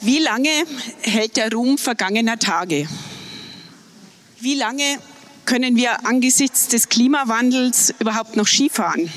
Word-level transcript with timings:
Wie 0.00 0.18
lange 0.18 0.50
hält 1.02 1.36
der 1.36 1.52
Ruhm 1.52 1.78
vergangener 1.78 2.38
Tage? 2.38 2.88
Wie 4.40 4.54
lange 4.56 4.98
können 5.44 5.76
wir 5.76 6.04
angesichts 6.04 6.66
des 6.66 6.88
Klimawandels 6.88 7.94
überhaupt 8.00 8.34
noch 8.34 8.48
Skifahren? 8.48 9.08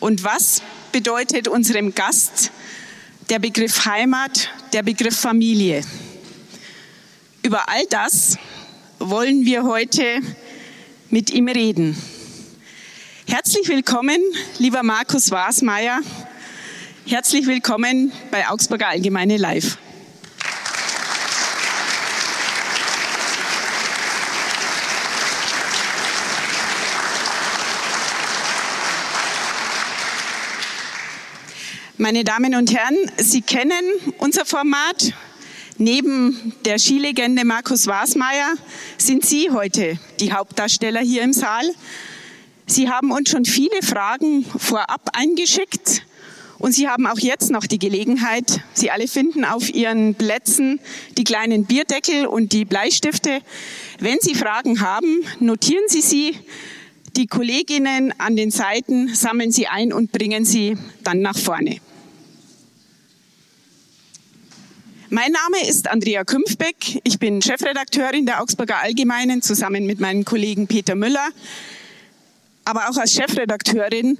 Und 0.00 0.24
was 0.24 0.62
bedeutet 0.92 1.46
unserem 1.46 1.94
Gast 1.94 2.50
der 3.28 3.40
Begriff 3.40 3.84
Heimat, 3.84 4.48
der 4.72 4.82
Begriff 4.82 5.18
Familie? 5.18 5.82
Über 7.42 7.68
all 7.68 7.84
das 7.90 8.38
wollen 8.98 9.44
wir 9.44 9.64
heute 9.64 10.20
mit 11.10 11.30
ihm 11.30 11.48
reden. 11.48 11.94
Herzlich 13.26 13.66
willkommen, 13.68 14.20
lieber 14.58 14.82
Markus 14.82 15.30
Wasmeier. 15.30 16.00
Herzlich 17.06 17.46
willkommen 17.46 18.12
bei 18.30 18.46
Augsburger 18.48 18.88
Allgemeine 18.88 19.38
Live. 19.38 19.78
Meine 31.96 32.24
Damen 32.24 32.54
und 32.54 32.74
Herren, 32.74 33.10
Sie 33.16 33.40
kennen 33.40 33.82
unser 34.18 34.44
Format. 34.44 35.14
Neben 35.78 36.54
der 36.66 36.78
Skilegende 36.78 37.46
Markus 37.46 37.86
Wasmeier 37.86 38.54
sind 38.98 39.24
Sie 39.24 39.50
heute 39.50 39.98
die 40.20 40.32
Hauptdarsteller 40.32 41.00
hier 41.00 41.22
im 41.22 41.32
Saal. 41.32 41.64
Sie 42.66 42.88
haben 42.88 43.10
uns 43.10 43.30
schon 43.30 43.44
viele 43.44 43.82
Fragen 43.82 44.44
vorab 44.44 45.10
eingeschickt 45.12 46.06
und 46.58 46.72
Sie 46.72 46.88
haben 46.88 47.06
auch 47.06 47.18
jetzt 47.18 47.50
noch 47.50 47.66
die 47.66 47.78
Gelegenheit, 47.78 48.60
Sie 48.72 48.90
alle 48.90 49.06
finden 49.06 49.44
auf 49.44 49.68
Ihren 49.68 50.14
Plätzen 50.14 50.80
die 51.18 51.24
kleinen 51.24 51.66
Bierdeckel 51.66 52.26
und 52.26 52.52
die 52.52 52.64
Bleistifte. 52.64 53.40
Wenn 54.00 54.18
Sie 54.20 54.34
Fragen 54.34 54.80
haben, 54.80 55.24
notieren 55.40 55.84
Sie 55.88 56.00
sie. 56.00 56.38
Die 57.16 57.26
Kolleginnen 57.26 58.12
an 58.18 58.34
den 58.34 58.50
Seiten 58.50 59.14
sammeln 59.14 59.52
Sie 59.52 59.66
ein 59.66 59.92
und 59.92 60.10
bringen 60.10 60.44
sie 60.44 60.76
dann 61.04 61.20
nach 61.20 61.38
vorne. 61.38 61.80
Mein 65.10 65.30
Name 65.30 65.68
ist 65.68 65.86
Andrea 65.86 66.24
Kümpfbeck. 66.24 67.00
Ich 67.04 67.20
bin 67.20 67.40
Chefredakteurin 67.40 68.26
der 68.26 68.42
Augsburger 68.42 68.78
Allgemeinen 68.78 69.42
zusammen 69.42 69.86
mit 69.86 70.00
meinem 70.00 70.24
Kollegen 70.24 70.66
Peter 70.66 70.96
Müller. 70.96 71.28
Aber 72.64 72.88
auch 72.88 72.96
als 72.96 73.12
Chefredakteurin 73.12 74.18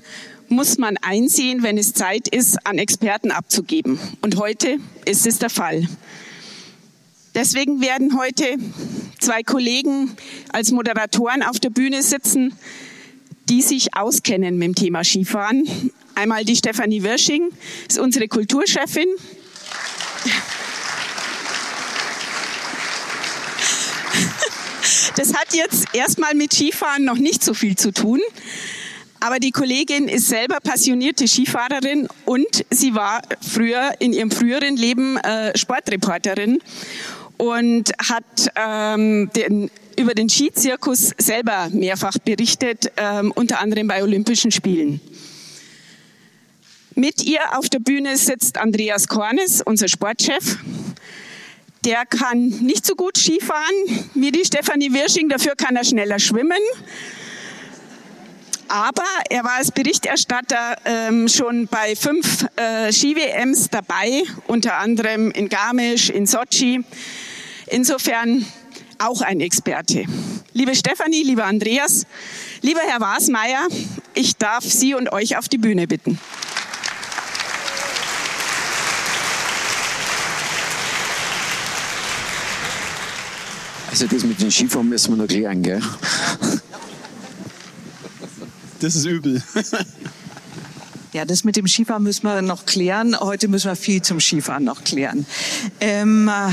muss 0.48 0.78
man 0.78 0.97
einsehen, 0.98 1.62
wenn 1.62 1.78
es 1.78 1.95
Zeit 1.95 2.28
ist, 2.28 2.67
an 2.67 2.78
Experten 2.78 3.31
abzugeben. 3.31 3.98
Und 4.20 4.36
heute 4.36 4.78
ist 5.05 5.27
es 5.27 5.39
der 5.39 5.51
Fall. 5.51 5.89
Deswegen 7.34 7.81
werden 7.81 8.19
heute 8.19 8.56
zwei 9.19 9.42
Kollegen 9.42 10.14
als 10.53 10.70
Moderatoren 10.70 11.42
auf 11.42 11.59
der 11.59 11.70
Bühne 11.70 12.03
sitzen, 12.03 12.53
die 13.48 13.62
sich 13.62 13.97
auskennen 13.97 14.56
mit 14.56 14.69
dem 14.69 14.75
Thema 14.75 15.03
Skifahren. 15.03 15.69
Einmal 16.14 16.45
die 16.45 16.55
Stefanie 16.55 17.03
Wirsching, 17.03 17.51
ist 17.89 17.98
unsere 17.98 18.29
Kulturchefin. 18.29 19.08
Das 25.17 25.35
hat 25.35 25.55
jetzt 25.55 25.87
erstmal 25.93 26.35
mit 26.35 26.53
Skifahren 26.53 27.05
noch 27.05 27.19
nicht 27.19 27.43
so 27.43 27.55
viel 27.55 27.77
zu 27.77 27.93
tun. 27.93 28.21
Aber 29.21 29.39
die 29.39 29.53
Kollegin 29.53 30.07
ist 30.09 30.29
selber 30.29 30.59
passionierte 30.61 31.27
Skifahrerin 31.27 32.09
und 32.27 32.67
sie 32.69 32.95
war 32.95 33.23
früher 33.41 33.93
in 33.99 34.13
ihrem 34.13 34.31
früheren 34.31 34.77
Leben 34.77 35.17
äh, 35.17 35.57
Sportreporterin 35.57 36.59
und 37.39 37.92
hat 37.98 38.53
ähm, 38.55 39.31
den, 39.35 39.70
über 39.98 40.14
den 40.14 40.29
Skizirkus 40.29 41.13
selber 41.17 41.69
mehrfach 41.73 42.19
berichtet, 42.19 42.92
ähm, 42.98 43.33
unter 43.35 43.61
anderem 43.61 43.89
bei 43.89 44.03
Olympischen 44.03 44.51
Spielen. 44.51 45.01
Mit 46.95 47.25
ihr 47.25 47.41
auf 47.58 47.69
der 47.70 47.81
Bühne 47.81 48.17
sitzt 48.17 48.58
Andreas 48.58 49.08
Kornes, 49.08 49.63
unser 49.63 49.89
Sportchef. 49.89 50.58
Der 51.84 52.06
kann 52.06 52.48
nicht 52.48 52.86
so 52.86 52.95
gut 52.95 53.18
Skifahren 53.18 53.74
wie 54.14 54.33
die 54.33 54.45
Stefanie 54.45 54.92
Wirsching, 54.92 55.28
dafür 55.28 55.55
kann 55.55 55.77
er 55.77 55.84
schneller 55.84 56.18
schwimmen. 56.18 56.61
Aber 58.68 59.05
er 59.28 59.45
war 59.45 59.56
als 59.58 59.70
Berichterstatter 59.70 60.77
ähm, 60.86 61.28
schon 61.28 61.68
bei 61.68 61.95
fünf 61.95 62.46
äh, 62.56 62.90
Ski-WMs 62.90 63.68
dabei, 63.68 64.22
unter 64.46 64.78
anderem 64.78 65.30
in 65.30 65.50
Garmisch, 65.50 66.08
in 66.08 66.27
Sochi. 66.27 66.83
Insofern 67.67 68.46
auch 68.98 69.20
ein 69.20 69.40
Experte. 69.40 70.06
Liebe 70.55 70.74
Stefanie, 70.74 71.22
lieber 71.22 71.45
Andreas, 71.45 72.06
lieber 72.62 72.80
Herr 72.80 73.01
Wasmeier, 73.01 73.68
ich 74.14 74.36
darf 74.36 74.64
Sie 74.64 74.95
und 74.95 75.12
euch 75.12 75.36
auf 75.36 75.48
die 75.48 75.58
Bühne 75.58 75.86
bitten. 75.86 76.18
Also 83.95 84.09
das 84.09 84.25
mit 84.25 84.41
den 84.41 84.51
Skifahren 84.51 84.89
müssen 84.89 85.13
wir 85.13 85.19
noch 85.19 85.29
klären, 85.29 85.63
gell? 85.63 85.81
Das 88.81 88.97
ist 88.97 89.05
übel. 89.05 89.41
Ja, 91.13 91.25
das 91.25 91.45
mit 91.45 91.55
dem 91.55 91.69
Skifahren 91.69 92.03
müssen 92.03 92.25
wir 92.25 92.43
noch 92.43 92.67
klären. 92.67 93.17
Heute 93.21 93.47
müssen 93.47 93.71
wir 93.71 93.77
viel 93.77 94.03
zum 94.03 94.19
Skifahren 94.19 94.65
noch 94.65 94.83
klären. 94.83 95.27
Ähm, 95.79 96.27
äh, 96.27 96.51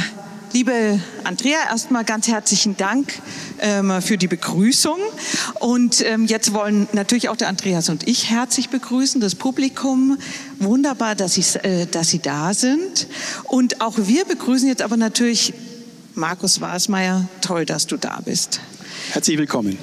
liebe 0.54 1.00
Andrea, 1.24 1.58
erstmal 1.68 2.06
ganz 2.06 2.28
herzlichen 2.28 2.78
Dank 2.78 3.12
ähm, 3.60 4.04
für 4.04 4.20
die 4.20 4.28
Begrüßung. 4.28 5.00
Und 5.60 6.06
ähm, 6.06 6.28
jetzt 6.28 6.54
wollen 6.54 6.88
natürlich 6.94 7.30
auch 7.30 7.38
der 7.38 7.48
Andreas 7.48 7.90
und 7.90 8.08
ich 8.08 8.30
herzlich 8.30 8.70
begrüßen, 8.70 9.20
das 9.20 9.34
Publikum. 9.34 10.20
Wunderbar, 10.60 11.16
dass, 11.16 11.34
Sie, 11.34 11.58
äh, 11.64 11.88
dass 11.88 12.10
Sie 12.10 12.20
da 12.20 12.54
sind. 12.54 13.08
Und 13.46 13.82
auch 13.82 13.98
wir 13.98 14.26
begrüßen 14.26 14.68
jetzt 14.68 14.84
aber 14.84 14.96
natürlich 14.96 15.56
Markus 16.22 16.62
Wasmeier, 16.62 17.28
toll, 17.42 17.66
dass 17.66 17.88
du 17.88 17.98
da 17.98 18.20
bist. 18.24 18.62
Herzlich 19.12 19.40
willkommen. 19.40 19.80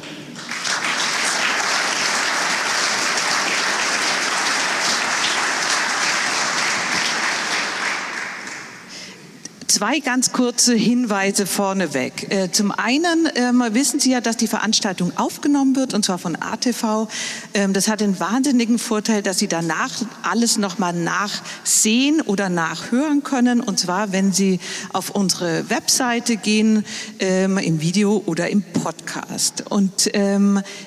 Zwei 9.79 10.01
ganz 10.01 10.33
kurze 10.33 10.75
Hinweise 10.75 11.47
vorneweg. 11.47 12.27
Äh, 12.31 12.51
zum 12.51 12.73
einen 12.73 13.29
ähm, 13.37 13.63
wissen 13.75 14.01
Sie 14.01 14.11
ja, 14.11 14.21
dass 14.21 14.37
die 14.37 14.49
Veranstaltung 14.49 15.17
aufgenommen 15.17 15.77
wird, 15.77 15.95
und 15.95 16.05
zwar 16.05 16.19
von 16.19 16.35
ATV. 16.35 17.07
Ähm, 17.55 17.75
das 17.75 17.87
hat 17.87 18.01
den 18.01 18.19
wahnsinnigen 18.19 18.81
Vorteil, 18.81 19.23
dass 19.23 19.39
Sie 19.39 19.47
danach 19.47 19.93
alles 20.25 20.59
nochmal 20.59 20.95
nachsehen 20.95 22.21
oder 22.23 22.49
nachhören 22.49 23.23
können. 23.23 23.61
Und 23.61 23.79
zwar, 23.79 24.11
wenn 24.11 24.33
Sie 24.33 24.59
auf 24.93 25.11
unsere 25.11 25.71
Webseite 25.71 26.35
gehen, 26.35 26.85
ähm, 27.21 27.57
im 27.57 27.81
Video 27.81 28.21
oder 28.27 28.51
im 28.51 28.63
Podcast. 28.63 29.63
Und 29.69 30.11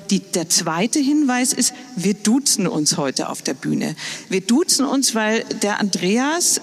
die, 0.09 0.19
der 0.19 0.49
zweite 0.49 0.99
Hinweis 0.99 1.53
ist, 1.53 1.73
wir 1.95 2.13
duzen 2.13 2.67
uns 2.67 2.97
heute 2.97 3.29
auf 3.29 3.41
der 3.41 3.53
Bühne. 3.53 3.95
Wir 4.29 4.41
duzen 4.41 4.85
uns, 4.85 5.13
weil 5.13 5.43
der 5.61 5.79
Andreas 5.79 6.59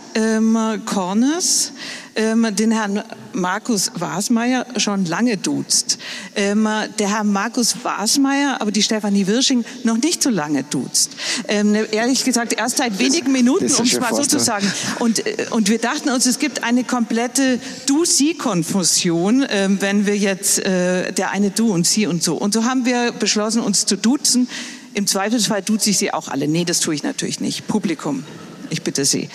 Kornes, 0.84 1.72
ähm, 2.14 2.46
den 2.54 2.70
Herrn 2.70 3.02
Markus 3.32 3.90
Wasmeier 3.94 4.66
schon 4.76 5.04
lange 5.04 5.36
duzt. 5.36 5.98
Ähm, 6.34 6.68
der 6.98 7.10
Herr 7.10 7.24
Markus 7.24 7.76
Wasmeier, 7.82 8.60
aber 8.60 8.72
die 8.72 8.82
Stefanie 8.82 9.26
Wirsching 9.26 9.64
noch 9.84 9.96
nicht 9.96 10.22
so 10.22 10.30
lange 10.30 10.64
duzt. 10.64 11.10
Ähm, 11.46 11.76
ehrlich 11.92 12.24
gesagt, 12.24 12.52
erst 12.52 12.78
seit 12.78 12.98
wenigen 12.98 13.32
Minuten, 13.32 13.72
um 13.72 13.84
es 13.84 14.00
mal 14.00 14.14
so 14.14 14.22
zu 14.22 14.38
sagen. 14.38 14.70
Und, 14.98 15.26
äh, 15.26 15.46
und 15.50 15.68
wir 15.68 15.78
dachten 15.78 16.08
uns, 16.10 16.26
es 16.26 16.38
gibt 16.38 16.64
eine 16.64 16.84
komplette 16.84 17.60
Du-Sie-Konfusion, 17.86 19.42
äh, 19.42 19.68
wenn 19.80 20.06
wir 20.06 20.16
jetzt 20.16 20.58
äh, 20.60 21.12
der 21.12 21.30
eine 21.30 21.50
Du 21.50 21.72
und 21.72 21.86
Sie 21.86 22.06
und 22.06 22.22
so. 22.22 22.36
Und 22.36 22.54
so 22.54 22.64
haben 22.64 22.84
wir 22.84 23.12
beschlossen, 23.12 23.62
uns 23.62 23.86
zu 23.86 23.96
duzen. 23.96 24.48
Im 24.94 25.06
Zweifelsfall 25.06 25.62
duze 25.62 25.90
ich 25.90 25.98
Sie 25.98 26.12
auch 26.12 26.28
alle. 26.28 26.48
Nee, 26.48 26.64
das 26.64 26.80
tue 26.80 26.94
ich 26.94 27.02
natürlich 27.02 27.40
nicht. 27.40 27.68
Publikum, 27.68 28.24
ich 28.70 28.82
bitte 28.82 29.04
Sie. 29.04 29.28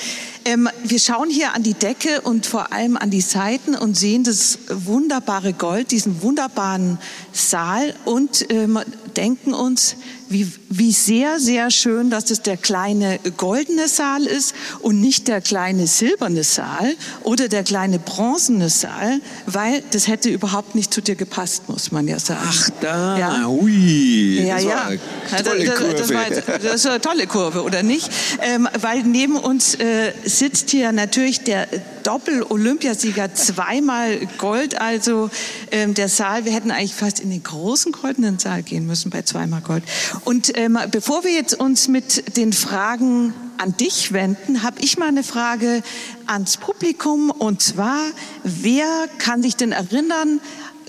Ähm, 0.45 0.69
wir 0.83 0.99
schauen 0.99 1.29
hier 1.29 1.53
an 1.53 1.63
die 1.63 1.73
Decke 1.73 2.21
und 2.21 2.45
vor 2.45 2.73
allem 2.73 2.97
an 2.97 3.09
die 3.09 3.21
Seiten 3.21 3.75
und 3.75 3.95
sehen 3.95 4.23
das 4.23 4.59
wunderbare 4.69 5.53
Gold, 5.53 5.91
diesen 5.91 6.21
wunderbaren 6.21 6.97
Saal 7.31 7.93
und 8.03 8.45
ähm, 8.49 8.79
denken 9.15 9.53
uns, 9.53 9.95
wie, 10.27 10.51
wie 10.77 10.91
sehr, 10.91 11.39
sehr 11.39 11.69
schön, 11.69 12.09
dass 12.09 12.31
es 12.31 12.41
der 12.41 12.57
kleine 12.57 13.19
goldene 13.37 13.87
Saal 13.87 14.23
ist 14.25 14.55
und 14.79 14.99
nicht 15.01 15.27
der 15.27 15.41
kleine 15.41 15.87
silberne 15.87 16.43
Saal 16.43 16.95
oder 17.23 17.47
der 17.47 17.63
kleine 17.63 17.99
bronzene 17.99 18.69
Saal, 18.69 19.19
weil 19.45 19.83
das 19.91 20.07
hätte 20.07 20.29
überhaupt 20.29 20.73
nicht 20.75 20.93
zu 20.93 21.01
dir 21.01 21.15
gepasst, 21.15 21.69
muss 21.69 21.91
man 21.91 22.07
ja 22.07 22.17
sagen. 22.19 22.39
Ach 22.43 22.69
da, 22.81 23.17
Ja. 23.17 23.47
ui. 23.47 24.45
Ja, 24.45 24.55
das 24.55 24.63
ja. 24.63 24.89
War 25.31 25.43
tolle 25.43 25.65
das, 25.65 25.75
Kurve. 25.79 25.93
das, 25.95 26.13
war, 26.13 26.57
das 26.59 26.75
ist 26.75 26.85
eine 26.87 27.01
tolle 27.01 27.27
Kurve, 27.27 27.63
oder 27.63 27.83
nicht? 27.83 28.09
Ähm, 28.41 28.67
weil 28.79 29.03
neben 29.03 29.35
uns 29.35 29.75
äh, 29.75 30.11
sitzt 30.25 30.71
hier 30.71 30.91
natürlich 30.91 31.41
der 31.41 31.67
Doppel-Olympiasieger, 32.03 33.33
zweimal 33.33 34.19
Gold, 34.37 34.79
also 34.79 35.29
ähm, 35.71 35.93
der 35.93 36.09
Saal. 36.09 36.45
Wir 36.45 36.51
hätten 36.51 36.71
eigentlich 36.71 36.93
fast 36.93 37.19
in 37.19 37.29
den 37.29 37.43
großen 37.43 37.91
goldenen 37.93 38.39
Saal 38.39 38.61
gehen 38.63 38.85
müssen 38.85 39.09
bei 39.09 39.21
zweimal 39.21 39.61
Gold. 39.61 39.83
Und 40.25 40.57
ähm, 40.63 40.79
bevor 40.91 41.25
wir 41.25 41.31
jetzt 41.31 41.59
uns 41.59 41.89
mit 41.89 42.37
den 42.37 42.53
Fragen 42.53 43.33
an 43.57 43.75
dich 43.75 44.13
wenden, 44.13 44.63
habe 44.63 44.79
ich 44.79 44.97
mal 44.97 45.09
eine 45.09 45.23
Frage 45.23 45.83
ans 46.25 46.55
Publikum. 46.55 47.31
Und 47.31 47.61
zwar, 47.61 47.99
wer 48.43 49.09
kann 49.17 49.43
sich 49.43 49.57
denn 49.57 49.73
erinnern, 49.73 50.39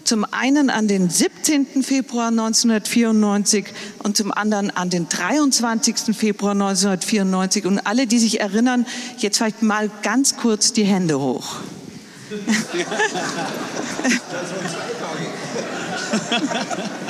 zum 0.04 0.24
einen 0.30 0.70
an 0.70 0.86
den 0.86 1.10
17. 1.10 1.82
Februar 1.82 2.28
1994 2.28 3.64
und 4.04 4.16
zum 4.16 4.32
anderen 4.32 4.70
an 4.70 4.90
den 4.90 5.08
23. 5.08 6.16
Februar 6.16 6.52
1994. 6.52 7.66
Und 7.66 7.80
alle, 7.80 8.06
die 8.06 8.20
sich 8.20 8.40
erinnern, 8.40 8.86
jetzt 9.18 9.38
vielleicht 9.38 9.62
mal 9.62 9.90
ganz 10.02 10.36
kurz 10.36 10.72
die 10.72 10.84
Hände 10.84 11.18
hoch. 11.18 11.56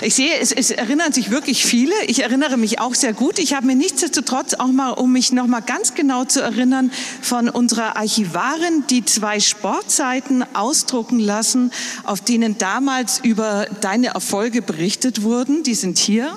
Ich 0.00 0.14
sehe, 0.14 0.38
es, 0.38 0.52
es 0.52 0.70
erinnern 0.70 1.12
sich 1.12 1.30
wirklich 1.30 1.64
viele. 1.64 1.92
Ich 2.06 2.22
erinnere 2.22 2.56
mich 2.56 2.78
auch 2.78 2.94
sehr 2.94 3.12
gut. 3.12 3.40
Ich 3.40 3.54
habe 3.54 3.66
mir 3.66 3.74
nichtsdestotrotz 3.74 4.54
auch 4.54 4.68
mal, 4.68 4.90
um 4.90 5.12
mich 5.12 5.32
noch 5.32 5.48
mal 5.48 5.60
ganz 5.60 5.94
genau 5.94 6.24
zu 6.24 6.40
erinnern, 6.40 6.92
von 7.20 7.48
unserer 7.48 7.96
Archivarin 7.96 8.84
die 8.90 9.04
zwei 9.04 9.40
Sportseiten 9.40 10.44
ausdrucken 10.54 11.18
lassen, 11.18 11.72
auf 12.04 12.20
denen 12.20 12.58
damals 12.58 13.18
über 13.18 13.66
deine 13.80 14.08
Erfolge 14.08 14.62
berichtet 14.62 15.22
wurden. 15.22 15.64
Die 15.64 15.74
sind 15.74 15.98
hier. 15.98 16.36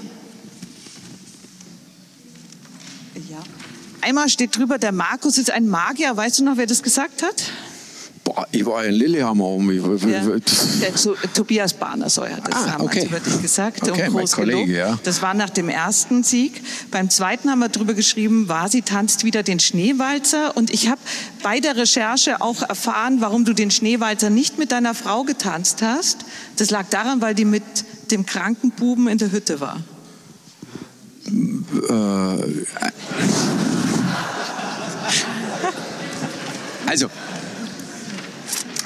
Ja. 3.30 3.38
Einmal 4.02 4.30
steht 4.30 4.58
drüber, 4.58 4.80
der 4.80 4.92
Markus 4.92 5.38
ist 5.38 5.52
ein 5.52 5.68
Magier. 5.68 6.18
Weißt 6.18 6.40
du 6.40 6.44
noch, 6.44 6.58
wer 6.58 6.66
das 6.66 6.81
gesagt 6.81 7.22
hat? 7.22 7.44
Boah, 8.41 8.47
ich 8.51 8.65
war 8.65 8.83
in 8.85 8.93
Lillehammer 8.95 9.45
um. 9.45 9.69
Ja. 9.71 10.21
Der 10.81 10.95
to 10.95 11.15
Tobias 11.33 11.73
Barnersäu 11.73 12.27
hat 12.29 12.47
das 12.47 12.55
Ah, 12.55 12.71
damals 12.71 12.95
okay. 12.97 13.05
über 13.05 13.19
dich 13.19 13.39
gesagt 13.41 13.88
Okay, 13.88 14.07
und 14.07 14.13
groß 14.17 14.31
Kollege, 14.31 14.65
gelobt. 14.65 14.71
ja. 14.71 14.99
Das 15.03 15.21
war 15.21 15.33
nach 15.35 15.49
dem 15.51 15.69
ersten 15.69 16.23
Sieg. 16.23 16.61
Beim 16.89 17.09
zweiten 17.11 17.51
haben 17.51 17.59
wir 17.59 17.69
drüber 17.69 17.93
geschrieben, 17.93 18.47
Vasi 18.49 18.81
tanzt 18.81 19.23
wieder 19.25 19.43
den 19.43 19.59
Schneewalzer. 19.59 20.57
Und 20.57 20.71
ich 20.73 20.88
habe 20.89 20.99
bei 21.43 21.59
der 21.59 21.75
Recherche 21.77 22.41
auch 22.41 22.63
erfahren, 22.63 23.17
warum 23.19 23.45
du 23.45 23.53
den 23.53 23.69
Schneewalzer 23.69 24.31
nicht 24.31 24.57
mit 24.57 24.71
deiner 24.71 24.95
Frau 24.95 25.23
getanzt 25.23 25.81
hast. 25.83 26.25
Das 26.57 26.71
lag 26.71 26.88
daran, 26.89 27.21
weil 27.21 27.35
die 27.35 27.45
mit 27.45 27.63
dem 28.09 28.25
kranken 28.25 28.71
Buben 28.71 29.07
in 29.07 29.17
der 29.19 29.31
Hütte 29.31 29.59
war. 29.59 29.81
Also, 36.88 37.07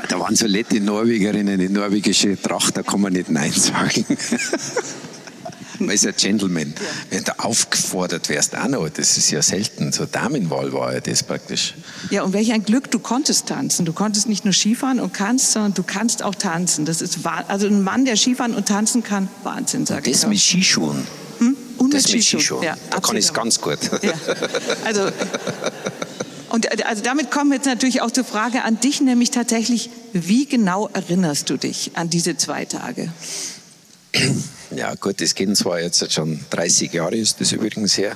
da 0.07 0.19
waren 0.19 0.35
so 0.35 0.47
nette 0.47 0.79
Norwegerinnen 0.79 1.59
in 1.59 1.73
norwegische 1.73 2.41
Tracht, 2.41 2.77
da 2.77 2.83
kann 2.83 3.01
man 3.01 3.13
nicht 3.13 3.29
Nein 3.29 3.51
sagen. 3.51 4.05
Man 5.79 5.89
ist 5.89 6.05
ein 6.05 6.13
Gentleman. 6.15 6.73
Wenn 7.09 7.23
du 7.23 7.37
aufgefordert 7.39 8.29
wärst, 8.29 8.55
auch 8.55 8.67
noch, 8.67 8.89
das 8.89 9.17
ist 9.17 9.31
ja 9.31 9.41
selten. 9.41 9.91
So 9.91 10.05
Damenwahl 10.05 10.71
war 10.73 10.93
ja 10.93 10.99
das 10.99 11.23
praktisch. 11.23 11.73
Ja, 12.09 12.23
und 12.23 12.33
welch 12.33 12.53
ein 12.53 12.63
Glück, 12.63 12.91
du 12.91 12.99
konntest 12.99 13.47
tanzen. 13.47 13.85
Du 13.85 13.93
konntest 13.93 14.27
nicht 14.27 14.45
nur 14.45 14.53
Skifahren 14.53 14.99
und 14.99 15.13
kannst, 15.13 15.51
sondern 15.51 15.73
du 15.73 15.83
kannst 15.83 16.23
auch 16.23 16.35
tanzen. 16.35 16.85
Das 16.85 17.01
ist. 17.01 17.19
Also 17.47 17.67
ein 17.67 17.83
Mann, 17.83 18.05
der 18.05 18.15
Skifahren 18.15 18.53
und 18.53 18.67
tanzen 18.67 19.03
kann, 19.03 19.27
Wahnsinn, 19.43 19.85
sag 19.85 20.07
ich 20.07 20.13
Das 20.13 20.27
mit 20.27 20.39
Skischuhen. 20.39 21.05
Hm? 21.39 21.57
Und 21.77 21.93
Das 21.93 22.05
mit 22.05 22.13
mit 22.13 22.23
Skischuhen. 22.23 22.39
Skischuhen. 22.39 22.63
Ja, 22.63 22.77
da 22.89 22.99
kann 22.99 23.17
ich 23.17 23.25
es 23.25 23.33
ganz 23.33 23.59
gut. 23.59 23.79
Ja. 24.01 24.13
Also, 24.85 25.01
und 26.55 26.71
äh, 26.71 26.83
also 26.83 27.03
damit 27.03 27.31
kommen 27.31 27.51
wir 27.51 27.57
jetzt 27.57 27.65
natürlich 27.65 28.01
auch 28.01 28.11
zur 28.11 28.23
Frage 28.23 28.63
an 28.63 28.79
dich, 28.79 29.01
nämlich 29.01 29.29
tatsächlich, 29.29 29.89
wie 30.13 30.45
genau 30.45 30.87
erinnerst 30.87 31.49
du 31.49 31.57
dich 31.57 31.91
an 31.95 32.09
diese 32.09 32.37
zwei 32.37 32.63
Tage? 32.63 33.11
Ja, 34.75 34.95
gut, 34.95 35.21
das 35.21 35.35
geht 35.35 35.55
zwar 35.57 35.81
jetzt 35.81 36.11
schon 36.11 36.39
30 36.49 36.91
Jahre, 36.93 37.15
ist 37.15 37.39
das 37.39 37.51
übrigens 37.51 37.97
her. 37.97 38.15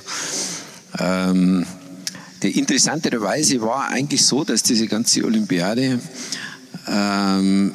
Ähm, 0.98 1.66
die 2.42 2.58
interessanterweise 2.58 3.60
war 3.60 3.88
eigentlich 3.88 4.24
so, 4.24 4.42
dass 4.42 4.62
diese 4.62 4.86
ganze 4.86 5.22
Olympiade, 5.24 6.00
ähm, 6.88 7.74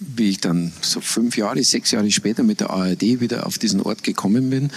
wie 0.00 0.30
ich 0.30 0.40
dann 0.40 0.72
so 0.80 1.00
fünf 1.00 1.36
Jahre, 1.36 1.62
sechs 1.62 1.92
Jahre 1.92 2.10
später 2.10 2.42
mit 2.42 2.60
der 2.60 2.70
ARD 2.70 3.20
wieder 3.20 3.46
auf 3.46 3.56
diesen 3.58 3.80
Ort 3.80 4.02
gekommen 4.02 4.50
bin, 4.50 4.70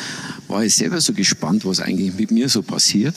war 0.48 0.64
ich 0.64 0.76
selber 0.76 1.02
so 1.02 1.14
gespannt, 1.14 1.66
was 1.66 1.80
eigentlich 1.80 2.14
mit 2.14 2.32
mir 2.32 2.48
so 2.48 2.62
passiert. 2.62 3.16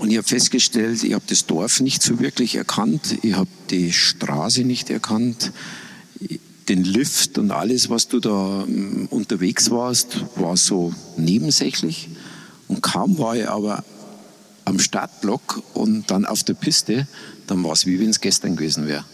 Und 0.00 0.10
ich 0.10 0.16
habe 0.16 0.26
festgestellt, 0.26 1.04
ich 1.04 1.12
habe 1.12 1.24
das 1.26 1.44
Dorf 1.44 1.80
nicht 1.80 2.02
so 2.02 2.20
wirklich 2.20 2.54
erkannt, 2.54 3.18
ich 3.20 3.34
habe 3.34 3.50
die 3.68 3.92
Straße 3.92 4.62
nicht 4.62 4.88
erkannt, 4.88 5.52
den 6.70 6.84
Lift 6.84 7.36
und 7.36 7.50
alles, 7.50 7.90
was 7.90 8.08
du 8.08 8.18
da 8.18 8.64
ähm, 8.66 9.08
unterwegs 9.10 9.70
warst, 9.70 10.24
war 10.36 10.56
so 10.56 10.94
nebensächlich. 11.18 12.08
Und 12.66 12.80
kaum 12.80 13.18
war 13.18 13.36
ich 13.36 13.46
aber 13.46 13.84
am 14.64 14.78
Startblock 14.78 15.62
und 15.74 16.10
dann 16.10 16.24
auf 16.24 16.44
der 16.44 16.54
Piste, 16.54 17.06
dann 17.46 17.62
war 17.62 17.72
es 17.72 17.84
wie 17.84 18.00
wenn 18.00 18.08
es 18.08 18.22
gestern 18.22 18.56
gewesen 18.56 18.88
wäre. 18.88 19.04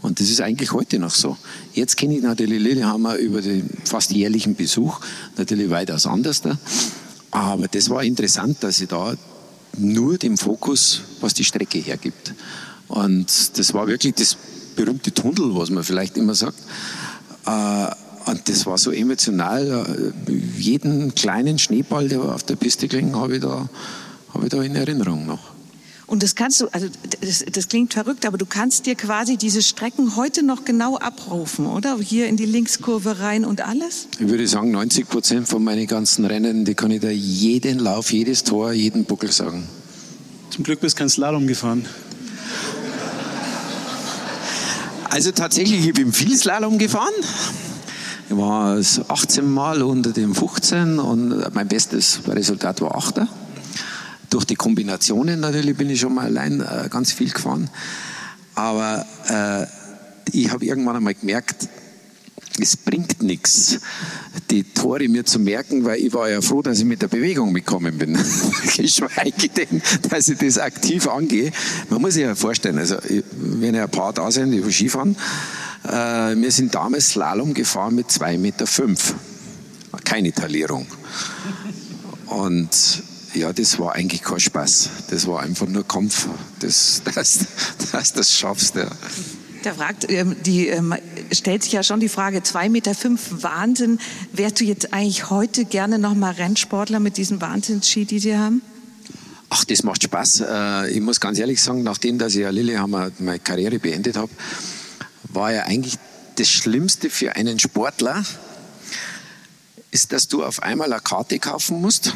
Und 0.00 0.18
das 0.18 0.28
ist 0.28 0.40
eigentlich 0.40 0.72
heute 0.72 0.98
noch 0.98 1.14
so. 1.14 1.36
Jetzt 1.72 1.96
kenne 1.96 2.16
ich 2.16 2.22
natürlich 2.22 2.60
Lillehammer 2.60 3.14
über 3.14 3.42
den 3.42 3.70
fast 3.84 4.10
jährlichen 4.10 4.56
Besuch, 4.56 4.98
natürlich 5.36 5.70
weitaus 5.70 6.04
anders. 6.06 6.42
Aber 7.30 7.68
das 7.68 7.90
war 7.90 8.02
interessant, 8.02 8.56
dass 8.64 8.80
ich 8.80 8.88
da 8.88 9.14
nur 9.76 10.18
den 10.18 10.36
Fokus, 10.36 11.02
was 11.20 11.34
die 11.34 11.44
Strecke 11.44 11.78
hergibt. 11.78 12.34
Und 12.88 13.58
das 13.58 13.72
war 13.74 13.86
wirklich 13.86 14.14
das 14.14 14.36
berühmte 14.76 15.12
Tunnel, 15.12 15.54
was 15.54 15.70
man 15.70 15.84
vielleicht 15.84 16.16
immer 16.16 16.34
sagt. 16.34 16.58
Äh, 17.46 17.86
Und 18.24 18.48
das 18.48 18.66
war 18.66 18.78
so 18.78 18.92
emotional. 18.92 20.12
Äh, 20.28 20.32
Jeden 20.58 21.14
kleinen 21.14 21.58
Schneeball, 21.58 22.08
der 22.08 22.22
auf 22.22 22.44
der 22.44 22.56
Piste 22.56 22.86
gelegen, 22.86 23.16
habe 23.16 23.36
ich, 23.36 23.42
da, 23.42 23.68
habe 24.32 24.44
ich 24.44 24.50
da 24.50 24.62
in 24.62 24.76
Erinnerung 24.76 25.26
noch. 25.26 25.52
Und 26.12 26.22
das 26.22 26.34
kannst 26.34 26.60
du, 26.60 26.68
also 26.72 26.88
das, 27.22 27.42
das 27.50 27.68
klingt 27.68 27.94
verrückt, 27.94 28.26
aber 28.26 28.36
du 28.36 28.44
kannst 28.44 28.84
dir 28.84 28.96
quasi 28.96 29.38
diese 29.38 29.62
Strecken 29.62 30.14
heute 30.14 30.42
noch 30.42 30.66
genau 30.66 30.98
abrufen, 30.98 31.64
oder? 31.64 31.96
Hier 32.00 32.26
in 32.26 32.36
die 32.36 32.44
Linkskurve 32.44 33.20
rein 33.20 33.46
und 33.46 33.66
alles? 33.66 34.08
Ich 34.18 34.28
würde 34.28 34.46
sagen, 34.46 34.72
90 34.72 35.08
Prozent 35.08 35.48
von 35.48 35.64
meinen 35.64 35.86
ganzen 35.86 36.26
Rennen, 36.26 36.66
die 36.66 36.74
kann 36.74 36.90
ich 36.90 37.00
da 37.00 37.08
jeden 37.08 37.78
Lauf, 37.78 38.12
jedes 38.12 38.44
Tor, 38.44 38.72
jeden 38.72 39.06
Buckel 39.06 39.32
sagen. 39.32 39.66
Zum 40.50 40.64
Glück 40.64 40.80
bist 40.80 40.96
du 40.96 40.98
kein 40.98 41.08
Slalom 41.08 41.46
gefahren. 41.46 41.86
Also 45.08 45.32
tatsächlich, 45.32 45.86
ich 45.86 45.94
bin 45.94 46.12
viel 46.12 46.36
Slalom 46.36 46.76
gefahren. 46.76 47.14
Ich 48.28 48.36
war 48.36 48.76
es 48.76 49.00
18 49.08 49.50
Mal 49.50 49.80
unter 49.82 50.10
dem 50.10 50.34
15 50.34 50.98
und 50.98 51.54
mein 51.54 51.68
bestes 51.68 52.20
Resultat 52.28 52.82
war 52.82 52.96
8. 52.96 53.22
Durch 54.32 54.46
die 54.46 54.54
Kombinationen 54.54 55.40
natürlich 55.40 55.76
bin 55.76 55.90
ich 55.90 56.00
schon 56.00 56.14
mal 56.14 56.24
allein 56.24 56.60
äh, 56.62 56.88
ganz 56.90 57.12
viel 57.12 57.30
gefahren. 57.30 57.68
Aber 58.54 59.04
äh, 59.28 59.66
ich 60.34 60.50
habe 60.50 60.64
irgendwann 60.64 60.96
einmal 60.96 61.12
gemerkt, 61.12 61.68
es 62.58 62.78
bringt 62.78 63.22
nichts, 63.22 63.78
die 64.50 64.62
Tore 64.64 65.06
mir 65.10 65.26
zu 65.26 65.38
merken, 65.38 65.84
weil 65.84 66.00
ich 66.00 66.14
war 66.14 66.30
ja 66.30 66.40
froh, 66.40 66.62
dass 66.62 66.78
ich 66.78 66.86
mit 66.86 67.02
der 67.02 67.08
Bewegung 67.08 67.52
mitgekommen 67.52 67.98
bin. 67.98 68.18
Geschweige 68.76 69.50
denn, 69.50 69.82
dass 70.08 70.28
ich 70.30 70.38
das 70.38 70.56
aktiv 70.56 71.08
angehe. 71.08 71.52
Man 71.90 72.00
muss 72.00 72.14
sich 72.14 72.22
ja 72.22 72.34
vorstellen, 72.34 72.78
also 72.78 72.96
ich- 73.06 73.24
wenn 73.36 73.74
ja 73.74 73.84
ein 73.84 73.90
paar 73.90 74.14
da 74.14 74.30
sind, 74.30 74.52
die 74.52 74.62
Skifahren, 74.72 75.14
äh, 75.84 75.90
wir 76.36 76.50
sind 76.52 76.74
damals 76.74 77.10
Slalom 77.10 77.52
gefahren 77.52 77.96
mit 77.96 78.08
2,5 78.10 78.38
Meter. 78.38 78.66
Fünf. 78.66 79.14
Keine 80.04 80.32
Talierung. 80.32 80.86
Und 82.28 82.70
ja, 83.34 83.52
das 83.52 83.78
war 83.78 83.94
eigentlich 83.94 84.22
kein 84.22 84.40
Spaß. 84.40 84.90
Das 85.10 85.26
war 85.26 85.40
einfach 85.40 85.66
nur 85.66 85.86
Kampf, 85.86 86.28
dass, 86.60 87.02
dass, 87.14 87.46
dass 87.92 88.12
du 88.12 88.18
das 88.18 88.36
schaffst. 88.36 88.74
Ja. 88.76 88.90
Da 89.62 89.74
fragt, 89.74 90.10
ähm, 90.10 90.36
die, 90.44 90.68
ähm, 90.68 90.94
stellt 91.30 91.62
sich 91.62 91.72
ja 91.72 91.82
schon 91.82 92.00
die 92.00 92.08
Frage, 92.08 92.38
2,5 92.38 92.68
Meter 92.70 92.94
fünf, 92.94 93.20
Wahnsinn. 93.42 93.98
Wärst 94.32 94.60
du 94.60 94.64
jetzt 94.64 94.92
eigentlich 94.92 95.30
heute 95.30 95.64
gerne 95.64 95.98
noch 95.98 96.14
mal 96.14 96.32
Rennsportler 96.32 97.00
mit 97.00 97.16
diesen 97.16 97.40
Wahnsinnsski, 97.40 98.04
die 98.04 98.18
sie 98.18 98.36
haben? 98.36 98.62
Ach, 99.50 99.64
das 99.64 99.82
macht 99.82 100.02
Spaß. 100.02 100.44
Äh, 100.48 100.90
Ich 100.92 101.00
muss 101.00 101.20
ganz 101.20 101.38
ehrlich 101.38 101.62
sagen, 101.62 101.82
nachdem 101.82 102.18
dass 102.18 102.34
ich 102.34 102.40
ja 102.40 102.50
Lillehammer 102.50 103.10
meine 103.18 103.38
Karriere 103.38 103.78
beendet 103.78 104.16
habe, 104.16 104.32
war 105.24 105.52
ja 105.52 105.64
eigentlich 105.64 105.98
das 106.36 106.48
Schlimmste 106.48 107.10
für 107.10 107.36
einen 107.36 107.58
Sportler, 107.58 108.24
ist, 109.90 110.12
dass 110.12 110.26
du 110.26 110.42
auf 110.42 110.62
einmal 110.62 110.90
eine 110.90 111.02
Karte 111.02 111.38
kaufen 111.38 111.80
musst. 111.80 112.14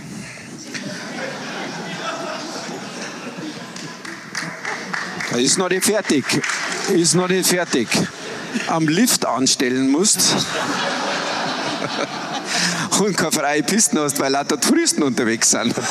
Ist 5.39 5.59
noch 5.59 5.69
nicht 5.69 5.85
fertig. 5.85 6.25
Ist 6.95 7.15
noch 7.15 7.29
nicht 7.29 7.47
fertig. 7.49 7.89
Am 8.69 8.89
Lift 8.89 9.27
anstellen 9.27 9.91
musst. 9.91 10.21
Und 13.01 13.17
keine 13.17 13.33
freie 13.33 13.63
Pisten 13.63 13.99
hast, 13.99 14.19
weil 14.21 14.33
lauter 14.33 14.59
Touristen 14.59 15.03
unterwegs 15.03 15.51
sind. 15.51 15.75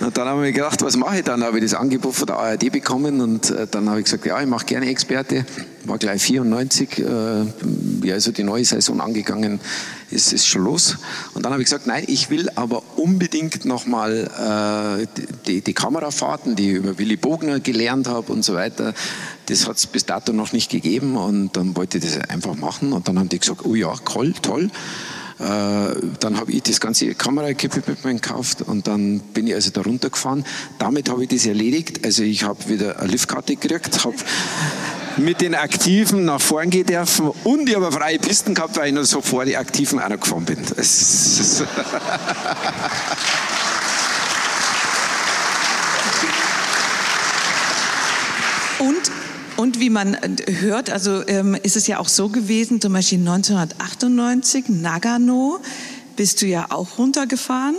Und 0.00 0.16
dann 0.16 0.28
habe 0.28 0.40
ich 0.40 0.46
mir 0.46 0.52
gedacht, 0.52 0.82
was 0.82 0.96
mache 0.96 1.18
ich 1.18 1.24
dann? 1.24 1.44
Habe 1.44 1.58
ich 1.58 1.64
das 1.64 1.74
Angebot 1.74 2.14
von 2.14 2.26
der 2.26 2.36
ARD 2.36 2.72
bekommen 2.72 3.20
und 3.20 3.50
äh, 3.50 3.66
dann 3.70 3.88
habe 3.88 4.00
ich 4.00 4.04
gesagt, 4.06 4.26
ja, 4.26 4.40
ich 4.40 4.46
mache 4.46 4.64
gerne 4.66 4.86
Experte. 4.86 5.46
War 5.86 5.98
gleich 5.98 6.22
94, 6.22 6.98
äh, 6.98 7.04
wie 8.00 8.12
also 8.12 8.32
die 8.32 8.42
neue 8.42 8.64
Saison 8.64 9.00
angegangen 9.00 9.60
ist, 10.10 10.32
ist 10.32 10.46
schon 10.46 10.64
los. 10.64 10.96
Und 11.34 11.44
dann 11.44 11.52
habe 11.52 11.62
ich 11.62 11.66
gesagt, 11.66 11.86
nein, 11.86 12.04
ich 12.06 12.30
will 12.30 12.48
aber 12.54 12.82
unbedingt 12.96 13.64
nochmal 13.64 15.06
äh, 15.08 15.20
die, 15.46 15.60
die 15.60 15.74
Kamerafahrten, 15.74 16.56
die 16.56 16.70
ich 16.70 16.76
über 16.76 16.98
Willy 16.98 17.16
Bogner 17.16 17.60
gelernt 17.60 18.08
habe 18.08 18.32
und 18.32 18.44
so 18.44 18.54
weiter, 18.54 18.94
das 19.46 19.68
hat 19.68 19.76
es 19.76 19.86
bis 19.86 20.06
dato 20.06 20.32
noch 20.32 20.52
nicht 20.52 20.70
gegeben 20.70 21.16
und 21.16 21.56
dann 21.56 21.76
wollte 21.76 21.98
ich 21.98 22.04
das 22.04 22.18
einfach 22.30 22.56
machen 22.56 22.92
und 22.92 23.08
dann 23.08 23.18
haben 23.18 23.28
die 23.28 23.38
gesagt, 23.38 23.64
oh 23.64 23.74
ja, 23.74 23.94
toll, 24.04 24.34
toll. 24.40 24.70
Äh, 25.38 25.94
dann 26.20 26.36
habe 26.36 26.52
ich 26.52 26.62
das 26.62 26.80
ganze 26.80 27.12
Kameraequipment 27.14 28.22
gekauft 28.22 28.62
und 28.62 28.86
dann 28.86 29.18
bin 29.18 29.48
ich 29.48 29.54
also 29.54 29.70
da 29.70 29.82
runtergefahren. 29.82 30.44
Damit 30.78 31.10
habe 31.10 31.24
ich 31.24 31.28
das 31.28 31.46
erledigt. 31.46 32.04
Also 32.04 32.22
ich 32.22 32.44
habe 32.44 32.68
wieder 32.68 33.00
eine 33.00 33.10
Liftkarte 33.10 33.56
gekriegt, 33.56 34.04
habe 34.04 34.14
mit 35.16 35.40
den 35.40 35.54
Aktiven 35.54 36.24
nach 36.24 36.40
vorn 36.40 36.70
gehen 36.70 36.86
dürfen 36.86 37.30
und 37.44 37.68
ich 37.68 37.76
habe 37.76 37.92
freie 37.92 38.18
Pisten 38.18 38.54
gehabt, 38.54 38.76
weil 38.76 38.88
ich 38.88 38.94
noch 38.94 39.04
so 39.04 39.20
vor 39.20 39.44
die 39.44 39.56
Aktiven 39.56 40.00
auch 40.00 40.08
noch 40.08 40.18
gefahren 40.20 40.44
bin. 40.44 40.58
und 48.78 49.10
und 49.56 49.78
wie 49.78 49.90
man 49.90 50.16
hört, 50.48 50.90
also 50.90 51.24
ähm, 51.28 51.54
ist 51.62 51.76
es 51.76 51.86
ja 51.86 52.00
auch 52.00 52.08
so 52.08 52.28
gewesen, 52.28 52.80
zum 52.80 52.92
Beispiel 52.92 53.20
1998, 53.20 54.68
Nagano, 54.68 55.60
bist 56.16 56.42
du 56.42 56.46
ja 56.46 56.66
auch 56.70 56.98
runtergefahren 56.98 57.76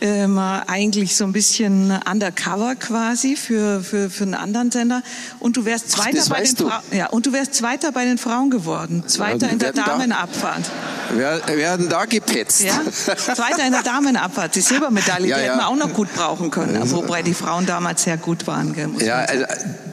ähm, 0.00 0.38
eigentlich 0.38 1.16
so 1.16 1.24
ein 1.24 1.32
bisschen 1.32 1.92
undercover 2.10 2.74
quasi 2.76 3.36
für, 3.36 3.82
für, 3.82 4.10
für 4.10 4.24
einen 4.24 4.34
anderen 4.34 4.70
Sender. 4.70 5.02
Und 5.40 5.56
du 5.56 5.64
wärst 5.64 5.90
Zweiter, 5.90 6.20
Ach, 6.22 6.28
bei, 6.28 6.42
den 6.42 6.54
du. 6.56 6.70
ja, 6.92 7.08
und 7.08 7.26
du 7.26 7.32
wärst 7.32 7.54
Zweiter 7.54 7.92
bei 7.92 8.04
den 8.04 8.18
Frauen 8.18 8.50
geworden. 8.50 9.04
Zweiter 9.06 9.46
ja, 9.46 9.52
in 9.52 9.58
der 9.58 9.72
Damenabfahrt. 9.72 10.70
Wir 11.14 11.56
werden 11.56 11.88
da 11.88 12.04
gepetzt. 12.04 12.62
Ja? 12.62 12.80
Zweiter 12.90 13.66
in 13.66 13.72
der 13.72 13.82
Damenabfahrt. 13.82 14.54
Die 14.54 14.60
Silbermedaille, 14.60 15.26
ja, 15.28 15.36
die 15.36 15.42
ja. 15.42 15.48
hätten 15.48 15.60
wir 15.60 15.68
auch 15.68 15.76
noch 15.76 15.92
gut 15.92 16.12
brauchen 16.14 16.50
können. 16.50 16.76
Also, 16.76 16.96
wobei 16.96 17.22
die 17.22 17.34
Frauen 17.34 17.66
damals 17.66 18.04
sehr 18.04 18.16
gut 18.16 18.46
waren. 18.46 18.74
Ja, 18.98 19.16
also, 19.18 19.44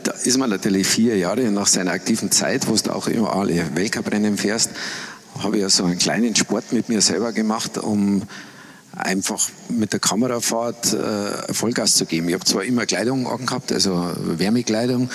da 0.03 0.11
ist 0.11 0.37
man 0.37 0.49
natürlich 0.49 0.87
vier 0.87 1.17
Jahre 1.17 1.43
nach 1.51 1.67
seiner 1.67 1.91
aktiven 1.91 2.31
Zeit, 2.31 2.67
wo 2.67 2.75
du 2.75 2.91
auch 2.91 3.07
immer 3.07 3.35
alle 3.35 3.75
Weltcuprennen 3.75 4.37
fährst, 4.37 4.71
habe 5.39 5.57
ich 5.57 5.61
ja 5.61 5.69
so 5.69 5.85
einen 5.85 5.97
kleinen 5.97 6.35
Sport 6.35 6.71
mit 6.71 6.89
mir 6.89 7.01
selber 7.01 7.31
gemacht, 7.31 7.77
um 7.77 8.23
einfach 9.01 9.49
mit 9.69 9.93
der 9.93 9.99
Kamerafahrt 9.99 10.93
äh, 10.93 11.53
Vollgas 11.53 11.95
zu 11.95 12.05
geben. 12.05 12.27
Ich 12.29 12.33
habe 12.33 12.45
zwar 12.45 12.63
immer 12.63 12.85
Kleidung 12.85 13.27
angehabt, 13.27 13.71
also 13.71 14.11
Wärmekleidung, 14.15 15.09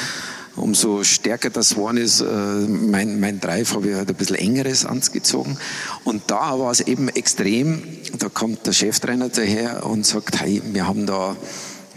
umso 0.57 1.05
stärker 1.05 1.50
das 1.50 1.71
geworden 1.71 1.99
ist, 1.99 2.21
äh, 2.21 2.25
mein, 2.25 3.21
mein 3.21 3.40
Drive 3.40 3.75
habe 3.75 3.90
ich 3.90 3.95
halt 3.95 4.09
ein 4.09 4.14
bisschen 4.14 4.37
engeres 4.37 4.85
angezogen. 4.85 5.59
Und 6.05 6.23
da 6.28 6.59
war 6.59 6.71
es 6.71 6.81
eben 6.81 7.09
extrem, 7.09 7.83
da 8.19 8.28
kommt 8.28 8.66
der 8.66 8.73
Cheftrainer 8.73 9.28
daher 9.28 9.87
und 9.87 10.07
sagt, 10.07 10.40
hey, 10.40 10.62
wir 10.73 10.87
haben 10.87 11.07
da 11.07 11.37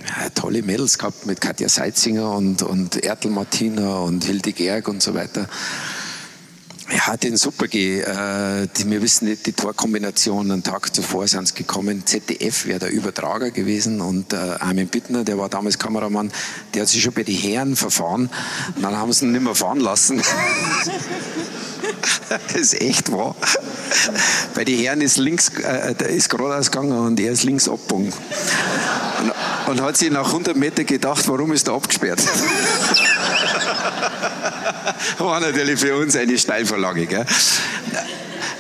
ja, 0.05 0.29
tolle 0.35 0.61
Mädels 0.61 0.97
gehabt 0.97 1.25
mit 1.25 1.41
Katja 1.41 1.69
Seitzinger 1.69 2.31
und, 2.31 2.61
und 2.61 3.03
Ertel 3.03 3.31
Martina 3.31 3.99
und 3.99 4.23
Hilde 4.23 4.53
Gerg 4.53 4.87
und 4.87 5.01
so 5.01 5.13
weiter. 5.13 5.47
Ja, 7.09 7.17
den 7.17 7.37
Super 7.37 7.67
G. 7.67 8.01
Äh, 8.01 8.67
die, 8.77 8.87
wir 8.87 9.01
wissen 9.01 9.27
nicht, 9.27 9.47
die 9.47 9.53
Torkombination 9.53 10.51
einen 10.51 10.61
Tag 10.61 10.93
zuvor 10.93 11.27
sind 11.27 11.47
sie 11.47 11.55
gekommen. 11.55 12.05
ZDF 12.05 12.67
wäre 12.67 12.77
der 12.77 12.91
Übertrager 12.91 13.49
gewesen 13.49 13.99
und 13.99 14.31
äh, 14.31 14.37
Armin 14.59 14.89
Bittner, 14.89 15.23
der 15.23 15.39
war 15.39 15.49
damals 15.49 15.79
Kameramann, 15.79 16.31
der 16.75 16.83
hat 16.83 16.89
sich 16.89 17.01
schon 17.01 17.13
bei 17.13 17.23
den 17.23 17.35
Herren 17.35 17.75
verfahren. 17.75 18.29
Dann 18.79 18.95
haben 18.95 19.11
sie 19.11 19.25
ihn 19.25 19.31
nicht 19.31 19.41
mehr 19.41 19.55
fahren 19.55 19.79
lassen. 19.79 20.21
das 22.29 22.55
ist 22.55 22.79
echt 22.79 23.11
wahr. 23.11 23.35
Bei 24.53 24.63
den 24.63 24.77
Herren 24.77 25.01
ist 25.01 25.17
links, 25.17 25.49
äh, 25.49 25.95
der 25.95 26.09
ist 26.09 26.29
geradeaus 26.29 26.69
gegangen 26.69 26.91
und 26.91 27.19
er 27.19 27.31
ist 27.31 27.41
links 27.41 27.67
abgebogen. 27.67 28.13
Und, 29.65 29.71
und 29.71 29.81
hat 29.81 29.97
sich 29.97 30.11
nach 30.11 30.27
100 30.27 30.55
Metern 30.55 30.85
gedacht, 30.85 31.27
warum 31.27 31.53
ist 31.53 31.69
er 31.69 31.73
abgesperrt? 31.73 32.21
War 35.19 35.39
natürlich 35.39 35.79
für 35.79 35.95
uns 35.95 36.15
eine 36.15 36.37
Steilvorlage. 36.37 37.05
Gell? 37.05 37.25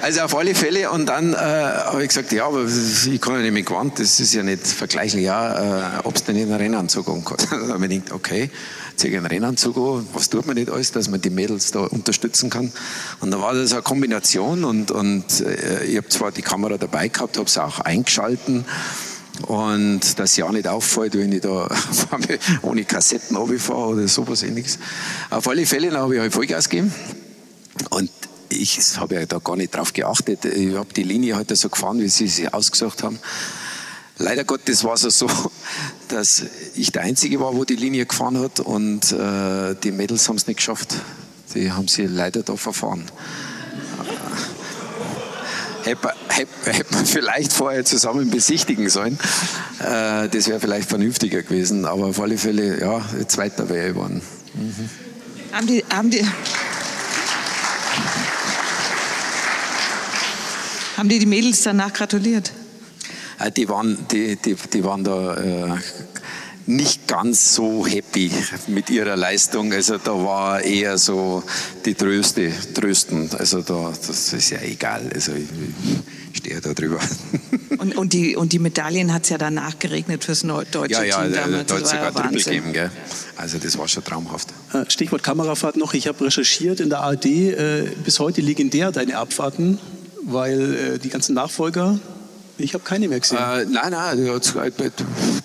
Also 0.01 0.21
auf 0.21 0.35
alle 0.35 0.55
Fälle 0.55 0.89
und 0.91 1.07
dann 1.07 1.33
äh, 1.33 1.37
habe 1.37 2.03
ich 2.03 2.07
gesagt, 2.07 2.31
ja, 2.31 2.47
aber 2.47 2.63
ich 2.65 3.19
kann 3.19 3.35
ja 3.35 3.41
nicht 3.41 3.51
mit 3.51 3.65
Gewand, 3.65 3.99
das 3.99 4.19
ist 4.21 4.33
ja 4.33 4.43
nicht 4.43 4.65
vergleichlich, 4.65 5.25
ja, 5.25 5.97
äh, 5.97 5.99
ob 6.05 6.15
es 6.15 6.23
denn 6.23 6.37
in 6.37 6.43
einen 6.43 6.55
Rennanzug 6.55 7.09
ankommt. 7.09 7.47
dann 7.51 7.67
habe 7.73 7.85
ich 7.85 7.91
gedacht, 7.91 8.13
okay, 8.13 8.49
ziehe 8.95 9.11
ich 9.11 9.17
einen 9.17 9.25
Rennanzug 9.25 9.75
an, 9.75 10.07
was 10.13 10.29
tut 10.29 10.45
man 10.45 10.55
nicht 10.55 10.69
alles, 10.69 10.93
dass 10.93 11.09
man 11.09 11.19
die 11.19 11.29
Mädels 11.29 11.71
da 11.71 11.81
unterstützen 11.81 12.49
kann. 12.49 12.71
Und 13.19 13.31
dann 13.31 13.41
war 13.41 13.53
das 13.53 13.73
eine 13.73 13.81
Kombination 13.81 14.63
und, 14.63 14.91
und 14.91 15.41
äh, 15.41 15.83
ich 15.83 15.97
habe 15.97 16.07
zwar 16.07 16.31
die 16.31 16.43
Kamera 16.43 16.77
dabei 16.77 17.09
gehabt, 17.09 17.37
habe 17.37 17.49
sie 17.49 17.61
auch 17.61 17.79
eingeschalten 17.79 18.63
und 19.47 20.19
dass 20.19 20.35
ja 20.37 20.51
nicht 20.51 20.67
auffällt, 20.67 21.15
wenn 21.17 21.31
ich 21.31 21.41
da 21.41 21.69
ohne 22.61 22.83
Kassetten 22.85 23.37
runterfahre 23.37 23.87
oder 23.89 24.07
sowas 24.07 24.43
ähnliches. 24.43 24.79
Auf 25.29 25.47
alle 25.47 25.65
Fälle 25.65 25.91
habe 25.97 26.15
ich 26.15 26.21
halt 26.21 26.33
Vollgas 26.33 26.69
gegeben. 26.69 26.93
Und 27.89 28.11
ich 28.49 28.79
habe 28.97 29.15
ja 29.15 29.25
da 29.25 29.39
gar 29.39 29.55
nicht 29.55 29.75
drauf 29.75 29.93
geachtet. 29.93 30.45
Ich 30.45 30.75
habe 30.75 30.93
die 30.93 31.03
Linie 31.03 31.35
heute 31.35 31.49
halt 31.49 31.59
so 31.59 31.69
gefahren, 31.69 31.99
wie 31.99 32.09
sie 32.09 32.27
sie 32.27 32.51
ausgesucht 32.51 33.03
haben. 33.03 33.19
Leider 34.17 34.43
Gottes 34.43 34.83
war 34.83 34.95
es 34.95 35.01
so, 35.01 35.29
dass 36.09 36.43
ich 36.75 36.91
der 36.91 37.03
Einzige 37.03 37.39
war, 37.39 37.55
wo 37.55 37.63
die 37.63 37.75
Linie 37.75 38.05
gefahren 38.05 38.39
hat 38.39 38.59
und 38.59 39.11
äh, 39.11 39.75
die 39.75 39.91
Mädels 39.91 40.27
haben 40.27 40.35
es 40.35 40.47
nicht 40.47 40.57
geschafft. 40.57 40.95
Die 41.55 41.71
haben 41.71 41.87
sie 41.87 42.05
leider 42.05 42.43
da 42.43 42.55
verfahren 42.55 43.05
hätte, 46.29 46.93
man 46.93 47.05
vielleicht 47.05 47.53
vorher 47.53 47.85
zusammen 47.85 48.29
besichtigen 48.29 48.89
sollen. 48.89 49.17
Äh, 49.79 50.29
das 50.29 50.47
wäre 50.47 50.59
vielleicht 50.59 50.89
vernünftiger 50.89 51.41
gewesen, 51.43 51.85
aber 51.85 52.07
auf 52.07 52.19
alle 52.19 52.37
Fälle, 52.37 52.79
ja, 52.79 53.01
Zweiter 53.27 53.69
wäre 53.69 53.87
ich 53.87 53.93
geworden. 53.93 54.21
Mhm. 54.53 54.89
Haben 55.51 55.67
die, 55.67 55.83
haben 55.91 56.09
die, 56.09 56.25
haben 60.97 61.09
die 61.09 61.19
die 61.19 61.25
Mädels 61.25 61.63
danach 61.63 61.93
gratuliert? 61.93 62.51
Äh, 63.39 63.51
die 63.51 63.67
waren, 63.69 63.97
die, 64.11 64.35
die, 64.35 64.55
die 64.55 64.83
waren 64.83 65.03
da 65.03 65.35
äh, 65.37 65.77
nicht 66.69 67.07
ganz 67.07 67.55
so 67.55 67.85
happy 67.85 68.31
mit 68.67 68.91
ihrer 68.91 69.17
Leistung. 69.17 69.73
Also 69.73 69.97
da 69.97 70.11
war 70.11 70.61
eher 70.61 70.99
so 70.99 71.43
die 71.83 71.95
Tröste, 71.95 72.51
Trösten. 72.75 73.27
Also 73.37 73.61
da, 73.61 73.91
das 74.07 74.33
ist 74.33 74.51
ja 74.51 74.59
egal. 74.61 75.09
Also 75.13 75.33
ich, 75.33 75.47
ich 76.31 76.37
stehe 76.37 76.61
da 76.61 76.73
drüber. 76.73 76.99
Und, 77.79 77.95
und, 77.95 78.11
die, 78.11 78.35
und 78.35 78.51
die 78.51 78.59
Medaillen 78.59 79.13
hat 79.13 79.23
es 79.23 79.29
ja 79.29 79.37
danach 79.37 79.79
geregnet 79.79 80.25
fürs 80.25 80.41
deutsche 80.41 80.91
ja, 80.91 81.03
ja, 81.03 81.23
Team 81.23 81.33
damals. 81.33 81.67
Da 81.67 81.75
hat 81.75 81.83
es 81.83 81.89
sogar 81.91 82.13
Triple 82.13 82.43
gegeben. 82.43 82.73
Gell? 82.73 82.91
Also 83.37 83.57
das 83.57 83.77
war 83.77 83.87
schon 83.87 84.03
traumhaft. 84.03 84.49
Äh, 84.73 84.83
Stichwort 84.89 85.23
Kamerafahrt 85.23 85.77
noch. 85.77 85.93
Ich 85.93 86.07
habe 86.07 86.25
recherchiert 86.25 86.81
in 86.81 86.89
der 86.89 86.99
ARD. 86.99 87.25
Äh, 87.25 87.83
bis 88.03 88.19
heute 88.19 88.41
legendär 88.41 88.91
deine 88.91 89.17
Abfahrten, 89.17 89.79
weil 90.25 90.75
äh, 90.75 90.99
die 90.99 91.07
ganzen 91.07 91.35
Nachfolger 91.35 91.99
ich 92.59 92.73
habe 92.73 92.83
keine 92.83 93.07
mehr 93.07 93.19
gesehen. 93.19 93.37
Äh, 93.37 93.65
nein, 93.65 93.91
nein, 93.91 94.41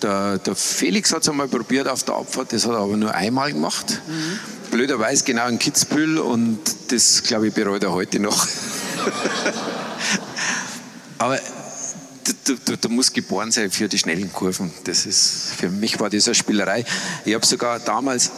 der, 0.01 0.37
der 0.37 0.55
Felix 0.55 1.13
hat 1.13 1.23
es 1.23 1.29
einmal 1.29 1.47
probiert 1.47 1.87
auf 1.87 2.03
der 2.03 2.15
Abfahrt, 2.15 2.53
das 2.53 2.65
hat 2.65 2.73
er 2.73 2.79
aber 2.79 2.97
nur 2.97 3.13
einmal 3.13 3.53
gemacht. 3.53 4.01
Mhm. 4.07 4.39
Blöderweise 4.71 5.23
genau 5.23 5.47
in 5.47 5.57
Kitzbühel 5.57 6.17
und 6.17 6.59
das, 6.89 7.23
glaube 7.23 7.47
ich, 7.47 7.53
bereut 7.53 7.83
er 7.83 7.93
heute 7.93 8.19
noch. 8.19 8.47
aber 11.17 11.39
du, 12.45 12.55
du, 12.65 12.77
du, 12.77 12.89
musst 12.89 13.13
geboren 13.13 13.51
sein 13.51 13.71
für 13.71 13.87
die 13.87 13.97
schnellen 13.97 14.31
Kurven. 14.33 14.71
Das 14.83 15.05
ist, 15.05 15.53
für 15.57 15.69
mich 15.69 15.99
war 15.99 16.09
das 16.09 16.27
eine 16.27 16.35
Spielerei. 16.35 16.83
Ich 17.23 17.33
habe 17.33 17.45
sogar 17.45 17.79
damals, 17.79 18.31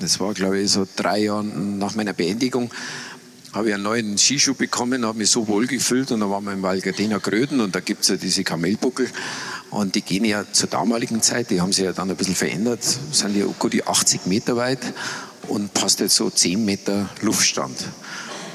das 0.00 0.18
war 0.18 0.34
glaube 0.34 0.58
ich 0.58 0.72
so 0.72 0.86
drei 0.96 1.20
Jahre 1.20 1.44
nach 1.44 1.94
meiner 1.94 2.12
Beendigung, 2.12 2.70
habe 3.52 3.68
ich 3.68 3.74
einen 3.74 3.82
neuen 3.82 4.18
Skischuh 4.18 4.54
bekommen, 4.54 5.04
habe 5.04 5.18
mich 5.18 5.30
so 5.30 5.48
wohl 5.48 5.66
gefühlt 5.66 6.12
und 6.12 6.20
dann 6.20 6.30
waren 6.30 6.44
wir 6.44 6.52
im 6.52 6.62
Valgardena 6.62 7.18
Gröden 7.18 7.60
und 7.60 7.74
da 7.74 7.80
gibt 7.80 8.02
es 8.02 8.08
ja 8.08 8.16
diese 8.16 8.44
Kamelbuckel 8.44 9.08
und 9.70 9.94
die 9.94 10.02
gehen 10.02 10.24
ja 10.24 10.44
zur 10.52 10.68
damaligen 10.68 11.20
Zeit, 11.22 11.50
die 11.50 11.60
haben 11.60 11.72
sich 11.72 11.84
ja 11.84 11.92
dann 11.92 12.10
ein 12.10 12.16
bisschen 12.16 12.36
verändert, 12.36 12.82
sind 13.12 13.36
ja 13.36 13.46
gut 13.58 13.72
die 13.72 13.84
80 13.86 14.26
Meter 14.26 14.56
weit 14.56 14.80
und 15.48 15.74
passt 15.74 16.00
jetzt 16.00 16.16
so 16.16 16.30
10 16.30 16.64
Meter 16.64 17.08
Luftstand. 17.22 17.76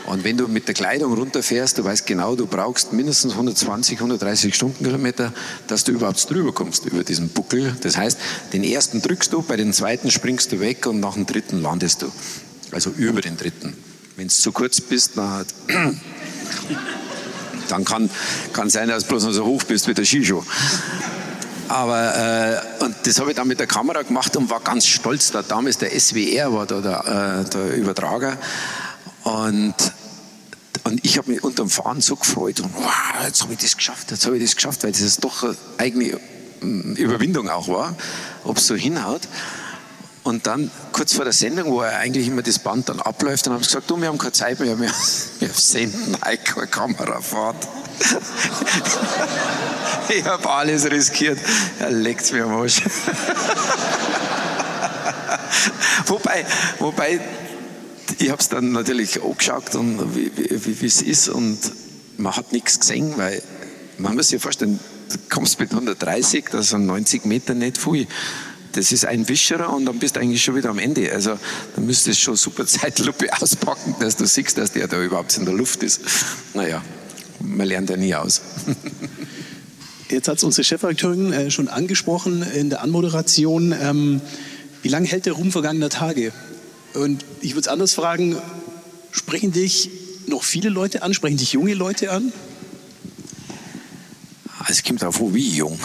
Und 0.07 0.23
wenn 0.23 0.37
du 0.37 0.47
mit 0.47 0.67
der 0.67 0.75
Kleidung 0.75 1.13
runterfährst, 1.13 1.79
du 1.79 1.83
weißt 1.83 2.05
genau, 2.05 2.35
du 2.35 2.45
brauchst 2.45 2.93
mindestens 2.93 3.33
120, 3.33 3.97
130 3.97 4.53
Stundenkilometer, 4.53 5.33
dass 5.67 5.83
du 5.83 5.93
überhaupt 5.93 6.29
drüber 6.29 6.53
kommst 6.53 6.85
über 6.85 7.03
diesen 7.03 7.29
Buckel. 7.29 7.75
Das 7.81 7.97
heißt, 7.97 8.19
den 8.53 8.63
ersten 8.63 9.01
drückst 9.01 9.33
du, 9.33 9.41
bei 9.41 9.57
den 9.57 9.73
zweiten 9.73 10.11
springst 10.11 10.51
du 10.51 10.59
weg 10.59 10.85
und 10.85 10.99
nach 10.99 11.15
dem 11.15 11.25
dritten 11.25 11.59
landest 11.59 12.03
du. 12.03 12.11
Also 12.71 12.91
über 12.91 13.21
den 13.21 13.35
dritten. 13.35 13.73
Wenn 14.15 14.27
du 14.27 14.33
zu 14.33 14.51
kurz 14.51 14.79
bist, 14.79 15.17
dann, 15.17 15.45
dann 17.69 17.83
kann, 17.83 18.09
kann 18.53 18.69
sein, 18.69 18.87
dass 18.87 19.03
du 19.03 19.09
bloß 19.09 19.25
noch 19.25 19.31
so 19.33 19.45
hoch 19.45 19.63
bist 19.63 19.87
wie 19.87 19.93
der 19.93 20.05
Skischuh. 20.05 20.43
Aber 21.67 22.61
äh, 22.79 22.83
und 22.83 22.95
das 23.03 23.19
habe 23.19 23.31
ich 23.31 23.35
dann 23.35 23.47
mit 23.47 23.59
der 23.59 23.67
Kamera 23.67 24.03
gemacht 24.03 24.37
und 24.37 24.49
war 24.49 24.61
ganz 24.61 24.85
stolz. 24.85 25.31
Da 25.31 25.41
damals 25.41 25.79
der 25.79 25.99
SWR 25.99 26.53
war 26.53 26.65
da 26.65 26.79
der, 26.79 27.45
äh, 27.45 27.49
der 27.49 27.75
Übertrager. 27.75 28.37
Und, 29.23 29.73
und 30.83 31.03
ich 31.03 31.17
habe 31.17 31.31
mich 31.31 31.43
unter 31.43 31.63
dem 31.63 31.69
Fahren 31.69 31.99
so 31.99 32.15
gefreut 32.15 32.59
und 32.59 32.73
wow, 32.75 33.25
jetzt 33.25 33.41
habe 33.41 33.53
ich 33.53 33.59
das 33.59 33.75
geschafft, 33.75 34.11
jetzt 34.11 34.25
habe 34.25 34.37
ich 34.37 34.43
das 34.43 34.55
geschafft, 34.55 34.83
weil 34.83 34.91
das 34.91 35.17
doch 35.17 35.55
eigentlich 35.77 36.15
Überwindung 36.61 37.49
auch 37.49 37.67
war, 37.67 37.95
ob 38.43 38.57
es 38.57 38.67
so 38.67 38.75
hinhaut. 38.75 39.21
Und 40.25 40.45
dann 40.47 40.69
kurz 40.91 41.13
vor 41.13 41.23
der 41.23 41.33
Sendung, 41.33 41.71
wo 41.71 41.81
er 41.81 41.99
eigentlich 41.99 42.27
immer 42.27 42.41
das 42.41 42.57
Band 42.57 42.89
dann 42.89 42.99
abläuft, 42.99 43.45
dann 43.45 43.53
haben 43.53 43.61
sie 43.61 43.67
gesagt, 43.67 43.91
du, 43.91 44.01
wir 44.01 44.07
haben 44.07 44.17
keine 44.17 44.31
Zeit 44.31 44.59
mehr, 44.59 44.79
wir, 44.79 44.89
wir 45.39 45.49
senden 45.53 46.17
keine 46.19 46.65
Kamerafahrt. 46.65 47.67
ich 50.09 50.25
habe 50.25 50.49
alles 50.49 50.89
riskiert. 50.89 51.37
Er 51.79 51.91
leckt 51.91 52.33
mir 52.33 52.45
am 52.45 52.55
Arsch. 52.55 52.81
wobei, 56.07 56.43
wobei 56.79 57.19
ich 58.17 58.31
habe 58.31 58.41
es 58.41 58.49
dann 58.49 58.71
natürlich 58.71 59.23
angeschaut 59.23 59.75
und 59.75 60.15
wie 60.15 60.87
es 60.87 61.03
ist 61.03 61.29
und 61.29 61.59
man 62.17 62.35
hat 62.35 62.51
nichts 62.51 62.79
gesehen, 62.79 63.13
weil 63.17 63.43
man 63.99 64.15
muss 64.15 64.29
sich 64.29 64.41
vorstellen, 64.41 64.79
du 65.11 65.19
kommst 65.29 65.59
mit 65.59 65.69
130, 65.69 66.45
das 66.51 66.69
sind 66.69 66.87
90 66.87 67.25
Meter 67.25 67.53
nicht 67.53 67.77
viel. 67.77 68.07
Das 68.75 68.91
ist 68.91 69.05
ein 69.05 69.27
Wischerer 69.29 69.73
und 69.73 69.85
dann 69.85 69.99
bist 69.99 70.17
du 70.17 70.19
eigentlich 70.19 70.43
schon 70.43 70.55
wieder 70.55 70.69
am 70.69 70.79
Ende. 70.79 71.09
Also 71.13 71.39
da 71.75 71.81
müsstest 71.81 72.19
du 72.19 72.23
schon 72.23 72.35
super 72.35 72.67
Zeitlupe 72.67 73.31
auspacken, 73.41 73.95
dass 74.01 74.17
du 74.17 74.25
siehst, 74.25 74.57
dass 74.57 74.73
der 74.73 74.89
da 74.89 75.01
überhaupt 75.01 75.37
in 75.37 75.45
der 75.45 75.53
Luft 75.53 75.81
ist. 75.81 76.01
Naja, 76.53 76.83
man 77.39 77.67
lernt 77.67 77.89
ja 77.89 77.95
nie 77.95 78.13
aus. 78.13 78.41
Jetzt 80.09 80.27
hat 80.27 80.37
es 80.37 80.43
unsere 80.43 80.65
Chefredakteurin 80.65 81.31
äh, 81.31 81.51
schon 81.51 81.69
angesprochen 81.69 82.43
in 82.43 82.69
der 82.69 82.81
Anmoderation. 82.81 83.71
Ähm, 83.71 84.21
wie 84.81 84.89
lange 84.89 85.07
hält 85.07 85.25
der 85.25 85.33
Ruhm 85.33 85.53
vergangener 85.53 85.89
Tage? 85.89 86.33
Und 86.93 87.23
ich 87.41 87.51
würde 87.51 87.61
es 87.61 87.67
anders 87.69 87.93
fragen, 87.93 88.37
sprechen 89.11 89.53
dich 89.53 89.89
noch 90.27 90.43
viele 90.43 90.67
Leute 90.67 91.01
an? 91.01 91.13
Sprechen 91.13 91.37
dich 91.37 91.53
junge 91.53 91.73
Leute 91.75 92.11
an? 92.11 92.33
Es 94.67 94.83
kommt 94.83 95.01
darauf 95.01 95.21
an, 95.21 95.33
wie 95.33 95.47
jung. 95.47 95.79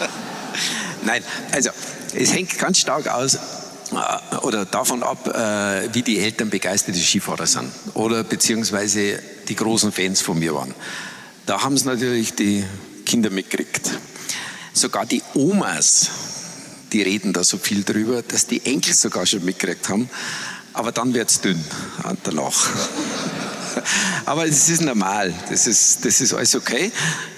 Nein, 1.04 1.22
also 1.52 1.70
es 2.14 2.32
hängt 2.32 2.58
ganz 2.58 2.78
stark 2.78 3.08
aus 3.08 3.34
äh, 3.34 4.36
oder 4.42 4.64
davon 4.64 5.02
ab, 5.02 5.26
äh, 5.28 5.94
wie 5.94 6.02
die 6.02 6.18
Eltern 6.18 6.50
begeisterte 6.50 6.98
Skifahrer 6.98 7.46
sind 7.46 7.70
oder 7.94 8.24
beziehungsweise 8.24 9.20
die 9.48 9.56
großen 9.56 9.92
Fans 9.92 10.20
von 10.20 10.38
mir 10.38 10.54
waren. 10.54 10.74
Da 11.46 11.62
haben 11.62 11.74
es 11.74 11.84
natürlich 11.84 12.34
die 12.34 12.64
Kinder 13.04 13.30
mitgekriegt. 13.30 13.90
Sogar 14.72 15.06
die 15.06 15.22
Omas 15.34 16.10
die 16.92 17.02
reden 17.02 17.32
da 17.32 17.44
so 17.44 17.58
viel 17.58 17.82
drüber, 17.84 18.22
dass 18.22 18.46
die 18.46 18.64
Enkel 18.64 18.94
sogar 18.94 19.26
schon 19.26 19.44
mitgekriegt 19.44 19.88
haben. 19.88 20.08
Aber 20.72 20.92
dann 20.92 21.14
wird 21.14 21.30
es 21.30 21.40
dünn 21.40 21.62
danach. 22.22 22.68
Aber 24.24 24.46
es 24.46 24.68
ist 24.68 24.82
normal, 24.82 25.32
das 25.50 25.66
ist, 25.66 26.04
das 26.04 26.20
ist 26.20 26.32
alles 26.34 26.54
okay. 26.54 26.90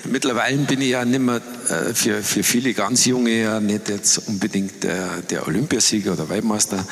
Mittlerweile 0.04 0.56
bin 0.58 0.80
ich 0.80 0.90
ja 0.90 1.04
nicht 1.04 1.20
mehr 1.20 1.40
äh, 1.68 1.94
für, 1.94 2.22
für 2.22 2.42
viele 2.42 2.74
ganz 2.74 3.04
Junge 3.04 3.42
ja 3.42 3.60
nicht 3.60 3.88
jetzt 3.88 4.18
unbedingt 4.28 4.82
der, 4.84 5.22
der 5.22 5.46
Olympiasieger 5.46 6.12
oder 6.12 6.28
Weltmeister, 6.28 6.84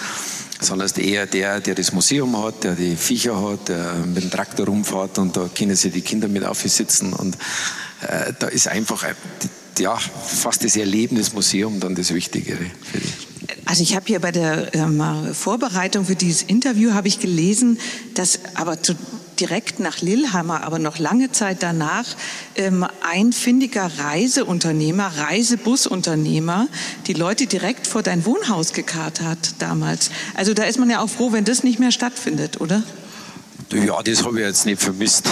sondern 0.60 0.90
eher 0.96 1.26
der, 1.26 1.60
der 1.60 1.74
das 1.74 1.92
Museum 1.92 2.42
hat, 2.42 2.64
der 2.64 2.74
die 2.74 2.96
Viecher 2.96 3.40
hat, 3.40 3.68
der 3.68 3.94
mit 4.06 4.22
dem 4.22 4.30
Traktor 4.30 4.66
rumfährt 4.66 5.18
und 5.18 5.36
da 5.36 5.48
können 5.54 5.76
sich 5.76 5.92
die 5.92 6.00
Kinder 6.00 6.28
mit 6.28 6.44
aufsitzen 6.44 7.12
und 7.12 7.36
äh, 8.02 8.32
da 8.38 8.48
ist 8.48 8.68
einfach 8.68 9.04
ja, 9.78 9.96
fast 9.96 10.64
das 10.64 10.76
Erlebnismuseum 10.76 11.80
dann 11.80 11.94
das 11.94 12.12
Wichtigere 12.14 12.66
für 12.90 12.98
dich. 12.98 13.26
Also 13.64 13.82
ich 13.82 13.94
habe 13.94 14.06
hier 14.06 14.20
bei 14.20 14.32
der 14.32 14.74
ähm, 14.74 15.02
Vorbereitung 15.32 16.04
für 16.04 16.16
dieses 16.16 16.42
Interview 16.42 16.92
habe 16.94 17.08
ich 17.08 17.20
gelesen, 17.20 17.78
dass 18.14 18.40
aber 18.54 18.80
direkt 19.40 19.80
nach 19.80 20.00
Lillehammer, 20.00 20.64
aber 20.64 20.78
noch 20.78 20.98
lange 20.98 21.32
Zeit 21.32 21.62
danach, 21.62 22.04
ähm, 22.56 22.86
ein 23.02 23.32
findiger 23.32 23.90
Reiseunternehmer, 23.98 25.12
Reisebusunternehmer, 25.16 26.68
die 27.06 27.12
Leute 27.12 27.46
direkt 27.46 27.86
vor 27.86 28.02
dein 28.02 28.24
Wohnhaus 28.24 28.72
gekarrt 28.72 29.20
hat 29.20 29.38
damals. 29.58 30.10
Also 30.34 30.54
da 30.54 30.64
ist 30.64 30.78
man 30.78 30.90
ja 30.90 31.00
auch 31.00 31.10
froh, 31.10 31.32
wenn 31.32 31.44
das 31.44 31.64
nicht 31.64 31.78
mehr 31.78 31.92
stattfindet, 31.92 32.60
oder? 32.60 32.82
Ja, 33.72 34.02
das 34.02 34.24
habe 34.24 34.40
ich 34.40 34.46
jetzt 34.46 34.66
nicht 34.66 34.80
vermisst. 34.80 35.28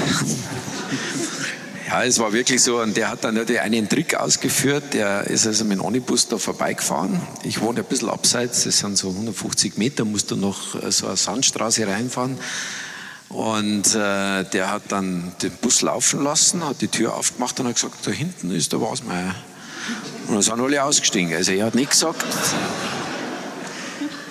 Ja, 1.94 2.02
es 2.02 2.18
war 2.18 2.32
wirklich 2.32 2.60
so. 2.60 2.80
Und 2.80 2.96
der 2.96 3.08
hat 3.08 3.22
dann 3.22 3.38
einen 3.38 3.88
Trick 3.88 4.16
ausgeführt. 4.16 4.94
Der 4.94 5.28
ist 5.28 5.46
also 5.46 5.64
mit 5.64 5.78
dem 5.78 5.84
Onibus 5.84 6.26
da 6.26 6.38
vorbeigefahren. 6.38 7.20
Ich 7.44 7.60
wohne 7.60 7.80
ein 7.80 7.84
bisschen 7.84 8.08
abseits, 8.08 8.64
das 8.64 8.78
sind 8.78 8.98
so 8.98 9.10
150 9.10 9.76
Meter, 9.76 10.04
musst 10.04 10.32
du 10.32 10.36
noch 10.36 10.74
äh, 10.82 10.90
so 10.90 11.06
eine 11.06 11.16
Sandstraße 11.16 11.86
reinfahren. 11.86 12.36
Und 13.28 13.94
äh, 13.94 14.44
der 14.44 14.70
hat 14.70 14.82
dann 14.88 15.32
den 15.42 15.52
Bus 15.52 15.82
laufen 15.82 16.22
lassen, 16.22 16.64
hat 16.64 16.80
die 16.80 16.88
Tür 16.88 17.14
aufgemacht 17.16 17.58
und 17.58 17.66
hat 17.66 17.74
gesagt, 17.74 18.06
da 18.06 18.10
hinten 18.10 18.50
ist 18.50 18.72
der 18.72 18.80
Wasmeier. 18.80 19.34
Und 20.28 20.34
dann 20.34 20.42
sind 20.42 20.60
alle 20.60 20.82
ausgestiegen. 20.82 21.34
Also 21.34 21.52
er 21.52 21.66
hat 21.66 21.74
nicht 21.74 21.90
gesagt. 21.90 22.24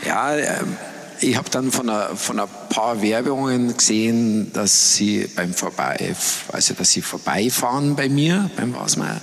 Ja, 0.06 0.36
ähm, 0.36 0.78
ich 1.20 1.38
habe 1.38 1.50
dann 1.50 1.72
von, 1.72 1.90
ein 1.90 2.48
paar 2.70 3.02
Werbungen 3.02 3.78
gesehen, 3.78 4.52
dass 4.52 4.96
sie 4.96 5.30
beim 5.36 5.54
Vorbei, 5.54 6.16
also 6.52 6.74
dass 6.74 6.92
sie 6.92 7.02
vorbeifahren 7.02 7.96
bei 7.96 8.10
mir, 8.10 8.50
beim 8.58 8.76
Wasmeier. 8.76 9.22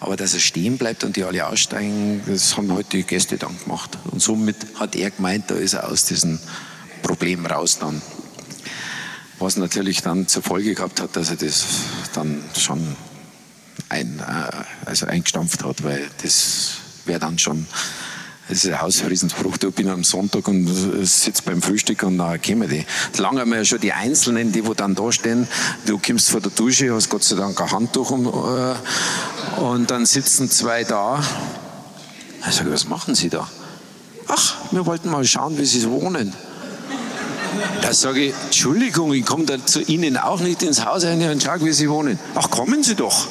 Aber 0.00 0.16
dass 0.16 0.34
er 0.34 0.40
stehen 0.40 0.76
bleibt 0.76 1.02
und 1.02 1.16
die 1.16 1.24
alle 1.24 1.46
aussteigen, 1.46 2.22
das 2.26 2.56
haben 2.56 2.70
heute 2.72 2.98
die 2.98 3.04
Gäste 3.04 3.38
dann 3.38 3.58
gemacht. 3.58 3.96
Und 4.10 4.20
somit 4.20 4.56
hat 4.78 4.96
er 4.96 5.10
gemeint, 5.10 5.50
da 5.50 5.54
ist 5.54 5.72
er 5.72 5.88
aus 5.88 6.04
diesem 6.04 6.38
Problem 7.02 7.46
raus 7.46 7.78
dann. 7.78 8.02
Was 9.38 9.56
natürlich 9.56 10.02
dann 10.02 10.28
zur 10.28 10.42
Folge 10.42 10.74
gehabt 10.74 11.00
hat, 11.00 11.16
dass 11.16 11.30
er 11.30 11.36
das 11.36 11.64
dann 12.14 12.42
schon 12.56 12.96
ein, 13.88 14.20
äh, 14.20 14.86
also 14.86 15.06
eingestampft 15.06 15.64
hat, 15.64 15.82
weil 15.82 16.08
das 16.22 16.74
wäre 17.04 17.20
dann 17.20 17.38
schon 17.38 17.66
das 18.48 18.58
ist 18.58 18.70
ein 18.70 18.80
Hausfriedensbruch. 18.80 19.56
Ich 19.62 19.74
bin 19.74 19.88
am 19.88 20.04
Sonntag 20.04 20.46
und 20.48 20.66
sitze 20.66 21.42
beim 21.44 21.62
Frühstück 21.62 22.02
und 22.02 22.18
dann 22.18 22.40
kommen 22.42 22.68
die. 22.68 22.84
Lange 23.16 23.40
haben 23.40 23.50
wir 23.50 23.58
ja 23.58 23.64
schon 23.64 23.80
die 23.80 23.94
Einzelnen, 23.94 24.52
die 24.52 24.66
wo 24.66 24.74
dann 24.74 24.94
da 24.94 25.10
stehen. 25.12 25.48
Du 25.86 25.98
kommst 25.98 26.28
vor 26.28 26.42
der 26.42 26.50
Dusche, 26.50 26.92
hast 26.94 27.08
Gott 27.08 27.24
sei 27.24 27.36
Dank 27.36 27.58
ein 27.58 27.70
Handtuch 27.70 28.10
um, 28.10 28.26
äh, 28.26 29.60
und 29.60 29.90
dann 29.90 30.04
sitzen 30.04 30.50
zwei 30.50 30.84
da. 30.84 31.24
Ich 32.46 32.54
sage, 32.54 32.70
was 32.70 32.86
machen 32.86 33.14
Sie 33.14 33.30
da? 33.30 33.48
Ach, 34.28 34.56
wir 34.72 34.84
wollten 34.84 35.08
mal 35.10 35.24
schauen, 35.24 35.56
wie 35.56 35.64
Sie 35.64 35.88
wohnen. 35.88 36.34
Da 37.84 37.92
sage 37.92 38.28
ich, 38.28 38.34
Entschuldigung, 38.46 39.12
ich 39.12 39.26
komme 39.26 39.44
da 39.44 39.62
zu 39.62 39.82
Ihnen 39.82 40.16
auch 40.16 40.40
nicht 40.40 40.62
ins 40.62 40.86
Haus 40.86 41.04
rein 41.04 41.20
und 41.30 41.42
schaue, 41.42 41.62
wie 41.66 41.72
Sie 41.74 41.90
wohnen. 41.90 42.18
Ach, 42.34 42.48
kommen 42.48 42.82
Sie 42.82 42.94
doch. 42.94 43.28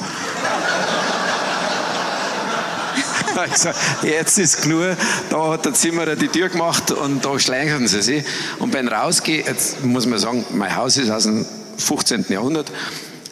gesagt, 3.51 3.75
jetzt 4.03 4.37
ist 4.37 4.61
klar, 4.61 4.95
da 5.31 5.53
hat 5.53 5.65
der 5.65 5.73
Zimmerer 5.73 6.15
die 6.15 6.27
Tür 6.27 6.49
gemacht 6.49 6.91
und 6.91 7.25
da 7.25 7.39
schleichen 7.39 7.87
sie 7.87 8.03
sich. 8.03 8.23
Und 8.59 8.71
beim 8.71 8.87
Rausgehen, 8.87 9.43
jetzt 9.43 9.83
muss 9.83 10.05
man 10.05 10.19
sagen, 10.19 10.45
mein 10.51 10.75
Haus 10.75 10.97
ist 10.97 11.09
aus 11.09 11.23
dem 11.23 11.47
15. 11.77 12.25
Jahrhundert, 12.29 12.71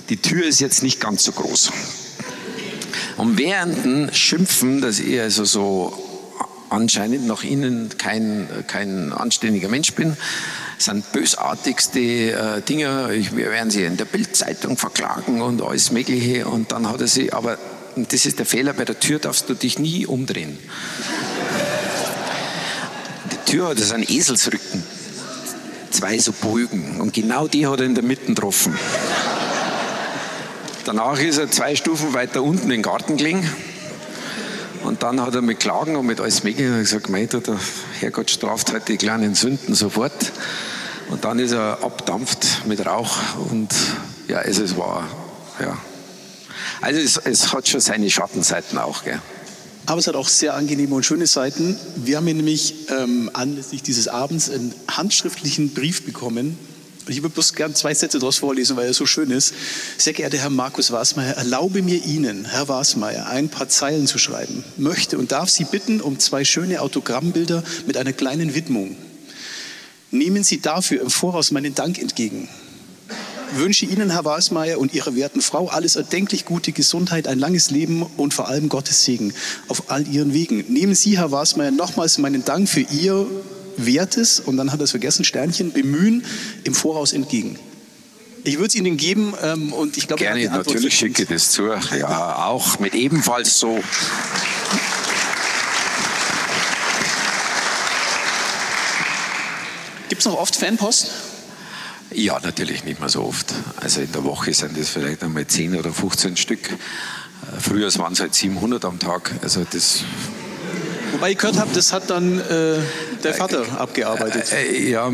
die 0.10 0.18
Tür 0.18 0.44
ist 0.44 0.60
jetzt 0.60 0.82
nicht 0.82 1.00
ganz 1.00 1.24
so 1.24 1.34
groß. 1.34 1.72
Und 3.18 3.38
während 3.38 4.16
Schimpfen, 4.16 4.82
dass 4.82 4.98
ich 4.98 5.22
also 5.22 5.46
so 5.46 6.01
anscheinend 6.72 7.28
nach 7.28 7.44
innen 7.44 7.90
kein, 7.98 8.48
kein 8.68 9.12
anständiger 9.14 9.68
Mensch 9.68 9.94
bin, 9.94 10.16
sind 10.78 11.12
bösartigste 11.12 12.00
äh, 12.00 12.62
Dinge. 12.62 13.10
wir 13.10 13.52
werden 13.52 13.70
sie 13.70 13.84
in 13.84 13.98
der 13.98 14.06
Bildzeitung 14.06 14.78
verklagen 14.78 15.42
und 15.42 15.62
alles 15.62 15.92
Mögliche. 15.92 16.48
Und 16.48 16.72
dann 16.72 16.90
hat 16.90 17.02
er 17.02 17.08
sie 17.08 17.34
aber 17.34 17.58
das 17.96 18.26
ist 18.26 18.40
der 18.40 18.46
Fehler, 18.46 18.72
bei 18.72 18.86
der 18.86 19.00
Tür 19.00 19.20
darfst 19.20 19.50
du 19.50 19.54
dich 19.54 19.78
nie 19.78 20.06
umdrehen. 20.06 20.58
Die 23.32 23.52
Tür 23.52 23.70
hat 23.70 23.80
so 23.80 23.94
einen 23.94 24.06
Eselsrücken, 24.08 24.82
zwei 25.90 26.18
so 26.18 26.32
Bögen 26.32 27.02
und 27.02 27.14
genau 27.14 27.50
die 27.50 27.68
hat 27.68 27.82
er 27.82 27.86
in 27.86 27.96
der 27.96 28.04
Mitte 28.06 28.28
getroffen. 28.28 28.80
Danach 30.86 31.20
ist 31.20 31.38
er 31.38 31.52
zwei 31.52 31.76
Stufen 31.76 32.14
weiter 32.14 32.42
unten 32.42 32.64
in 32.64 32.70
den 32.70 32.82
Garten 32.82 33.18
gelegen 33.18 33.46
Und 34.84 35.04
dann 35.04 35.22
hat 35.22 35.36
er 35.36 35.42
mit 35.42 35.60
Klagen 35.60 35.96
und 35.96 36.06
mit 36.06 36.20
alles 36.20 36.44
Mögliche 36.44 36.80
gesagt, 36.80 37.10
mei, 37.10 37.26
der 37.26 37.42
Herrgott 38.00 38.32
straft 38.32 38.72
halt 38.72 38.88
die 38.88 38.98
kleinen 38.98 39.36
Sünden 39.36 39.76
sofort. 39.76 40.32
Und 41.10 41.24
dann 41.26 41.40
ist 41.40 41.52
er 41.52 41.84
abdampft 41.84 42.66
mit 42.66 42.86
Rauch 42.86 43.18
und 43.52 43.74
ja, 44.28 44.42
es 44.42 44.78
war, 44.78 45.08
ja. 45.60 45.78
Also 46.80 47.00
es, 47.00 47.18
es 47.18 47.54
hat 47.54 47.68
schon 47.68 47.82
seine 47.82 48.10
Schattenseiten 48.10 48.78
auch, 48.78 49.04
gell. 49.04 49.20
Aber 49.88 50.00
es 50.00 50.08
hat 50.08 50.16
auch 50.16 50.30
sehr 50.30 50.54
angenehme 50.54 50.96
und 50.96 51.06
schöne 51.06 51.28
Seiten. 51.28 51.78
Wir 51.96 52.18
haben 52.18 52.26
hier 52.26 52.36
nämlich 52.36 52.90
ähm, 52.90 53.30
anlässlich 53.34 53.84
dieses 53.84 54.08
Abends 54.08 54.50
einen 54.50 54.74
handschriftlichen 54.88 55.74
Brief 55.74 56.06
bekommen. 56.06 56.58
Ich 57.08 57.22
würde 57.22 57.34
bloß 57.34 57.54
gern 57.54 57.76
zwei 57.76 57.94
Sätze 57.94 58.20
daraus 58.20 58.38
vorlesen, 58.38 58.78
weil 58.78 58.88
er 58.88 58.94
so 58.94 59.06
schön 59.06 59.32
ist. 59.32 59.54
Sehr 59.98 60.14
geehrter 60.14 60.38
Herr 60.38 60.50
Markus 60.50 60.92
Wasmeier, 60.92 61.34
erlaube 61.34 61.82
mir 61.82 62.04
Ihnen, 62.04 62.46
Herr 62.46 62.68
Wasmeier, 62.68 63.28
ein 63.28 63.50
paar 63.50 63.70
Zeilen 63.70 64.08
zu 64.08 64.18
schreiben. 64.18 64.64
Möchte 64.78 65.18
und 65.18 65.32
darf 65.32 65.50
Sie 65.50 65.66
bitten 65.66 66.02
um 66.02 66.20
zwei 66.20 66.44
schöne 66.44 66.82
Autogrammbilder 66.82 67.64
mit 67.88 67.98
einer 67.98 68.14
kleinen 68.14 68.56
Widmung. 68.56 68.96
Nehmen 70.12 70.44
Sie 70.44 70.62
dafür 70.62 71.02
im 71.02 71.10
Voraus 71.10 71.52
meinen 71.52 71.76
Dank 71.76 71.98
entgegen 71.98 72.50
wünsche 73.56 73.86
Ihnen, 73.86 74.12
Herr 74.12 74.26
Wasmeier, 74.26 74.80
und 74.80 74.94
Ihrer 74.94 75.16
werten 75.16 75.42
Frau 75.42 75.68
alles 75.68 75.96
erdenklich 75.96 76.46
gute 76.46 76.72
Gesundheit, 76.72 77.28
ein 77.28 77.40
langes 77.40 77.72
Leben 77.72 78.04
und 78.18 78.34
vor 78.34 78.48
allem 78.48 78.70
Gottes 78.70 79.04
Segen 79.04 79.34
auf 79.68 79.90
all 79.90 80.08
Ihren 80.08 80.34
Wegen. 80.34 80.66
Nehmen 80.72 80.96
Sie, 80.96 81.18
Herr 81.18 81.32
Wasmeier, 81.32 81.72
nochmals 81.72 82.18
meinen 82.18 82.46
Dank 82.46 82.70
für 82.70 82.82
Ihr 82.82 83.28
wertes, 83.78 84.40
und 84.40 84.58
dann 84.58 84.72
hat 84.72 84.80
er 84.80 84.84
es 84.84 84.92
vergessen, 84.92 85.26
Sternchen, 85.26 85.72
Bemühen 85.74 86.24
im 86.64 86.74
Voraus 86.74 87.14
entgegen. 87.14 87.58
Ich 88.44 88.56
würde 88.56 88.68
es 88.70 88.76
Ihnen 88.76 88.98
geben 88.98 89.34
ähm, 89.44 89.72
und 89.72 89.98
ich 89.98 90.08
glaube, 90.08 90.24
gerne 90.24 90.44
natürlich 90.46 90.98
schicke 90.98 91.24
ich 91.24 91.30
das 91.30 91.52
zu. 91.52 91.68
Ja, 91.98 92.46
auch 92.46 92.80
mit 92.80 92.96
ebenfalls 92.96 93.60
so. 93.60 93.84
Gibt 100.10 100.22
es 100.22 100.26
noch 100.26 100.38
oft 100.38 100.56
Fanpost? 100.56 101.12
Ja, 102.14 102.40
natürlich 102.42 102.84
nicht 102.84 103.00
mehr 103.00 103.10
so 103.10 103.24
oft. 103.24 103.54
Also 103.78 104.02
in 104.02 104.12
der 104.12 104.24
Woche 104.26 104.54
sind 104.54 104.78
das 104.78 104.90
vielleicht 104.90 105.24
einmal 105.24 105.48
10 105.48 105.78
oder 105.78 105.94
15 105.94 106.36
Stück. 106.36 106.70
Äh, 106.70 106.76
früher 107.60 107.94
waren 107.96 108.14
es 108.14 108.20
halt 108.20 108.34
700 108.34 108.84
am 108.86 109.00
Tag. 109.00 109.32
Also 109.44 109.66
das 109.72 110.04
Wobei 111.12 111.32
ich 111.32 111.38
gehört 111.38 111.58
habe, 111.58 111.72
das 111.74 111.92
hat 111.92 112.10
dann 112.10 112.40
äh, 112.40 112.78
der 113.24 113.34
Vater 113.34 113.64
äh, 113.64 113.78
abgearbeitet. 113.78 114.52
Äh, 114.52 114.90
ja, 114.90 115.12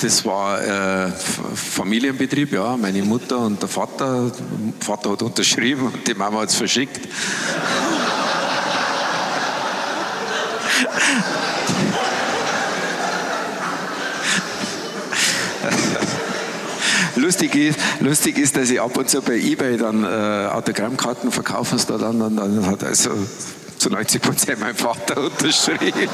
das 0.00 0.24
war 0.24 0.62
äh, 0.62 1.10
Familienbetrieb, 1.54 2.52
ja. 2.52 2.76
Meine 2.76 3.02
Mutter 3.02 3.38
und 3.38 3.60
der 3.62 3.68
Vater. 3.68 4.30
Der 4.30 4.86
Vater 4.86 5.12
hat 5.12 5.22
unterschrieben 5.22 5.86
und 5.86 6.06
die 6.06 6.14
Mama 6.14 6.40
hat 6.40 6.50
es 6.50 6.54
verschickt. 6.54 7.00
lustig, 17.16 17.54
ist, 17.54 17.78
lustig 18.00 18.38
ist, 18.38 18.56
dass 18.56 18.70
ich 18.70 18.80
ab 18.80 18.96
und 18.96 19.10
zu 19.10 19.20
bei 19.22 19.36
Ebay 19.36 19.76
dann 19.76 20.04
äh, 20.04 20.06
Autogrammkarten 20.52 21.30
verkaufe 21.32 21.76
da 21.86 21.98
dann, 21.98 22.22
und 22.22 22.36
dann 22.36 22.66
hat 22.66 22.84
also 22.84 23.10
zu 23.78 23.90
90 23.90 24.22
Prozent 24.22 24.60
mein 24.60 24.74
Vater 24.74 25.22
unterschrieben. 25.24 25.92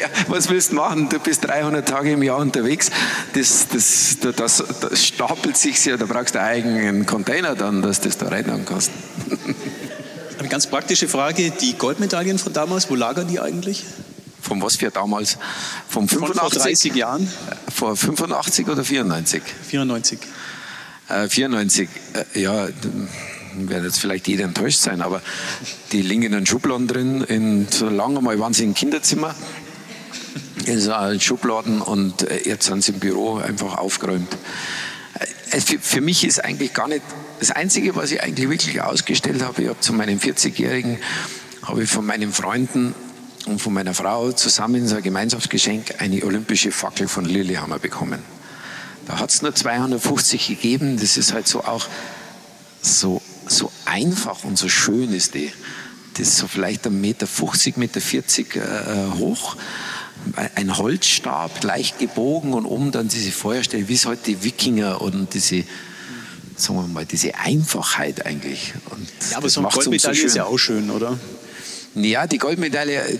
ja, 0.00 0.08
was 0.28 0.48
willst 0.48 0.72
du 0.72 0.76
machen? 0.76 1.08
Du 1.08 1.18
bist 1.18 1.44
300 1.46 1.88
Tage 1.88 2.12
im 2.12 2.22
Jahr 2.22 2.38
unterwegs. 2.38 2.90
Das, 3.34 3.68
das, 3.68 4.18
das, 4.20 4.62
das 4.80 5.04
stapelt 5.04 5.56
sich 5.56 5.84
ja, 5.84 5.96
da 5.96 6.06
brauchst 6.06 6.34
du 6.34 6.40
einen 6.40 6.48
eigenen 6.48 7.06
Container 7.06 7.54
dann, 7.54 7.82
dass 7.82 8.00
du 8.00 8.08
das 8.08 8.18
da 8.18 8.28
rein 8.28 8.64
kannst. 8.66 8.90
Eine 10.38 10.48
ganz 10.48 10.66
praktische 10.66 11.08
Frage: 11.08 11.50
Die 11.52 11.74
Goldmedaillen 11.78 12.38
von 12.38 12.52
damals, 12.52 12.90
wo 12.90 12.94
lagern 12.94 13.28
die 13.28 13.40
eigentlich? 13.40 13.84
Von 14.42 14.60
was 14.60 14.76
für 14.76 14.90
damals? 14.90 15.38
Vom 15.88 16.06
85? 16.06 16.38
Vor 16.38 16.62
30 16.62 16.94
Jahren? 16.94 17.32
Vor 17.74 17.96
85 17.96 18.68
oder 18.68 18.84
94? 18.84 19.42
94. 19.70 20.18
Äh, 21.08 21.28
94, 21.28 21.88
äh, 22.34 22.40
ja, 22.40 22.68
werden 23.56 23.84
jetzt 23.84 23.98
vielleicht 23.98 24.28
jeder 24.28 24.44
enttäuscht 24.44 24.80
sein, 24.80 25.02
aber 25.02 25.22
die 25.92 26.02
liegen 26.02 26.22
in 26.22 26.32
den 26.32 26.46
Schubladen 26.46 26.86
drin. 26.86 27.22
In, 27.22 27.66
so 27.70 27.88
lange 27.88 28.20
mal 28.20 28.38
waren 28.38 28.52
sie 28.52 28.64
im 28.64 28.74
Kinderzimmer, 28.74 29.34
in 30.66 31.20
Schubladen 31.20 31.80
und 31.80 32.22
äh, 32.22 32.48
jetzt 32.48 32.66
sind 32.66 32.82
sie 32.82 32.92
im 32.92 33.00
Büro 33.00 33.36
einfach 33.36 33.78
aufgeräumt. 33.78 34.36
Äh, 35.50 35.60
für, 35.60 35.78
für 35.78 36.00
mich 36.00 36.24
ist 36.24 36.44
eigentlich 36.44 36.72
gar 36.74 36.88
nicht 36.88 37.02
das 37.40 37.50
Einzige, 37.50 37.96
was 37.96 38.10
ich 38.10 38.22
eigentlich 38.22 38.48
wirklich 38.48 38.80
ausgestellt 38.80 39.42
habe. 39.42 39.62
Ich 39.62 39.68
habe 39.68 39.80
zu 39.80 39.92
meinem 39.92 40.18
40-Jährigen 40.18 40.98
habe 41.62 41.82
ich 41.82 41.90
von 41.90 42.06
meinen 42.06 42.32
Freunden 42.32 42.94
und 43.46 43.60
von 43.60 43.72
meiner 43.72 43.94
Frau 43.94 44.32
zusammen 44.32 44.86
so 44.86 44.96
ein 44.96 45.02
Gemeinschaftsgeschenk 45.02 46.00
eine 46.00 46.24
olympische 46.24 46.70
Fackel 46.72 47.08
von 47.08 47.24
Lillehammer 47.24 47.78
bekommen. 47.78 48.22
Da 49.06 49.18
hat 49.18 49.30
es 49.30 49.42
nur 49.42 49.54
250 49.54 50.48
gegeben. 50.48 50.98
Das 50.98 51.16
ist 51.16 51.32
halt 51.32 51.46
so 51.46 51.62
auch 51.64 51.86
so, 52.80 53.20
so 53.48 53.70
einfach 53.84 54.44
und 54.44 54.58
so 54.58 54.68
schön 54.68 55.12
ist 55.12 55.34
die. 55.34 55.52
Das 56.16 56.28
ist 56.28 56.38
so 56.38 56.46
vielleicht 56.46 56.86
ein 56.86 57.00
Meter 57.00 57.26
50, 57.26 57.76
Meter 57.76 58.00
40 58.00 58.56
äh, 58.56 58.60
hoch. 59.18 59.56
Ein 60.54 60.78
Holzstab, 60.78 61.64
leicht 61.64 61.98
gebogen 61.98 62.54
und 62.54 62.64
oben 62.64 62.92
dann 62.92 63.08
diese 63.08 63.30
Feuerstelle, 63.30 63.88
wie 63.88 63.94
es 63.94 64.06
halt 64.06 64.26
die 64.26 64.42
Wikinger 64.42 65.02
und 65.02 65.34
diese, 65.34 65.64
sagen 66.56 66.78
wir 66.78 66.86
mal, 66.86 67.04
diese 67.04 67.34
Einfachheit 67.34 68.24
eigentlich. 68.24 68.72
Und 68.90 69.08
ja, 69.30 69.36
aber 69.36 69.50
so 69.50 69.60
eine 69.60 69.68
Goldmedaille 69.68 70.16
so 70.16 70.26
ist 70.26 70.36
ja 70.36 70.44
auch 70.44 70.56
schön, 70.56 70.90
oder? 70.90 71.18
Ja, 71.94 72.26
die 72.26 72.38
Goldmedaille, 72.38 73.18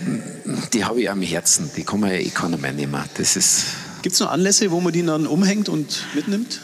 die 0.73 0.83
habe 0.83 1.01
ich 1.01 1.09
am 1.09 1.21
Herzen. 1.21 1.69
Die 1.77 1.83
kann 1.83 1.99
man 1.99 2.09
ja 2.11 2.17
eh 2.17 2.29
keiner 2.29 2.57
mehr 2.57 2.73
nehmen. 2.73 3.01
Das 3.17 3.35
ist. 3.35 3.65
Gibt 4.01 4.15
es 4.15 4.19
noch 4.19 4.31
Anlässe, 4.31 4.71
wo 4.71 4.81
man 4.81 4.91
die 4.91 5.03
dann 5.03 5.27
umhängt 5.27 5.69
und 5.69 6.05
mitnimmt? 6.13 6.59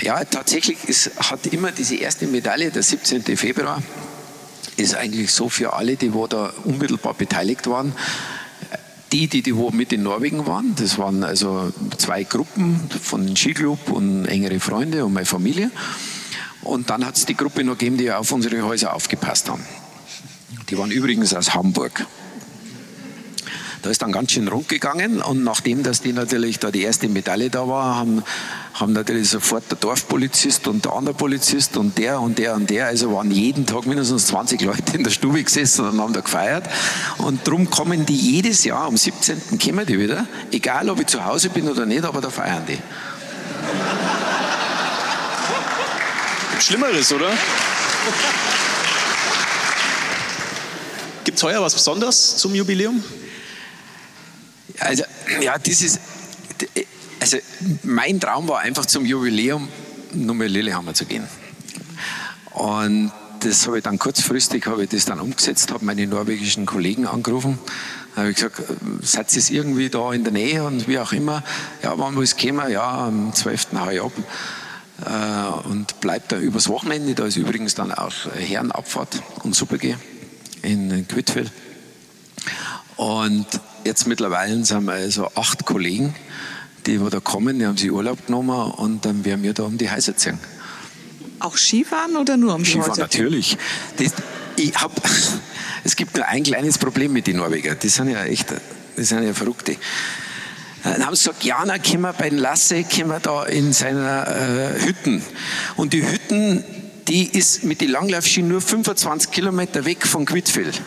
Ja, 0.00 0.24
tatsächlich 0.24 0.84
ist, 0.84 1.10
hat 1.18 1.46
immer 1.46 1.72
diese 1.72 1.96
erste 1.96 2.26
Medaille, 2.26 2.70
der 2.70 2.82
17. 2.82 3.22
Februar, 3.36 3.82
ist 4.76 4.94
eigentlich 4.94 5.32
so 5.32 5.48
für 5.48 5.72
alle, 5.72 5.96
die 5.96 6.12
wo 6.12 6.26
da 6.26 6.52
unmittelbar 6.64 7.14
beteiligt 7.14 7.66
waren. 7.66 7.92
Die, 9.12 9.28
die, 9.28 9.40
die 9.40 9.56
wo 9.56 9.70
mit 9.70 9.92
in 9.92 10.02
Norwegen 10.02 10.46
waren, 10.46 10.74
das 10.76 10.98
waren 10.98 11.22
also 11.24 11.72
zwei 11.96 12.24
Gruppen 12.24 12.90
von 13.00 13.24
den 13.24 13.36
Skiclub 13.36 13.90
und 13.90 14.26
engere 14.26 14.60
Freunde 14.60 15.04
und 15.04 15.12
meine 15.12 15.26
Familie. 15.26 15.70
Und 16.62 16.90
dann 16.90 17.06
hat 17.06 17.16
es 17.16 17.24
die 17.24 17.36
Gruppe 17.36 17.62
noch 17.62 17.78
gegeben, 17.78 17.96
die 17.96 18.10
auf 18.10 18.30
unsere 18.32 18.60
Häuser 18.62 18.92
aufgepasst 18.92 19.48
haben. 19.48 19.64
Die 20.68 20.76
waren 20.76 20.90
übrigens 20.90 21.32
aus 21.32 21.54
Hamburg. 21.54 22.06
Da 23.82 23.90
ist 23.90 24.02
dann 24.02 24.12
ganz 24.12 24.32
schön 24.32 24.48
rund 24.48 24.68
gegangen 24.68 25.22
und 25.22 25.44
nachdem, 25.44 25.82
dass 25.82 26.00
die 26.00 26.12
natürlich 26.12 26.58
da 26.58 26.70
die 26.70 26.82
erste 26.82 27.08
Medaille 27.08 27.50
da 27.50 27.68
war, 27.68 27.96
haben, 27.96 28.22
haben 28.74 28.92
natürlich 28.92 29.30
sofort 29.30 29.64
der 29.70 29.78
Dorfpolizist 29.78 30.66
und 30.66 30.84
der 30.84 30.92
andere 30.92 31.14
Polizist 31.14 31.76
und 31.76 31.96
der 31.98 32.20
und 32.20 32.38
der 32.38 32.54
und 32.54 32.70
der, 32.70 32.86
also 32.86 33.12
waren 33.12 33.30
jeden 33.30 33.66
Tag 33.66 33.86
mindestens 33.86 34.26
20 34.26 34.62
Leute 34.62 34.96
in 34.96 35.04
der 35.04 35.10
Stube 35.10 35.42
gesessen 35.42 35.88
und 35.88 36.00
haben 36.00 36.12
da 36.12 36.20
gefeiert. 36.20 36.64
Und 37.18 37.46
darum 37.46 37.70
kommen 37.70 38.06
die 38.06 38.16
jedes 38.16 38.64
Jahr, 38.64 38.86
am 38.86 38.96
17. 38.96 39.58
kommen 39.58 39.86
die 39.86 39.98
wieder, 39.98 40.26
egal 40.50 40.90
ob 40.90 41.00
ich 41.00 41.06
zu 41.06 41.24
Hause 41.24 41.50
bin 41.50 41.68
oder 41.68 41.86
nicht, 41.86 42.04
aber 42.04 42.20
da 42.20 42.30
feiern 42.30 42.64
die. 42.66 42.78
Schlimmeres, 46.60 47.12
oder? 47.12 47.30
Gibt 51.24 51.38
es 51.38 51.44
heuer 51.44 51.60
was 51.60 51.74
Besonderes 51.74 52.36
zum 52.36 52.54
Jubiläum? 52.54 53.02
Also, 54.80 55.04
ja, 55.40 55.58
das 55.58 55.82
ist, 55.82 56.00
also 57.20 57.38
mein 57.82 58.20
Traum 58.20 58.48
war 58.48 58.60
einfach 58.60 58.86
zum 58.86 59.04
Jubiläum 59.04 59.68
nur 60.12 60.34
mal 60.34 60.46
Lillehammer 60.46 60.94
zu 60.94 61.06
gehen. 61.06 61.26
Und 62.52 63.12
das 63.40 63.66
habe 63.66 63.78
ich 63.78 63.84
dann 63.84 63.98
kurzfristig, 63.98 64.66
habe 64.66 64.84
ich 64.84 64.90
das 64.90 65.04
dann 65.04 65.20
umgesetzt, 65.20 65.70
habe 65.72 65.84
meine 65.84 66.06
norwegischen 66.06 66.66
Kollegen 66.66 67.06
angerufen, 67.06 67.58
habe 68.16 68.30
ich 68.30 68.36
gesagt, 68.36 68.62
seid 69.02 69.36
ihr 69.36 69.58
irgendwie 69.58 69.90
da 69.90 70.12
in 70.12 70.24
der 70.24 70.32
Nähe 70.32 70.64
und 70.64 70.88
wie 70.88 70.98
auch 70.98 71.12
immer, 71.12 71.42
ja, 71.82 71.98
wann 71.98 72.14
muss 72.14 72.34
ich 72.34 72.48
kommen? 72.48 72.70
Ja, 72.70 73.06
am 73.06 73.34
12. 73.34 73.68
haue 73.74 73.94
ich 73.94 74.00
ab 74.00 74.12
äh, 75.04 75.68
und 75.68 76.00
bleibt 76.00 76.32
da 76.32 76.38
übers 76.38 76.68
Wochenende. 76.68 77.14
Da 77.14 77.26
ist 77.26 77.36
übrigens 77.36 77.74
dann 77.74 77.92
auch 77.92 78.12
Herrenabfahrt 78.34 79.22
und 79.42 79.54
Super-G 79.54 79.96
in 80.62 81.06
Quidfield. 81.06 81.52
Und 82.96 83.46
jetzt 83.86 84.06
mittlerweile 84.06 84.64
sind 84.64 84.84
wir 84.84 84.92
also 84.92 85.28
acht 85.34 85.64
Kollegen, 85.64 86.14
die 86.86 86.98
da 86.98 87.20
kommen, 87.20 87.58
die 87.58 87.66
haben 87.66 87.76
sich 87.76 87.90
Urlaub 87.90 88.26
genommen 88.26 88.72
und 88.72 89.04
dann 89.04 89.24
werden 89.24 89.42
wir 89.42 89.54
da 89.54 89.64
um 89.64 89.78
die 89.78 89.90
Häuser 89.90 90.16
ziehen. 90.16 90.38
Auch 91.38 91.56
Skifahren 91.56 92.16
oder 92.16 92.36
nur 92.36 92.54
um 92.54 92.62
die 92.62 92.70
Skifahren, 92.70 92.90
Häuser? 92.90 93.02
natürlich. 93.02 93.56
Das, 93.98 94.12
ich 94.56 94.74
hab, 94.74 94.92
es 95.84 95.96
gibt 95.96 96.16
nur 96.16 96.26
ein 96.26 96.42
kleines 96.42 96.78
Problem 96.78 97.12
mit 97.12 97.26
den 97.26 97.36
Norwegern. 97.36 97.78
Die 97.82 97.88
sind 97.88 98.08
ja 98.08 98.24
echt, 98.24 98.48
die 98.96 99.04
sind 99.04 99.22
ja 99.22 99.32
Verrückte. 99.32 99.76
Dann 100.82 101.04
haben 101.04 101.16
sie 101.16 101.24
gesagt, 101.24 101.42
ja, 101.42 101.64
na, 101.66 101.78
können 101.78 102.02
wir 102.02 102.12
bei 102.12 102.30
den 102.30 102.38
Lasse, 102.38 102.84
können 102.84 103.10
wir 103.10 103.18
da 103.18 103.44
in 103.44 103.72
seiner 103.72 104.28
äh, 104.28 104.80
Hütten. 104.80 105.22
Und 105.76 105.92
die 105.92 106.06
Hütten 106.06 106.64
die 107.08 107.24
ist 107.24 107.62
mit 107.62 107.80
den 107.80 107.90
Langlaufschienen 107.90 108.50
nur 108.50 108.60
25 108.60 109.30
Kilometer 109.30 109.84
weg 109.84 110.06
von 110.06 110.24
Quidfield. 110.24 110.82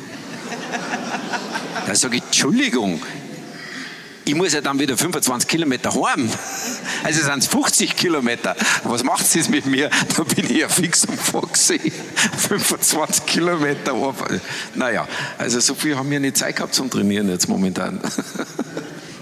Da 1.89 1.95
sage 1.95 2.17
ich, 2.17 2.23
Entschuldigung, 2.23 3.01
ich 4.23 4.35
muss 4.35 4.53
ja 4.53 4.61
dann 4.61 4.77
wieder 4.77 4.95
25 4.95 5.49
Kilometer 5.49 5.91
heim. 5.91 6.29
Also 7.03 7.23
sind 7.23 7.39
es 7.39 7.47
50 7.47 7.95
Kilometer. 7.95 8.55
Was 8.83 9.03
macht 9.03 9.25
es 9.25 9.33
jetzt 9.33 9.49
mit 9.49 9.65
mir? 9.65 9.89
Da 10.15 10.21
bin 10.21 10.45
ich 10.45 10.57
ja 10.57 10.69
fix 10.69 11.07
am 11.07 11.17
Foxy. 11.17 11.79
25 11.79 13.25
Kilometer. 13.25 13.95
Naja, 14.75 15.07
also 15.39 15.59
so 15.59 15.73
viel 15.73 15.97
haben 15.97 16.11
wir 16.11 16.19
nicht 16.19 16.37
Zeit 16.37 16.57
gehabt 16.57 16.75
zum 16.75 16.91
Trainieren 16.91 17.27
jetzt 17.27 17.49
momentan. 17.49 17.99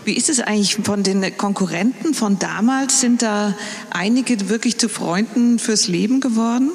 Wie 0.03 0.17
ist 0.17 0.27
es 0.27 0.41
eigentlich 0.41 0.75
von 0.75 1.03
den 1.03 1.37
Konkurrenten 1.37 2.13
von 2.13 2.37
damals? 2.37 2.99
Sind 2.99 3.21
da 3.21 3.55
einige 3.91 4.49
wirklich 4.49 4.77
zu 4.77 4.89
Freunden 4.89 5.57
fürs 5.59 5.87
Leben 5.87 6.19
geworden? 6.19 6.71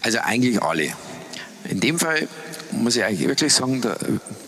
Also 0.00 0.18
eigentlich 0.18 0.60
alle. 0.60 0.88
In 1.62 1.78
dem 1.78 2.00
Fall 2.00 2.26
muss 2.72 2.96
ich 2.96 3.04
eigentlich 3.04 3.28
wirklich 3.28 3.54
sagen, 3.54 3.80
der, 3.82 3.98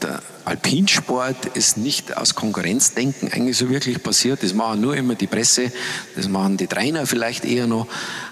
der 0.03 0.21
Alpinsport 0.49 1.45
ist 1.45 1.77
nicht 1.77 2.17
aus 2.17 2.35
Konkurrenzdenken 2.35 3.31
eigentlich 3.31 3.59
so 3.59 3.69
wirklich 3.69 4.03
passiert. 4.03 4.43
Das 4.43 4.55
machen 4.55 4.81
nur 4.81 4.97
immer 4.97 5.15
die 5.15 5.27
Presse, 5.27 5.71
das 6.17 6.27
machen 6.27 6.57
die 6.57 6.67
Trainer 6.67 7.07
vielleicht 7.07 7.45
eher 7.45 7.67
noch, 7.67 7.87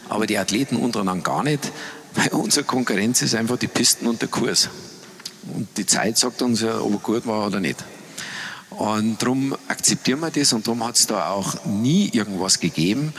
aber 0.09 0.26
die 0.26 0.38
Athleten 0.38 0.76
untereinander 0.76 1.22
gar 1.22 1.42
nicht, 1.42 1.70
weil 2.14 2.29
unsere 2.29 2.64
Konkurrenz 2.64 3.20
ist 3.20 3.35
einfach 3.35 3.59
die 3.59 3.66
Pisten 3.66 4.07
und 4.07 4.22
der 4.22 4.29
Kurs. 4.29 4.70
Und 5.55 5.68
die 5.76 5.85
Zeit 5.85 6.16
sagt 6.16 6.40
uns 6.40 6.62
ja, 6.62 6.81
ob 6.81 6.94
er 6.94 6.98
gut 7.00 7.26
war 7.26 7.48
oder 7.48 7.61
nicht. 7.61 7.85
Und 8.70 9.20
darum 9.20 9.55
akzeptieren 9.68 10.20
wir 10.20 10.31
das 10.31 10.55
und 10.55 10.66
darum 10.66 10.87
hat 10.87 10.96
es 10.96 11.07
da 11.07 11.29
auch 11.29 11.66
nie 11.66 12.09
irgendwas 12.14 12.61
gegeben. 12.61 13.12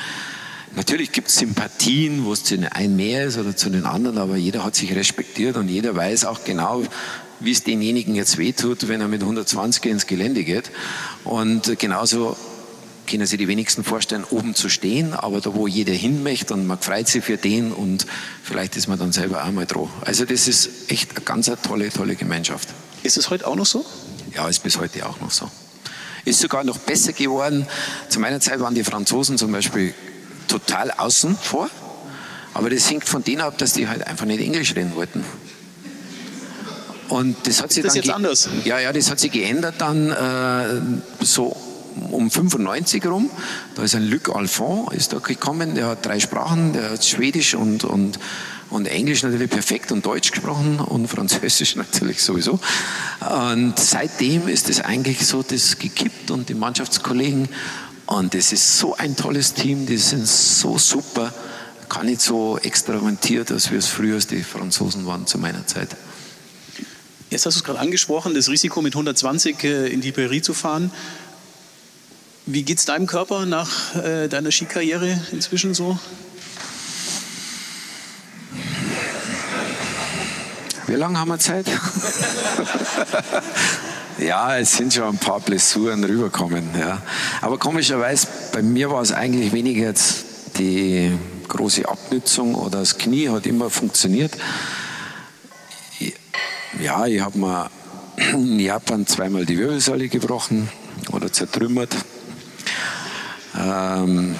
Natürlich 0.75 1.11
gibt 1.11 1.27
es 1.27 1.35
Sympathien, 1.35 2.25
wo 2.25 2.33
es 2.33 2.43
zu 2.43 2.55
den 2.55 2.67
einen 2.67 2.95
mehr 2.95 3.25
ist 3.25 3.37
oder 3.37 3.55
zu 3.55 3.69
den 3.69 3.85
anderen, 3.85 4.17
aber 4.17 4.37
jeder 4.37 4.63
hat 4.63 4.75
sich 4.75 4.95
respektiert 4.95 5.55
und 5.55 5.69
jeder 5.69 5.95
weiß 5.95 6.25
auch 6.25 6.43
genau, 6.43 6.83
wie 7.39 7.51
es 7.51 7.63
denjenigen 7.63 8.15
jetzt 8.15 8.37
wehtut, 8.37 8.87
wenn 8.87 9.01
er 9.01 9.07
mit 9.07 9.21
120 9.21 9.85
ins 9.85 10.07
Gelände 10.07 10.43
geht. 10.43 10.71
Und 11.23 11.77
genauso 11.79 12.35
können 13.07 13.25
sich 13.25 13.37
die 13.37 13.47
wenigsten 13.47 13.83
vorstellen, 13.83 14.25
oben 14.29 14.53
zu 14.53 14.69
stehen, 14.69 15.13
aber 15.13 15.39
da, 15.41 15.55
wo 15.55 15.65
jeder 15.65 15.93
hin 15.93 16.23
möchte 16.23 16.53
und 16.53 16.67
man 16.67 16.79
freut 16.79 17.07
sich 17.07 17.23
für 17.23 17.37
den 17.37 17.71
und 17.71 18.05
vielleicht 18.43 18.75
ist 18.75 18.87
man 18.87 18.99
dann 18.99 19.13
selber 19.13 19.43
auch 19.45 19.51
mal 19.51 19.65
dran. 19.65 19.89
Also 20.01 20.25
das 20.25 20.47
ist 20.47 20.69
echt 20.89 21.11
eine 21.11 21.21
ganz 21.21 21.49
tolle, 21.63 21.89
tolle 21.89 22.15
Gemeinschaft. 22.15 22.69
Ist 23.03 23.17
es 23.17 23.29
heute 23.29 23.47
auch 23.47 23.55
noch 23.55 23.65
so? 23.65 23.85
Ja, 24.35 24.47
ist 24.49 24.63
bis 24.63 24.77
heute 24.77 25.05
auch 25.05 25.19
noch 25.21 25.31
so. 25.31 25.49
Ist 26.25 26.41
sogar 26.41 26.65
noch 26.65 26.77
besser 26.79 27.13
geworden. 27.13 27.65
Zu 28.09 28.19
meiner 28.19 28.41
Zeit 28.41 28.59
waren 28.59 28.75
die 28.75 28.83
Franzosen 28.83 29.37
zum 29.37 29.53
Beispiel 29.53 29.93
total 30.49 30.91
außen 30.91 31.37
vor, 31.37 31.69
aber 32.53 32.69
das 32.69 32.89
hängt 32.89 33.05
von 33.05 33.23
denen 33.23 33.41
ab, 33.41 33.57
dass 33.57 33.73
die 33.73 33.87
halt 33.87 34.05
einfach 34.05 34.25
nicht 34.25 34.41
Englisch 34.41 34.75
reden 34.75 34.95
wollten. 34.95 35.23
Und 37.09 37.35
das 37.45 37.61
hat 37.61 37.71
sich 37.71 37.83
das 37.83 37.93
dann 37.93 38.03
jetzt 38.03 38.13
anders? 38.13 38.49
Ja, 38.65 38.79
ja, 38.79 38.91
das 38.91 39.09
hat 39.09 39.19
sich 39.19 39.31
geändert 39.31 39.75
dann 39.79 40.11
äh, 40.11 40.81
so 41.23 41.55
um 42.11 42.29
95 42.29 43.05
rum. 43.05 43.29
Da 43.75 43.83
ist 43.83 43.95
ein 43.95 44.07
Luc 44.07 44.35
Alphon 44.35 44.87
ist 44.91 45.13
da 45.13 45.19
gekommen, 45.19 45.75
der 45.75 45.87
hat 45.87 46.05
drei 46.05 46.19
Sprachen, 46.19 46.73
der 46.73 46.91
hat 46.91 47.05
Schwedisch 47.05 47.55
und, 47.55 47.83
und, 47.83 48.19
und 48.69 48.87
Englisch 48.87 49.23
natürlich 49.23 49.49
perfekt 49.49 49.91
und 49.91 50.05
Deutsch 50.05 50.31
gesprochen 50.31 50.79
und 50.79 51.07
Französisch 51.07 51.75
natürlich 51.77 52.21
sowieso. 52.21 52.59
Und 53.19 53.79
seitdem 53.79 54.47
ist 54.47 54.69
es 54.69 54.81
eigentlich 54.81 55.25
so 55.25 55.43
das 55.43 55.79
gekippt 55.79 56.31
und 56.31 56.49
die 56.49 56.55
Mannschaftskollegen 56.55 57.49
und 58.07 58.33
das 58.33 58.53
ist 58.53 58.79
so 58.79 58.95
ein 58.95 59.15
tolles 59.17 59.53
Team, 59.53 59.85
die 59.85 59.97
sind 59.97 60.27
so 60.27 60.77
super, 60.77 61.33
gar 61.89 62.05
nicht 62.05 62.21
so 62.21 62.57
extravertiert, 62.57 63.51
als 63.51 63.69
wir 63.69 63.79
es 63.79 63.87
früher 63.87 64.17
die 64.19 64.43
Franzosen 64.43 65.05
waren 65.05 65.27
zu 65.27 65.37
meiner 65.37 65.67
Zeit. 65.67 65.89
Jetzt 67.29 67.45
hast 67.45 67.55
du 67.55 67.59
es 67.59 67.63
gerade 67.65 67.79
angesprochen, 67.79 68.33
das 68.33 68.47
Risiko 68.47 68.81
mit 68.81 68.93
120 68.93 69.61
äh, 69.63 69.87
in 69.87 69.99
die 69.99 70.13
Prärie 70.13 70.41
zu 70.41 70.53
fahren. 70.53 70.91
Wie 72.45 72.63
geht 72.63 72.77
es 72.77 72.85
deinem 72.85 73.05
Körper 73.05 73.45
nach 73.45 73.95
äh, 73.95 74.29
deiner 74.29 74.49
Skikarriere 74.49 75.19
inzwischen 75.33 75.73
so? 75.73 75.99
Wie 80.87 80.95
lange 80.95 81.19
haben 81.19 81.27
wir 81.27 81.37
Zeit? 81.37 81.65
ja, 84.19 84.57
es 84.57 84.77
sind 84.77 84.93
schon 84.93 85.09
ein 85.09 85.17
paar 85.17 85.41
Blessuren 85.41 86.05
rübergekommen. 86.05 86.69
Ja. 86.79 87.01
Aber 87.41 87.57
komischerweise, 87.57 88.27
bei 88.53 88.61
mir 88.61 88.89
war 88.89 89.01
es 89.01 89.11
eigentlich 89.11 89.51
weniger 89.51 89.81
jetzt 89.81 90.23
die 90.57 91.11
große 91.49 91.89
Abnützung 91.89 92.55
oder 92.55 92.79
das 92.79 92.97
Knie 92.97 93.27
hat 93.27 93.45
immer 93.45 93.69
funktioniert. 93.69 94.31
Ja, 96.79 97.07
ich 97.07 97.19
habe 97.21 97.39
mir 97.39 97.71
in 98.33 98.59
Japan 98.59 99.07
zweimal 99.07 99.45
die 99.45 99.57
Wirbelsäule 99.57 100.09
gebrochen 100.09 100.69
oder 101.11 101.31
zertrümmert. 101.31 101.95
Ähm, 103.57 104.35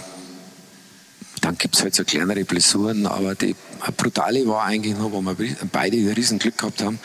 dann 1.41 1.58
gibt 1.58 1.76
es 1.76 1.82
halt 1.82 1.95
so 1.95 2.04
kleinere 2.04 2.43
Blessuren, 2.43 3.08
aber 3.08 3.34
die 3.34 3.56
brutale 3.95 4.47
war 4.47 4.65
eigentlich 4.65 4.95
noch, 4.95 5.12
wo 5.12 5.21
wir 5.21 5.36
beide 5.71 5.97
riesen 6.15 6.38
Glück 6.38 6.60
gehabt 6.60 6.84
haben. 6.84 7.00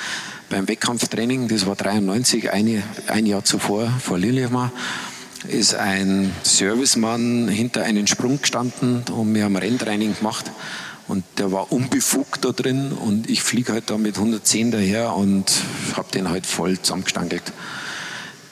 Beim 0.51 0.69
Wettkampftraining, 0.69 1.49
das 1.49 1.65
war 1.67 1.77
93, 1.77 2.53
eine, 2.53 2.83
ein 3.07 3.25
Jahr 3.25 3.45
zuvor, 3.45 3.89
vor 4.01 4.19
Lillehammer, 4.19 4.71
ist 5.49 5.75
ein 5.75 6.31
Servicemann 6.43 7.49
hinter 7.49 7.85
einen 7.85 8.07
Sprung 8.07 8.41
gestanden 8.41 9.03
und 9.11 9.35
wir 9.35 9.45
haben 9.45 9.57
Renntraining 9.57 10.15
gemacht. 10.17 10.51
Und 11.09 11.25
der 11.39 11.53
war 11.53 11.73
unbefugt 11.73 12.45
da 12.45 12.53
drin 12.53 12.93
und 12.93 13.29
ich 13.29 13.43
fliege 13.43 13.73
halt 13.73 13.91
da 13.91 13.99
mit 13.99 14.17
110 14.17 14.71
daher 14.71 15.15
und 15.15 15.53
habe 15.97 16.11
den 16.13 16.29
halt 16.29 16.47
voll 16.47 16.81
zusammengestangelt. 16.81 17.53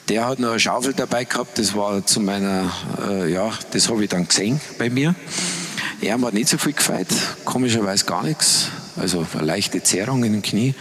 Der 0.09 0.27
hat 0.27 0.41
noch 0.41 0.51
eine 0.51 0.61
Schaufel 0.61 0.93
dabei 0.93 1.25
gehabt, 1.25 1.59
das 1.59 1.77
war 1.77 2.05
zu 2.05 2.21
meiner, 2.21 2.73
äh, 3.09 3.33
ja, 3.33 3.53
das 3.71 3.89
habe 3.89 4.03
ich 4.03 4.11
dann 4.11 4.27
gesehen 4.27 4.61
bei 4.77 4.91
mir. 4.91 5.15
Er 6.01 6.21
hat 6.21 6.35
nicht 6.35 6.49
so 6.49 6.59
viel 6.59 6.73
gefeit, 6.73 7.07
komischerweise 7.45 8.07
gar 8.07 8.25
nichts. 8.25 8.71
Also 8.97 9.25
eine 9.35 9.45
leichte 9.45 9.83
Zerrung 9.83 10.25
in 10.25 10.33
den 10.33 10.43
Knie. 10.43 10.75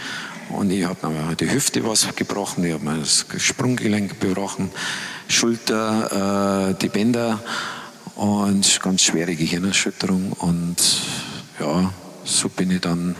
Und 0.48 0.70
ich 0.72 0.84
habe 0.84 1.08
mir 1.08 1.36
die 1.36 1.50
Hüfte 1.50 1.86
was 1.86 2.08
gebrochen, 2.16 2.64
ich 2.64 2.72
habe 2.72 2.84
mir 2.84 2.98
das 2.98 3.24
Sprunggelenk 3.36 4.18
gebrochen, 4.20 4.70
Schulter, 5.28 6.70
äh, 6.70 6.74
die 6.74 6.88
Bänder 6.88 7.40
und 8.16 8.80
ganz 8.82 9.02
schwere 9.02 9.36
Gehirnerschütterung. 9.36 10.32
Und 10.32 10.76
ja, 11.60 11.92
so 12.24 12.48
bin 12.48 12.70
ich 12.70 12.80
dann, 12.80 13.16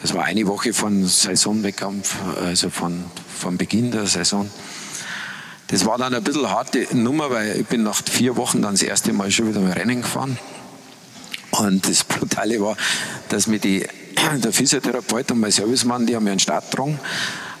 das 0.00 0.14
war 0.14 0.24
eine 0.24 0.46
Woche 0.46 0.72
von 0.72 1.04
Saisonwettkampf, 1.04 2.14
also 2.42 2.70
von, 2.70 3.04
von 3.36 3.56
Beginn 3.56 3.90
der 3.90 4.06
Saison. 4.06 4.48
Das 5.68 5.84
war 5.84 5.98
dann 5.98 6.14
ein 6.14 6.22
bisschen 6.22 6.48
harte 6.48 6.86
Nummer, 6.92 7.30
weil 7.30 7.60
ich 7.60 7.66
bin 7.66 7.82
nach 7.82 8.00
vier 8.04 8.36
Wochen 8.36 8.62
dann 8.62 8.74
das 8.74 8.82
erste 8.82 9.12
Mal 9.12 9.32
schon 9.32 9.48
wieder 9.48 9.60
mal 9.60 9.72
Rennen 9.72 10.02
gefahren. 10.02 10.38
Und 11.50 11.88
das 11.88 12.04
Brutale 12.04 12.60
war, 12.60 12.76
dass 13.28 13.48
mir 13.48 13.58
die, 13.58 13.84
der 14.44 14.52
Physiotherapeut 14.52 15.32
und 15.32 15.40
mein 15.40 15.50
Servicemann, 15.50 16.06
die 16.06 16.14
haben 16.14 16.24
mir 16.24 16.30
einen 16.30 16.38
Start 16.38 16.70
getragen, 16.70 17.00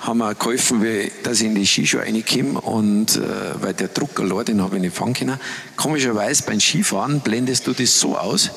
haben 0.00 0.18
mir 0.18 0.34
geholfen, 0.36 0.84
dass 1.24 1.40
ich 1.40 1.46
in 1.46 1.56
die 1.56 1.66
Skischuhe 1.66 2.02
reinkomme 2.02 2.60
und 2.60 3.16
äh, 3.16 3.20
weil 3.60 3.74
der 3.74 3.88
Druck 3.88 4.20
allein, 4.20 4.44
den 4.44 4.62
habe 4.62 4.76
ich 4.76 4.82
nicht 4.82 4.96
fahren 4.96 5.14
können. 5.14 5.40
Komischerweise 5.74 6.44
beim 6.44 6.60
Skifahren 6.60 7.20
blendest 7.20 7.66
du 7.66 7.72
das 7.72 7.98
so 7.98 8.16
aus, 8.16 8.50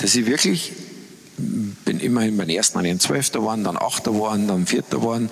dass 0.00 0.14
ich 0.14 0.26
wirklich 0.26 0.72
bin 1.84 2.00
immerhin 2.00 2.36
beim 2.36 2.48
ersten 2.48 2.80
Mal 2.80 2.98
Zwölfter 2.98 3.40
geworden, 3.40 3.64
dann 3.64 3.76
Achter 3.76 4.12
geworden, 4.12 4.48
dann 4.48 4.66
Vierter 4.66 4.98
geworden. 4.98 5.30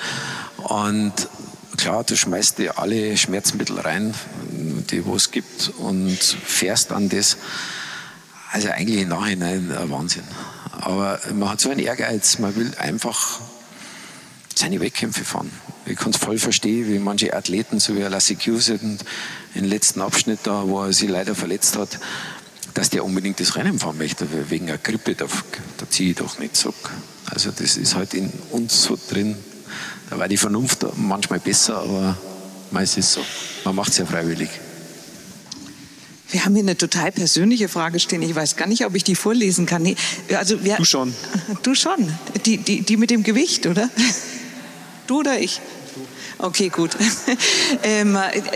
Und 0.57 1.12
klar, 1.77 2.05
du 2.05 2.16
schmeißt 2.16 2.59
dir 2.59 2.79
alle 2.79 3.16
Schmerzmittel 3.16 3.79
rein, 3.79 4.14
die 4.90 5.03
es 5.14 5.31
gibt 5.31 5.73
und 5.79 6.18
fährst 6.18 6.92
an 6.92 7.09
das. 7.09 7.37
Also 8.53 8.68
eigentlich 8.71 9.03
im 9.03 9.09
Nachhinein 9.09 9.71
ein 9.71 9.90
Wahnsinn. 9.90 10.25
Aber 10.81 11.21
man 11.35 11.51
hat 11.51 11.61
so 11.61 11.71
einen 11.71 11.81
Ehrgeiz, 11.81 12.38
man 12.38 12.55
will 12.57 12.73
einfach 12.79 13.40
seine 14.55 14.81
Wettkämpfe 14.81 15.25
fahren. 15.25 15.51
Ich 15.87 15.97
kann 15.97 16.11
es 16.11 16.18
voll 16.18 16.38
verstehen, 16.38 16.88
wie 16.88 16.99
manche 16.99 17.35
Athleten, 17.35 17.79
so 17.79 17.94
wie 17.97 18.01
Lassie 18.01 18.37
Cusick, 18.37 18.81
im 19.55 19.64
letzten 19.64 20.01
Abschnitt 20.01 20.40
da, 20.42 20.64
wo 20.66 20.83
er 20.83 20.92
sich 20.92 21.09
leider 21.09 21.35
verletzt 21.35 21.77
hat, 21.77 21.99
dass 22.79 22.91
der 22.91 23.05
unbedingt 23.05 23.41
das 23.41 23.57
Rennen 23.57 23.77
fahren 23.77 23.99
möchte, 23.99 24.29
wegen 24.51 24.69
einer 24.69 24.79
Grippe, 24.79 25.17
da, 25.17 25.27
da 25.79 25.91
ziehe 25.91 26.11
ich 26.11 26.17
doch 26.17 26.38
nicht 26.38 26.55
zurück. 26.55 26.93
Also 27.29 27.51
das 27.51 27.77
ist 27.77 27.97
halt 27.97 28.14
in 28.14 28.33
uns 28.51 28.85
so 28.85 28.97
drin. 29.11 29.35
Da 30.09 30.17
war 30.21 30.29
die 30.29 30.37
Vernunft 30.37 30.87
manchmal 30.95 31.41
besser, 31.41 31.79
aber 31.79 32.17
meist 32.71 32.97
ist 32.97 33.14
so. 33.14 33.21
Man 33.64 33.75
macht 33.75 33.91
es 33.91 33.99
ja 33.99 34.07
freiwillig. 34.07 34.49
Wir 36.31 36.45
haben 36.45 36.55
hier 36.55 36.62
eine 36.62 36.77
total 36.77 37.11
persönliche 37.11 37.69
Frage 37.69 37.99
stehen. 37.99 38.23
Ich 38.23 38.37
weiß 38.37 38.55
gar 38.55 38.69
nicht, 38.69 38.87
ob 38.87 38.95
ich 38.95 39.03
die 39.03 39.17
vorlesen 39.17 39.67
kann. 39.67 39.83
Nee, 39.83 39.97
also 40.37 40.62
wir, 40.62 40.77
du 40.77 40.85
schon. 40.85 41.12
Du 41.64 41.75
schon. 41.75 42.14
Die, 42.47 42.59
die, 42.59 42.83
die 42.83 42.97
mit 42.97 43.11
dem 43.11 43.25
Gewicht, 43.25 43.67
oder? 43.67 43.91
Du 45.09 45.19
oder 45.19 45.41
ich? 45.41 45.61
Okay, 46.38 46.68
gut. 46.68 46.92
ähm, 47.83 48.12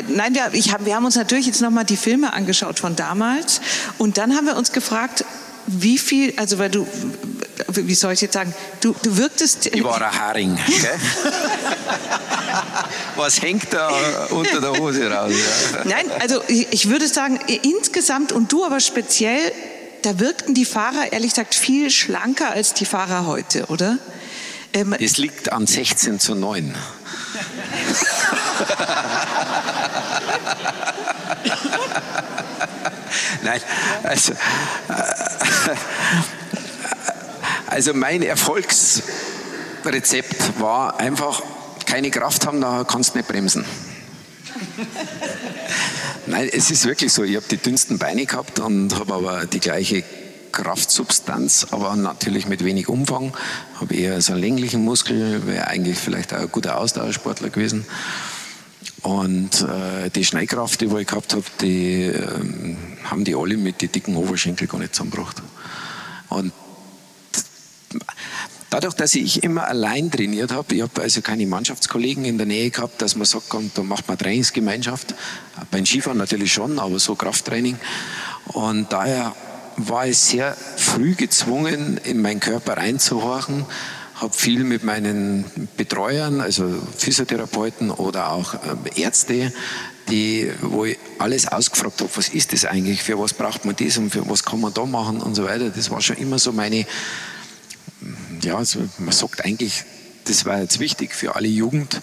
nein, 0.08 0.34
wir, 0.34 0.50
ich 0.52 0.72
hab, 0.72 0.84
wir 0.84 0.94
haben 0.94 1.04
uns 1.04 1.16
natürlich 1.16 1.46
jetzt 1.46 1.60
nochmal 1.60 1.84
die 1.84 1.96
Filme 1.96 2.32
angeschaut 2.32 2.78
von 2.78 2.96
damals 2.96 3.60
und 3.98 4.18
dann 4.18 4.36
haben 4.36 4.46
wir 4.46 4.56
uns 4.56 4.72
gefragt, 4.72 5.24
wie 5.66 5.98
viel, 5.98 6.32
also 6.36 6.58
weil 6.58 6.70
du 6.70 6.86
wie 7.74 7.94
soll 7.94 8.12
ich 8.12 8.20
jetzt 8.20 8.34
sagen, 8.34 8.54
du, 8.80 8.94
du 9.02 9.16
wirktest... 9.16 9.66
Ich 9.66 9.84
war 9.84 10.00
ein 10.00 10.18
Haring, 10.18 10.56
gell? 10.66 11.00
Was 13.16 13.40
hängt 13.42 13.72
da 13.72 13.88
unter 14.30 14.60
der 14.60 14.72
Hose 14.78 15.10
raus? 15.10 15.32
Ja? 15.72 15.84
Nein, 15.84 16.10
also 16.20 16.42
ich 16.48 16.88
würde 16.88 17.06
sagen, 17.08 17.38
insgesamt 17.62 18.32
und 18.32 18.52
du 18.52 18.64
aber 18.64 18.80
speziell, 18.80 19.52
da 20.02 20.18
wirkten 20.18 20.54
die 20.54 20.64
Fahrer 20.64 21.12
ehrlich 21.12 21.30
gesagt 21.30 21.54
viel 21.54 21.90
schlanker 21.90 22.50
als 22.50 22.74
die 22.74 22.84
Fahrer 22.84 23.26
heute, 23.26 23.66
oder? 23.66 23.98
Ähm, 24.74 24.94
es 24.98 25.18
liegt 25.18 25.52
an 25.52 25.66
16 25.66 26.18
zu 26.18 26.34
9. 26.34 26.74
Nein, 33.42 33.60
also, 34.02 34.32
also 37.66 37.94
mein 37.94 38.22
Erfolgsrezept 38.22 40.60
war 40.60 41.00
einfach 41.00 41.42
keine 41.86 42.10
Kraft 42.10 42.46
haben, 42.46 42.60
da 42.60 42.84
kannst 42.88 43.14
du 43.14 43.18
nicht 43.18 43.28
bremsen. 43.28 43.64
Nein, 46.26 46.48
es 46.52 46.70
ist 46.70 46.84
wirklich 46.86 47.12
so. 47.12 47.24
Ich 47.24 47.34
habe 47.36 47.46
die 47.50 47.56
dünnsten 47.56 47.98
Beine 47.98 48.26
gehabt 48.26 48.60
und 48.60 48.94
habe 48.98 49.14
aber 49.14 49.46
die 49.46 49.60
gleiche 49.60 50.04
Kraftsubstanz, 50.52 51.68
aber 51.70 51.96
natürlich 51.96 52.46
mit 52.46 52.64
wenig 52.64 52.88
Umfang. 52.88 53.36
Habe 53.80 53.94
eher 53.94 54.20
so 54.20 54.34
einen 54.34 54.42
länglichen 54.42 54.84
Muskel, 54.84 55.46
wäre 55.46 55.66
eigentlich 55.66 55.98
vielleicht 55.98 56.32
auch 56.34 56.40
ein 56.40 56.52
guter 56.52 56.78
Ausdauersportler 56.78 57.50
gewesen. 57.50 57.86
Und 59.02 59.62
äh, 59.62 60.10
die 60.10 60.24
Schnellkraft, 60.24 60.80
die 60.80 60.84
ich 60.84 61.06
gehabt 61.06 61.32
habe, 61.32 61.44
die 61.60 62.04
äh, 62.04 62.76
haben 63.04 63.24
die 63.24 63.34
alle 63.34 63.56
mit 63.56 63.82
den 63.82 63.90
dicken 63.90 64.14
Oberschenkel 64.14 64.68
gar 64.68 64.78
nicht 64.78 64.94
zusammengebracht. 64.94 65.42
Und 66.28 66.52
dadurch, 68.70 68.94
dass 68.94 69.14
ich 69.14 69.42
immer 69.42 69.66
allein 69.66 70.10
trainiert 70.10 70.52
habe, 70.52 70.74
ich 70.74 70.82
habe 70.82 71.02
also 71.02 71.20
keine 71.20 71.46
Mannschaftskollegen 71.46 72.24
in 72.24 72.38
der 72.38 72.46
Nähe 72.46 72.70
gehabt, 72.70 73.02
dass 73.02 73.16
man 73.16 73.26
sagt, 73.26 73.46
komm, 73.48 73.70
da 73.74 73.82
macht 73.82 74.06
man 74.08 74.16
Trainingsgemeinschaft. 74.18 75.14
Beim 75.70 75.84
Skifahren 75.84 76.18
natürlich 76.18 76.52
schon, 76.52 76.78
aber 76.78 76.98
so 76.98 77.16
Krafttraining. 77.16 77.78
Und 78.46 78.92
daher 78.92 79.34
war 79.76 80.06
ich 80.06 80.18
sehr 80.18 80.56
früh 80.76 81.14
gezwungen, 81.14 81.98
in 82.04 82.20
meinen 82.20 82.40
Körper 82.40 82.76
reinzuhorchen 82.76 83.66
habe 84.22 84.32
viel 84.32 84.62
mit 84.64 84.84
meinen 84.84 85.44
Betreuern, 85.76 86.40
also 86.40 86.64
Physiotherapeuten 86.96 87.90
oder 87.90 88.30
auch 88.30 88.54
ähm, 88.54 88.78
Ärzte, 88.94 89.52
die, 90.08 90.50
wo 90.60 90.84
ich 90.84 90.96
alles 91.18 91.48
ausgefragt 91.48 92.00
habe, 92.00 92.10
was 92.14 92.28
ist 92.28 92.52
das 92.52 92.64
eigentlich, 92.64 93.02
für 93.02 93.18
was 93.18 93.34
braucht 93.34 93.64
man 93.64 93.76
das 93.76 93.98
und 93.98 94.10
für 94.10 94.28
was 94.28 94.44
kann 94.44 94.60
man 94.60 94.72
da 94.72 94.86
machen 94.86 95.20
und 95.20 95.34
so 95.34 95.44
weiter. 95.44 95.70
Das 95.70 95.90
war 95.90 96.00
schon 96.00 96.16
immer 96.16 96.38
so 96.38 96.52
meine, 96.52 96.86
ja, 98.42 98.56
also 98.56 98.80
man 98.98 99.12
sagt 99.12 99.44
eigentlich, 99.44 99.84
das 100.24 100.44
war 100.44 100.60
jetzt 100.60 100.78
wichtig 100.78 101.14
für 101.14 101.34
alle 101.34 101.48
Jugend, 101.48 102.00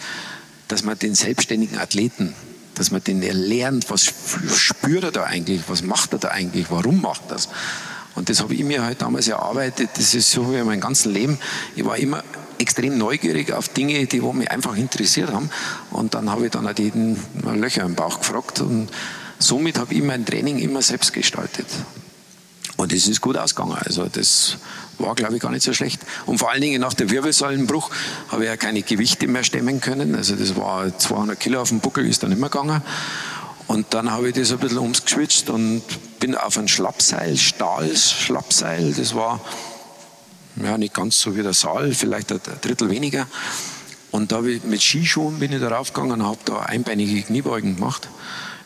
dass 0.68 0.84
man 0.84 0.98
den 0.98 1.14
selbstständigen 1.14 1.78
Athleten, 1.78 2.34
dass 2.80 2.90
man 2.90 3.04
den 3.04 3.20
lernt, 3.20 3.90
was 3.90 4.10
spürt 4.56 5.04
er 5.04 5.12
da 5.12 5.24
eigentlich, 5.24 5.60
was 5.66 5.82
macht 5.82 6.14
er 6.14 6.18
da 6.18 6.28
eigentlich, 6.28 6.70
warum 6.70 7.02
macht 7.02 7.24
er 7.28 7.34
das. 7.34 7.50
Und 8.14 8.30
das 8.30 8.40
habe 8.40 8.54
ich 8.54 8.64
mir 8.64 8.82
halt 8.82 9.02
damals 9.02 9.28
erarbeitet. 9.28 9.90
Das 9.96 10.14
ist 10.14 10.30
so 10.30 10.50
wie 10.50 10.62
mein 10.62 10.80
ganzes 10.80 11.04
Leben. 11.04 11.38
Ich 11.76 11.84
war 11.84 11.98
immer 11.98 12.24
extrem 12.56 12.96
neugierig 12.96 13.52
auf 13.52 13.68
Dinge, 13.68 14.06
die 14.06 14.22
mich 14.22 14.50
einfach 14.50 14.78
interessiert 14.78 15.30
haben. 15.30 15.50
Und 15.90 16.14
dann 16.14 16.30
habe 16.30 16.46
ich 16.46 16.52
dann 16.52 16.64
halt 16.64 16.78
jeden 16.78 17.18
Löcher 17.54 17.82
im 17.82 17.96
Bauch 17.96 18.20
gefragt. 18.20 18.62
Und 18.62 18.88
somit 19.38 19.78
habe 19.78 19.92
ich 19.92 20.02
mein 20.02 20.24
Training 20.24 20.58
immer 20.58 20.80
selbst 20.80 21.12
gestaltet. 21.12 21.66
Und 22.78 22.94
es 22.94 23.06
ist 23.06 23.20
gut 23.20 23.36
ausgegangen. 23.36 23.76
Also 23.84 24.06
das 24.10 24.56
war, 25.00 25.14
glaube 25.14 25.36
ich, 25.36 25.42
gar 25.42 25.50
nicht 25.50 25.62
so 25.62 25.72
schlecht. 25.72 26.00
Und 26.26 26.38
vor 26.38 26.50
allen 26.50 26.60
Dingen 26.60 26.80
nach 26.80 26.94
dem 26.94 27.10
Wirbelsäulenbruch 27.10 27.90
habe 28.28 28.44
ich 28.44 28.48
ja 28.48 28.56
keine 28.56 28.82
Gewichte 28.82 29.26
mehr 29.26 29.44
stemmen 29.44 29.80
können. 29.80 30.14
Also 30.14 30.36
das 30.36 30.56
war 30.56 30.96
200 30.96 31.38
Kilo 31.38 31.60
auf 31.60 31.68
dem 31.68 31.80
Buckel, 31.80 32.06
ist 32.06 32.22
dann 32.22 32.32
immer 32.32 32.48
gegangen. 32.48 32.82
Und 33.66 33.94
dann 33.94 34.10
habe 34.10 34.28
ich 34.28 34.34
das 34.34 34.50
ein 34.50 34.58
bisschen 34.58 34.78
umgeswitcht 34.78 35.48
und 35.48 35.82
bin 36.18 36.34
auf 36.34 36.58
ein 36.58 36.66
Schlappseil, 36.66 37.36
Stahl-Schlappseil. 37.36 38.92
Das 38.94 39.14
war 39.14 39.40
ja, 40.56 40.76
nicht 40.76 40.94
ganz 40.94 41.20
so 41.20 41.36
wie 41.36 41.42
der 41.42 41.52
Saal, 41.52 41.92
vielleicht 41.92 42.32
ein 42.32 42.40
Drittel 42.60 42.90
weniger. 42.90 43.26
Und 44.10 44.32
da 44.32 44.36
habe 44.38 44.52
ich 44.52 44.64
mit 44.64 44.82
Skischuhen 44.82 45.38
bin 45.38 45.52
ich 45.52 45.60
darauf 45.60 45.92
gegangen 45.92 46.20
und 46.20 46.26
habe 46.26 46.38
da 46.44 46.60
einbeinige 46.60 47.22
Kniebeugen 47.22 47.76
gemacht. 47.76 48.08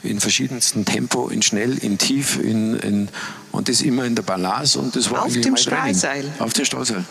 In 0.04 0.20
verschiedensten 0.20 0.84
Tempo, 0.84 1.28
in 1.28 1.42
schnell, 1.42 1.78
in 1.78 1.98
tief, 1.98 2.38
in, 2.38 2.78
in, 2.78 3.08
und 3.52 3.68
das 3.68 3.80
immer 3.80 4.04
in 4.04 4.14
der 4.14 4.22
Balance. 4.22 4.78
Und 4.78 4.94
das 4.94 5.10
war 5.10 5.24
Auf 5.24 5.32
dem 5.32 5.56
Stahlseil? 5.56 6.30
Auf 6.38 6.52
dem 6.52 6.64
Stahlseil. 6.64 7.04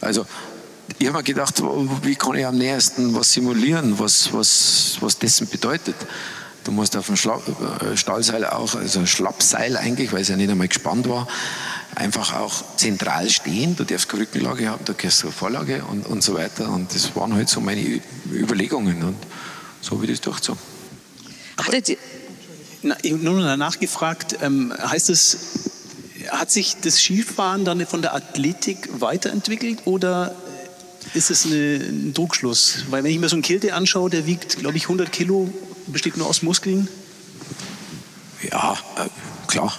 Also, 0.00 0.26
ich 0.98 1.06
habe 1.06 1.18
mir 1.18 1.24
gedacht, 1.24 1.62
wie 2.02 2.14
kann 2.14 2.34
ich 2.36 2.46
am 2.46 2.58
nähersten 2.58 3.14
was 3.14 3.32
simulieren, 3.32 3.98
was, 3.98 4.32
was, 4.32 4.98
was 5.00 5.18
dessen 5.18 5.48
bedeutet. 5.48 5.96
Du 6.64 6.72
musst 6.72 6.96
auf 6.96 7.06
dem 7.06 7.16
Schla 7.16 7.40
äh, 7.80 7.96
Stahlseil 7.96 8.46
auch, 8.46 8.74
also 8.74 9.04
Schlappseil 9.04 9.76
eigentlich, 9.76 10.12
weil 10.12 10.22
es 10.22 10.28
ja 10.28 10.36
nicht 10.36 10.50
einmal 10.50 10.68
gespannt 10.68 11.08
war, 11.08 11.28
einfach 11.94 12.34
auch 12.34 12.76
zentral 12.76 13.28
stehen. 13.28 13.76
Du 13.76 13.84
darfst 13.84 14.08
keine 14.08 14.22
Rückenlage 14.22 14.68
haben, 14.68 14.84
du 14.84 14.94
kriegst 14.94 15.22
eine 15.24 15.32
Vorlage 15.32 15.84
und, 15.84 16.06
und 16.06 16.22
so 16.22 16.34
weiter. 16.34 16.70
Und 16.70 16.94
das 16.94 17.14
waren 17.16 17.34
halt 17.34 17.48
so 17.48 17.60
meine 17.60 18.00
Überlegungen. 18.30 19.02
Und 19.02 19.16
so 19.82 20.02
ich 20.02 20.10
das 20.10 20.20
durchgezogen. 20.22 20.73
Na, 22.82 22.96
ich 23.02 23.12
habe 23.12 23.24
nur 23.24 23.40
noch 23.40 23.56
nachgefragt, 23.56 24.36
ähm, 24.42 24.72
heißt 24.78 25.10
es, 25.10 25.38
hat 26.30 26.50
sich 26.50 26.76
das 26.82 27.00
Skifahren 27.00 27.64
dann 27.64 27.86
von 27.86 28.02
der 28.02 28.14
Athletik 28.14 28.88
weiterentwickelt 29.00 29.80
oder 29.84 30.34
ist 31.14 31.30
es 31.30 31.46
eine, 31.46 31.76
ein 31.76 32.14
Druckschluss? 32.14 32.84
Weil 32.90 33.04
wenn 33.04 33.10
ich 33.10 33.18
mir 33.18 33.28
so 33.28 33.36
einen 33.36 33.42
Kilte 33.42 33.74
anschaue, 33.74 34.10
der 34.10 34.26
wiegt, 34.26 34.58
glaube 34.58 34.76
ich, 34.76 34.84
100 34.84 35.12
Kilo 35.12 35.52
besteht 35.86 36.16
nur 36.16 36.26
aus 36.26 36.42
Muskeln? 36.42 36.88
Ja, 38.50 38.76
äh, 38.96 39.08
klar. 39.46 39.72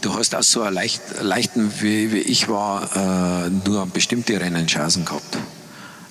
Du 0.00 0.14
hast 0.14 0.34
auch 0.34 0.42
so 0.42 0.62
einen 0.62 0.74
leicht, 0.74 1.00
leichten, 1.20 1.72
wie, 1.80 2.12
wie 2.12 2.18
ich 2.18 2.48
war, 2.48 3.46
äh, 3.46 3.50
nur 3.66 3.86
bestimmte 3.86 4.40
Rennen 4.40 4.66
Chancen 4.66 5.04
gehabt. 5.04 5.38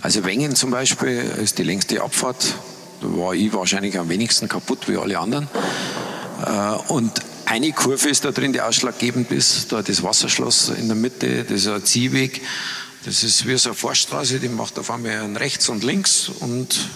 Also 0.01 0.25
Wengen 0.25 0.55
zum 0.55 0.71
Beispiel 0.71 1.19
ist 1.41 1.57
die 1.57 1.63
längste 1.63 2.01
Abfahrt. 2.01 2.55
War 3.01 3.33
ich 3.33 3.53
wahrscheinlich 3.53 3.97
am 3.97 4.10
wenigsten 4.10 4.47
kaputt 4.47 4.88
wie 4.88 4.97
alle 4.97 5.19
anderen. 5.19 5.47
Äh, 6.45 6.91
und 6.91 7.12
eine 7.45 7.71
Kurve 7.71 8.10
ist 8.10 8.25
da 8.25 8.31
drin, 8.31 8.53
die 8.53 8.62
ausschlaggebend 8.62 9.31
ist. 9.31 9.71
Da 9.71 9.81
das 9.81 10.03
Wasserschloss 10.03 10.69
in 10.69 10.88
der 10.88 10.97
Mitte, 10.97 11.43
das 11.43 11.62
ist 11.62 11.67
ein 11.67 11.83
Ziehweg. 11.86 12.41
Das 13.05 13.23
ist 13.23 13.47
wie 13.47 13.57
so 13.57 13.69
eine 13.69 13.75
Vorstraße, 13.75 14.39
die 14.39 14.49
macht 14.49 14.77
auf 14.79 14.91
einmal 14.91 15.12
einen 15.12 15.38
rechts 15.38 15.69
und 15.69 15.83
links 15.83 16.29
und 16.39 16.89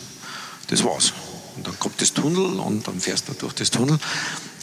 das 0.67 0.83
war's. 0.83 1.13
Und 1.55 1.67
dann 1.67 1.79
kommt 1.79 2.01
das 2.01 2.13
Tunnel 2.13 2.59
und 2.59 2.87
dann 2.87 2.99
fährst 2.99 3.29
du 3.29 3.33
durch 3.33 3.53
das 3.53 3.71
Tunnel. 3.71 3.97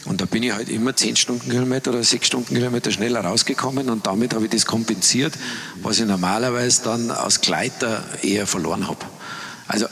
Und 0.05 0.21
da 0.21 0.25
bin 0.25 0.43
ich 0.43 0.51
halt 0.51 0.69
immer 0.69 0.95
10 0.95 1.15
Stundenkilometer 1.15 1.91
oder 1.91 2.03
6 2.03 2.27
Stundenkilometer 2.27 2.91
schneller 2.91 3.21
rausgekommen 3.21 3.89
und 3.89 4.05
damit 4.07 4.33
habe 4.33 4.45
ich 4.45 4.51
das 4.51 4.65
kompensiert, 4.65 5.33
was 5.81 5.99
ich 5.99 6.05
normalerweise 6.05 6.83
dann 6.83 7.11
als 7.11 7.41
Gleiter 7.41 8.03
eher 8.21 8.47
verloren 8.47 8.87
habe. 8.87 9.05
Also 9.67 9.87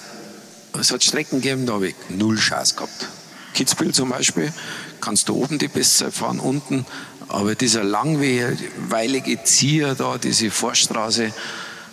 es 0.80 0.92
hat 0.92 1.04
Strecken 1.04 1.42
gegeben, 1.42 1.66
da 1.66 1.74
habe 1.74 1.90
ich 1.90 1.96
null 2.10 2.38
Chance 2.38 2.76
gehabt. 2.76 3.08
Kitzbühel 3.54 3.94
zum 3.94 4.10
Beispiel, 4.10 4.54
kannst 5.02 5.30
du 5.30 5.36
oben 5.36 5.58
die 5.58 5.68
Bestzeit 5.68 6.14
fahren, 6.14 6.40
unten, 6.40 6.86
aber 7.28 7.56
dieser 7.56 7.84
langweilige 7.84 9.44
Zieher 9.44 9.96
da, 9.96 10.18
diese 10.18 10.52
Vorstraße, 10.52 11.34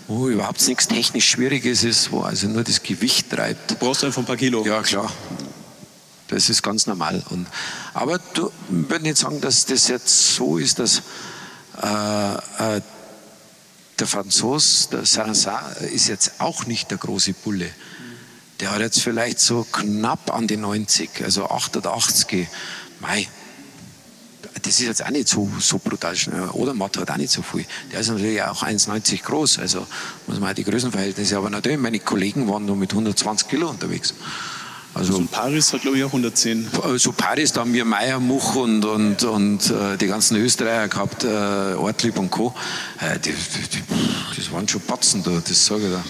wo 0.07 0.29
überhaupt 0.29 0.67
nichts 0.69 0.89
technisch 0.89 1.29
Schwieriges 1.29 1.83
ist, 1.83 2.13
wo 2.13 2.21
also 2.21 2.47
nur 2.49 2.63
das 2.63 2.83
Gewicht 2.83 3.31
treibt. 3.31 3.71
Du 3.71 3.75
brauchst 3.77 4.05
einfach 4.05 4.21
ein 4.21 4.27
paar 4.27 4.37
Kilo. 4.37 4.65
Ja, 4.65 4.83
klar. 4.83 5.11
Das 6.29 6.49
ist 6.51 6.63
ganz 6.63 6.87
normal. 6.87 7.23
Und, 7.31 7.47
aber 7.95 8.19
du 8.35 8.51
würde 8.69 9.05
nicht 9.05 9.17
sagen, 9.17 9.41
dass 9.41 9.67
das 9.67 9.89
jetzt 9.89 10.35
so 10.35 10.59
ist, 10.59 10.79
dass 10.79 11.03
äh, 11.83 12.77
äh, 12.77 12.81
der 13.99 14.07
Franzos, 14.07 14.89
der 14.91 15.07
Saint-Saint, 15.07 15.77
ist 15.93 16.09
jetzt 16.09 16.33
auch 16.41 16.67
nicht 16.67 16.91
der 16.91 16.99
große 16.99 17.33
Bulle. 17.33 17.71
Der 18.61 18.71
hat 18.71 18.81
jetzt 18.81 19.01
vielleicht 19.01 19.41
so 19.41 19.67
knapp 19.71 20.33
an 20.33 20.47
die 20.47 20.57
90, 20.57 21.23
also 21.25 21.47
88. 21.47 22.47
Mai, 23.01 23.29
das 24.63 24.81
ist 24.81 24.87
jetzt 24.87 25.05
auch 25.05 25.11
nicht 25.11 25.29
so, 25.29 25.51
so 25.59 25.79
brutal 25.79 26.17
schnell. 26.17 26.49
Oder 26.51 26.75
Matt 26.75 26.97
hat 26.97 27.11
auch 27.11 27.17
nicht 27.17 27.33
so 27.33 27.43
viel. 27.43 27.67
Der 27.93 28.01
ist 28.01 28.09
natürlich 28.09 28.43
auch 28.43 28.63
1,90 28.63 29.23
groß, 29.23 29.59
also 29.59 29.87
muss 30.27 30.41
man 30.41 30.51
auch 30.51 30.55
die 30.55 30.65
Größenverhältnisse. 30.65 31.37
Aber 31.37 31.51
natürlich, 31.51 31.79
meine 31.79 31.99
Kollegen 31.99 32.49
waren 32.49 32.65
nur 32.65 32.77
mit 32.77 32.93
120 32.93 33.49
Kilo 33.49 33.69
unterwegs. 33.69 34.15
Also, 34.95 35.17
also 35.17 35.27
Paris 35.29 35.73
hat, 35.73 35.83
glaube 35.83 35.99
ich, 35.99 36.05
auch 36.05 36.09
110. 36.09 36.69
Also 36.83 37.13
Paris, 37.13 37.53
da 37.53 37.63
haben 37.63 37.73
wir 37.73 37.85
Meier, 37.85 38.21
Much 38.21 38.55
und, 38.55 38.85
und, 38.85 39.25
und 39.25 39.71
äh, 39.71 39.97
die 39.97 40.07
ganzen 40.07 40.37
Österreicher 40.37 40.89
gehabt, 40.89 41.25
äh, 41.25 41.75
Ortlieb 41.75 42.17
und 42.17 42.31
Co. 42.31 42.55
Äh, 43.01 43.19
die, 43.19 43.33
die, 43.33 43.69
die, 43.69 43.83
das 44.37 44.53
waren 44.53 44.69
schon 44.69 44.83
Batzen 44.83 45.25
da, 45.25 45.43
das 45.47 45.67
sage 45.67 45.87
ich 45.87 45.93
da. 45.93 46.05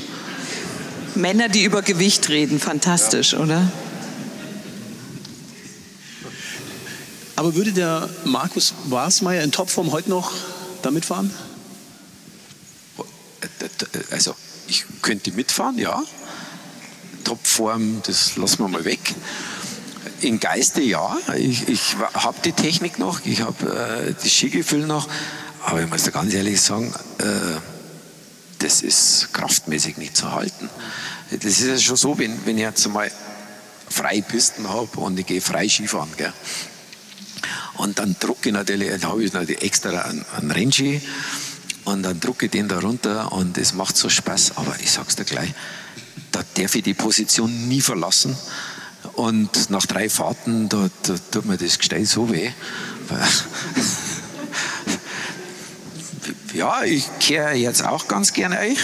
Männer, 1.16 1.48
die 1.48 1.64
über 1.64 1.82
Gewicht 1.82 2.28
reden, 2.28 2.58
fantastisch, 2.58 3.32
ja. 3.32 3.40
oder? 3.40 3.72
Aber 7.36 7.54
würde 7.54 7.72
der 7.72 8.08
Markus 8.24 8.74
Wasmeier 8.84 9.42
in 9.42 9.52
Topform 9.52 9.92
heute 9.92 10.10
noch 10.10 10.32
damit 10.82 11.04
fahren? 11.04 11.30
also 14.10 14.34
ich 14.66 14.84
könnte 15.02 15.32
mitfahren, 15.32 15.78
ja. 15.78 16.02
Topform, 17.24 18.02
das 18.06 18.36
lassen 18.36 18.58
wir 18.60 18.68
mal 18.68 18.84
weg. 18.84 19.14
Im 20.20 20.40
Geiste 20.40 20.82
ja, 20.82 21.16
ich, 21.36 21.68
ich 21.68 21.96
habe 22.14 22.38
die 22.44 22.52
Technik 22.52 22.98
noch, 22.98 23.20
ich 23.24 23.40
habe 23.40 24.08
äh, 24.08 24.14
das 24.14 24.30
Skigefühl 24.30 24.86
noch, 24.86 25.08
aber 25.64 25.82
ich 25.82 25.88
muss 25.88 26.04
da 26.04 26.10
ganz 26.10 26.32
ehrlich 26.32 26.60
sagen, 26.60 26.94
äh, 27.18 27.58
das 28.58 28.82
ist 28.82 29.28
kraftmäßig 29.32 29.96
nicht 29.96 30.16
zu 30.16 30.32
halten. 30.32 30.70
Das 31.30 31.44
ist 31.44 31.66
ja 31.66 31.78
schon 31.78 31.96
so, 31.96 32.18
wenn, 32.18 32.44
wenn 32.46 32.56
ich 32.56 32.62
jetzt 32.62 32.86
mal 32.88 33.10
freie 33.88 34.22
Pisten 34.22 34.68
habe 34.68 35.00
und 35.00 35.18
ich 35.18 35.26
gehe 35.26 35.40
frei 35.40 35.68
Skifahren. 35.68 36.10
Gell? 36.16 36.32
Und 37.74 37.98
dann 37.98 38.16
drucke 38.18 38.48
ich 38.48 38.54
natürlich, 38.54 38.90
dann 38.90 39.10
habe 39.10 39.24
ich 39.24 39.32
natürlich 39.32 39.62
extra 39.62 40.02
einen, 40.02 40.24
einen 40.36 40.50
Rennski 40.50 41.00
und 41.84 42.02
dann 42.02 42.20
drucke 42.20 42.46
ich 42.46 42.52
den 42.52 42.68
da 42.68 42.78
runter 42.78 43.32
und 43.32 43.58
es 43.58 43.74
macht 43.74 43.96
so 43.96 44.08
Spaß. 44.08 44.56
Aber 44.56 44.74
ich 44.80 44.90
sag's 44.90 45.16
dir 45.16 45.24
gleich, 45.24 45.52
da 46.32 46.42
darf 46.54 46.74
ich 46.74 46.82
die 46.82 46.94
Position 46.94 47.68
nie 47.68 47.80
verlassen. 47.80 48.36
Und 49.14 49.70
nach 49.70 49.86
drei 49.86 50.08
Fahrten, 50.08 50.68
da, 50.68 50.88
da 51.02 51.14
tut 51.30 51.44
mir 51.44 51.58
das 51.58 51.78
Gestein 51.78 52.06
so 52.06 52.30
weh. 52.30 52.50
Ja, 56.54 56.84
ich 56.84 57.08
kehre 57.18 57.54
jetzt 57.54 57.84
auch 57.84 58.06
ganz 58.06 58.32
gerne 58.32 58.60
euch. 58.60 58.78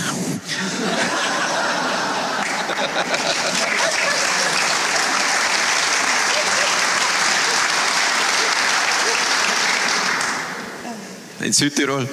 In 11.40 11.52
Südtirol. 11.52 12.08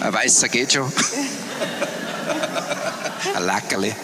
Ein 0.00 0.12
weißer 0.12 0.48
geht 0.48 0.72
schon. 0.72 0.90
Ein 3.34 3.44
Lackerli. 3.44 3.94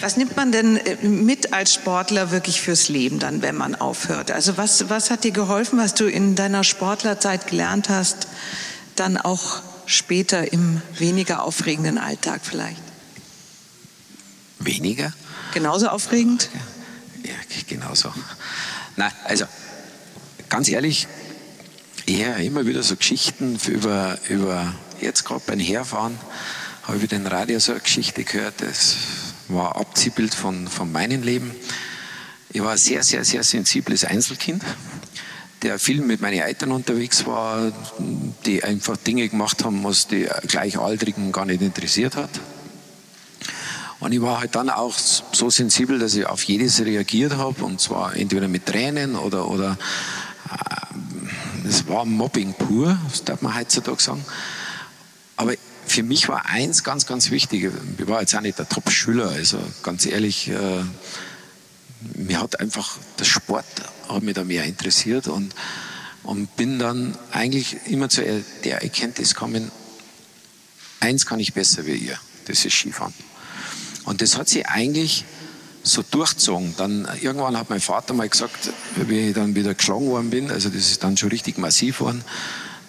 Was 0.00 0.16
nimmt 0.16 0.36
man 0.36 0.50
denn 0.50 0.78
äh, 0.78 0.96
mit 1.06 1.52
als 1.52 1.74
Sportler 1.74 2.30
wirklich 2.30 2.60
fürs 2.60 2.88
Leben 2.88 3.18
dann, 3.18 3.42
wenn 3.42 3.54
man 3.54 3.74
aufhört? 3.74 4.30
Also 4.30 4.56
was, 4.56 4.88
was 4.88 5.10
hat 5.10 5.24
dir 5.24 5.30
geholfen, 5.30 5.78
was 5.78 5.94
du 5.94 6.06
in 6.06 6.34
deiner 6.34 6.64
Sportlerzeit 6.64 7.46
gelernt 7.46 7.88
hast, 7.88 8.26
dann 8.96 9.16
auch 9.16 9.62
später 9.86 10.52
im 10.52 10.82
weniger 10.98 11.44
aufregenden 11.44 11.98
Alltag 11.98 12.40
vielleicht? 12.42 12.89
Weniger? 14.60 15.12
Genauso 15.52 15.88
aufregend? 15.88 16.48
Ja, 17.24 17.34
genauso. 17.66 18.12
Na, 18.96 19.10
also 19.24 19.46
ganz 20.48 20.68
ehrlich, 20.68 21.08
ich 22.06 22.24
höre 22.24 22.36
immer 22.38 22.66
wieder 22.66 22.82
so 22.82 22.96
Geschichten 22.96 23.58
über, 23.68 24.18
über 24.28 24.74
jetzt 25.00 25.24
gerade 25.24 25.42
beim 25.46 25.58
Herfahren, 25.58 26.18
habe 26.82 26.98
ich 26.98 27.02
wieder 27.02 27.16
in 27.16 27.26
Radio 27.26 27.58
so 27.58 27.72
eine 27.72 27.80
Geschichte 27.80 28.24
gehört, 28.24 28.54
das 28.58 28.96
war 29.48 29.74
ein 29.74 29.80
Abziehbild 29.80 30.34
von, 30.34 30.68
von 30.68 30.92
meinem 30.92 31.22
Leben. 31.22 31.52
Ich 32.52 32.60
war 32.62 32.72
ein 32.72 32.78
sehr, 32.78 33.02
sehr, 33.02 33.24
sehr 33.24 33.44
sensibles 33.44 34.04
Einzelkind, 34.04 34.62
der 35.62 35.78
viel 35.78 36.00
mit 36.00 36.20
meinen 36.20 36.40
Eltern 36.40 36.72
unterwegs 36.72 37.26
war, 37.26 37.72
die 38.44 38.64
einfach 38.64 38.96
Dinge 38.96 39.28
gemacht 39.28 39.64
haben, 39.64 39.84
was 39.84 40.08
die 40.08 40.28
Gleichaltrigen 40.48 41.32
gar 41.32 41.44
nicht 41.44 41.62
interessiert 41.62 42.16
hat. 42.16 42.30
Und 44.00 44.12
ich 44.12 44.22
war 44.22 44.40
halt 44.40 44.54
dann 44.54 44.70
auch 44.70 44.94
so 44.98 45.50
sensibel, 45.50 45.98
dass 45.98 46.14
ich 46.14 46.26
auf 46.26 46.42
jedes 46.44 46.80
reagiert 46.80 47.36
habe, 47.36 47.62
und 47.64 47.80
zwar 47.80 48.16
entweder 48.16 48.48
mit 48.48 48.66
Tränen 48.66 49.14
oder, 49.14 49.48
oder 49.48 49.76
äh, 50.50 51.68
es 51.68 51.86
war 51.86 52.06
Mobbing 52.06 52.54
pur, 52.54 52.98
das 53.10 53.24
darf 53.24 53.42
man 53.42 53.54
heutzutage 53.54 54.02
sagen. 54.02 54.24
Aber 55.36 55.52
für 55.86 56.02
mich 56.02 56.28
war 56.28 56.46
eins 56.46 56.82
ganz, 56.82 57.06
ganz 57.06 57.30
wichtig. 57.30 57.70
Ich 57.98 58.08
war 58.08 58.20
jetzt 58.22 58.34
auch 58.34 58.40
nicht 58.40 58.58
der 58.58 58.68
Top-Schüler, 58.68 59.28
also 59.28 59.58
ganz 59.82 60.06
ehrlich, 60.06 60.48
äh, 60.48 60.82
mir 62.14 62.40
hat 62.40 62.58
einfach 62.58 62.96
der 63.18 63.24
Sport 63.24 63.66
hat 64.08 64.22
mich 64.22 64.34
da 64.34 64.44
mehr 64.44 64.64
interessiert 64.64 65.28
und, 65.28 65.54
und 66.22 66.56
bin 66.56 66.78
dann 66.78 67.16
eigentlich 67.32 67.76
immer 67.86 68.08
zu 68.08 68.22
der 68.64 68.82
Erkenntnis 68.82 69.34
gekommen, 69.34 69.70
eins 71.00 71.26
kann 71.26 71.38
ich 71.38 71.52
besser 71.52 71.86
wie 71.86 71.94
ihr, 71.94 72.18
das 72.46 72.64
ist 72.64 72.74
Skifahren. 72.74 73.14
Und 74.10 74.20
das 74.22 74.36
hat 74.36 74.48
sich 74.48 74.66
eigentlich 74.66 75.24
so 75.84 76.02
durchgezogen. 76.02 76.74
Dann 76.76 77.06
irgendwann 77.22 77.56
hat 77.56 77.70
mein 77.70 77.78
Vater 77.78 78.12
mal 78.12 78.28
gesagt, 78.28 78.72
wie 78.96 79.28
ich 79.28 79.34
dann 79.34 79.54
wieder 79.54 79.72
geschlagen 79.72 80.08
worden 80.08 80.30
bin, 80.30 80.50
also 80.50 80.68
das 80.68 80.90
ist 80.90 81.04
dann 81.04 81.16
schon 81.16 81.28
richtig 81.28 81.58
massiv 81.58 81.98
geworden, 81.98 82.24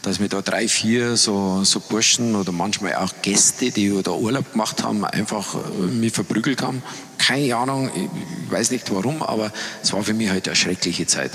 dass 0.01 0.19
mir 0.19 0.29
da 0.29 0.41
drei, 0.41 0.67
vier 0.67 1.17
so, 1.17 1.63
so 1.63 1.79
Burschen 1.79 2.33
oder 2.33 2.51
manchmal 2.51 2.95
auch 2.95 3.13
Gäste, 3.21 3.69
die 3.69 4.01
da 4.01 4.13
Urlaub 4.13 4.53
gemacht 4.53 4.81
haben, 4.81 5.05
einfach 5.05 5.53
äh, 5.53 5.83
mich 5.93 6.11
verprügelt 6.11 6.63
haben. 6.63 6.81
Keine 7.19 7.55
Ahnung, 7.55 7.91
ich 7.93 8.51
weiß 8.51 8.71
nicht 8.71 8.89
warum, 8.89 9.21
aber 9.21 9.51
es 9.83 9.93
war 9.93 10.01
für 10.01 10.15
mich 10.15 10.31
halt 10.31 10.47
eine 10.47 10.55
schreckliche 10.55 11.05
Zeit. 11.05 11.33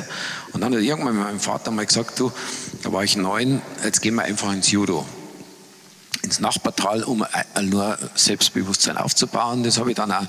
Und 0.53 0.63
dann 0.63 0.75
hat 0.75 0.83
irgendwann 0.83 1.15
mein 1.15 1.39
Vater 1.39 1.71
mal 1.71 1.87
gesagt, 1.87 2.19
du, 2.19 2.33
da 2.83 2.93
war 2.93 3.05
ich 3.05 3.17
neun, 3.17 3.63
jetzt 3.85 4.03
gehen 4.03 4.17
wir 4.17 4.25
einfach 4.25 4.53
ins 4.53 4.69
Judo 4.69 5.07
ins 6.27 6.41
Nachbartal, 6.41 7.05
um 7.05 7.25
nur 7.63 7.99
Selbstbewusstsein 8.15 8.99
aufzubauen. 8.99 9.63
Das 9.63 9.79
habe 9.79 9.91
ich 9.91 9.97
dann 9.97 10.13
auch 10.13 10.27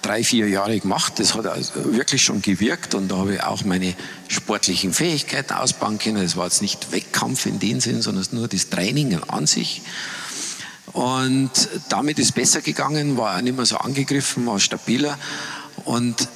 drei, 0.00 0.22
vier 0.22 0.48
Jahre 0.48 0.78
gemacht. 0.78 1.14
Das 1.18 1.34
hat 1.34 1.46
also 1.46 1.72
wirklich 1.96 2.22
schon 2.22 2.40
gewirkt 2.40 2.94
und 2.94 3.08
da 3.08 3.16
habe 3.16 3.34
ich 3.34 3.42
auch 3.42 3.64
meine 3.64 3.94
sportlichen 4.28 4.94
Fähigkeiten 4.94 5.52
ausbauen 5.52 5.98
können. 5.98 6.22
Das 6.22 6.36
war 6.36 6.44
jetzt 6.44 6.62
nicht 6.62 6.92
Wettkampf 6.92 7.46
in 7.46 7.58
dem 7.58 7.80
Sinn, 7.80 8.00
sondern 8.02 8.24
nur 8.30 8.48
das 8.48 8.70
Training 8.70 9.18
an 9.28 9.46
sich. 9.46 9.82
Und 10.92 11.50
damit 11.88 12.18
ist 12.18 12.26
es 12.26 12.32
besser 12.32 12.60
gegangen, 12.62 13.18
war 13.18 13.36
auch 13.36 13.42
nicht 13.42 13.56
mehr 13.56 13.66
so 13.66 13.76
angegriffen, 13.76 14.46
war 14.46 14.60
stabiler. 14.60 15.18
Und 15.84 16.28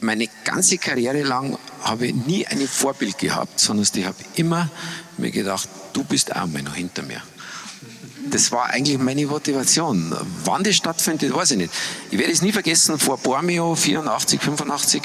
meine 0.00 0.28
ganze 0.44 0.78
Karriere 0.78 1.22
lang 1.22 1.56
habe 1.82 2.06
ich 2.06 2.14
nie 2.14 2.46
ein 2.46 2.66
Vorbild 2.66 3.18
gehabt, 3.18 3.60
sondern 3.60 3.86
ich 3.94 4.04
habe 4.06 4.16
immer 4.34 4.70
mir 5.18 5.30
gedacht, 5.30 5.68
du 5.92 6.02
bist 6.02 6.34
auch 6.34 6.46
mal 6.46 6.62
noch 6.62 6.74
hinter 6.74 7.02
mir 7.02 7.22
das 8.30 8.52
war 8.52 8.70
eigentlich 8.70 8.98
meine 8.98 9.26
Motivation. 9.26 10.14
Wann 10.44 10.62
das 10.62 10.76
stattfindet, 10.76 11.34
weiß 11.34 11.52
ich 11.52 11.58
nicht. 11.58 11.72
Ich 12.10 12.18
werde 12.18 12.32
es 12.32 12.42
nie 12.42 12.52
vergessen, 12.52 12.98
vor 12.98 13.18
Bormio 13.18 13.74
84, 13.74 14.40
85 14.40 15.02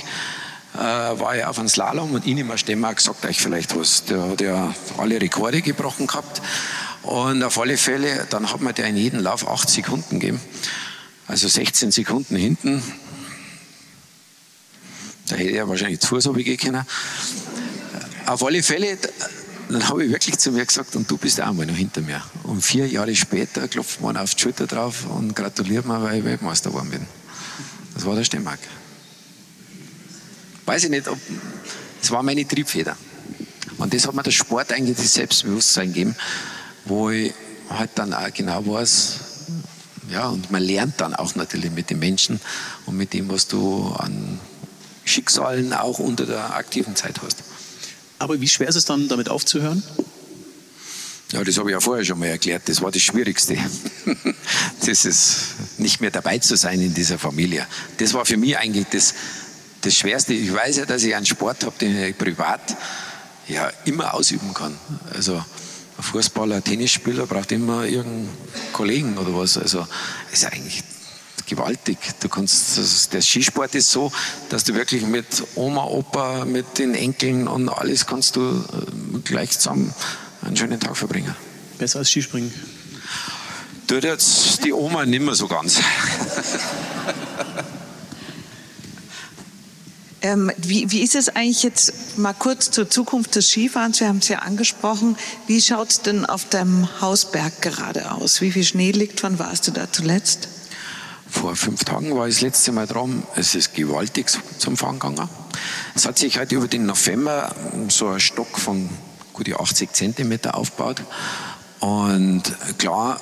äh, 0.77 0.79
war 0.79 1.35
ich 1.35 1.43
auf 1.45 1.57
einem 1.57 1.67
Slalom 1.67 2.13
und 2.13 2.25
Inima 2.27 2.57
Stemmark 2.57 3.01
sagt 3.01 3.25
euch 3.25 3.39
vielleicht 3.39 3.75
was. 3.75 4.05
Der 4.05 4.29
hat 4.29 4.41
ja 4.41 4.73
alle 4.97 5.19
Rekorde 5.19 5.61
gebrochen 5.61 6.07
gehabt. 6.07 6.41
Und 7.03 7.43
auf 7.43 7.57
alle 7.59 7.77
Fälle, 7.77 8.27
dann 8.29 8.51
hat 8.51 8.61
man 8.61 8.75
der 8.75 8.87
in 8.87 8.97
jedem 8.97 9.21
Lauf 9.21 9.47
8 9.47 9.69
Sekunden 9.69 10.19
gegeben. 10.19 10.41
Also 11.25 11.47
16 11.47 11.91
Sekunden 11.91 12.35
hinten. 12.35 12.83
Da 15.29 15.35
hätte 15.35 15.51
er 15.51 15.67
wahrscheinlich 15.67 15.99
zu 15.99 16.19
so 16.19 16.33
können. 16.33 16.85
Auf 18.25 18.43
alle 18.43 18.61
Fälle, 18.61 18.97
dann 19.69 19.87
habe 19.87 20.05
ich 20.05 20.11
wirklich 20.11 20.37
zu 20.37 20.51
mir 20.51 20.65
gesagt, 20.65 20.95
und 20.95 21.09
du 21.09 21.17
bist 21.17 21.41
auch 21.41 21.51
mal 21.53 21.65
noch 21.65 21.75
hinter 21.75 22.01
mir. 22.01 22.21
Und 22.43 22.61
vier 22.61 22.87
Jahre 22.87 23.15
später 23.15 23.67
klopft 23.67 24.01
man 24.01 24.15
auf 24.17 24.33
die 24.33 24.41
Schulter 24.41 24.67
drauf 24.67 25.05
und 25.09 25.35
gratuliert 25.35 25.85
mir, 25.85 26.01
weil 26.01 26.19
ich 26.19 26.25
Weltmeister 26.25 26.69
geworden 26.69 26.89
bin. 26.89 27.05
Das 27.93 28.05
war 28.05 28.15
der 28.15 28.23
Stemmark. 28.23 28.59
Weiß 30.65 30.83
ich 30.85 30.89
nicht, 30.89 31.07
ob, 31.07 31.17
das 32.01 32.11
war 32.11 32.23
meine 32.23 32.47
Triebfeder. 32.47 32.97
Und 33.77 33.93
das 33.93 34.07
hat 34.07 34.15
mir 34.15 34.23
der 34.23 34.31
Sport 34.31 34.71
eigentlich 34.71 34.97
das 34.97 35.13
Selbstbewusstsein 35.13 35.87
gegeben, 35.87 36.15
wo 36.85 37.09
ich 37.09 37.33
halt 37.69 37.91
dann 37.95 38.13
auch 38.13 38.33
genau 38.33 38.65
weiß, 38.65 39.19
ja, 40.09 40.29
und 40.29 40.51
man 40.51 40.63
lernt 40.63 41.01
dann 41.01 41.13
auch 41.13 41.35
natürlich 41.35 41.71
mit 41.71 41.89
den 41.89 41.99
Menschen 41.99 42.39
und 42.85 42.95
mit 42.95 43.13
dem, 43.13 43.29
was 43.29 43.47
du 43.47 43.93
an 43.97 44.39
Schicksalen 45.03 45.73
auch 45.73 45.99
unter 45.99 46.25
der 46.25 46.55
aktiven 46.55 46.95
Zeit 46.95 47.21
hast. 47.21 47.43
Aber 48.19 48.39
wie 48.41 48.47
schwer 48.47 48.67
ist 48.67 48.75
es 48.75 48.85
dann, 48.85 49.07
damit 49.07 49.29
aufzuhören? 49.29 49.83
Ja, 51.33 51.43
das 51.43 51.57
habe 51.57 51.69
ich 51.69 51.73
ja 51.73 51.79
vorher 51.81 52.05
schon 52.05 52.19
mal 52.19 52.27
erklärt. 52.27 52.63
Das 52.69 52.81
war 52.81 52.89
das 52.89 53.01
Schwierigste. 53.01 53.57
das 54.85 55.05
ist 55.05 55.37
nicht 55.77 55.99
mehr 55.99 56.11
dabei 56.11 56.39
zu 56.39 56.55
sein 56.55 56.79
in 56.79 56.93
dieser 56.93 57.19
Familie. 57.19 57.67
Das 57.97 58.13
war 58.13 58.25
für 58.25 58.37
mich 58.37 58.57
eigentlich 58.57 58.85
das, 58.91 59.13
das 59.81 59.93
Schwerste. 59.95 60.33
Ich 60.33 60.53
weiß 60.53 60.77
ja, 60.77 60.85
dass 60.85 61.03
ich 61.03 61.13
einen 61.13 61.25
Sport 61.25 61.65
habe, 61.65 61.77
den 61.79 62.01
ich 62.01 62.17
privat 62.17 62.77
ja 63.49 63.69
immer 63.83 64.13
ausüben 64.13 64.53
kann. 64.53 64.77
Also 65.13 65.35
ein 65.35 66.03
Fußballer, 66.03 66.57
ein 66.57 66.63
Tennisspieler 66.63 67.25
braucht 67.25 67.51
immer 67.51 67.83
irgendeinen 67.83 68.29
Kollegen 68.71 69.17
oder 69.17 69.35
was. 69.35 69.57
Also 69.57 69.85
ist 70.31 70.45
eigentlich 70.45 70.81
gewaltig. 71.45 71.97
Du 72.19 72.29
kannst, 72.29 73.13
der 73.13 73.21
Skisport 73.21 73.75
ist 73.75 73.91
so, 73.91 74.11
dass 74.49 74.63
du 74.63 74.73
wirklich 74.73 75.05
mit 75.05 75.25
Oma, 75.55 75.83
Opa, 75.85 76.45
mit 76.45 76.77
den 76.77 76.95
Enkeln 76.95 77.47
und 77.47 77.69
alles 77.69 78.05
kannst 78.05 78.35
du 78.35 78.41
äh, 78.41 79.19
gleich 79.23 79.51
zusammen 79.51 79.93
einen 80.41 80.57
schönen 80.57 80.79
Tag 80.79 80.97
verbringen. 80.97 81.35
Besser 81.77 81.99
als 81.99 82.09
Skispringen? 82.09 82.53
Tut 83.87 84.03
jetzt 84.03 84.63
die 84.65 84.73
Oma 84.73 85.05
nicht 85.05 85.21
mehr 85.21 85.35
so 85.35 85.47
ganz. 85.47 85.79
Ähm, 90.21 90.51
wie, 90.57 90.91
wie 90.91 91.03
ist 91.03 91.15
es 91.15 91.29
eigentlich 91.29 91.61
jetzt 91.63 92.17
mal 92.17 92.33
kurz 92.33 92.71
zur 92.71 92.89
Zukunft 92.89 93.35
des 93.35 93.49
Skifahrens? 93.49 93.99
Wir 93.99 94.07
haben 94.07 94.17
es 94.17 94.27
ja 94.27 94.39
angesprochen. 94.39 95.15
Wie 95.45 95.61
schaut 95.61 95.91
es 95.91 96.01
denn 96.01 96.25
auf 96.25 96.49
deinem 96.49 96.87
Hausberg 97.01 97.61
gerade 97.61 98.11
aus? 98.11 98.41
Wie 98.41 98.51
viel 98.51 98.63
Schnee 98.63 98.91
liegt? 98.91 99.21
Wann 99.21 99.37
warst 99.37 99.67
du 99.67 99.71
da 99.71 99.91
zuletzt? 99.91 100.49
Vor 101.29 101.55
fünf 101.55 101.83
Tagen 101.83 102.15
war 102.15 102.27
ich 102.27 102.35
das 102.35 102.41
letzte 102.41 102.71
Mal 102.71 102.87
dran. 102.87 103.23
Es 103.35 103.55
ist 103.55 103.73
gewaltig 103.73 104.31
zum 104.57 104.77
Fahren 104.77 104.99
gegangen. 104.99 105.29
Es 105.95 106.05
hat 106.05 106.17
sich 106.17 106.37
halt 106.37 106.51
über 106.51 106.67
den 106.67 106.85
November 106.85 107.53
so 107.89 108.07
ein 108.07 108.19
Stock 108.19 108.57
von 108.57 108.89
gute 109.33 109.59
80 109.59 109.93
Zentimeter 109.93 110.55
aufgebaut. 110.55 111.03
Und 111.79 112.43
klar, 112.77 113.19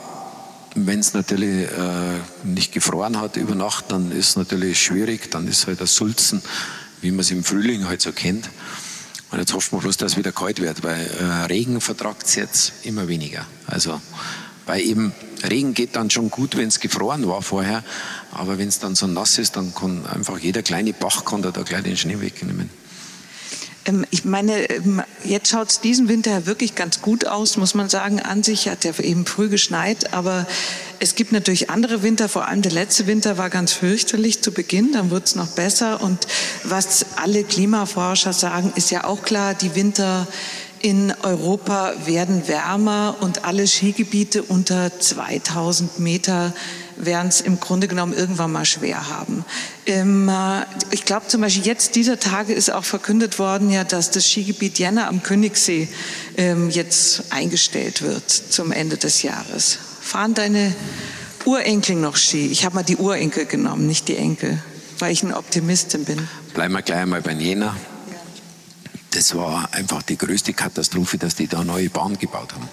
wenn 0.75 0.99
es 0.99 1.13
natürlich 1.13 1.67
äh, 1.69 2.19
nicht 2.43 2.73
gefroren 2.73 3.19
hat 3.19 3.37
über 3.37 3.55
Nacht, 3.55 3.85
dann 3.89 4.11
ist 4.11 4.29
es 4.29 4.35
natürlich 4.35 4.81
schwierig. 4.81 5.31
Dann 5.31 5.47
ist 5.47 5.67
halt 5.67 5.81
das 5.81 5.95
Sulzen 5.95 6.41
wie 7.05 7.11
man 7.11 7.19
es 7.19 7.31
im 7.31 7.43
Frühling 7.43 7.87
halt 7.87 8.01
so 8.01 8.11
kennt. 8.11 8.49
Und 9.31 9.39
jetzt 9.39 9.53
hoffen 9.53 9.77
wir 9.77 9.81
bloß, 9.81 9.97
dass 9.97 10.13
es 10.13 10.17
wieder 10.17 10.31
kalt 10.31 10.59
wird, 10.59 10.83
weil 10.83 11.05
äh, 11.05 11.45
Regen 11.45 11.79
vertragt 11.79 12.23
es 12.25 12.35
jetzt 12.35 12.73
immer 12.83 13.07
weniger. 13.07 13.45
Also, 13.67 14.01
weil 14.65 14.81
eben 14.81 15.13
Regen 15.49 15.73
geht 15.73 15.95
dann 15.95 16.09
schon 16.09 16.29
gut, 16.29 16.57
wenn 16.57 16.67
es 16.67 16.79
gefroren 16.79 17.27
war 17.27 17.41
vorher, 17.41 17.83
aber 18.31 18.57
wenn 18.57 18.67
es 18.67 18.79
dann 18.79 18.95
so 18.95 19.07
nass 19.07 19.37
ist, 19.37 19.55
dann 19.55 19.73
kann 19.73 20.05
einfach 20.05 20.39
jeder 20.39 20.61
kleine 20.61 20.93
Bach 20.93 21.25
kann 21.25 21.41
da, 21.41 21.51
da 21.51 21.63
gleich 21.63 21.83
den 21.83 21.97
Schnee 21.97 22.19
wegnehmen. 22.19 22.69
Ähm, 23.85 24.05
ich 24.09 24.25
meine, 24.25 24.69
ähm, 24.69 25.01
jetzt 25.23 25.49
schaut 25.49 25.69
es 25.69 25.79
diesen 25.79 26.09
Winter 26.09 26.45
wirklich 26.45 26.75
ganz 26.75 27.01
gut 27.01 27.27
aus, 27.27 27.57
muss 27.57 27.73
man 27.73 27.89
sagen. 27.89 28.19
An 28.19 28.43
sich 28.43 28.67
hat 28.67 28.83
ja 28.83 28.97
eben 28.99 29.25
früh 29.25 29.49
geschneit, 29.49 30.13
aber 30.13 30.45
es 30.99 31.15
gibt 31.15 31.31
natürlich 31.31 31.69
andere 31.69 32.03
Winter, 32.03 32.29
vor 32.29 32.47
allem 32.47 32.61
der 32.61 32.71
letzte 32.71 33.07
Winter 33.07 33.37
war 33.37 33.49
ganz 33.49 33.73
fürchterlich 33.73 34.41
zu 34.41 34.51
Beginn, 34.51 34.91
dann 34.93 35.11
wird 35.11 35.27
es 35.27 35.35
noch 35.35 35.47
besser. 35.47 36.01
Und 36.01 36.27
was 36.63 37.05
alle 37.17 37.43
Klimaforscher 37.43 38.33
sagen, 38.33 38.73
ist 38.75 38.91
ja 38.91 39.03
auch 39.03 39.23
klar, 39.23 39.53
die 39.53 39.75
Winter 39.75 40.27
in 40.81 41.13
Europa 41.23 41.93
werden 42.05 42.47
wärmer 42.47 43.15
und 43.21 43.45
alle 43.45 43.67
Skigebiete 43.67 44.43
unter 44.43 44.91
2000 44.99 45.99
Meter 45.99 46.53
werden 46.97 47.27
es 47.27 47.41
im 47.41 47.59
Grunde 47.59 47.87
genommen 47.87 48.13
irgendwann 48.13 48.51
mal 48.51 48.65
schwer 48.65 49.09
haben. 49.09 49.43
Äh, 49.85 50.03
ich 50.91 51.05
glaube 51.05 51.27
zum 51.27 51.41
Beispiel 51.41 51.65
jetzt 51.65 51.95
dieser 51.95 52.19
Tage 52.19 52.53
ist 52.53 52.71
auch 52.71 52.83
verkündet 52.83 53.39
worden, 53.39 53.69
ja, 53.69 53.83
dass 53.83 54.11
das 54.11 54.29
Skigebiet 54.29 54.79
Jena 54.79 55.07
am 55.07 55.23
Königssee 55.23 55.87
ähm, 56.37 56.69
jetzt 56.69 57.23
eingestellt 57.31 58.01
wird 58.01 58.29
zum 58.29 58.71
Ende 58.71 58.97
des 58.97 59.23
Jahres. 59.23 59.77
Fahren 60.01 60.33
deine 60.33 60.73
Urenkel 61.45 61.95
noch 61.95 62.15
Ski? 62.15 62.47
Ich 62.47 62.65
habe 62.65 62.75
mal 62.75 62.83
die 62.83 62.97
Urenkel 62.97 63.45
genommen, 63.45 63.87
nicht 63.87 64.07
die 64.07 64.17
Enkel, 64.17 64.59
weil 64.99 65.11
ich 65.11 65.23
eine 65.23 65.37
Optimistin 65.37 66.05
bin. 66.05 66.27
Bleiben 66.53 66.73
wir 66.73 66.81
gleich 66.81 66.99
einmal 66.99 67.21
bei 67.21 67.33
Jena 67.33 67.75
das 69.15 69.33
war 69.35 69.73
einfach 69.73 70.03
die 70.03 70.17
größte 70.17 70.53
Katastrophe, 70.53 71.17
dass 71.17 71.35
die 71.35 71.47
da 71.47 71.63
neue 71.63 71.89
Bahn 71.89 72.17
gebaut 72.17 72.53
haben. 72.53 72.67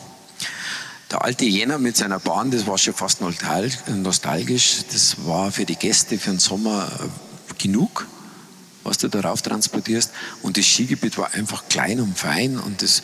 Der 1.11 1.23
alte 1.25 1.45
Jena 1.45 1.79
mit 1.79 1.97
seiner 1.97 2.19
Bahn, 2.19 2.51
das 2.51 2.67
war 2.67 2.79
schon 2.79 2.95
fast 2.95 3.21
nostalgisch. 3.21 4.79
Das 4.91 5.27
war 5.27 5.53
für 5.53 5.65
die 5.67 5.77
Gäste 5.77 6.19
für 6.19 6.31
den 6.31 6.39
Sommer 6.39 6.89
äh, 6.89 7.63
genug, 7.63 8.07
was 8.83 8.99
du 8.99 9.09
darauf 9.09 9.43
transportierst. 9.43 10.11
Und 10.41 10.57
das 10.57 10.65
Skigebiet 10.65 11.19
war 11.19 11.33
einfach 11.35 11.65
klein 11.69 12.01
und 12.01 12.19
fein 12.19 12.59
und 12.59 12.83
das 12.83 13.03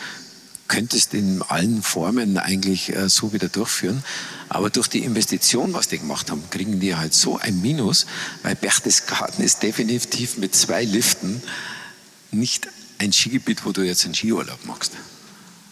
könntest 0.69 1.15
in 1.15 1.43
allen 1.43 1.83
Formen 1.83 2.39
eigentlich 2.39 2.95
äh, 2.95 3.09
so 3.09 3.33
wieder 3.33 3.49
durchführen. 3.49 4.03
Aber 4.49 4.71
durch 4.71 4.89
die 4.89 5.05
Investition, 5.05 5.75
was 5.75 5.89
die 5.89 5.99
gemacht 5.99 6.31
haben, 6.31 6.43
kriegen 6.51 6.81
die 6.81 6.97
halt 6.97 7.15
so 7.15 7.39
ein 7.39 7.61
Minus, 7.61 8.07
weil 8.43 8.55
Berchtesgaden 8.55 9.45
ist 9.45 9.63
definitiv 9.63 10.39
mit 10.39 10.55
zwei 10.55 10.85
Liften 10.85 11.43
nicht 12.31 12.69
ein 12.99 13.13
Skigebiet, 13.13 13.65
wo 13.65 13.73
du 13.73 13.83
jetzt 13.83 14.05
einen 14.05 14.15
Skiurlaub 14.15 14.65
machst. 14.67 14.93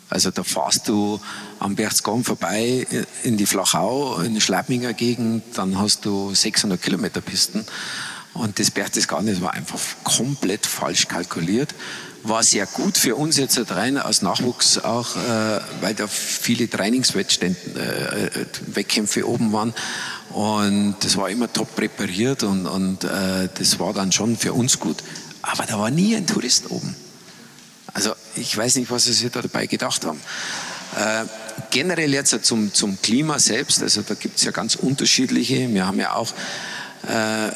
Also 0.08 0.30
da 0.30 0.44
fahrst 0.44 0.88
du 0.88 1.20
am 1.58 1.74
Berchtesgaden 1.74 2.22
vorbei 2.22 2.86
in 3.24 3.36
die 3.36 3.46
Flachau, 3.46 4.20
in 4.20 4.34
die 4.34 4.40
Schleiminger 4.40 4.92
Gegend, 4.92 5.42
dann 5.54 5.78
hast 5.78 6.04
du 6.04 6.32
600 6.32 6.80
Kilometer 6.80 7.20
Pisten. 7.20 7.64
Und 8.32 8.58
das 8.58 8.70
Berchtesgaden, 8.70 9.26
das 9.26 9.40
war 9.40 9.54
einfach 9.54 9.80
komplett 10.04 10.66
falsch 10.66 11.08
kalkuliert. 11.08 11.74
War 12.22 12.42
sehr 12.42 12.66
gut 12.66 12.98
für 12.98 13.16
uns 13.16 13.38
jetzt 13.38 13.58
rein 13.70 13.96
als 13.96 14.20
Nachwuchs 14.20 14.78
auch, 14.78 15.16
äh, 15.16 15.60
weil 15.80 15.94
da 15.94 16.06
viele 16.06 16.68
Trainingswettkämpfe 16.68 19.20
äh, 19.20 19.22
oben 19.22 19.52
waren. 19.52 19.72
Und 20.30 20.96
das 21.00 21.16
war 21.16 21.30
immer 21.30 21.52
top 21.52 21.74
präpariert 21.74 22.42
und, 22.42 22.66
und 22.66 23.04
äh, 23.04 23.48
das 23.54 23.78
war 23.78 23.94
dann 23.94 24.12
schon 24.12 24.36
für 24.36 24.52
uns 24.52 24.78
gut. 24.78 24.98
Aber 25.40 25.64
da 25.64 25.78
war 25.78 25.90
nie 25.90 26.14
ein 26.14 26.26
Tourist 26.26 26.70
oben. 26.70 26.94
Also 27.96 28.12
ich 28.36 28.54
weiß 28.54 28.76
nicht, 28.76 28.90
was 28.90 29.04
sie 29.06 29.30
da 29.30 29.40
dabei 29.40 29.66
gedacht 29.66 30.04
haben. 30.04 30.20
Äh, 30.98 31.24
generell 31.70 32.12
jetzt 32.12 32.44
zum, 32.44 32.74
zum 32.74 33.00
Klima 33.00 33.38
selbst, 33.38 33.82
also 33.82 34.02
da 34.02 34.12
gibt 34.12 34.36
es 34.36 34.44
ja 34.44 34.50
ganz 34.50 34.74
unterschiedliche. 34.74 35.72
Wir 35.72 35.86
haben 35.86 35.98
ja 35.98 36.12
auch 36.12 36.30
äh, 37.08 37.50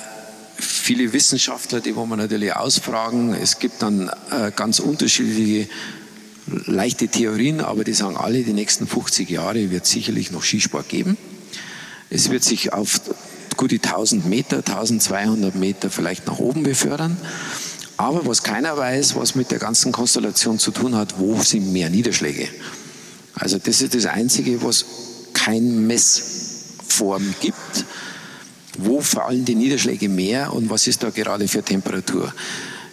viele 0.57 1.13
Wissenschaftler, 1.13 1.81
die 1.81 1.95
wo 1.95 2.07
man 2.07 2.19
natürlich 2.19 2.57
ausfragen. 2.57 3.35
Es 3.35 3.59
gibt 3.59 3.83
dann 3.83 4.11
äh, 4.31 4.51
ganz 4.57 4.79
unterschiedliche 4.79 5.69
leichte 6.47 7.09
Theorien, 7.09 7.61
aber 7.61 7.85
die 7.85 7.93
sagen 7.93 8.17
alle, 8.17 8.43
die 8.43 8.55
nächsten 8.55 8.87
50 8.87 9.29
Jahre 9.29 9.71
wird 9.71 9.85
sicherlich 9.85 10.31
noch 10.31 10.43
Skisport 10.43 10.89
geben. 10.89 11.19
Es 12.09 12.31
wird 12.31 12.45
sich 12.45 12.73
auf 12.73 13.03
gute 13.59 13.75
1000 13.75 14.25
Meter, 14.25 14.57
1200 14.57 15.55
Meter 15.55 15.91
vielleicht 15.91 16.27
nach 16.27 16.39
oben 16.39 16.63
befördern. 16.63 17.19
Aber 18.01 18.25
was 18.25 18.43
keiner 18.43 18.79
weiß, 18.79 19.15
was 19.17 19.35
mit 19.35 19.51
der 19.51 19.59
ganzen 19.59 19.93
Konstellation 19.93 20.59
zu 20.59 20.71
tun 20.71 20.97
hat, 20.97 21.19
wo 21.19 21.39
sind 21.43 21.71
mehr 21.71 21.91
Niederschläge? 21.91 22.49
Also 23.35 23.59
das 23.59 23.83
ist 23.83 23.95
das 23.95 24.07
Einzige, 24.07 24.63
was 24.63 24.87
kein 25.35 25.87
Messform 25.87 27.35
gibt. 27.43 27.85
Wo 28.79 29.03
fallen 29.03 29.45
die 29.45 29.55
Niederschläge 29.55 30.09
mehr 30.09 30.55
und 30.55 30.71
was 30.71 30.87
ist 30.87 31.03
da 31.03 31.11
gerade 31.11 31.47
für 31.47 31.63
Temperatur? 31.63 32.33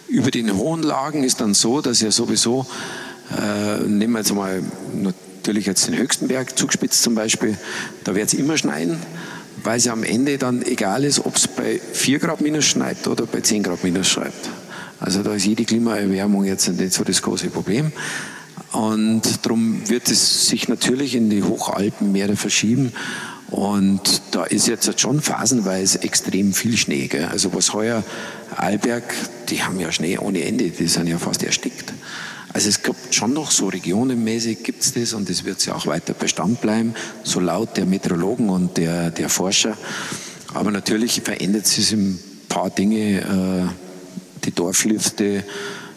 Über 0.08 0.30
den 0.30 0.54
hohen 0.54 0.82
Lagen 0.82 1.24
ist 1.24 1.40
dann 1.40 1.54
so, 1.54 1.80
dass 1.80 2.02
ja 2.02 2.10
sowieso, 2.10 2.66
äh, 3.34 3.78
nehmen 3.84 4.12
wir 4.12 4.18
jetzt 4.18 4.34
mal 4.34 4.62
natürlich 4.92 5.64
jetzt 5.64 5.86
den 5.86 5.96
höchsten 5.96 6.28
Berg, 6.28 6.58
Zugspitz 6.58 7.00
zum 7.00 7.14
Beispiel, 7.14 7.56
da 8.04 8.14
wird 8.14 8.28
es 8.28 8.34
immer 8.34 8.58
schneien, 8.58 8.98
weil 9.64 9.78
es 9.78 9.86
ja 9.86 9.94
am 9.94 10.04
Ende 10.04 10.36
dann 10.36 10.60
egal 10.60 11.02
ist, 11.02 11.24
ob 11.24 11.36
es 11.36 11.48
bei 11.48 11.80
4 11.94 12.18
Grad 12.18 12.42
minus 12.42 12.66
schneit 12.66 13.08
oder 13.08 13.24
bei 13.24 13.40
10 13.40 13.62
Grad 13.62 13.82
minus 13.84 14.08
schneit. 14.08 14.34
Also 15.00 15.22
da 15.22 15.34
ist 15.34 15.46
jede 15.46 15.64
Klimaerwärmung 15.64 16.44
jetzt 16.44 16.68
nicht 16.68 16.92
so 16.92 17.04
das 17.04 17.22
große 17.22 17.50
Problem. 17.50 17.92
Und 18.72 19.22
darum 19.44 19.88
wird 19.88 20.10
es 20.10 20.48
sich 20.48 20.68
natürlich 20.68 21.14
in 21.14 21.30
die 21.30 21.42
Hochalpenmeere 21.42 22.36
verschieben. 22.36 22.92
Und 23.50 24.22
da 24.32 24.44
ist 24.44 24.68
jetzt 24.68 25.00
schon 25.00 25.22
phasenweise 25.22 26.02
extrem 26.02 26.52
viel 26.52 26.76
Schnee. 26.76 27.06
Gell? 27.06 27.24
Also 27.26 27.54
was 27.54 27.72
heuer 27.72 28.04
Arlberg, 28.56 29.04
die 29.48 29.62
haben 29.62 29.80
ja 29.80 29.90
Schnee 29.90 30.18
ohne 30.18 30.44
Ende, 30.44 30.68
die 30.70 30.86
sind 30.86 31.06
ja 31.06 31.18
fast 31.18 31.42
erstickt. 31.42 31.94
Also 32.52 32.68
es 32.68 32.82
gibt 32.82 33.14
schon 33.14 33.32
noch 33.32 33.50
so 33.50 33.68
regionenmäßig 33.68 34.62
gibt 34.62 34.82
es 34.82 34.92
das 34.92 35.12
und 35.12 35.30
das 35.30 35.44
wird 35.44 35.64
ja 35.64 35.74
auch 35.74 35.86
weiter 35.86 36.14
Bestand 36.14 36.60
bleiben, 36.60 36.94
so 37.22 37.40
laut 37.40 37.76
der 37.76 37.86
Meteorologen 37.86 38.48
und 38.48 38.76
der, 38.76 39.10
der 39.10 39.28
Forscher. 39.28 39.76
Aber 40.54 40.70
natürlich 40.70 41.20
verändert 41.22 41.66
sich 41.66 41.92
ein 41.92 42.18
paar 42.48 42.70
Dinge. 42.70 43.20
Äh, 43.20 43.87
die 44.48 44.54
Dorflifte 44.54 45.44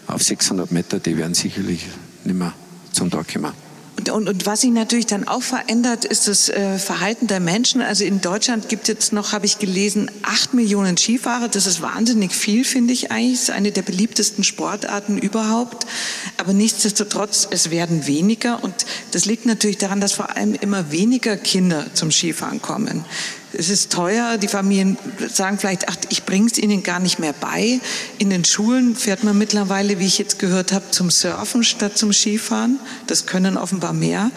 auf 0.08 0.22
600 0.22 0.72
Meter, 0.72 1.00
die 1.00 1.18
werden 1.18 1.34
sicherlich 1.34 1.86
nicht 2.26 2.38
mehr 2.38 2.54
zum 2.92 3.10
Tag 3.10 3.34
kommen. 3.34 3.54
Und, 3.98 4.28
und, 4.28 4.46
was 4.46 4.62
sich 4.62 4.72
natürlich 4.72 5.06
dann 5.06 5.28
auch 5.28 5.44
verändert, 5.44 6.06
ist 6.06 6.28
das 6.28 6.50
äh, 6.50 6.80
Verhalten 6.80 7.28
der 7.28 7.40
Menschen. 7.40 7.82
Also 7.82 8.04
in 8.04 8.20
Deutschland 8.20 8.68
gibt 8.68 8.84
es 8.84 8.88
jetzt 8.88 9.14
noch, 9.14 9.32
habe 9.32 9.46
ich 9.46 9.60
gelesen, 9.60 10.10
acht 10.24 10.54
Millionen 10.54 10.98
Skifahrer. 10.98 11.50
Das 11.50 11.68
ist 11.68 11.82
wahnsinnig 11.82 12.34
viel, 12.34 12.66
finde 12.66 12.94
ich 12.94 13.12
eigentlich. 13.12 13.40
Das 13.40 13.50
ist 13.50 13.52
eine 13.52 13.72
der 13.72 13.84
beliebtesten 13.84 14.44
Sportarten 14.44 15.18
überhaupt. 15.18 15.86
Aber 16.38 16.52
nichtsdestotrotz, 16.52 17.48
es 17.52 17.70
werden 17.70 18.08
weniger. 18.08 18.64
Und 18.64 18.74
das 19.12 19.26
liegt 19.26 19.46
natürlich 19.46 19.78
daran, 19.78 20.02
dass 20.02 20.14
vor 20.14 20.36
allem 20.36 20.56
immer 20.56 20.92
weniger 20.92 21.38
Kinder 21.38 21.86
zum 21.94 22.12
Skifahren 22.12 22.62
kommen 22.62 23.06
es 23.54 23.70
ist 23.70 23.92
teuer. 23.92 24.38
Die 24.38 24.48
Familien 24.48 24.98
sagen 25.32 25.58
vielleicht, 25.60 25.90
ach, 25.90 25.96
ich 26.10 26.24
bringe 26.24 26.48
es 26.48 26.58
ihnen 26.58 26.84
gar 26.84 27.00
nicht 27.00 27.20
mehr 27.20 27.34
bei. 27.34 27.80
In 28.18 28.30
den 28.30 28.46
Schulen 28.46 28.96
fährt 28.96 29.24
man 29.24 29.38
mittlerweile, 29.38 30.00
wie 30.00 30.06
ich 30.06 30.18
jetzt 30.18 30.40
gehört 30.40 30.72
habe, 30.72 30.92
zum 30.92 31.10
Surfen 31.10 31.64
statt 31.64 31.98
zum 31.98 32.14
Skifahren. 32.14 32.80
Das 33.08 33.26
können 33.26 33.58
offenbar 33.58 33.94
mehr. 33.94 34.32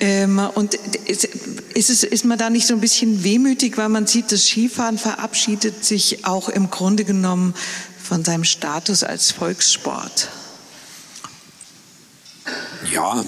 Ähm, 0.00 0.38
und 0.54 0.74
ist, 1.06 1.24
ist, 1.24 2.04
ist 2.04 2.24
man 2.24 2.38
da 2.38 2.50
nicht 2.50 2.66
so 2.66 2.74
ein 2.74 2.80
bisschen 2.80 3.24
wehmütig, 3.24 3.78
weil 3.78 3.88
man 3.88 4.06
sieht, 4.06 4.32
das 4.32 4.46
Skifahren 4.46 4.98
verabschiedet 4.98 5.84
sich 5.84 6.24
auch 6.24 6.48
im 6.48 6.70
Grunde 6.70 7.04
genommen 7.04 7.54
von 8.02 8.24
seinem 8.24 8.44
Status 8.44 9.04
als 9.04 9.30
Volkssport? 9.30 10.28
Ja, 12.90 13.24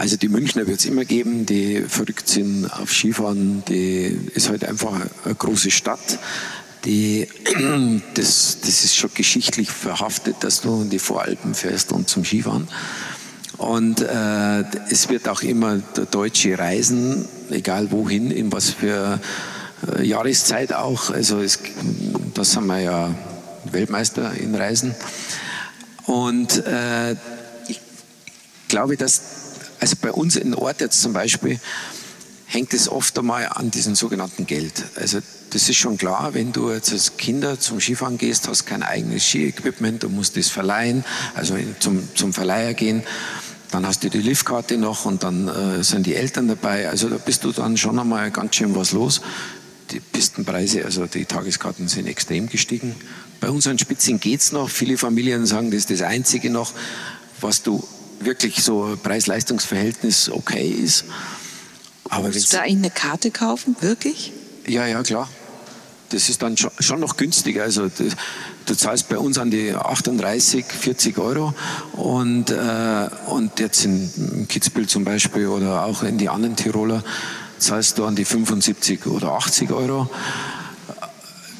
also 0.00 0.16
die 0.16 0.28
Münchner 0.28 0.66
wird 0.66 0.80
es 0.80 0.86
immer 0.86 1.04
geben, 1.04 1.44
die 1.44 1.82
verrückt 1.82 2.26
sind 2.26 2.64
auf 2.72 2.90
Skifahren. 2.90 3.62
Die 3.68 4.18
ist 4.32 4.48
halt 4.48 4.64
einfach 4.64 4.98
eine 5.26 5.34
große 5.34 5.70
Stadt. 5.70 6.18
die, 6.86 7.28
das, 8.14 8.60
das 8.62 8.84
ist 8.84 8.96
schon 8.96 9.10
geschichtlich 9.12 9.70
verhaftet, 9.70 10.36
dass 10.40 10.62
du 10.62 10.80
in 10.80 10.88
die 10.88 10.98
Voralpen 10.98 11.54
fährst 11.54 11.92
und 11.92 12.08
zum 12.08 12.24
Skifahren. 12.24 12.66
Und 13.58 14.00
äh, 14.00 14.64
es 14.88 15.10
wird 15.10 15.28
auch 15.28 15.42
immer 15.42 15.76
deutsche 16.10 16.58
Reisen, 16.58 17.26
egal 17.50 17.90
wohin, 17.90 18.30
in 18.30 18.50
was 18.50 18.70
für 18.70 19.20
äh, 19.98 20.02
Jahreszeit 20.02 20.72
auch. 20.72 21.10
Also 21.10 21.40
es, 21.40 21.58
das 22.32 22.52
sind 22.52 22.64
wir 22.64 22.80
ja 22.80 23.14
Weltmeister 23.70 24.32
in 24.32 24.54
Reisen. 24.54 24.94
Und 26.06 26.64
äh, 26.64 27.16
ich 27.68 27.82
glaube, 28.68 28.96
dass 28.96 29.39
also 29.80 29.96
bei 30.00 30.12
uns 30.12 30.36
in 30.36 30.54
Ort 30.54 30.80
jetzt 30.80 31.00
zum 31.00 31.12
Beispiel 31.12 31.58
hängt 32.46 32.74
es 32.74 32.88
oft 32.88 33.18
einmal 33.18 33.48
an 33.48 33.70
diesem 33.70 33.94
sogenannten 33.94 34.46
Geld. 34.46 34.84
Also 34.96 35.20
das 35.50 35.68
ist 35.68 35.76
schon 35.76 35.96
klar, 35.96 36.34
wenn 36.34 36.52
du 36.52 36.70
jetzt 36.70 36.92
als 36.92 37.16
Kinder 37.16 37.58
zum 37.58 37.80
Skifahren 37.80 38.18
gehst, 38.18 38.48
hast 38.48 38.66
kein 38.66 38.82
eigenes 38.82 39.24
Ski-Equipment, 39.24 40.02
du 40.02 40.08
musst 40.08 40.36
das 40.36 40.48
verleihen, 40.48 41.04
also 41.34 41.56
zum, 41.78 42.08
zum 42.14 42.32
Verleiher 42.32 42.74
gehen. 42.74 43.02
Dann 43.70 43.86
hast 43.86 44.02
du 44.02 44.10
die 44.10 44.18
Liftkarte 44.18 44.78
noch 44.78 45.04
und 45.04 45.22
dann 45.22 45.46
äh, 45.46 45.84
sind 45.84 46.06
die 46.06 46.16
Eltern 46.16 46.48
dabei. 46.48 46.88
Also 46.88 47.08
da 47.08 47.16
bist 47.16 47.44
du 47.44 47.52
dann 47.52 47.76
schon 47.76 47.98
einmal 47.98 48.30
ganz 48.32 48.56
schön 48.56 48.74
was 48.74 48.90
los. 48.92 49.20
Die 49.92 50.00
Pistenpreise, 50.00 50.84
also 50.84 51.06
die 51.06 51.24
Tageskarten 51.24 51.86
sind 51.86 52.08
extrem 52.08 52.48
gestiegen. 52.48 52.96
Bei 53.40 53.48
unseren 53.48 53.78
Spitzen 53.78 54.18
geht 54.18 54.40
es 54.40 54.50
noch. 54.50 54.68
Viele 54.68 54.98
Familien 54.98 55.46
sagen, 55.46 55.70
das 55.70 55.80
ist 55.80 55.90
das 55.90 56.02
Einzige 56.02 56.50
noch, 56.50 56.72
was 57.40 57.62
du 57.62 57.82
wirklich 58.20 58.62
so 58.62 58.96
Preis-Leistungs-Verhältnis 59.02 60.30
okay 60.30 60.68
ist. 60.68 61.04
Aber 62.08 62.28
Musst 62.28 62.52
du 62.52 62.56
da 62.56 62.62
eine 62.62 62.90
Karte 62.90 63.30
kaufen, 63.30 63.76
wirklich? 63.80 64.32
Ja, 64.66 64.86
ja, 64.86 65.02
klar. 65.02 65.28
Das 66.10 66.28
ist 66.28 66.42
dann 66.42 66.56
schon 66.56 67.00
noch 67.00 67.16
günstiger. 67.16 67.62
Also 67.62 67.88
du 68.66 68.74
zahlst 68.74 69.08
bei 69.08 69.16
uns 69.16 69.38
an 69.38 69.50
die 69.50 69.72
38, 69.72 70.64
40 70.64 71.18
Euro 71.18 71.54
und, 71.92 72.50
äh, 72.50 73.08
und 73.26 73.60
jetzt 73.60 73.84
in 73.84 74.46
Kitzbühel 74.48 74.88
zum 74.88 75.04
Beispiel 75.04 75.46
oder 75.46 75.84
auch 75.84 76.02
in 76.02 76.18
die 76.18 76.28
anderen 76.28 76.56
Tiroler 76.56 77.04
zahlst 77.58 77.98
du 77.98 78.06
an 78.06 78.16
die 78.16 78.24
75 78.24 79.06
oder 79.06 79.32
80 79.32 79.70
Euro. 79.70 80.10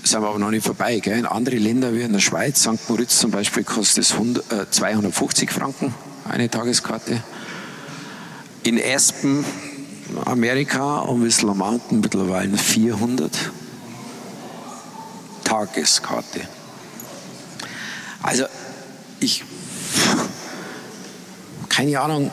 Sind 0.02 0.22
wir 0.22 0.28
aber 0.28 0.38
noch 0.40 0.50
nicht 0.50 0.66
vorbei. 0.66 0.98
Gell? 0.98 1.18
In 1.18 1.26
andere 1.26 1.56
Länder 1.56 1.94
wie 1.94 2.00
in 2.00 2.12
der 2.12 2.20
Schweiz, 2.20 2.61
St. 2.62 2.88
Moritz 2.88 3.20
zum 3.20 3.30
Beispiel, 3.30 3.62
kostet 3.62 4.04
es 4.04 4.12
100, 4.14 4.52
äh, 4.52 4.70
250 4.70 5.52
Franken 5.52 5.94
eine 6.31 6.49
Tageskarte. 6.49 7.22
In 8.62 8.78
Espen 8.78 9.45
Amerika 10.24 11.01
und 11.01 11.24
Whistler 11.24 11.55
Mountain 11.55 12.01
mittlerweile 12.01 12.57
400 12.57 13.31
Tageskarte. 15.45 16.41
Also 18.22 18.45
ich, 19.20 19.45
keine 21.68 22.01
Ahnung, 22.01 22.31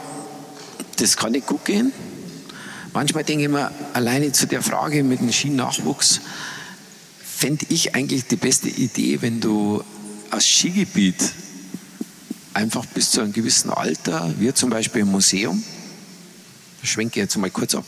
das 0.98 1.18
kann 1.18 1.32
nicht 1.32 1.48
gut 1.48 1.66
gehen. 1.66 1.94
Manchmal 2.94 3.24
denke 3.24 3.46
ich 3.46 3.50
mir, 3.50 3.72
alleine 3.94 4.32
zu 4.32 4.48
der 4.48 4.62
Frage 4.62 5.04
mit 5.04 5.20
dem 5.20 5.32
Skinachwuchs, 5.32 6.22
fände 7.24 7.66
ich 7.70 7.96
eigentlich 7.96 8.26
die 8.26 8.36
beste 8.36 8.70
Idee, 8.70 9.22
wenn 9.22 9.40
du 9.40 9.84
als 10.32 10.46
Skigebiet 10.46 11.32
einfach 12.58 12.88
bis 12.88 13.12
zu 13.12 13.22
einem 13.22 13.34
gewissen 13.34 13.70
Alter, 13.70 14.34
wir 14.40 14.56
zum 14.56 14.72
Beispiel 14.72 15.02
im 15.02 15.12
Museum, 15.12 15.64
schwenke 16.82 17.20
jetzt 17.20 17.38
mal 17.38 17.52
kurz 17.52 17.76
ab. 17.76 17.86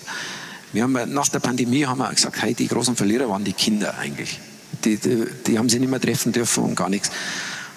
Wir 0.72 0.84
haben 0.84 0.94
nach 1.12 1.28
der 1.30 1.40
Pandemie 1.40 1.88
haben 1.88 1.98
wir 1.98 2.10
gesagt, 2.14 2.40
hey, 2.42 2.54
die 2.54 2.68
großen 2.68 2.96
Verlierer 2.96 3.28
waren 3.30 3.44
die 3.44 3.54
Kinder 3.54 3.98
eigentlich. 3.98 4.40
Die, 4.86 4.98
die, 4.98 5.26
die 5.48 5.58
haben 5.58 5.70
sie 5.70 5.80
nicht 5.80 5.90
mehr 5.90 6.00
treffen 6.00 6.32
dürfen 6.32 6.64
und 6.64 6.76
gar 6.76 6.90
nichts. 6.90 7.10
Und 7.10 7.16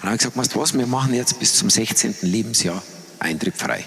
dann 0.03 0.11
haben 0.11 0.17
gesagt, 0.19 0.37
weißt 0.37 0.53
du 0.53 0.59
was, 0.59 0.73
wir 0.75 0.85
machen 0.85 1.15
jetzt 1.15 1.39
bis 1.39 1.55
zum 1.55 1.71
16. 1.71 2.15
Lebensjahr 2.21 2.83
Eintritt 3.17 3.57
frei. 3.57 3.83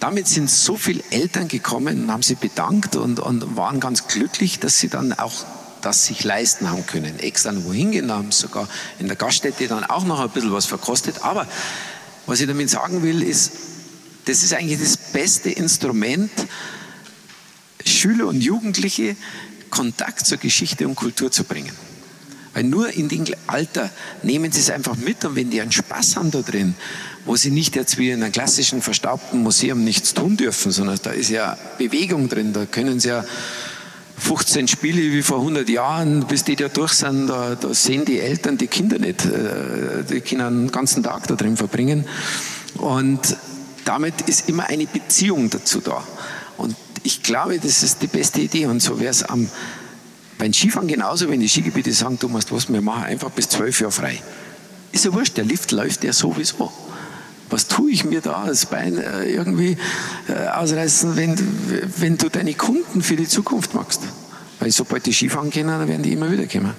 Damit 0.00 0.28
sind 0.28 0.50
so 0.50 0.76
viele 0.76 1.02
Eltern 1.10 1.48
gekommen 1.48 2.04
und 2.04 2.10
haben 2.10 2.22
sie 2.22 2.36
bedankt 2.36 2.96
und, 2.96 3.20
und 3.20 3.56
waren 3.56 3.80
ganz 3.80 4.08
glücklich, 4.08 4.60
dass 4.60 4.78
sie 4.78 4.88
dann 4.88 5.12
auch 5.12 5.44
das 5.86 6.04
sich 6.04 6.24
leisten 6.24 6.68
haben 6.68 6.84
können. 6.84 7.20
Extra 7.20 7.52
wohin 7.64 7.92
gehen, 7.92 8.10
haben 8.10 8.32
sogar 8.32 8.68
in 8.98 9.06
der 9.06 9.16
Gaststätte 9.16 9.68
dann 9.68 9.84
auch 9.84 10.04
noch 10.04 10.18
ein 10.18 10.30
bisschen 10.30 10.52
was 10.52 10.66
verkostet. 10.66 11.22
Aber 11.22 11.46
was 12.26 12.40
ich 12.40 12.48
damit 12.48 12.68
sagen 12.68 13.04
will, 13.04 13.22
ist, 13.22 13.52
das 14.24 14.42
ist 14.42 14.52
eigentlich 14.52 14.80
das 14.80 14.96
beste 14.96 15.50
Instrument, 15.50 16.32
Schüler 17.84 18.26
und 18.26 18.40
Jugendliche 18.40 19.14
Kontakt 19.70 20.26
zur 20.26 20.38
Geschichte 20.38 20.88
und 20.88 20.96
Kultur 20.96 21.30
zu 21.30 21.44
bringen. 21.44 21.72
Weil 22.52 22.64
nur 22.64 22.88
in 22.88 23.08
dem 23.08 23.24
Alter 23.46 23.88
nehmen 24.24 24.50
sie 24.50 24.60
es 24.60 24.70
einfach 24.70 24.96
mit 24.96 25.24
und 25.24 25.36
wenn 25.36 25.50
die 25.50 25.60
einen 25.60 25.70
Spaß 25.70 26.16
haben 26.16 26.32
da 26.32 26.42
drin, 26.42 26.74
wo 27.26 27.36
sie 27.36 27.50
nicht 27.50 27.76
jetzt 27.76 27.96
wie 27.98 28.10
in 28.10 28.24
einem 28.24 28.32
klassischen 28.32 28.82
verstaubten 28.82 29.44
Museum 29.44 29.84
nichts 29.84 30.14
tun 30.14 30.36
dürfen, 30.36 30.72
sondern 30.72 30.98
da 31.00 31.10
ist 31.10 31.30
ja 31.30 31.56
Bewegung 31.78 32.28
drin, 32.28 32.52
da 32.52 32.66
können 32.66 32.98
sie 32.98 33.08
ja 33.08 33.24
15 34.18 34.66
Spiele 34.68 35.00
wie 35.00 35.22
vor 35.22 35.38
100 35.38 35.68
Jahren, 35.68 36.26
bis 36.26 36.44
die 36.44 36.56
da 36.56 36.68
durch 36.68 36.92
sind, 36.92 37.28
da, 37.28 37.54
da 37.54 37.74
sehen 37.74 38.04
die 38.04 38.18
Eltern 38.18 38.56
die 38.56 38.66
Kinder 38.66 38.98
nicht. 38.98 39.24
Äh, 39.26 40.04
die 40.10 40.20
können 40.20 40.66
den 40.66 40.72
ganzen 40.72 41.02
Tag 41.02 41.26
da 41.26 41.34
drin 41.34 41.56
verbringen. 41.56 42.06
Und 42.78 43.36
damit 43.84 44.22
ist 44.22 44.48
immer 44.48 44.66
eine 44.66 44.86
Beziehung 44.86 45.50
dazu 45.50 45.80
da. 45.80 46.02
Und 46.56 46.74
ich 47.02 47.22
glaube, 47.22 47.58
das 47.58 47.82
ist 47.82 48.02
die 48.02 48.06
beste 48.06 48.40
Idee. 48.40 48.66
Und 48.66 48.80
so 48.80 48.98
wäre 48.98 49.10
es 49.10 49.22
am, 49.22 49.48
beim 50.38 50.52
Skifahren 50.52 50.88
genauso, 50.88 51.28
wenn 51.28 51.40
die 51.40 51.48
Skigebiete 51.48 51.92
sagen, 51.92 52.18
du 52.18 52.28
musst 52.28 52.50
was, 52.52 52.72
wir 52.72 52.80
machen 52.80 53.04
einfach 53.04 53.30
bis 53.30 53.48
zwölf 53.48 53.80
Jahre 53.80 53.92
frei. 53.92 54.22
Ist 54.92 55.04
ja 55.04 55.12
wurscht, 55.12 55.36
der 55.36 55.44
Lift 55.44 55.72
läuft 55.72 56.04
ja 56.04 56.12
sowieso. 56.12 56.72
Was 57.48 57.68
tue 57.68 57.92
ich 57.92 58.04
mir 58.04 58.20
da 58.20 58.44
das 58.46 58.66
Bein 58.66 58.98
äh, 58.98 59.24
irgendwie 59.24 59.76
äh, 60.28 60.48
ausreißen, 60.48 61.16
wenn, 61.16 61.36
wenn 61.98 62.18
du 62.18 62.28
deine 62.28 62.54
Kunden 62.54 63.02
für 63.02 63.16
die 63.16 63.28
Zukunft 63.28 63.72
machst? 63.74 64.02
Weil 64.58 64.72
sobald 64.72 65.06
die 65.06 65.12
Skifahren 65.12 65.50
können, 65.50 65.68
dann 65.68 65.88
werden 65.88 66.02
die 66.02 66.12
immer 66.12 66.30
wieder 66.30 66.46
kommen. 66.46 66.74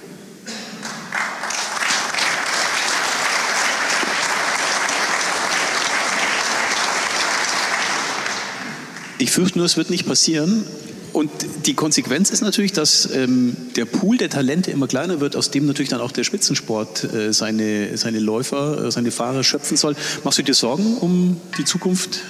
Ich 9.20 9.32
fürchte 9.32 9.58
nur, 9.58 9.66
es 9.66 9.76
wird 9.76 9.90
nicht 9.90 10.06
passieren. 10.06 10.64
Und 11.12 11.30
die 11.66 11.74
Konsequenz 11.74 12.30
ist 12.30 12.42
natürlich, 12.42 12.72
dass 12.72 13.08
ähm, 13.12 13.56
der 13.76 13.84
Pool 13.84 14.16
der 14.16 14.30
Talente 14.30 14.70
immer 14.70 14.86
kleiner 14.86 15.20
wird, 15.20 15.36
aus 15.36 15.50
dem 15.50 15.66
natürlich 15.66 15.88
dann 15.88 16.00
auch 16.00 16.12
der 16.12 16.24
Spitzensport 16.24 17.04
äh, 17.12 17.32
seine, 17.32 17.96
seine 17.96 18.18
Läufer, 18.18 18.86
äh, 18.86 18.90
seine 18.90 19.10
Fahrer 19.10 19.44
schöpfen 19.44 19.76
soll. 19.76 19.96
Machst 20.24 20.38
du 20.38 20.42
dir 20.42 20.54
Sorgen 20.54 20.96
um 20.98 21.40
die 21.56 21.64
Zukunft 21.64 22.20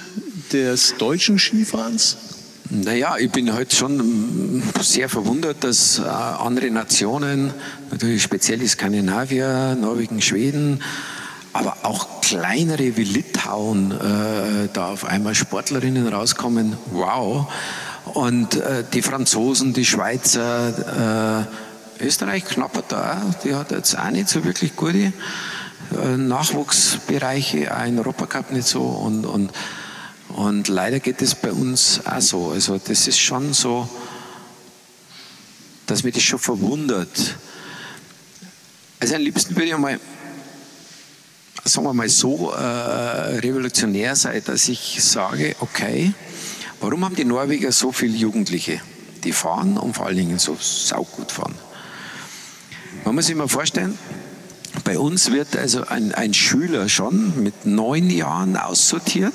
des 0.51 0.95
deutschen 0.97 1.39
Skifahrens? 1.39 2.17
Naja, 2.71 3.17
ich 3.17 3.31
bin 3.31 3.51
heute 3.55 3.75
schon 3.75 4.61
sehr 4.79 5.09
verwundert, 5.09 5.63
dass 5.63 5.97
äh, 5.97 6.03
andere 6.03 6.69
Nationen, 6.69 7.51
natürlich 7.89 8.21
speziell 8.21 8.59
die 8.59 8.67
Skandinavier, 8.67 9.75
Norwegen, 9.79 10.21
Schweden, 10.21 10.83
aber 11.51 11.77
auch 11.81 12.21
kleinere 12.21 12.95
wie 12.95 13.03
Litauen 13.03 13.91
äh, 13.91 14.69
da 14.71 14.89
auf 14.89 15.03
einmal 15.03 15.33
Sportlerinnen 15.33 16.07
rauskommen. 16.07 16.77
Wow. 16.91 17.47
Und 18.13 18.55
äh, 18.55 18.83
die 18.93 19.01
Franzosen, 19.01 19.73
die 19.73 19.85
Schweizer, 19.85 21.47
äh, 21.99 22.03
Österreich 22.03 22.45
knapper 22.45 22.83
da, 22.87 23.21
die 23.43 23.55
hat 23.55 23.71
jetzt 23.71 23.97
auch 23.97 24.09
nicht 24.09 24.29
so 24.29 24.43
wirklich 24.43 24.75
gute 24.75 25.13
äh, 25.91 26.17
Nachwuchsbereiche, 26.17 27.75
auch 27.75 27.85
in 27.85 27.99
Europacup 27.99 28.51
nicht 28.51 28.67
so. 28.67 28.81
Und, 28.81 29.25
und, 29.25 29.51
und 30.29 30.67
leider 30.67 30.99
geht 30.99 31.21
es 31.21 31.35
bei 31.35 31.51
uns 31.51 32.01
auch 32.05 32.21
so. 32.21 32.49
Also 32.51 32.77
das 32.77 33.07
ist 33.07 33.19
schon 33.19 33.53
so, 33.53 33.87
dass 35.85 36.03
mich 36.03 36.13
das 36.13 36.23
schon 36.23 36.39
verwundert. 36.39 37.35
Also 38.99 39.15
am 39.15 39.21
liebsten 39.21 39.55
würde 39.55 39.69
ich 39.69 39.77
mal 39.77 39.99
sagen 41.65 41.85
wir 41.85 41.93
mal 41.93 42.09
so, 42.09 42.51
äh, 42.51 43.39
revolutionär 43.39 44.15
sei, 44.15 44.39
dass 44.39 44.67
ich 44.67 45.03
sage, 45.03 45.55
okay, 45.59 46.13
warum 46.79 47.05
haben 47.05 47.15
die 47.15 47.25
Norweger 47.25 47.71
so 47.71 47.91
viele 47.91 48.15
Jugendliche, 48.15 48.81
die 49.23 49.31
fahren 49.31 49.77
und 49.77 49.95
vor 49.95 50.05
allen 50.07 50.17
Dingen 50.17 50.39
so 50.39 50.57
saugut 50.59 51.31
fahren? 51.31 51.55
Man 53.05 53.15
muss 53.15 53.27
sich 53.27 53.35
mal 53.35 53.47
vorstellen, 53.47 53.97
bei 54.83 54.97
uns 54.97 55.31
wird 55.31 55.55
also 55.55 55.85
ein, 55.85 56.13
ein 56.13 56.33
Schüler 56.33 56.89
schon 56.89 57.43
mit 57.43 57.65
neun 57.65 58.09
Jahren 58.09 58.55
aussortiert, 58.55 59.33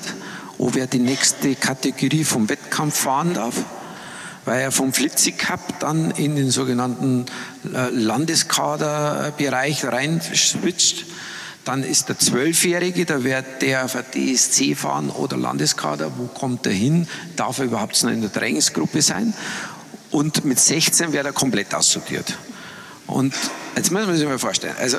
ob 0.57 0.75
er 0.75 0.87
die 0.87 0.99
nächste 0.99 1.55
Kategorie 1.55 2.23
vom 2.23 2.49
Wettkampf 2.49 2.97
fahren 2.97 3.33
darf, 3.33 3.55
weil 4.45 4.61
er 4.61 4.71
vom 4.71 4.93
Flitzi 4.93 5.31
Cup 5.33 5.79
dann 5.79 6.11
in 6.11 6.35
den 6.35 6.51
sogenannten 6.51 7.25
äh, 7.73 7.89
Landeskaderbereich 7.89 9.85
rein 9.85 10.21
switcht 10.21 11.05
dann 11.65 11.83
ist 11.83 12.09
der 12.09 12.17
Zwölfjährige, 12.17 13.05
da 13.05 13.23
wird 13.23 13.61
der 13.61 13.89
für 13.89 14.03
DSC 14.03 14.75
fahren 14.75 15.09
oder 15.09 15.35
Landeskader. 15.35 16.11
Wo 16.17 16.27
kommt 16.27 16.65
er 16.67 16.71
hin? 16.71 17.07
Darf 17.35 17.57
er 17.57 17.65
überhaupt 17.65 18.01
noch 18.03 18.11
in 18.11 18.21
der 18.21 18.31
Trainingsgruppe 18.31 19.01
sein? 19.01 19.33
Und 20.11 20.45
mit 20.45 20.59
16 20.59 21.11
wird 21.11 21.25
er 21.25 21.33
komplett 21.33 21.73
aussortiert. 21.73 22.37
Und 23.07 23.33
jetzt 23.75 23.91
muss 23.91 24.05
man 24.05 24.15
sich 24.15 24.27
mal 24.27 24.39
vorstellen, 24.39 24.75
also 24.79 24.97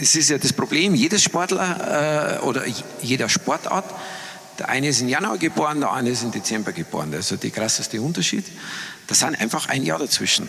es 0.00 0.16
ist 0.16 0.30
ja 0.30 0.38
das 0.38 0.52
Problem, 0.52 0.94
jedes 0.94 1.22
Sportler 1.22 2.38
äh, 2.40 2.44
oder 2.44 2.64
jeder 3.00 3.28
Sportart, 3.28 3.84
der 4.58 4.68
eine 4.68 4.88
ist 4.88 5.00
im 5.00 5.08
Januar 5.08 5.38
geboren, 5.38 5.80
der 5.80 5.92
eine 5.92 6.10
ist 6.10 6.22
im 6.24 6.32
Dezember 6.32 6.72
geboren. 6.72 7.14
Also 7.14 7.36
der 7.36 7.50
krasseste 7.50 8.00
Unterschied. 8.00 8.44
Da 9.06 9.14
sind 9.14 9.40
einfach 9.40 9.68
ein 9.68 9.84
Jahr 9.84 9.98
dazwischen. 9.98 10.48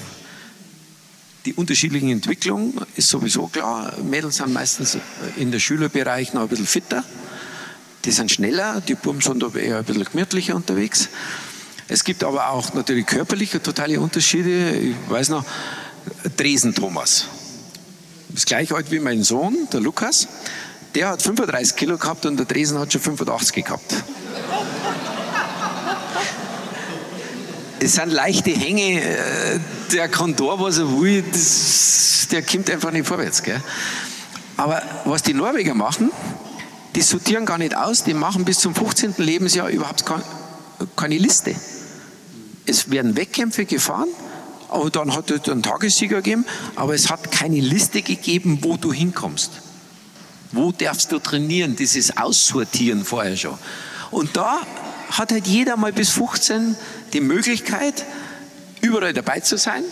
Die 1.46 1.54
unterschiedlichen 1.54 2.10
Entwicklungen 2.10 2.74
ist 2.96 3.10
sowieso 3.10 3.48
klar. 3.48 3.94
Mädels 4.02 4.38
sind 4.38 4.54
meistens 4.54 4.98
in 5.36 5.52
der 5.52 5.60
Schülerbereich 5.60 6.34
noch 6.34 6.44
ein 6.44 6.48
bisschen 6.48 6.66
fitter. 6.66 7.04
Die 8.06 8.12
sind 8.12 8.32
schneller, 8.32 8.82
die 8.82 8.96
Buben 8.96 9.20
sind 9.20 9.44
aber 9.44 9.60
eher 9.60 9.80
ein 9.80 9.84
bisschen 9.84 10.06
gemütlicher 10.06 10.56
unterwegs. 10.56 11.10
Es 11.90 12.06
gibt 12.06 12.24
aber 12.24 12.50
auch 12.50 12.74
natürlich 12.74 13.06
körperliche 13.06 13.62
totale 13.62 14.00
Unterschiede. 14.00 14.72
Ich 14.72 14.96
weiß 15.10 15.30
noch, 15.30 15.46
Dresen 16.38 16.74
Thomas. 16.74 17.28
Das 18.30 18.46
gleiche 18.46 18.76
alt 18.76 18.90
wie 18.92 19.00
mein 19.00 19.24
Sohn, 19.24 19.68
der 19.72 19.82
Lukas. 19.82 20.28
Der 20.96 21.10
hat 21.10 21.22
35 21.22 21.76
Kilo 21.76 21.98
gehabt 21.98 22.26
und 22.26 22.38
der 22.38 22.46
Dresen 22.46 22.80
hat 22.80 22.94
schon 22.94 23.02
85 23.02 23.66
gehabt. 23.66 24.04
Es 27.84 27.96
sind 27.96 28.14
leichte 28.14 28.52
Hänge. 28.52 29.02
Äh, 29.02 29.60
der 29.92 30.08
da, 30.08 30.60
was 30.60 30.78
er 30.78 30.90
will. 31.02 31.22
Das, 31.32 32.28
der 32.32 32.42
kommt 32.42 32.70
einfach 32.70 32.92
nicht 32.92 33.06
vorwärts. 33.06 33.44
Gell? 33.44 33.62
Aber 34.56 34.82
was 35.04 35.22
die 35.24 35.34
Norweger 35.34 35.74
machen, 35.74 36.10
die 36.96 37.02
sortieren 37.02 37.46
gar 37.46 37.58
nicht 37.58 37.76
aus. 37.76 38.06
Die 38.06 38.14
machen 38.14 38.46
bis 38.46 38.60
zum 38.60 38.74
15. 38.74 39.16
Lebensjahr 39.18 39.68
überhaupt 39.68 40.06
keine 40.96 41.18
Liste. 41.18 41.56
Es 42.66 42.90
werden 42.90 43.18
Wettkämpfe 43.18 43.66
gefahren, 43.66 44.08
aber 44.70 44.90
dann 44.90 45.14
hat 45.14 45.30
es 45.30 45.50
einen 45.50 45.62
Tagessieger 45.62 46.18
gegeben, 46.18 46.46
aber 46.76 46.96
es 46.96 47.10
hat 47.10 47.32
keine 47.32 47.60
Liste 47.60 48.02
gegeben, 48.02 48.60
wo 48.62 48.78
du 48.78 48.94
hinkommst. 48.94 49.52
Wo 50.54 50.72
darfst 50.72 51.12
du 51.12 51.20
trainieren? 51.20 51.76
Dieses 51.76 52.16
Aussortieren 52.16 53.04
vorher 53.04 53.36
schon. 53.36 53.58
Und 54.12 54.38
da 54.38 54.62
hat 55.14 55.32
halt 55.32 55.48
jeder 55.48 55.78
mal 55.78 55.94
bis 55.94 56.10
15 56.10 56.76
die 57.14 57.22
Möglichkeit, 57.22 58.06
überall 58.82 59.14
dabei 59.14 59.40
zu 59.40 59.58
sein. 59.58 59.84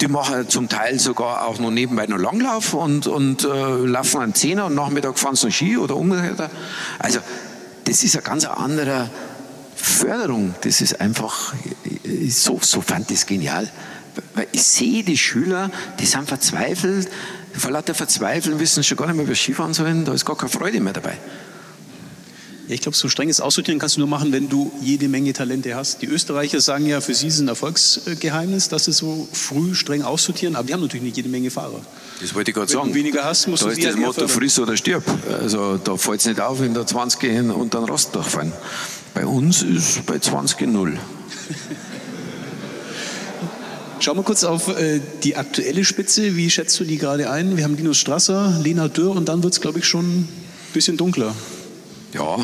Die 0.00 0.08
machen 0.08 0.48
zum 0.48 0.68
Teil 0.68 0.98
sogar 0.98 1.46
auch 1.46 1.58
noch 1.58 1.70
nebenbei 1.70 2.06
noch 2.06 2.18
Langlauf 2.18 2.74
und, 2.74 3.06
und 3.06 3.44
äh, 3.44 3.46
laufen 3.46 4.20
einen 4.20 4.34
Zehner 4.34 4.66
und 4.66 4.74
Nachmittag 4.74 5.18
fahren 5.18 5.36
sie 5.36 5.46
noch 5.46 5.54
Ski 5.54 5.78
oder 5.78 5.96
umgekehrt. 5.96 6.50
Also 6.98 7.20
das 7.84 8.02
ist 8.02 8.16
ein 8.16 8.24
ganz 8.24 8.44
anderer 8.44 9.08
Förderung, 9.74 10.54
das 10.62 10.80
ist 10.80 11.00
einfach, 11.00 11.54
so, 12.28 12.58
so 12.60 12.80
fand 12.80 13.10
ich 13.10 13.18
es 13.18 13.26
genial. 13.26 13.70
Weil 14.34 14.48
ich 14.52 14.64
sehe 14.64 15.04
die 15.04 15.16
Schüler, 15.16 15.70
die 15.98 16.06
sind 16.06 16.26
verzweifelt, 16.26 17.08
vor 17.54 17.70
lauter 17.70 17.94
Verzweifeln 17.94 18.58
wissen 18.58 18.82
schon 18.82 18.98
gar 18.98 19.06
nicht 19.06 19.16
mehr, 19.16 19.28
wie 19.28 19.34
Skifahren 19.34 19.72
sollen, 19.72 20.04
da 20.04 20.12
ist 20.12 20.26
gar 20.26 20.36
keine 20.36 20.50
Freude 20.50 20.80
mehr 20.80 20.92
dabei. 20.92 21.16
Ja, 22.68 22.74
ich 22.74 22.80
glaube, 22.80 22.96
so 22.96 23.08
strenges 23.08 23.40
Aussortieren 23.40 23.78
kannst 23.78 23.94
du 23.96 24.00
nur 24.00 24.08
machen, 24.08 24.32
wenn 24.32 24.48
du 24.48 24.72
jede 24.80 25.08
Menge 25.08 25.32
Talente 25.32 25.76
hast. 25.76 26.02
Die 26.02 26.06
Österreicher 26.06 26.60
sagen 26.60 26.86
ja, 26.86 27.00
für 27.00 27.14
sie 27.14 27.28
ist 27.28 27.38
ein 27.38 27.46
Erfolgsgeheimnis, 27.46 28.68
dass 28.68 28.86
sie 28.86 28.92
so 28.92 29.28
früh 29.32 29.74
streng 29.76 30.02
aussortieren, 30.02 30.56
aber 30.56 30.66
die 30.66 30.74
haben 30.74 30.80
natürlich 30.80 31.04
nicht 31.04 31.16
jede 31.16 31.28
Menge 31.28 31.52
Fahrer. 31.52 31.80
Das 32.20 32.34
wollte 32.34 32.50
ich 32.50 32.56
gerade 32.56 32.70
sagen. 32.70 32.86
Wenn 32.86 32.92
du 32.92 32.98
weniger 32.98 33.24
hast, 33.24 33.46
musst 33.46 33.62
da 33.62 33.66
du 33.68 33.72
ist 33.72 33.84
das 33.84 33.94
Motto 33.94 34.26
friss 34.26 34.58
oder 34.58 34.76
stirb. 34.76 35.04
Also 35.40 35.76
da 35.76 35.96
fällt 35.96 36.20
es 36.20 36.26
nicht 36.26 36.40
auf, 36.40 36.58
wenn 36.60 36.74
da 36.74 36.84
20 36.84 37.20
hin 37.20 37.50
und 37.52 37.72
dann 37.74 37.84
Rost 37.84 38.12
durchfahren. 38.16 38.52
Bei 39.14 39.24
uns 39.24 39.62
ist 39.62 40.04
bei 40.04 40.18
20 40.18 40.62
null. 40.62 40.98
Schauen 44.00 44.16
wir 44.16 44.24
kurz 44.24 44.42
auf 44.44 44.76
äh, 44.76 45.00
die 45.22 45.36
aktuelle 45.36 45.84
Spitze. 45.84 46.36
Wie 46.36 46.50
schätzt 46.50 46.78
du 46.80 46.84
die 46.84 46.98
gerade 46.98 47.30
ein? 47.30 47.56
Wir 47.56 47.64
haben 47.64 47.76
Linus 47.76 47.98
Strasser, 47.98 48.58
Lena 48.62 48.88
Dürr 48.88 49.12
und 49.12 49.28
dann 49.28 49.42
wird 49.42 49.52
es, 49.54 49.60
glaube 49.60 49.78
ich, 49.78 49.86
schon 49.86 50.04
ein 50.04 50.28
bisschen 50.74 50.96
dunkler. 50.96 51.34
Ja, 52.16 52.38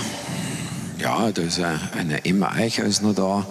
ja, 0.98 1.32
da 1.32 1.40
ist 1.40 1.58
eine 1.58 2.26
Emma 2.26 2.52
Eicher 2.52 2.84
ist 2.84 3.00
noch 3.00 3.14
da. 3.14 3.46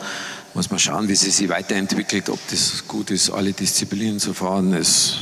Muss 0.54 0.70
man 0.70 0.78
schauen, 0.78 1.08
wie 1.08 1.16
sie 1.16 1.32
sich 1.32 1.50
weiterentwickelt, 1.50 2.30
ob 2.30 2.38
das 2.52 2.88
gut 2.88 3.10
ist, 3.10 3.32
alle 3.32 3.54
Disziplinen 3.54 4.20
zu 4.20 4.36
fahren. 4.36 4.72
Es 4.76 5.16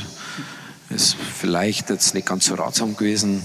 ist 0.90 1.16
vielleicht 1.38 1.88
jetzt 1.88 2.14
nicht 2.14 2.26
ganz 2.26 2.44
so 2.44 2.54
ratsam 2.54 2.96
gewesen, 2.96 3.40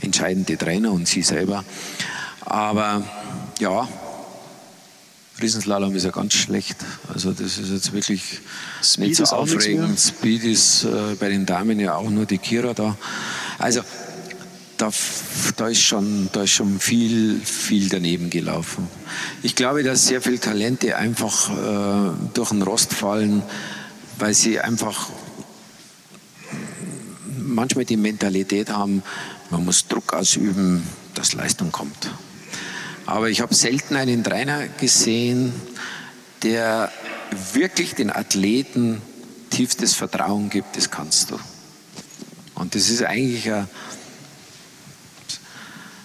entscheidende 0.00 0.58
Trainer 0.58 0.90
und 0.90 1.06
sie 1.06 1.22
selber. 1.22 1.64
Aber 2.40 3.04
ja, 3.60 3.86
Riesenslalom 5.40 5.94
ist 5.94 6.04
ja 6.04 6.10
ganz 6.10 6.34
schlecht. 6.34 6.78
Also 7.14 7.30
das 7.30 7.58
ist 7.58 7.70
jetzt 7.70 7.92
wirklich 7.92 8.40
Speed 8.82 9.10
nicht 9.10 9.16
so 9.18 9.36
aufregend. 9.36 10.00
Speed 10.00 10.42
ist 10.42 10.82
äh, 10.82 11.14
bei 11.14 11.28
den 11.28 11.46
Damen 11.46 11.78
ja 11.78 11.94
auch 11.94 12.10
nur 12.10 12.26
die 12.26 12.38
Kira 12.38 12.74
da. 12.74 12.96
Also 13.56 13.82
da, 14.78 14.90
da, 15.56 15.68
ist 15.68 15.82
schon, 15.82 16.30
da 16.32 16.44
ist 16.44 16.52
schon 16.52 16.80
viel, 16.80 17.40
viel 17.40 17.88
daneben 17.88 18.30
gelaufen. 18.30 18.88
Ich 19.42 19.54
glaube, 19.54 19.82
dass 19.82 20.06
sehr 20.06 20.22
viele 20.22 20.38
Talente 20.38 20.96
einfach 20.96 21.50
äh, 21.50 22.12
durch 22.32 22.50
den 22.50 22.62
Rost 22.62 22.94
fallen, 22.94 23.42
weil 24.18 24.34
sie 24.34 24.60
einfach 24.60 25.10
manchmal 27.36 27.84
die 27.84 27.96
Mentalität 27.96 28.70
haben, 28.70 29.02
man 29.50 29.64
muss 29.64 29.86
Druck 29.88 30.12
ausüben, 30.12 30.82
dass 31.14 31.32
Leistung 31.32 31.72
kommt. 31.72 32.10
Aber 33.04 33.30
ich 33.30 33.40
habe 33.40 33.54
selten 33.54 33.96
einen 33.96 34.22
Trainer 34.22 34.68
gesehen, 34.68 35.52
der 36.42 36.92
wirklich 37.52 37.94
den 37.94 38.10
Athleten 38.10 39.02
tiefstes 39.50 39.94
Vertrauen 39.94 40.50
gibt, 40.50 40.76
das 40.76 40.90
kannst 40.90 41.30
du. 41.30 41.38
Und 42.54 42.74
das 42.74 42.90
ist 42.90 43.02
eigentlich 43.02 43.50
ein 43.50 43.66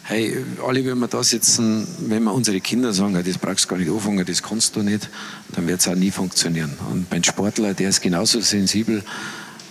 hey, 0.04 0.38
alle, 0.66 0.86
wenn 0.86 1.00
wir 1.00 1.08
da 1.08 1.24
sitzen, 1.24 1.88
wenn 2.00 2.24
wir 2.24 2.34
unsere 2.34 2.60
Kinder 2.60 2.94
sagen, 2.94 3.14
das 3.14 3.38
brauchst 3.38 3.66
du 3.66 3.70
gar 3.70 3.78
nicht 3.78 3.90
anfangen, 3.90 4.26
das 4.26 4.44
kannst 4.44 4.76
du 4.76 4.82
nicht, 4.82 5.10
dann 5.54 5.68
wird 5.68 5.80
es 5.80 5.88
auch 5.88 5.96
nie 5.96 6.12
funktionieren. 6.12 6.74
Und 6.92 7.10
mein 7.10 7.24
Sportler, 7.24 7.74
der 7.74 7.90
ist 7.90 8.02
genauso 8.02 8.42
sensibel 8.42 9.04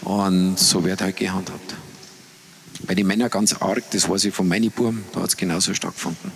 und 0.03 0.59
so 0.59 0.85
wird 0.85 1.03
halt 1.03 1.17
gehandhabt. 1.17 1.75
Bei 2.87 2.95
den 2.95 3.07
Männern 3.07 3.31
ganz 3.31 3.55
arg, 3.55 3.85
das 3.93 4.09
weiß 4.09 4.25
ich 4.25 4.35
von 4.35 4.49
meinen 4.49 4.71
Buben, 4.71 5.05
da 5.13 5.21
hat 5.21 5.29
es 5.29 5.37
genauso 5.37 5.75
stattgefunden. 5.75 6.33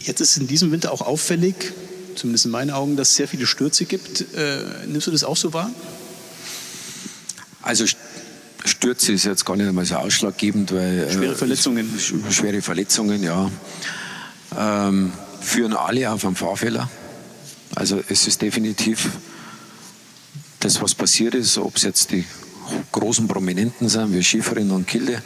Jetzt 0.00 0.20
ist 0.20 0.36
in 0.36 0.48
diesem 0.48 0.72
Winter 0.72 0.92
auch 0.92 1.00
auffällig, 1.00 1.72
zumindest 2.16 2.44
in 2.44 2.50
meinen 2.50 2.70
Augen, 2.70 2.96
dass 2.96 3.10
es 3.10 3.16
sehr 3.16 3.28
viele 3.28 3.46
Stürze 3.46 3.84
gibt. 3.84 4.34
Äh, 4.34 4.86
nimmst 4.88 5.06
du 5.06 5.12
das 5.12 5.22
auch 5.22 5.36
so 5.36 5.52
wahr? 5.52 5.70
Also 7.62 7.84
Stürze 8.64 9.12
ist 9.12 9.24
jetzt 9.24 9.44
gar 9.44 9.56
nicht 9.56 9.68
einmal 9.68 9.84
so 9.84 9.96
ausschlaggebend, 9.96 10.72
weil. 10.72 11.00
Äh, 11.00 11.12
schwere 11.12 11.34
Verletzungen. 11.34 11.88
Äh, 11.96 12.32
schwere 12.32 12.62
Verletzungen, 12.62 13.22
ja. 13.22 13.50
Ähm, 14.58 15.12
führen 15.40 15.74
alle 15.74 16.10
auf 16.10 16.24
einen 16.24 16.36
Fahrfehler. 16.36 16.88
Also 17.74 18.02
es 18.08 18.26
ist 18.26 18.42
definitiv 18.42 19.08
das, 20.60 20.82
was 20.82 20.94
passiert 20.94 21.34
ist, 21.34 21.56
ob 21.56 21.76
es 21.76 21.82
jetzt 21.82 22.10
die 22.10 22.24
großen 22.92 23.26
Prominenten 23.26 23.88
sind, 23.88 24.12
wie 24.12 24.22
Schieferin 24.22 24.70
und 24.70 24.86
Kilde. 24.86 25.22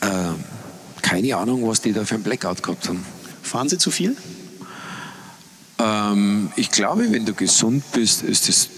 Äh, 0.00 0.06
keine 1.02 1.36
Ahnung, 1.36 1.66
was 1.68 1.80
die 1.80 1.92
da 1.92 2.04
für 2.04 2.14
ein 2.14 2.22
Blackout 2.22 2.62
gehabt 2.62 2.88
haben. 2.88 3.04
Fahren 3.42 3.68
Sie 3.68 3.78
zu 3.78 3.90
viel? 3.90 4.16
Ähm, 5.78 6.52
ich 6.56 6.70
glaube, 6.70 7.10
wenn 7.12 7.24
du 7.24 7.34
gesund 7.34 7.84
bist, 7.92 8.22
ist 8.22 8.48
das 8.48 8.68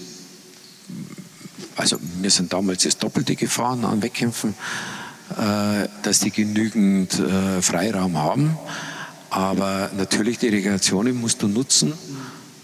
also 1.75 1.97
wir 2.21 2.29
sind 2.29 2.53
damals 2.53 2.83
das 2.83 2.97
Doppelte 2.97 3.35
gefahren 3.35 3.85
an 3.85 4.01
Wettkämpfen, 4.01 4.55
äh, 5.31 5.87
dass 6.03 6.19
die 6.19 6.31
genügend 6.31 7.19
äh, 7.19 7.61
Freiraum 7.61 8.17
haben. 8.17 8.57
Aber 9.29 9.89
natürlich 9.97 10.39
die 10.39 10.49
Regenerationen 10.49 11.19
musst 11.19 11.41
du 11.41 11.47
nutzen. 11.47 11.93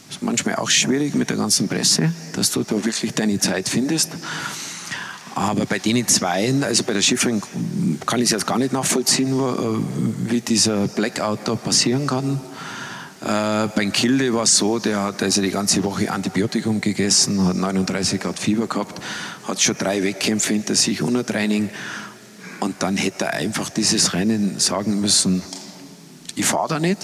Das 0.07 0.17
ist 0.17 0.21
manchmal 0.21 0.55
auch 0.55 0.69
schwierig 0.69 1.15
mit 1.15 1.29
der 1.29 1.37
ganzen 1.37 1.67
Presse, 1.67 2.11
dass 2.33 2.51
du 2.51 2.63
da 2.63 2.83
wirklich 2.83 3.13
deine 3.13 3.39
Zeit 3.39 3.69
findest. 3.69 4.11
Aber 5.35 5.65
bei 5.65 5.79
denen 5.79 6.07
Zweien, 6.07 6.63
also 6.63 6.83
bei 6.83 6.93
der 6.93 7.01
Schifferin, 7.01 7.41
kann 8.05 8.19
ich 8.19 8.25
es 8.25 8.31
jetzt 8.31 8.47
gar 8.47 8.57
nicht 8.57 8.73
nachvollziehen, 8.73 9.33
äh, 9.33 10.29
wie 10.29 10.41
dieser 10.41 10.87
Blackout 10.87 11.39
da 11.45 11.55
passieren 11.55 12.07
kann. 12.07 12.41
Äh, 13.21 13.67
beim 13.75 13.91
Kilde 13.91 14.33
war 14.33 14.43
es 14.43 14.57
so, 14.57 14.77
der 14.77 15.01
hat 15.01 15.23
also 15.23 15.41
die 15.41 15.49
ganze 15.49 15.83
Woche 15.83 16.11
Antibiotikum 16.11 16.81
gegessen, 16.81 17.45
hat 17.45 17.55
39 17.55 18.21
Grad 18.21 18.37
Fieber 18.37 18.67
gehabt, 18.67 19.01
hat 19.47 19.61
schon 19.61 19.75
drei 19.77 20.03
Wettkämpfe 20.03 20.53
hinter 20.53 20.75
sich 20.75 21.01
ohne 21.01 21.25
Training. 21.25 21.69
Und 22.59 22.75
dann 22.79 22.97
hätte 22.97 23.25
er 23.25 23.33
einfach 23.33 23.69
dieses 23.69 24.13
Rennen 24.13 24.59
sagen 24.59 25.01
müssen, 25.01 25.41
ich 26.35 26.45
fahre 26.45 26.69
da 26.69 26.79
nicht. 26.79 26.99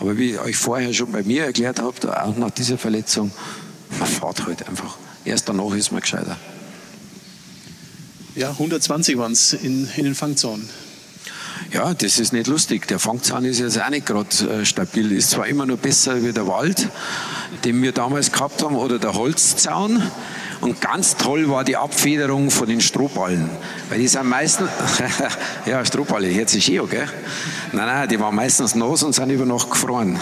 Aber 0.00 0.18
wie 0.18 0.32
ich 0.32 0.38
euch 0.40 0.56
vorher 0.56 0.92
schon 0.92 1.12
bei 1.12 1.22
mir 1.22 1.44
erklärt 1.44 1.80
habe, 1.80 2.24
auch 2.24 2.36
nach 2.36 2.50
dieser 2.50 2.76
Verletzung, 2.76 3.30
man 3.98 4.08
fährt 4.08 4.44
halt 4.44 4.68
einfach. 4.68 4.96
Erst 5.24 5.48
danach 5.48 5.74
ist 5.74 5.92
man 5.92 6.00
gescheiter. 6.00 6.36
Ja, 8.34 8.50
120 8.50 9.18
waren 9.18 9.32
es 9.32 9.52
in, 9.52 9.88
in 9.96 10.04
den 10.04 10.14
Fangzonen. 10.16 10.68
Ja, 11.72 11.94
das 11.94 12.18
ist 12.18 12.34
nicht 12.34 12.48
lustig. 12.48 12.86
Der 12.88 12.98
Fangzahn 12.98 13.46
ist 13.46 13.58
jetzt 13.58 13.80
auch 13.80 13.88
nicht 13.88 14.04
gerade 14.04 14.28
äh, 14.60 14.64
stabil. 14.66 15.10
Ist 15.10 15.30
zwar 15.30 15.46
immer 15.46 15.64
noch 15.64 15.78
besser 15.78 16.22
wie 16.22 16.30
der 16.30 16.46
Wald, 16.46 16.90
den 17.64 17.80
wir 17.82 17.92
damals 17.92 18.30
gehabt 18.30 18.62
haben, 18.62 18.76
oder 18.76 18.98
der 18.98 19.14
Holzzaun. 19.14 20.02
Und 20.60 20.82
ganz 20.82 21.16
toll 21.16 21.48
war 21.48 21.64
die 21.64 21.78
Abfederung 21.78 22.50
von 22.50 22.68
den 22.68 22.82
Strohballen. 22.82 23.48
Weil 23.88 24.00
die 24.00 24.08
sind 24.08 24.28
meistens, 24.28 24.68
ja, 25.66 25.82
Strohballe, 25.82 26.28
jetzt 26.28 26.54
ist 26.54 26.68
eh, 26.68 26.78
gell? 26.90 27.08
Nein, 27.72 27.86
nein, 27.86 28.06
die 28.06 28.20
waren 28.20 28.34
meistens 28.34 28.74
nass 28.74 29.02
und 29.02 29.14
sind 29.14 29.30
über 29.30 29.46
Nacht 29.46 29.70
gefroren. 29.70 30.20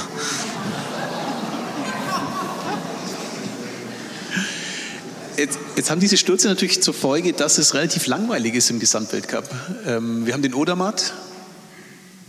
Jetzt, 5.37 5.59
jetzt, 5.75 5.91
haben 5.91 6.01
diese 6.01 6.17
Stürze 6.17 6.47
natürlich 6.47 6.81
zur 6.81 6.95
Folge, 6.95 7.33
dass 7.33 7.59
es 7.59 7.75
relativ 7.75 8.07
langweilig 8.07 8.55
ist 8.55 8.71
im 8.71 8.79
Gesamtweltcup. 8.79 9.49
Ähm, 9.87 10.27
wir 10.27 10.35
haben 10.35 10.43
den 10.43 10.55
Odermatt 10.55 11.13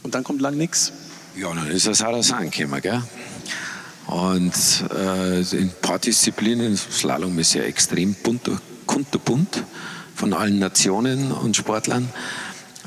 und 0.03 0.15
dann 0.15 0.23
kommt 0.23 0.41
lang 0.41 0.57
nichts. 0.57 0.91
Ja, 1.35 1.53
dann 1.53 1.69
ist 1.71 1.87
das 1.87 2.03
Harasan 2.03 2.49
gekommen, 2.49 2.81
gell? 2.81 3.01
Und 4.07 4.53
äh, 4.93 5.39
in 5.39 5.69
ein 5.69 5.73
paar 5.81 5.99
Disziplinen, 5.99 6.75
Slalom 6.75 7.37
ist 7.39 7.53
ja 7.53 7.63
extrem 7.63 8.13
bunt, 8.15 8.49
kunterbunt 8.85 9.63
von 10.15 10.33
allen 10.33 10.59
Nationen 10.59 11.31
und 11.31 11.55
Sportlern. 11.55 12.09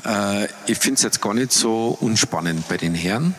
Äh, 0.05 0.45
ich 0.67 0.77
finde 0.77 0.95
es 0.95 1.03
jetzt 1.03 1.21
gar 1.21 1.33
nicht 1.33 1.51
so 1.51 1.97
unspannend 1.99 2.67
bei 2.67 2.77
den 2.77 2.93
Herren. 2.93 3.33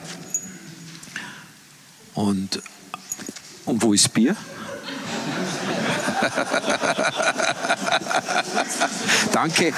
Und, 2.14 2.60
und 3.66 3.82
wo 3.82 3.92
ist 3.92 4.12
Bier? 4.12 4.34
Danke. 9.32 9.72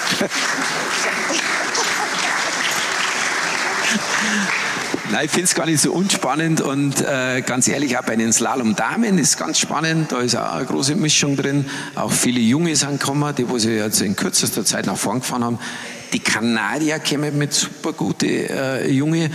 Nein, 5.10 5.24
ich 5.24 5.30
finde 5.30 5.44
es 5.44 5.54
gar 5.54 5.66
nicht 5.66 5.80
so 5.80 5.92
unspannend 5.92 6.60
und 6.60 7.00
äh, 7.00 7.40
ganz 7.40 7.66
ehrlich, 7.68 7.96
auch 7.96 8.04
bei 8.04 8.16
den 8.16 8.32
Slalom-Damen 8.32 9.18
ist 9.18 9.38
ganz 9.38 9.58
spannend. 9.58 10.12
Da 10.12 10.20
ist 10.20 10.36
auch 10.36 10.52
eine 10.52 10.66
große 10.66 10.94
Mischung 10.96 11.36
drin. 11.36 11.64
Auch 11.94 12.12
viele 12.12 12.40
Junge 12.40 12.76
sind 12.76 13.00
gekommen, 13.00 13.34
die 13.36 13.48
wo 13.48 13.58
sie 13.58 13.72
jetzt 13.72 14.02
in 14.02 14.16
kürzester 14.16 14.64
Zeit 14.64 14.86
nach 14.86 14.98
vorn 14.98 15.20
gefahren 15.20 15.44
haben. 15.44 15.58
Die 16.12 16.20
Kanadier 16.20 16.98
kommen 16.98 17.38
mit 17.38 17.54
super 17.54 17.92
gute 17.92 18.26
äh, 18.26 18.90
Junge 18.90 19.30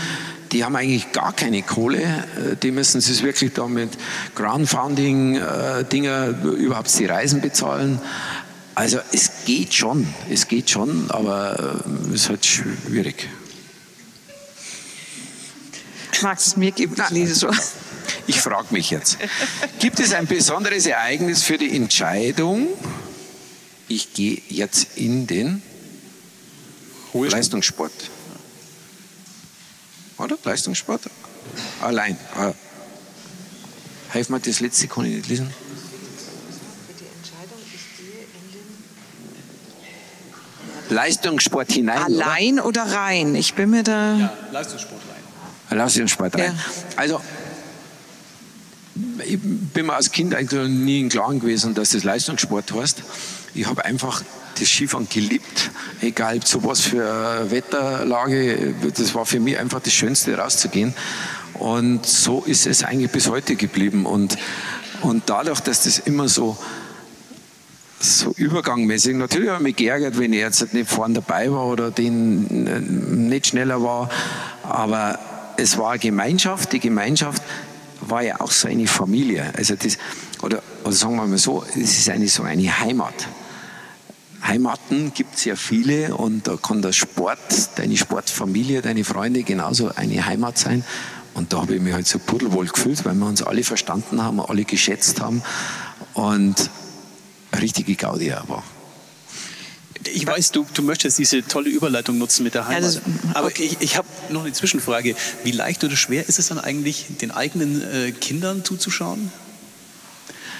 die 0.54 0.64
haben 0.64 0.76
eigentlich 0.76 1.12
gar 1.12 1.34
keine 1.34 1.64
Kohle. 1.64 2.00
Äh, 2.02 2.56
die 2.62 2.72
müssen 2.72 3.02
sich 3.02 3.24
wirklich 3.24 3.54
da 3.54 3.68
mit 3.68 3.90
Groundfounding-Dinger 4.36 6.28
äh, 6.28 6.48
überhaupt 6.64 6.98
die 6.98 7.06
Reisen 7.06 7.42
bezahlen. 7.42 8.00
Also 8.76 9.00
es 9.12 9.32
geht 9.46 9.74
schon, 9.74 10.08
es 10.30 10.48
geht 10.48 10.70
schon, 10.70 11.10
aber 11.10 11.84
äh, 11.86 12.10
es 12.10 12.22
ist 12.22 12.30
halt 12.30 12.46
schwierig. 12.46 13.28
Magst 16.24 16.48
es 16.48 16.58
mir 16.58 16.72
geben? 16.72 16.96
Ich 16.98 17.10
lese 17.10 17.36
so. 17.36 17.52
Ich 18.28 18.40
frage 18.40 18.68
mich 18.72 18.90
jetzt, 18.90 19.18
gibt 19.80 20.00
es 20.00 20.14
ein 20.14 20.28
besonderes 20.28 20.86
Ereignis 20.86 21.44
für 21.44 21.58
die 21.58 21.76
Entscheidung, 21.76 22.68
ich 23.88 24.14
gehe 24.14 24.42
jetzt 24.50 24.98
in 24.98 25.28
den 25.28 25.62
Leistungssport? 27.14 27.92
Oder? 30.18 30.38
Leistungssport? 30.44 31.02
Allein. 31.82 32.18
Ah. 32.36 32.54
Helf 34.10 34.30
mir, 34.30 34.40
das 34.40 34.60
letzte 34.60 34.88
kann 34.88 35.06
ich 35.06 35.16
nicht 35.16 35.28
lesen. 35.30 35.54
Leistungssport 40.90 41.72
hinein. 41.72 42.04
Allein 42.04 42.60
oder? 42.60 42.84
oder 42.84 42.96
rein? 42.96 43.36
Ich 43.36 43.54
bin 43.54 43.72
mir 43.72 43.84
da. 43.84 44.16
Ja, 44.16 44.34
Leistungssport 44.52 45.02
rein. 45.10 45.13
Leistungssport 45.76 46.36
rein. 46.36 46.46
Ja. 46.46 46.54
Also, 46.96 47.22
ich 49.26 49.40
bin 49.42 49.88
mir 49.88 49.94
als 49.94 50.12
Kind 50.12 50.36
eigentlich 50.36 50.68
nie 50.70 51.02
im 51.02 51.10
Klaren 51.10 51.40
gewesen, 51.40 51.74
dass 51.74 51.92
das 51.92 52.04
Leistungssport 52.04 52.74
heißt. 52.74 53.04
Ich 53.56 53.66
habe 53.66 53.84
einfach 53.86 54.22
das 54.60 54.68
Skifahren 54.68 55.08
geliebt, 55.10 55.72
egal 56.02 56.42
zu 56.42 56.64
was 56.64 56.82
für 56.82 57.50
Wetterlage. 57.50 58.76
Das 58.96 59.16
war 59.16 59.26
für 59.26 59.40
mich 59.40 59.58
einfach 59.58 59.80
das 59.80 59.94
Schönste, 59.94 60.38
rauszugehen. 60.38 60.94
Und 61.54 62.06
so 62.06 62.44
ist 62.46 62.66
es 62.66 62.84
eigentlich 62.84 63.12
bis 63.12 63.30
heute 63.30 63.56
geblieben. 63.56 64.06
Und, 64.06 64.38
und 65.02 65.24
dadurch, 65.28 65.60
dass 65.60 65.84
das 65.84 66.00
immer 66.00 66.28
so, 66.28 66.58
so 68.00 68.34
übergangmäßig, 68.36 69.16
natürlich 69.16 69.50
habe 69.50 69.60
ich 69.60 69.64
mich 69.64 69.76
geärgert, 69.76 70.20
wenn 70.20 70.34
ich 70.34 70.40
jetzt 70.40 70.74
nicht 70.74 70.90
vorne 70.90 71.16
dabei 71.16 71.52
war 71.52 71.66
oder 71.68 71.90
den 71.90 72.68
äh, 72.68 72.80
nicht 72.80 73.48
schneller 73.48 73.82
war, 73.82 74.10
aber 74.64 75.20
es 75.58 75.78
war 75.78 75.98
Gemeinschaft. 75.98 76.74
Die 76.74 76.80
Gemeinschaft 76.80 77.42
war 78.02 78.22
ja 78.22 78.42
auch 78.42 78.52
so 78.52 78.68
eine 78.68 78.88
Familie. 78.88 79.54
Also 79.56 79.76
das, 79.76 79.98
oder, 80.42 80.62
oder 80.84 80.94
sagen 80.94 81.16
wir 81.16 81.26
mal 81.26 81.38
so, 81.38 81.64
es 81.70 81.98
ist 81.98 82.10
eine, 82.10 82.28
so 82.28 82.44
eine 82.44 82.80
Heimat. 82.80 83.28
Heimaten 84.46 85.14
gibt 85.14 85.36
es 85.36 85.46
ja 85.46 85.56
viele 85.56 86.16
und 86.16 86.48
da 86.48 86.58
kann 86.58 86.82
der 86.82 86.92
Sport, 86.92 87.40
deine 87.76 87.96
Sportfamilie, 87.96 88.82
deine 88.82 89.06
Freunde 89.06 89.44
genauso 89.44 89.94
eine 89.96 90.26
Heimat 90.26 90.58
sein. 90.58 90.84
Und 91.34 91.54
da 91.54 91.62
habe 91.62 91.76
ich 91.76 91.82
mich 91.82 91.94
halt 91.94 92.08
so 92.08 92.20
pudelwohl 92.20 92.68
gefühlt, 92.68 93.06
weil 93.06 93.16
wir 93.16 93.26
uns 93.26 93.42
alle 93.42 93.64
verstanden 93.64 94.22
haben, 94.22 94.40
alle 94.42 94.66
geschätzt 94.66 95.22
haben 95.22 95.42
und 96.14 96.70
eine 97.52 97.62
richtige 97.62 97.96
Gaudi 97.96 98.32
war. 98.48 98.64
Ich 100.08 100.26
weiß, 100.26 100.52
du, 100.52 100.66
du 100.74 100.82
möchtest 100.82 101.18
diese 101.20 101.44
tolle 101.44 101.70
Überleitung 101.70 102.18
nutzen 102.18 102.44
mit 102.44 102.54
der 102.54 102.68
Heimat. 102.68 102.84
Also, 102.84 103.00
Aber 103.34 103.50
ich, 103.60 103.78
ich 103.80 103.98
habe 103.98 104.08
noch 104.30 104.44
eine 104.44 104.54
Zwischenfrage. 104.54 105.16
Wie 105.44 105.52
leicht 105.52 105.84
oder 105.84 105.96
schwer 105.96 106.28
ist 106.28 106.40
es 106.40 106.48
dann 106.48 106.60
eigentlich, 106.60 107.06
den 107.22 107.32
eigenen 107.32 107.82
äh, 107.82 108.12
Kindern 108.12 108.64
zuzuschauen? 108.64 109.32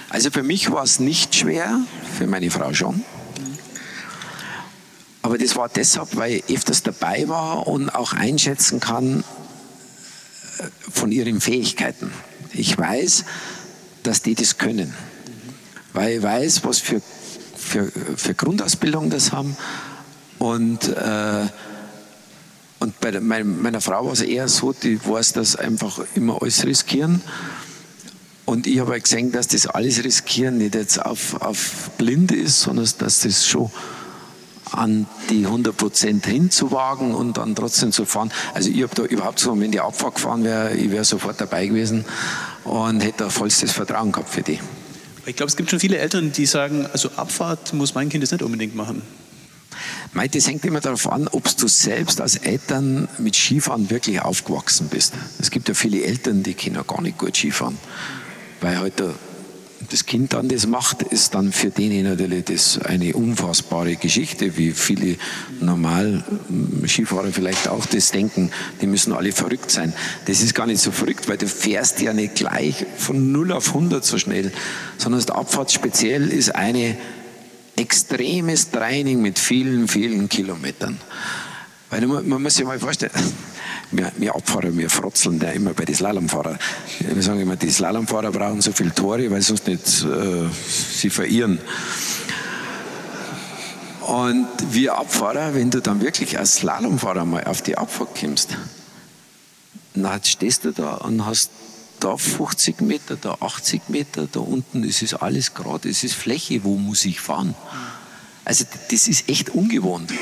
Also 0.08 0.30
für 0.30 0.42
mich 0.42 0.70
war 0.70 0.84
es 0.84 1.00
nicht 1.00 1.34
schwer, 1.34 1.80
für 2.16 2.26
meine 2.26 2.50
Frau 2.50 2.72
schon. 2.72 3.04
Aber 5.22 5.38
das 5.38 5.56
war 5.56 5.68
deshalb, 5.68 6.16
weil 6.16 6.42
ich 6.46 6.56
öfters 6.56 6.82
dabei 6.82 7.26
war 7.28 7.66
und 7.66 7.88
auch 7.88 8.12
einschätzen 8.12 8.78
kann 8.78 9.24
äh, 10.58 10.62
von 10.90 11.10
ihren 11.10 11.40
Fähigkeiten. 11.40 12.12
Ich 12.52 12.76
weiß, 12.76 13.24
dass 14.02 14.22
die 14.22 14.34
das 14.34 14.58
können. 14.58 14.94
Weil 15.94 16.18
ich 16.18 16.22
weiß, 16.22 16.64
was 16.64 16.78
für, 16.78 17.00
für, 17.64 17.90
für 18.16 18.34
Grundausbildung 18.34 19.10
das 19.10 19.32
haben. 19.32 19.56
Und, 20.38 20.88
äh, 20.88 21.46
und 22.80 23.00
bei 23.00 23.10
der, 23.10 23.20
mein, 23.20 23.62
meiner 23.62 23.80
Frau 23.80 24.04
war 24.06 24.12
es 24.12 24.20
eher 24.20 24.48
so, 24.48 24.72
die 24.72 25.00
weiß, 25.04 25.32
dass 25.32 25.56
einfach 25.56 26.00
immer 26.14 26.42
alles 26.42 26.64
riskieren. 26.64 27.22
Und 28.44 28.66
ich 28.66 28.78
habe 28.78 28.92
halt 28.92 29.04
gesehen, 29.04 29.32
dass 29.32 29.48
das 29.48 29.66
alles 29.66 30.04
riskieren 30.04 30.58
nicht 30.58 30.74
jetzt 30.74 31.04
auf, 31.04 31.40
auf 31.40 31.90
blind 31.96 32.30
ist, 32.30 32.60
sondern 32.60 32.86
dass 32.98 33.20
das 33.20 33.46
schon 33.46 33.70
an 34.70 35.06
die 35.30 35.46
100 35.46 35.76
Prozent 35.76 36.26
hinzuwagen 36.26 37.14
und 37.14 37.36
dann 37.38 37.54
trotzdem 37.54 37.92
zu 37.92 38.04
fahren. 38.04 38.32
Also 38.52 38.70
ich 38.70 38.82
habe 38.82 38.94
da 38.94 39.04
überhaupt 39.04 39.38
so, 39.38 39.58
wenn 39.58 39.70
die 39.70 39.80
Abfahrt 39.80 40.16
gefahren 40.16 40.44
wäre, 40.44 40.74
ich 40.74 40.90
wäre 40.90 41.04
sofort 41.04 41.40
dabei 41.40 41.66
gewesen 41.66 42.04
und 42.64 43.00
hätte 43.00 43.24
da 43.24 43.30
vollstes 43.30 43.72
Vertrauen 43.72 44.12
gehabt 44.12 44.28
für 44.28 44.42
die. 44.42 44.58
Ich 45.26 45.36
glaube, 45.36 45.48
es 45.48 45.56
gibt 45.56 45.70
schon 45.70 45.80
viele 45.80 45.98
Eltern, 45.98 46.32
die 46.32 46.46
sagen, 46.46 46.86
also 46.92 47.10
Abfahrt 47.16 47.72
muss 47.72 47.94
mein 47.94 48.08
Kind 48.08 48.22
jetzt 48.22 48.32
nicht 48.32 48.42
unbedingt 48.42 48.74
machen. 48.74 49.02
Mei, 50.12 50.28
das 50.28 50.46
hängt 50.46 50.64
immer 50.64 50.80
darauf 50.80 51.10
an, 51.10 51.28
ob 51.28 51.44
du 51.56 51.66
selbst 51.66 52.20
als 52.20 52.36
Eltern 52.36 53.08
mit 53.18 53.34
Skifahren 53.34 53.90
wirklich 53.90 54.20
aufgewachsen 54.20 54.88
bist. 54.88 55.14
Es 55.40 55.50
gibt 55.50 55.68
ja 55.68 55.74
viele 55.74 56.02
Eltern, 56.04 56.42
die 56.42 56.54
können 56.54 56.84
gar 56.86 57.00
nicht 57.00 57.18
gut 57.18 57.36
Skifahren, 57.36 57.78
weil 58.60 58.78
halt 58.78 59.02
das 59.90 60.06
Kind 60.06 60.32
dann 60.32 60.48
das 60.48 60.66
macht, 60.66 61.02
ist 61.02 61.34
dann 61.34 61.52
für 61.52 61.70
den 61.70 62.04
natürlich 62.04 62.44
das 62.44 62.78
eine 62.78 63.14
unfassbare 63.14 63.96
Geschichte, 63.96 64.56
wie 64.56 64.72
viele 64.72 65.16
normal 65.60 66.24
hm, 66.48 66.86
Skifahrer 66.86 67.32
vielleicht 67.32 67.68
auch 67.68 67.86
das 67.86 68.10
denken, 68.10 68.50
die 68.80 68.86
müssen 68.86 69.12
alle 69.12 69.32
verrückt 69.32 69.70
sein. 69.70 69.92
Das 70.26 70.40
ist 70.40 70.54
gar 70.54 70.66
nicht 70.66 70.80
so 70.80 70.90
verrückt, 70.90 71.28
weil 71.28 71.38
du 71.38 71.46
fährst 71.46 72.00
ja 72.00 72.12
nicht 72.12 72.34
gleich 72.34 72.86
von 72.96 73.32
0 73.32 73.52
auf 73.52 73.68
100 73.68 74.04
so 74.04 74.18
schnell, 74.18 74.52
sondern 74.98 75.20
das 75.20 75.34
Abfahrt 75.34 75.72
speziell 75.72 76.28
ist 76.28 76.54
eine 76.54 76.96
extremes 77.76 78.70
Training 78.70 79.20
mit 79.20 79.38
vielen, 79.38 79.88
vielen 79.88 80.28
Kilometern. 80.28 81.00
Weil 81.90 82.06
man, 82.06 82.28
man 82.28 82.42
muss 82.42 82.56
sich 82.56 82.64
mal 82.64 82.78
vorstellen, 82.78 83.12
wir, 83.96 84.12
wir 84.16 84.34
Abfahrer, 84.34 84.76
wir 84.76 84.90
frotzeln 84.90 85.38
da 85.38 85.50
immer 85.50 85.72
bei 85.74 85.84
den 85.84 85.94
Slalomfahrern. 85.94 86.58
Wir 87.00 87.22
sagen 87.22 87.40
immer, 87.40 87.56
die 87.56 87.70
Slalomfahrer 87.70 88.30
brauchen 88.30 88.60
so 88.60 88.72
viele 88.72 88.94
Tore, 88.94 89.30
weil 89.30 89.42
sonst 89.42 89.66
nicht 89.66 90.04
äh, 90.04 90.48
sie 90.92 91.10
verirren. 91.10 91.58
Und 94.00 94.48
wir 94.70 94.98
Abfahrer, 94.98 95.54
wenn 95.54 95.70
du 95.70 95.80
dann 95.80 96.02
wirklich 96.02 96.38
als 96.38 96.56
Slalomfahrer 96.56 97.24
mal 97.24 97.44
auf 97.44 97.62
die 97.62 97.78
Abfahrt 97.78 98.18
kommst, 98.20 98.56
dann 99.94 100.24
stehst 100.24 100.64
du 100.64 100.72
da 100.72 100.94
und 100.96 101.24
hast 101.24 101.50
da 102.00 102.16
50 102.16 102.80
Meter, 102.82 103.16
da 103.16 103.36
80 103.40 103.88
Meter, 103.88 104.26
da 104.30 104.40
unten, 104.40 104.84
es 104.84 105.00
ist 105.00 105.14
alles 105.14 105.54
gerade, 105.54 105.88
es 105.88 106.04
ist 106.04 106.14
Fläche, 106.14 106.64
wo 106.64 106.76
muss 106.76 107.04
ich 107.04 107.20
fahren? 107.20 107.54
Also 108.44 108.64
das 108.90 109.08
ist 109.08 109.28
echt 109.28 109.50
ungewohnt. 109.50 110.12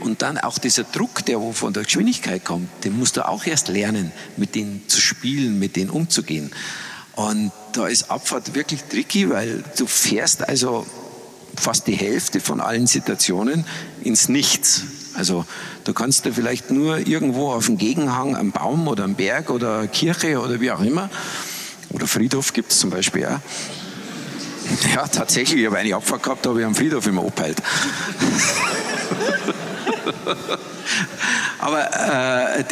Und 0.00 0.22
dann 0.22 0.38
auch 0.38 0.58
dieser 0.58 0.84
Druck, 0.84 1.24
der 1.26 1.40
von 1.52 1.72
der 1.72 1.84
Geschwindigkeit 1.84 2.44
kommt, 2.44 2.68
den 2.84 2.98
musst 2.98 3.16
du 3.16 3.26
auch 3.26 3.46
erst 3.46 3.68
lernen, 3.68 4.12
mit 4.36 4.54
denen 4.54 4.88
zu 4.88 5.00
spielen, 5.00 5.58
mit 5.58 5.76
denen 5.76 5.90
umzugehen. 5.90 6.50
Und 7.16 7.52
da 7.72 7.86
ist 7.86 8.10
Abfahrt 8.10 8.54
wirklich 8.54 8.82
tricky, 8.84 9.28
weil 9.28 9.62
du 9.76 9.86
fährst 9.86 10.48
also 10.48 10.86
fast 11.56 11.86
die 11.86 11.94
Hälfte 11.94 12.40
von 12.40 12.60
allen 12.60 12.86
Situationen 12.86 13.64
ins 14.02 14.28
Nichts. 14.28 14.82
Also 15.14 15.44
du 15.84 15.92
kannst 15.92 16.24
da 16.24 16.32
vielleicht 16.32 16.70
nur 16.70 17.06
irgendwo 17.06 17.52
auf 17.52 17.66
dem 17.66 17.76
Gegenhang 17.76 18.36
am 18.36 18.52
Baum 18.52 18.88
oder 18.88 19.04
am 19.04 19.14
Berg 19.14 19.50
oder 19.50 19.86
Kirche 19.86 20.40
oder 20.40 20.60
wie 20.60 20.70
auch 20.70 20.80
immer, 20.80 21.10
oder 21.90 22.06
Friedhof 22.06 22.52
gibt 22.52 22.72
es 22.72 22.78
zum 22.78 22.90
Beispiel 22.90 23.26
auch. 23.26 23.40
Ja, 24.94 25.08
tatsächlich, 25.08 25.62
ich 25.62 25.66
habe 25.66 25.78
eine 25.78 25.96
Abfahrt 25.96 26.22
gehabt, 26.22 26.46
da 26.46 26.50
habe 26.50 26.60
ich 26.60 26.66
am 26.66 26.76
Friedhof 26.76 27.04
immer 27.06 27.24
abgeheilt. 27.24 27.60
Aber 31.58 32.58
äh, 32.58 32.64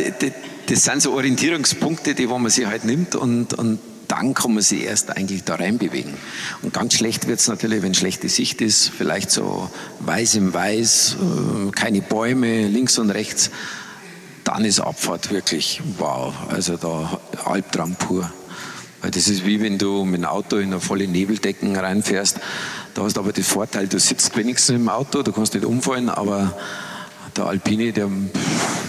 das 0.66 0.84
sind 0.84 1.02
so 1.02 1.12
Orientierungspunkte, 1.12 2.14
die 2.14 2.28
wo 2.28 2.38
man 2.38 2.50
sich 2.50 2.66
halt 2.66 2.84
nimmt 2.84 3.14
und, 3.14 3.54
und 3.54 3.78
dann 4.08 4.32
kann 4.34 4.54
man 4.54 4.62
sich 4.62 4.84
erst 4.84 5.16
eigentlich 5.16 5.44
da 5.44 5.56
reinbewegen. 5.56 6.14
Und 6.62 6.72
ganz 6.72 6.94
schlecht 6.94 7.28
wird 7.28 7.40
es 7.40 7.48
natürlich, 7.48 7.82
wenn 7.82 7.94
schlechte 7.94 8.28
Sicht 8.28 8.60
ist, 8.62 8.90
vielleicht 8.96 9.30
so 9.30 9.70
weiß 10.00 10.36
im 10.36 10.52
Weiß, 10.52 11.16
äh, 11.20 11.70
keine 11.72 12.00
Bäume 12.00 12.66
links 12.66 12.98
und 12.98 13.10
rechts. 13.10 13.50
Dann 14.44 14.64
ist 14.64 14.80
Abfahrt 14.80 15.30
wirklich 15.30 15.82
wow. 15.98 16.34
Also 16.48 16.78
da 16.78 17.20
Albtraum 17.44 17.96
pur. 17.96 18.30
Weil 19.02 19.10
das 19.10 19.28
ist 19.28 19.44
wie 19.44 19.60
wenn 19.60 19.78
du 19.78 20.04
mit 20.04 20.22
dem 20.22 20.24
Auto 20.24 20.56
in 20.56 20.72
eine 20.72 20.80
volle 20.80 21.06
Nebeldecken 21.06 21.76
reinfährst. 21.76 22.40
Da 22.94 23.02
hast 23.02 23.16
du 23.16 23.20
aber 23.20 23.32
den 23.32 23.44
Vorteil, 23.44 23.86
du 23.86 24.00
sitzt 24.00 24.36
wenigstens 24.36 24.76
im 24.76 24.88
Auto, 24.88 25.22
du 25.22 25.32
kannst 25.32 25.54
nicht 25.54 25.66
umfallen, 25.66 26.08
aber 26.08 26.56
der 27.38 27.46
Alpine, 27.46 27.92
der, 27.92 28.08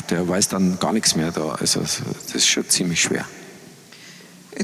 der 0.10 0.28
weiß 0.28 0.50
dann 0.50 0.78
gar 0.80 0.92
nichts 0.92 1.16
mehr 1.16 1.32
da. 1.32 1.56
Also 1.60 1.82
das 1.82 2.02
ist 2.34 2.48
schon 2.48 2.68
ziemlich 2.68 3.02
schwer. 3.02 3.26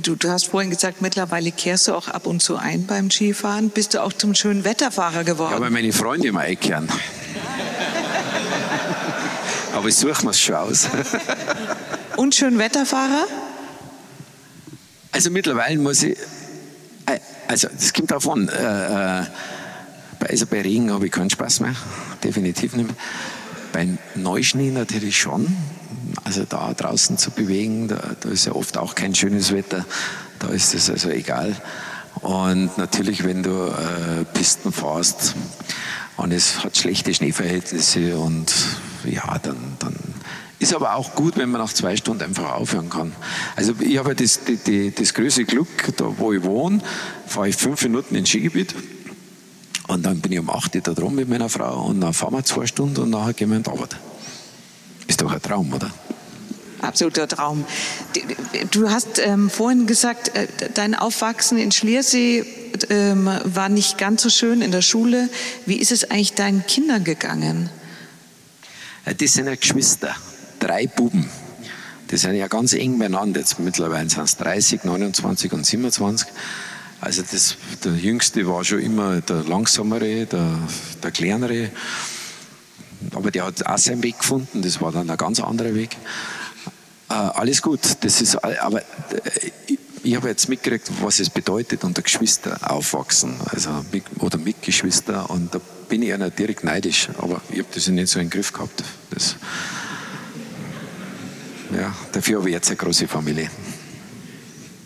Du, 0.02 0.16
du, 0.16 0.30
hast 0.30 0.48
vorhin 0.48 0.72
gesagt, 0.72 1.02
mittlerweile 1.02 1.52
kehrst 1.52 1.88
du 1.88 1.94
auch 1.94 2.10
ab 2.10 2.28
und 2.28 2.42
zu 2.42 2.58
ein 2.58 2.86
beim 2.86 3.10
Skifahren. 3.10 3.70
Bist 3.70 3.94
du 3.94 4.04
auch 4.04 4.12
zum 4.12 4.36
schönen 4.36 4.66
Wetterfahrer 4.66 5.24
geworden? 5.24 5.54
Ja, 5.54 5.62
weil 5.62 5.70
meine 5.70 5.94
Freunde 5.94 6.28
immer 6.28 6.42
einkehren. 6.42 6.90
Aber 9.74 9.88
ich 9.88 9.96
suche 9.96 10.26
mir 10.26 10.32
es 10.32 10.40
schon 10.40 10.56
aus. 10.56 10.90
und 12.18 12.36
schön 12.36 12.58
Wetterfahrer? 12.58 13.26
Also 15.12 15.30
mittlerweile 15.30 15.78
muss 15.78 16.04
ich, 16.04 16.18
äh, 17.06 17.20
also 17.48 17.70
das 17.70 17.94
kommt 17.94 18.12
davon. 18.12 18.50
Äh, 18.50 19.22
äh, 19.22 19.26
also 20.28 20.46
bei 20.48 20.62
Regen 20.62 20.92
habe 20.92 21.06
ich 21.06 21.12
keinen 21.12 21.30
Spaß 21.30 21.60
mehr, 21.60 21.76
definitiv 22.24 22.76
nicht 22.76 22.88
mehr. 22.88 22.96
Beim 23.76 23.98
Neuschnee 24.16 24.72
natürlich 24.72 25.18
schon. 25.18 25.54
Also 26.24 26.46
da 26.48 26.74
draußen 26.74 27.18
zu 27.18 27.30
bewegen, 27.30 27.90
da, 27.90 28.00
da 28.22 28.30
ist 28.30 28.46
ja 28.46 28.54
oft 28.54 28.78
auch 28.78 28.96
kein 28.96 29.14
schönes 29.14 29.52
Wetter. 29.52 29.86
Da 30.40 30.48
ist 30.48 30.74
es 30.74 30.90
also 30.90 31.10
egal. 31.10 31.54
Und 32.22 32.78
natürlich, 32.78 33.26
wenn 33.26 33.44
du 33.44 33.50
äh, 33.50 34.24
Pisten 34.34 34.72
fährst 34.72 35.36
und 36.16 36.32
es 36.32 36.64
hat 36.64 36.78
schlechte 36.78 37.14
Schneeverhältnisse 37.14 38.18
und 38.18 38.54
ja, 39.04 39.40
dann, 39.40 39.58
dann 39.80 39.96
ist 40.60 40.74
aber 40.74 40.96
auch 40.96 41.14
gut, 41.14 41.36
wenn 41.36 41.50
man 41.50 41.60
nach 41.60 41.74
zwei 41.74 41.98
Stunden 41.98 42.24
einfach 42.24 42.54
aufhören 42.54 42.90
kann. 42.90 43.12
Also 43.58 43.74
ich 43.82 43.98
habe 43.98 44.16
das, 44.16 44.46
die, 44.46 44.56
die, 44.56 44.92
das 44.96 45.14
größte 45.14 45.44
Glück, 45.44 45.98
da 45.98 46.18
wo 46.18 46.32
ich 46.32 46.44
wohne, 46.44 46.80
fahre 47.28 47.50
ich 47.50 47.58
fünf 47.58 47.84
Minuten 47.84 48.16
ins 48.16 48.30
Skigebiet 48.30 48.74
und 49.88 50.04
dann 50.04 50.20
bin 50.20 50.32
ich 50.32 50.40
um 50.40 50.50
acht 50.50 50.76
Uhr 50.76 50.82
da 50.82 50.94
drum 50.94 51.16
mit 51.16 51.30
meiner 51.30 51.50
Frau 51.50 51.86
und 51.86 52.02
dann 52.02 52.14
fahren 52.14 52.34
wir 52.34 52.44
zwei 52.44 52.66
Stunden 52.66 53.02
und 53.02 53.10
nachher 53.12 53.34
gehen 53.34 53.50
wir 53.50 53.58
in 53.58 53.64
die 53.64 53.70
Arbeit. 53.70 53.96
Ist 55.08 55.22
doch 55.22 55.32
ein 55.32 55.42
Traum, 55.42 55.74
oder? 55.74 55.92
absoluter 56.86 57.28
Traum. 57.28 57.66
Du 58.72 58.90
hast 58.90 59.20
ähm, 59.20 59.50
vorhin 59.50 59.88
gesagt, 59.88 60.36
äh, 60.36 60.48
dein 60.74 60.96
Aufwachsen 60.96 61.58
in 61.58 61.72
Schliersee 61.72 62.46
ähm, 62.90 63.30
war 63.44 63.70
nicht 63.70 63.98
ganz 63.98 64.24
so 64.24 64.30
schön 64.30 64.62
in 64.62 64.72
der 64.72 64.82
Schule. 64.82 65.30
Wie 65.66 65.78
ist 65.78 65.92
es 65.92 66.10
eigentlich 66.10 66.34
deinen 66.34 66.66
Kindern 66.66 67.04
gegangen? 67.04 67.70
Das 69.06 69.34
sind 69.34 69.48
ja 69.48 69.56
Geschwister, 69.56 70.16
drei 70.60 70.88
Buben. 70.88 71.30
Die 72.10 72.18
sind 72.18 72.36
ja 72.36 72.48
ganz 72.48 72.74
eng 72.74 72.98
beieinander. 73.00 73.40
Jetzt 73.40 73.60
mittlerweile 73.60 74.10
sind 74.10 74.24
es 74.24 74.38
30, 74.38 74.84
29 74.84 75.54
und 75.54 75.66
27. 75.66 76.28
Also 77.02 77.22
das, 77.22 77.58
der 77.84 77.94
Jüngste 77.94 78.48
war 78.48 78.64
schon 78.64 78.80
immer 78.80 79.22
der 79.22 79.44
Langsamere, 79.44 80.26
der, 80.26 80.58
der 81.04 81.12
Kleinere. 81.12 81.70
Aber 83.14 83.32
der 83.32 83.46
hat 83.46 83.66
auch 83.66 83.78
seinen 83.78 84.02
Weg 84.02 84.20
gefunden. 84.20 84.62
Das 84.62 84.82
war 84.82 84.92
dann 84.92 85.10
ein 85.10 85.18
ganz 85.18 85.40
anderer 85.40 85.76
Weg. 85.76 85.96
Äh, 87.10 87.14
alles 87.14 87.62
gut, 87.62 87.82
das 88.02 88.22
ist, 88.22 88.36
aber 88.44 88.82
äh, 88.82 89.52
ich 90.06 90.16
habe 90.16 90.28
jetzt 90.30 90.50
mitgekriegt, 90.50 90.90
was 91.02 91.20
es 91.20 91.30
bedeutet, 91.30 91.84
unter 91.84 92.02
Geschwister 92.02 92.58
aufwachsen, 92.62 93.36
also 93.46 93.70
mit, 93.92 94.04
oder 94.20 94.38
mit 94.38 94.62
Geschwister 94.62 95.30
und 95.30 95.54
da 95.54 95.60
bin 95.90 96.02
ich 96.02 96.10
ja 96.10 96.30
direkt 96.30 96.64
neidisch, 96.64 97.10
aber 97.18 97.42
ich 97.50 97.60
habe 97.60 97.68
das 97.74 97.88
nicht 97.88 98.10
so 98.10 98.20
in 98.20 98.26
den 98.26 98.32
Griff 98.32 98.54
gehabt. 98.54 98.84
Das, 99.12 99.36
ja, 101.76 101.94
dafür 102.12 102.40
habe 102.40 102.50
ich 102.50 102.54
jetzt 102.54 102.70
eine 102.70 102.78
große 102.78 103.08
Familie. 103.08 103.50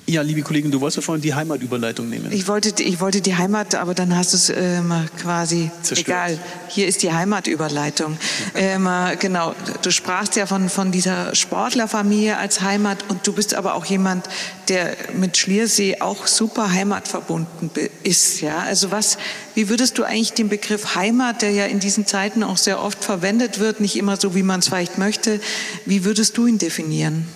Ja, 0.10 0.24
liebe 0.24 0.42
Kollegin, 0.42 0.72
du 0.72 0.82
wolltest 0.82 0.98
ja 0.98 1.02
vorhin 1.04 1.22
die 1.22 1.36
Heimatüberleitung 1.36 2.10
nehmen. 2.10 2.32
Ich 2.32 2.48
wollte, 2.48 2.82
ich 2.82 3.00
wollte 3.00 3.22
die 3.22 3.36
Heimat, 3.36 3.76
aber 3.76 3.94
dann 3.94 4.18
hast 4.18 4.34
du 4.34 4.38
es 4.38 4.50
ähm, 4.50 4.92
quasi 5.22 5.70
Zerstört. 5.84 6.32
egal. 6.32 6.40
Hier 6.68 6.88
ist 6.88 7.04
die 7.04 7.14
Heimatüberleitung. 7.14 8.18
ähm, 8.56 8.88
äh, 8.88 9.18
genau, 9.18 9.54
du 9.84 9.92
sprachst 9.92 10.36
ja 10.36 10.48
von, 10.48 10.68
von 10.70 10.92
dieser 10.92 11.36
Sportlerfamilie 11.36 12.38
als 12.38 12.62
Heimat 12.62 13.06
und 13.10 13.28
du 13.28 13.34
bist 13.34 13.54
aber 13.54 13.76
auch 13.76 13.86
jemand, 13.86 14.28
der 14.68 14.98
mit 15.14 15.38
Schliersee 15.38 15.98
auch 16.00 16.26
super 16.26 16.72
heimatverbunden 16.72 17.70
ist. 18.02 18.42
Ja? 18.42 18.62
Also 18.62 18.90
was, 18.90 19.20
wie 19.54 19.70
würdest 19.70 20.00
du 20.00 20.06
eigentlich 20.06 20.34
den 20.34 20.50
Begriff 20.50 20.96
Heimat, 20.96 21.44
der 21.44 21.52
ja 21.52 21.66
in 21.66 21.80
diesen 21.80 22.08
Zeiten 22.08 22.42
auch 22.42 22.58
sehr 22.58 22.82
oft 22.82 23.04
verwendet 23.04 23.60
wird, 23.60 23.80
nicht 23.80 23.96
immer 23.96 24.18
so, 24.18 24.34
wie 24.34 24.42
man 24.42 24.62
es 24.62 24.70
vielleicht 24.70 24.98
möchte, 24.98 25.40
wie 25.86 26.04
würdest 26.04 26.36
du 26.36 26.48
ihn 26.48 26.58
definieren? 26.58 27.28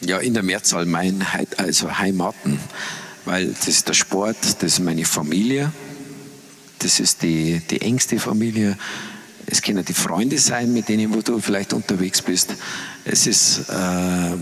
Ja, 0.00 0.18
in 0.18 0.34
der 0.34 0.42
Mehrzahl 0.42 0.86
mein, 0.86 1.24
also 1.56 1.98
Heimaten, 1.98 2.60
weil 3.24 3.48
das 3.48 3.66
ist 3.66 3.88
der 3.88 3.94
Sport, 3.94 4.36
das 4.60 4.74
ist 4.74 4.78
meine 4.78 5.04
Familie, 5.04 5.72
das 6.78 7.00
ist 7.00 7.22
die, 7.22 7.60
die 7.70 7.80
engste 7.80 8.18
Familie. 8.20 8.78
Es 9.46 9.62
können 9.62 9.84
die 9.84 9.94
Freunde 9.94 10.38
sein, 10.38 10.72
mit 10.72 10.88
denen 10.88 11.12
wo 11.12 11.22
du 11.22 11.40
vielleicht 11.40 11.72
unterwegs 11.72 12.22
bist. 12.22 12.54
Es 13.04 13.26
ist 13.26 13.68
äh, 13.70 14.36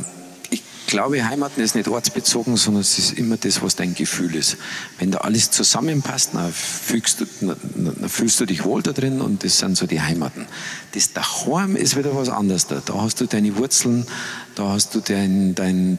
glaube, 0.87 1.27
Heimaten 1.27 1.63
ist 1.63 1.75
nicht 1.75 1.89
ortsbezogen, 1.89 2.57
sondern 2.57 2.83
es 2.83 2.99
ist 2.99 3.19
immer 3.19 3.37
das, 3.37 3.63
was 3.63 3.77
dein 3.77 3.95
Gefühl 3.95 4.35
ist. 4.35 4.57
Wenn 4.99 5.11
da 5.11 5.19
alles 5.19 5.51
zusammenpasst, 5.51 6.31
dann 6.35 6.53
fühlst, 6.53 7.21
du, 7.21 7.27
dann 7.41 8.09
fühlst 8.09 8.41
du 8.41 8.47
dich 8.47 8.65
wohl 8.65 8.83
da 8.83 8.93
drin 8.93 9.21
und 9.21 9.45
das 9.45 9.59
sind 9.59 9.77
so 9.77 9.87
die 9.87 10.01
Heimaten. 10.01 10.47
Das 10.93 11.13
Daheim 11.13 11.77
ist 11.77 11.97
wieder 11.97 12.15
was 12.17 12.29
anderes. 12.29 12.67
Da, 12.67 12.83
da 12.85 13.01
hast 13.01 13.21
du 13.21 13.27
deine 13.27 13.57
Wurzeln, 13.57 14.07
da 14.55 14.69
hast 14.69 14.95
du 14.95 15.01
dein, 15.01 15.55
dein 15.55 15.99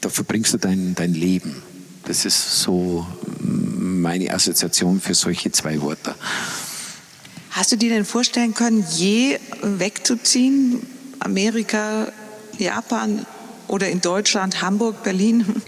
da 0.00 0.08
verbringst 0.08 0.54
du 0.54 0.58
dein, 0.58 0.94
dein 0.94 1.14
Leben. 1.14 1.62
Das 2.04 2.24
ist 2.24 2.62
so 2.62 3.06
meine 3.40 4.32
Assoziation 4.32 5.00
für 5.00 5.14
solche 5.14 5.52
zwei 5.52 5.80
Worte. 5.82 6.14
Hast 7.50 7.72
du 7.72 7.76
dir 7.76 7.90
denn 7.90 8.04
vorstellen 8.04 8.54
können, 8.54 8.84
je 8.96 9.38
wegzuziehen? 9.62 10.86
Amerika, 11.18 12.10
Japan, 12.58 13.26
oder 13.70 13.88
in 13.88 14.00
Deutschland, 14.00 14.62
Hamburg, 14.62 15.02
Berlin? 15.02 15.62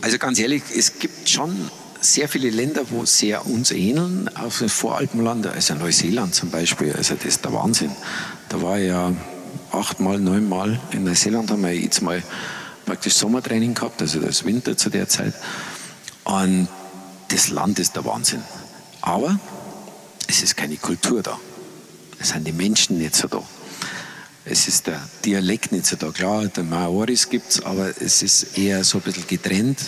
Also 0.00 0.18
ganz 0.18 0.38
ehrlich, 0.38 0.62
es 0.76 0.98
gibt 0.98 1.28
schon 1.28 1.70
sehr 2.00 2.28
viele 2.28 2.50
Länder, 2.50 2.82
wo 2.90 3.04
sehr 3.04 3.46
uns 3.46 3.70
ähneln, 3.70 4.28
auch 4.36 4.60
in 4.60 4.68
Voralpenland, 4.68 5.46
also 5.46 5.74
Neuseeland 5.74 6.34
zum 6.34 6.50
Beispiel, 6.50 6.92
also 6.92 7.14
das 7.14 7.24
ist 7.24 7.44
der 7.44 7.52
Wahnsinn. 7.52 7.92
Da 8.48 8.60
war 8.60 8.78
ich 8.78 8.88
ja 8.88 9.12
achtmal, 9.70 10.18
neunmal 10.18 10.80
in 10.90 11.04
Neuseeland, 11.04 11.50
haben 11.50 11.62
wir 11.62 11.72
jetzt 11.72 12.02
mal 12.02 12.22
praktisch 12.84 13.14
Sommertraining 13.14 13.74
gehabt, 13.74 14.02
also 14.02 14.18
das 14.18 14.44
Winter 14.44 14.76
zu 14.76 14.90
der 14.90 15.08
Zeit. 15.08 15.34
Und 16.24 16.66
das 17.28 17.50
Land 17.50 17.78
ist 17.78 17.94
der 17.94 18.04
Wahnsinn. 18.04 18.42
Aber 19.00 19.38
es 20.26 20.42
ist 20.42 20.56
keine 20.56 20.76
Kultur 20.76 21.22
da. 21.22 21.38
Es 22.18 22.30
sind 22.30 22.46
die 22.46 22.52
Menschen 22.52 22.98
nicht 22.98 23.14
so 23.14 23.28
da. 23.28 23.42
Es 24.44 24.66
ist 24.66 24.88
der 24.88 25.00
Dialekt 25.24 25.70
nicht 25.70 25.86
so 25.86 25.96
da. 25.96 26.10
Klar, 26.10 26.46
der 26.46 26.64
Maoris 26.64 27.28
gibt 27.28 27.50
es, 27.50 27.64
aber 27.64 27.92
es 28.00 28.22
ist 28.22 28.58
eher 28.58 28.82
so 28.82 28.98
ein 28.98 29.02
bisschen 29.02 29.26
getrennt 29.28 29.78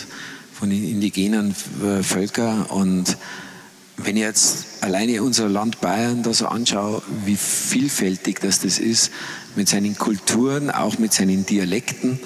von 0.53 0.69
den 0.69 0.89
indigenen 0.89 1.53
Völkern. 2.01 2.63
Und 2.63 3.17
wenn 3.97 4.15
ich 4.15 4.23
jetzt 4.23 4.65
alleine 4.81 5.21
unser 5.21 5.49
Land 5.49 5.81
Bayern 5.81 6.23
da 6.23 6.33
so 6.33 6.47
anschaue, 6.47 7.01
wie 7.25 7.35
vielfältig 7.35 8.39
das, 8.39 8.59
das 8.61 8.79
ist, 8.79 9.11
mit 9.57 9.67
seinen 9.67 9.97
Kulturen, 9.97 10.71
auch 10.71 10.97
mit 10.99 11.13
seinen 11.13 11.45
Dialekten, 11.45 12.19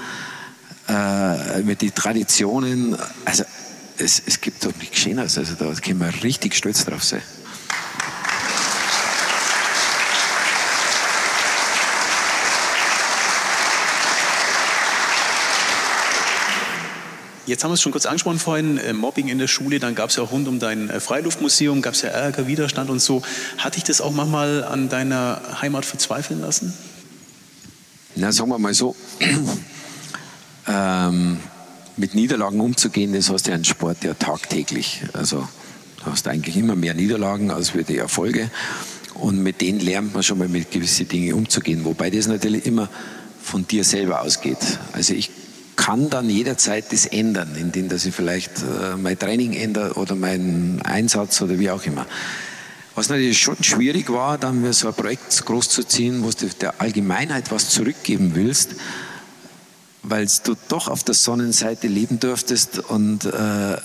äh, 0.88 1.62
mit 1.64 1.82
den 1.82 1.94
Traditionen, 1.96 2.96
also 3.26 3.44
es, 3.98 4.22
es 4.26 4.40
gibt 4.40 4.64
doch 4.66 4.76
nichts 4.80 5.00
Schöneres. 5.00 5.38
Also 5.38 5.56
da 5.56 5.74
können 5.74 6.00
wir 6.00 6.24
richtig 6.24 6.56
stolz 6.56 6.86
drauf 6.86 7.04
sein. 7.04 7.22
Jetzt 17.50 17.64
haben 17.64 17.72
wir 17.72 17.74
es 17.74 17.82
schon 17.82 17.92
kurz 17.92 18.06
angesprochen 18.06 18.38
vorhin, 18.38 18.78
äh, 18.78 18.94
Mobbing 18.94 19.28
in 19.28 19.40
der 19.40 19.48
Schule, 19.48 19.80
dann 19.80 19.96
gab 19.96 20.12
es 20.12 20.18
ja 20.18 20.24
auch 20.24 20.32
rund 20.32 20.48
um 20.48 20.60
dein 20.60 20.88
äh, 20.92 21.00
Freiluftmuseum, 21.00 21.82
gab 21.82 21.96
es 21.96 22.04
ja 22.04 22.10
Ärger, 22.10 22.46
Widerstand 22.46 22.92
und 22.92 23.00
so. 23.00 23.24
Hat 23.58 23.76
dich 23.76 23.84
das 23.84 24.02
auch 24.02 24.12
manchmal 24.12 24.64
an 24.64 24.88
deiner 24.88 25.42
Heimat 25.60 25.84
verzweifeln 25.84 26.42
lassen? 26.42 26.76
Na, 28.16 28.32
sagen 28.32 28.52
wir 28.52 28.60
mal 28.60 28.76
so, 28.76 28.96
ähm, 30.68 31.40
mit 31.98 32.14
Niederlagen 32.14 32.60
umzugehen, 32.60 33.14
das 33.14 33.32
hast 33.32 33.48
du 33.48 33.50
ja 33.50 33.56
einen 33.56 33.66
Sport 33.66 34.04
ja 34.04 34.14
tagtäglich. 34.14 35.02
Also 35.14 35.48
du 36.04 36.06
hast 36.06 36.28
eigentlich 36.28 36.56
immer 36.56 36.76
mehr 36.76 36.94
Niederlagen 36.94 37.50
als 37.50 37.74
wir 37.74 37.82
die 37.82 37.98
Erfolge. 37.98 38.52
Und 39.16 39.42
mit 39.42 39.62
denen 39.62 39.80
lernt 39.80 40.14
man 40.14 40.22
schon 40.22 40.38
mal 40.38 40.48
mit 40.48 40.70
gewissen 40.70 41.08
Dingen 41.08 41.34
umzugehen. 41.34 41.84
Wobei 41.84 42.12
das 42.12 42.28
natürlich 42.28 42.68
immer 42.68 42.90
von 43.42 43.66
dir 43.66 43.84
selber 43.84 44.22
ausgeht. 44.22 44.60
Also 44.94 45.16
ich 45.16 45.32
kann 45.80 46.10
dann 46.10 46.30
jederzeit 46.30 46.92
das 46.92 47.06
ändern, 47.06 47.56
indem 47.56 47.88
dass 47.88 48.06
ich 48.06 48.14
vielleicht 48.14 48.52
äh, 48.60 48.98
mein 48.98 49.18
Training 49.18 49.54
ändere 49.54 49.94
oder 49.94 50.14
meinen 50.14 50.82
Einsatz 50.82 51.42
oder 51.42 51.58
wie 51.58 51.72
auch 51.72 51.86
immer. 51.86 52.06
Was 52.96 53.08
natürlich 53.08 53.40
schon 53.40 53.64
schwierig 53.64 54.10
war, 54.10 54.38
dann 54.38 54.74
so 54.74 54.90
ein 54.90 54.94
Projekt 54.94 55.46
großzuziehen, 55.46 56.22
wo 56.22 56.32
du 56.32 56.48
der 56.50 56.82
Allgemeinheit 56.82 57.50
was 57.50 57.70
zurückgeben 57.70 58.32
willst, 58.36 58.72
weil 60.04 60.28
du 60.44 60.58
doch 60.68 60.90
auf 60.90 61.06
der 61.06 61.16
Sonnenseite 61.16 61.88
leben 61.88 62.20
durftest 62.20 62.80
und 62.80 63.24
äh, 63.24 63.78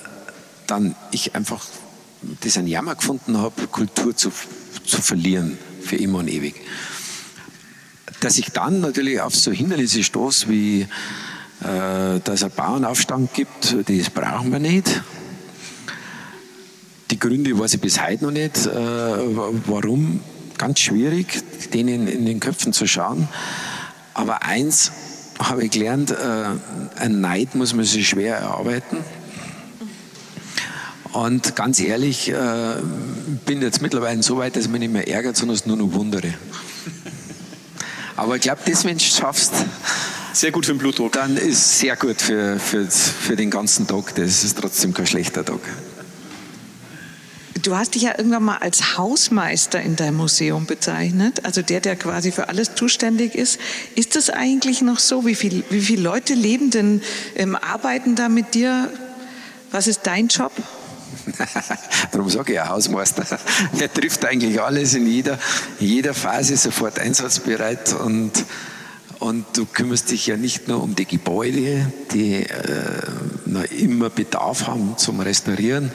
dann 0.66 0.96
ich 1.12 1.36
einfach 1.36 1.64
das 2.40 2.56
ein 2.56 2.66
Jammer 2.66 2.96
gefunden 2.96 3.38
habe, 3.38 3.68
Kultur 3.68 4.16
zu, 4.16 4.32
zu 4.84 5.00
verlieren 5.00 5.58
für 5.80 5.96
immer 5.96 6.18
und 6.18 6.28
ewig. 6.28 6.56
Dass 8.18 8.36
ich 8.36 8.46
dann 8.46 8.80
natürlich 8.80 9.20
auf 9.20 9.36
so 9.36 9.52
Hindernisse 9.52 10.02
stoße 10.02 10.48
wie 10.48 10.88
dass 11.64 12.34
es 12.34 12.42
einen 12.42 12.52
Bauernaufstand 12.52 13.32
gibt, 13.32 13.74
das 13.88 14.10
brauchen 14.10 14.52
wir 14.52 14.58
nicht. 14.58 15.02
Die 17.10 17.18
Gründe 17.18 17.58
weiß 17.58 17.74
ich 17.74 17.80
bis 17.80 18.00
heute 18.02 18.24
noch 18.24 18.32
nicht. 18.32 18.66
Äh, 18.66 18.70
warum? 18.70 20.20
Ganz 20.58 20.80
schwierig, 20.80 21.42
denen 21.72 22.06
in 22.06 22.26
den 22.26 22.40
Köpfen 22.40 22.72
zu 22.72 22.86
schauen. 22.86 23.28
Aber 24.14 24.42
eins 24.42 24.92
habe 25.38 25.64
ich 25.64 25.70
gelernt, 25.70 26.10
äh, 26.10 26.44
ein 26.96 27.20
Neid 27.20 27.54
muss 27.54 27.74
man 27.74 27.84
sich 27.84 28.08
schwer 28.08 28.36
erarbeiten. 28.36 28.98
Und 31.12 31.54
ganz 31.54 31.78
ehrlich, 31.80 32.30
äh, 32.30 32.34
bin 33.46 33.62
jetzt 33.62 33.80
mittlerweile 33.80 34.22
so 34.22 34.36
weit, 34.38 34.56
dass 34.56 34.68
mich 34.68 34.80
nicht 34.80 34.92
mehr 34.92 35.06
ärgert, 35.06 35.36
sondern 35.36 35.54
es 35.54 35.66
nur 35.66 35.76
noch 35.76 35.92
wundere. 35.92 36.34
Aber 38.16 38.36
ich 38.36 38.42
glaube, 38.42 38.60
das, 38.66 38.84
wenn 38.84 38.98
du 38.98 39.04
es 39.04 39.16
schaffst, 39.16 39.52
sehr 40.36 40.50
gut 40.50 40.66
für 40.66 40.72
den 40.72 40.78
Blutdruck. 40.78 41.12
Dann 41.12 41.36
ist 41.36 41.78
sehr 41.78 41.96
gut 41.96 42.20
für, 42.20 42.58
für, 42.58 42.86
für 42.90 43.36
den 43.36 43.50
ganzen 43.50 43.86
Tag. 43.86 44.14
Das 44.14 44.44
ist 44.44 44.58
trotzdem 44.58 44.92
kein 44.92 45.06
schlechter 45.06 45.44
Tag. 45.44 45.60
Du 47.62 47.76
hast 47.76 47.94
dich 47.94 48.02
ja 48.02 48.18
irgendwann 48.18 48.44
mal 48.44 48.58
als 48.58 48.98
Hausmeister 48.98 49.80
in 49.80 49.96
deinem 49.96 50.18
Museum 50.18 50.66
bezeichnet, 50.66 51.46
also 51.46 51.62
der, 51.62 51.80
der 51.80 51.96
quasi 51.96 52.30
für 52.30 52.50
alles 52.50 52.74
zuständig 52.74 53.34
ist. 53.34 53.58
Ist 53.94 54.16
das 54.16 54.28
eigentlich 54.28 54.82
noch 54.82 54.98
so? 54.98 55.24
Wie, 55.24 55.34
viel, 55.34 55.64
wie 55.70 55.80
viele 55.80 56.02
Leute 56.02 56.34
leben 56.34 56.70
denn, 56.70 57.00
ähm, 57.36 57.56
arbeiten 57.56 58.16
da 58.16 58.28
mit 58.28 58.52
dir? 58.54 58.90
Was 59.70 59.86
ist 59.86 60.00
dein 60.02 60.28
Job? 60.28 60.52
Darum 62.12 62.28
sage 62.28 62.52
ich 62.52 62.56
ja 62.56 62.68
Hausmeister. 62.68 63.24
Er 63.78 63.90
trifft 63.90 64.26
eigentlich 64.26 64.60
alles 64.60 64.92
in 64.92 65.06
jeder, 65.06 65.38
in 65.80 65.86
jeder 65.86 66.12
Phase 66.12 66.58
sofort 66.58 66.98
einsatzbereit 66.98 67.94
und 67.94 68.44
und 69.20 69.44
du 69.54 69.66
kümmerst 69.66 70.10
dich 70.10 70.26
ja 70.26 70.36
nicht 70.36 70.68
nur 70.68 70.82
um 70.82 70.94
die 70.94 71.06
Gebäude, 71.06 71.92
die 72.12 72.34
äh, 72.34 73.64
immer 73.78 74.10
Bedarf 74.10 74.66
haben 74.66 74.96
zum 74.96 75.20
Restaurieren, 75.20 75.90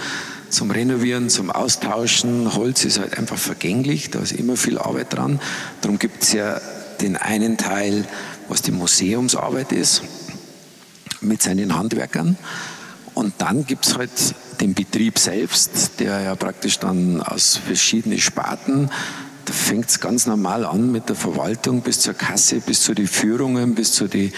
zum 0.49 0.71
Renovieren, 0.71 1.29
zum 1.29 1.51
Austauschen. 1.51 2.55
Holz 2.55 2.85
ist 2.85 2.99
halt 2.99 3.17
einfach 3.17 3.37
vergänglich, 3.37 4.09
da 4.09 4.19
ist 4.19 4.31
immer 4.31 4.57
viel 4.57 4.77
Arbeit 4.77 5.13
dran. 5.13 5.39
Darum 5.81 5.99
gibt 5.99 6.23
es 6.23 6.33
ja 6.33 6.59
den 7.01 7.15
einen 7.15 7.57
Teil, 7.57 8.05
was 8.47 8.61
die 8.61 8.71
Museumsarbeit 8.71 9.71
ist, 9.71 10.03
mit 11.21 11.41
seinen 11.41 11.75
Handwerkern. 11.75 12.37
Und 13.13 13.33
dann 13.39 13.65
gibt 13.65 13.85
es 13.85 13.97
halt 13.97 14.11
den 14.61 14.73
Betrieb 14.73 15.19
selbst, 15.19 15.99
der 15.99 16.21
ja 16.21 16.35
praktisch 16.35 16.79
dann 16.79 17.21
aus 17.21 17.57
verschiedenen 17.57 18.19
Sparten 18.19 18.89
da 19.45 19.53
fängt 19.53 19.89
es 19.89 19.99
ganz 19.99 20.25
normal 20.25 20.65
an 20.65 20.91
mit 20.91 21.09
der 21.09 21.15
Verwaltung 21.15 21.81
bis 21.81 22.01
zur 22.01 22.13
Kasse, 22.13 22.59
bis 22.59 22.81
zu 22.81 22.93
den 22.93 23.07
Führungen, 23.07 23.75
bis 23.75 23.93
zu 23.93 24.07
den 24.07 24.31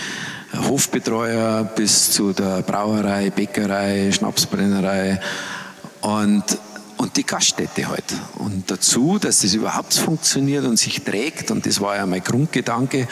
Hofbetreuer, 0.53 1.63
bis 1.63 2.11
zu 2.11 2.33
der 2.33 2.61
Brauerei, 2.61 3.29
Bäckerei, 3.29 4.11
Schnapsbrennerei 4.11 5.19
und, 6.01 6.43
und 6.97 7.17
die 7.17 7.25
Gaststätte 7.25 7.87
halt. 7.87 8.03
Und 8.35 8.69
dazu, 8.69 9.17
dass 9.17 9.39
das 9.41 9.53
überhaupt 9.53 9.93
funktioniert 9.93 10.65
und 10.65 10.77
sich 10.77 11.01
trägt, 11.03 11.51
und 11.51 11.65
das 11.65 11.79
war 11.79 11.95
ja 11.95 12.05
mein 12.05 12.23
Grundgedanke, 12.23 13.07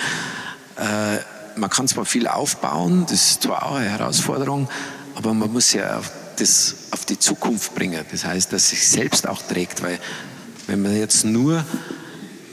äh, 0.77 1.55
man 1.55 1.69
kann 1.69 1.87
zwar 1.87 2.05
viel 2.05 2.27
aufbauen, 2.27 3.05
das 3.09 3.31
ist 3.31 3.43
zwar 3.43 3.65
auch 3.65 3.75
eine 3.75 3.89
Herausforderung, 3.89 4.69
aber 5.15 5.33
man 5.33 5.51
muss 5.51 5.73
ja 5.73 6.01
das 6.37 6.75
auf 6.91 7.05
die 7.05 7.19
Zukunft 7.19 7.75
bringen. 7.75 8.03
Das 8.11 8.25
heißt, 8.25 8.53
dass 8.53 8.63
es 8.63 8.69
sich 8.69 8.87
selbst 8.87 9.27
auch 9.27 9.41
trägt, 9.41 9.83
weil 9.83 9.99
wenn 10.69 10.83
man 10.83 10.95
jetzt 10.95 11.25
nur, 11.25 11.65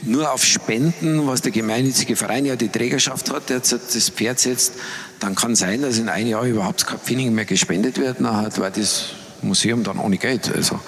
nur 0.01 0.31
auf 0.31 0.43
Spenden, 0.43 1.27
was 1.27 1.41
der 1.41 1.51
gemeinnützige 1.51 2.15
Verein 2.15 2.45
ja 2.45 2.55
die 2.55 2.69
Trägerschaft 2.69 3.31
hat, 3.31 3.49
der 3.49 3.59
das 3.59 4.09
Pferd 4.09 4.39
setzt, 4.39 4.73
dann 5.19 5.35
kann 5.35 5.55
sein, 5.55 5.83
dass 5.83 5.99
in 5.99 6.09
einem 6.09 6.29
Jahr 6.29 6.43
überhaupt 6.43 6.87
kein 6.87 6.99
Pfennig 6.99 7.31
mehr 7.31 7.45
gespendet 7.45 7.99
wird, 7.99 8.19
nachher 8.19 8.57
war 8.57 8.71
das 8.71 9.09
Museum 9.43 9.83
dann 9.83 9.99
ohne 9.99 10.17
Geld. 10.17 10.51
Also, 10.53 10.79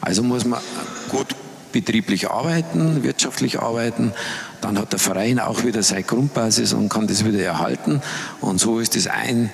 also 0.00 0.22
muss 0.22 0.46
man 0.46 0.60
gut 1.10 1.26
betrieblich 1.72 2.30
arbeiten, 2.30 3.02
wirtschaftlich 3.02 3.60
arbeiten. 3.60 4.12
Dann 4.62 4.78
hat 4.78 4.92
der 4.92 4.98
Verein 4.98 5.38
auch 5.38 5.64
wieder 5.64 5.82
seine 5.82 6.04
Grundbasis 6.04 6.72
und 6.72 6.88
kann 6.88 7.06
das 7.06 7.24
wieder 7.24 7.42
erhalten. 7.42 8.00
Und 8.40 8.60
so 8.60 8.80
ist 8.80 8.96
das 8.96 9.06
ein, 9.06 9.50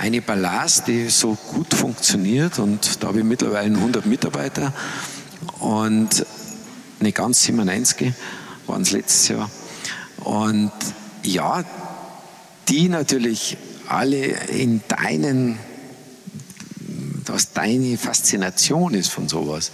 eine 0.00 0.22
Ballast, 0.22 0.88
die 0.88 1.10
so 1.10 1.36
gut 1.52 1.74
funktioniert. 1.74 2.58
Und 2.58 3.02
da 3.02 3.08
habe 3.08 3.18
ich 3.18 3.24
mittlerweile 3.24 3.76
100 3.76 4.06
Mitarbeiter. 4.06 4.72
Und 5.58 6.24
nicht 7.02 7.16
ganz 7.16 7.42
97 7.42 8.12
waren 8.66 8.82
es 8.82 8.90
letztes 8.92 9.28
Jahr. 9.28 9.50
Und 10.24 10.72
ja, 11.22 11.64
die 12.68 12.88
natürlich 12.88 13.56
alle 13.88 14.24
in 14.48 14.80
deinen, 14.88 15.58
was 17.26 17.52
deine 17.52 17.98
Faszination 17.98 18.94
ist 18.94 19.10
von 19.10 19.28
sowas, 19.28 19.72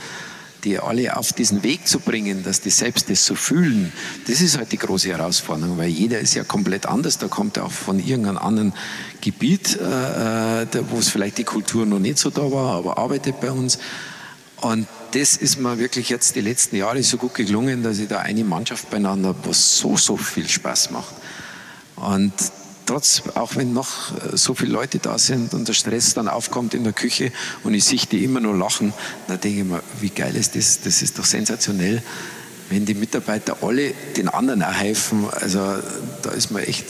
die 0.64 0.78
alle 0.78 1.16
auf 1.16 1.32
diesen 1.32 1.62
Weg 1.62 1.86
zu 1.86 2.00
bringen, 2.00 2.42
dass 2.42 2.60
die 2.60 2.70
selbst 2.70 3.08
das 3.08 3.24
so 3.24 3.34
fühlen, 3.34 3.92
das 4.26 4.40
ist 4.40 4.58
halt 4.58 4.72
die 4.72 4.78
große 4.78 5.08
Herausforderung, 5.08 5.78
weil 5.78 5.88
jeder 5.88 6.18
ist 6.18 6.34
ja 6.34 6.42
komplett 6.42 6.86
anders. 6.86 7.18
Da 7.18 7.28
kommt 7.28 7.56
er 7.56 7.66
auch 7.66 7.72
von 7.72 8.00
irgendeinem 8.00 8.38
anderen 8.38 8.72
Gebiet, 9.20 9.78
äh, 9.80 10.62
äh 10.62 10.66
wo 10.90 10.98
es 10.98 11.08
vielleicht 11.08 11.38
die 11.38 11.44
Kultur 11.44 11.86
noch 11.86 12.00
nicht 12.00 12.18
so 12.18 12.30
da 12.30 12.50
war, 12.50 12.76
aber 12.76 12.98
arbeitet 12.98 13.40
bei 13.40 13.52
uns. 13.52 13.78
Und 14.56 14.88
das 15.16 15.38
ist 15.38 15.58
mir 15.58 15.78
wirklich 15.78 16.10
jetzt 16.10 16.36
die 16.36 16.42
letzten 16.42 16.76
Jahre 16.76 17.02
so 17.02 17.16
gut 17.16 17.34
gelungen, 17.34 17.82
dass 17.82 17.98
ich 17.98 18.06
da 18.06 18.18
eine 18.18 18.44
Mannschaft 18.44 18.90
beieinander 18.90 19.30
habe, 19.30 19.48
was 19.48 19.78
so, 19.78 19.96
so 19.96 20.18
viel 20.18 20.46
Spaß 20.46 20.90
macht. 20.90 21.14
Und 21.96 22.34
trotz, 22.84 23.22
auch 23.34 23.56
wenn 23.56 23.72
noch 23.72 24.12
äh, 24.12 24.36
so 24.36 24.54
viele 24.54 24.72
Leute 24.72 24.98
da 24.98 25.18
sind 25.18 25.54
und 25.54 25.68
der 25.68 25.72
Stress 25.72 26.12
dann 26.12 26.28
aufkommt 26.28 26.74
in 26.74 26.84
der 26.84 26.92
Küche 26.92 27.32
und 27.64 27.72
ich 27.72 27.84
sehe 27.84 28.00
die 28.10 28.24
immer 28.24 28.40
nur 28.40 28.54
lachen, 28.54 28.92
dann 29.26 29.40
denke 29.40 29.60
ich 29.60 29.64
mir, 29.64 29.82
wie 30.02 30.10
geil 30.10 30.36
ist 30.36 30.54
das? 30.54 30.82
Das 30.82 31.00
ist 31.00 31.18
doch 31.18 31.24
sensationell, 31.24 32.02
wenn 32.68 32.84
die 32.84 32.94
Mitarbeiter 32.94 33.56
alle 33.62 33.94
den 34.18 34.28
anderen 34.28 34.62
auch 34.62 34.74
helfen. 34.74 35.24
Also 35.30 35.78
da 36.20 36.30
ist 36.32 36.50
man 36.50 36.62
echt, 36.62 36.88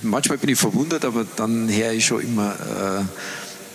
manchmal 0.00 0.38
bin 0.38 0.48
ich 0.48 0.58
verwundert, 0.58 1.04
aber 1.04 1.26
dann 1.36 1.68
höre 1.68 1.92
ich 1.92 2.06
schon 2.06 2.22
immer, 2.22 2.54
äh, 2.54 3.04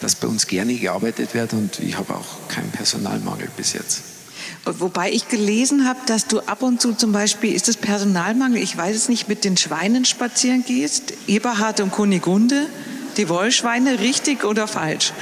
dass 0.01 0.15
bei 0.15 0.27
uns 0.27 0.47
gerne 0.47 0.73
gearbeitet 0.73 1.33
wird 1.33 1.53
und 1.53 1.79
ich 1.79 1.97
habe 1.97 2.15
auch 2.15 2.47
keinen 2.49 2.71
Personalmangel 2.71 3.49
bis 3.55 3.73
jetzt. 3.73 4.01
Wobei 4.65 5.11
ich 5.11 5.27
gelesen 5.27 5.87
habe, 5.87 5.99
dass 6.05 6.27
du 6.27 6.39
ab 6.41 6.61
und 6.61 6.81
zu 6.81 6.93
zum 6.93 7.11
Beispiel, 7.11 7.53
ist 7.53 7.69
es 7.69 7.77
Personalmangel, 7.77 8.61
ich 8.61 8.75
weiß 8.75 8.95
es 8.95 9.09
nicht, 9.09 9.27
mit 9.27 9.43
den 9.43 9.57
Schweinen 9.57 10.05
spazieren 10.05 10.63
gehst, 10.65 11.13
Eberhard 11.27 11.79
und 11.79 11.91
Kunigunde, 11.91 12.67
die 13.17 13.29
Wollschweine, 13.29 13.99
richtig 13.99 14.43
oder 14.43 14.67
falsch? 14.67 15.13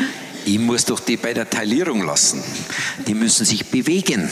Ich 0.46 0.60
muss 0.60 0.86
doch 0.86 1.00
die 1.00 1.18
bei 1.18 1.34
der 1.34 1.50
Teilierung 1.50 2.06
lassen. 2.06 2.42
Die 3.08 3.14
müssen 3.14 3.46
sich 3.46 3.68
bewegen. 3.68 4.30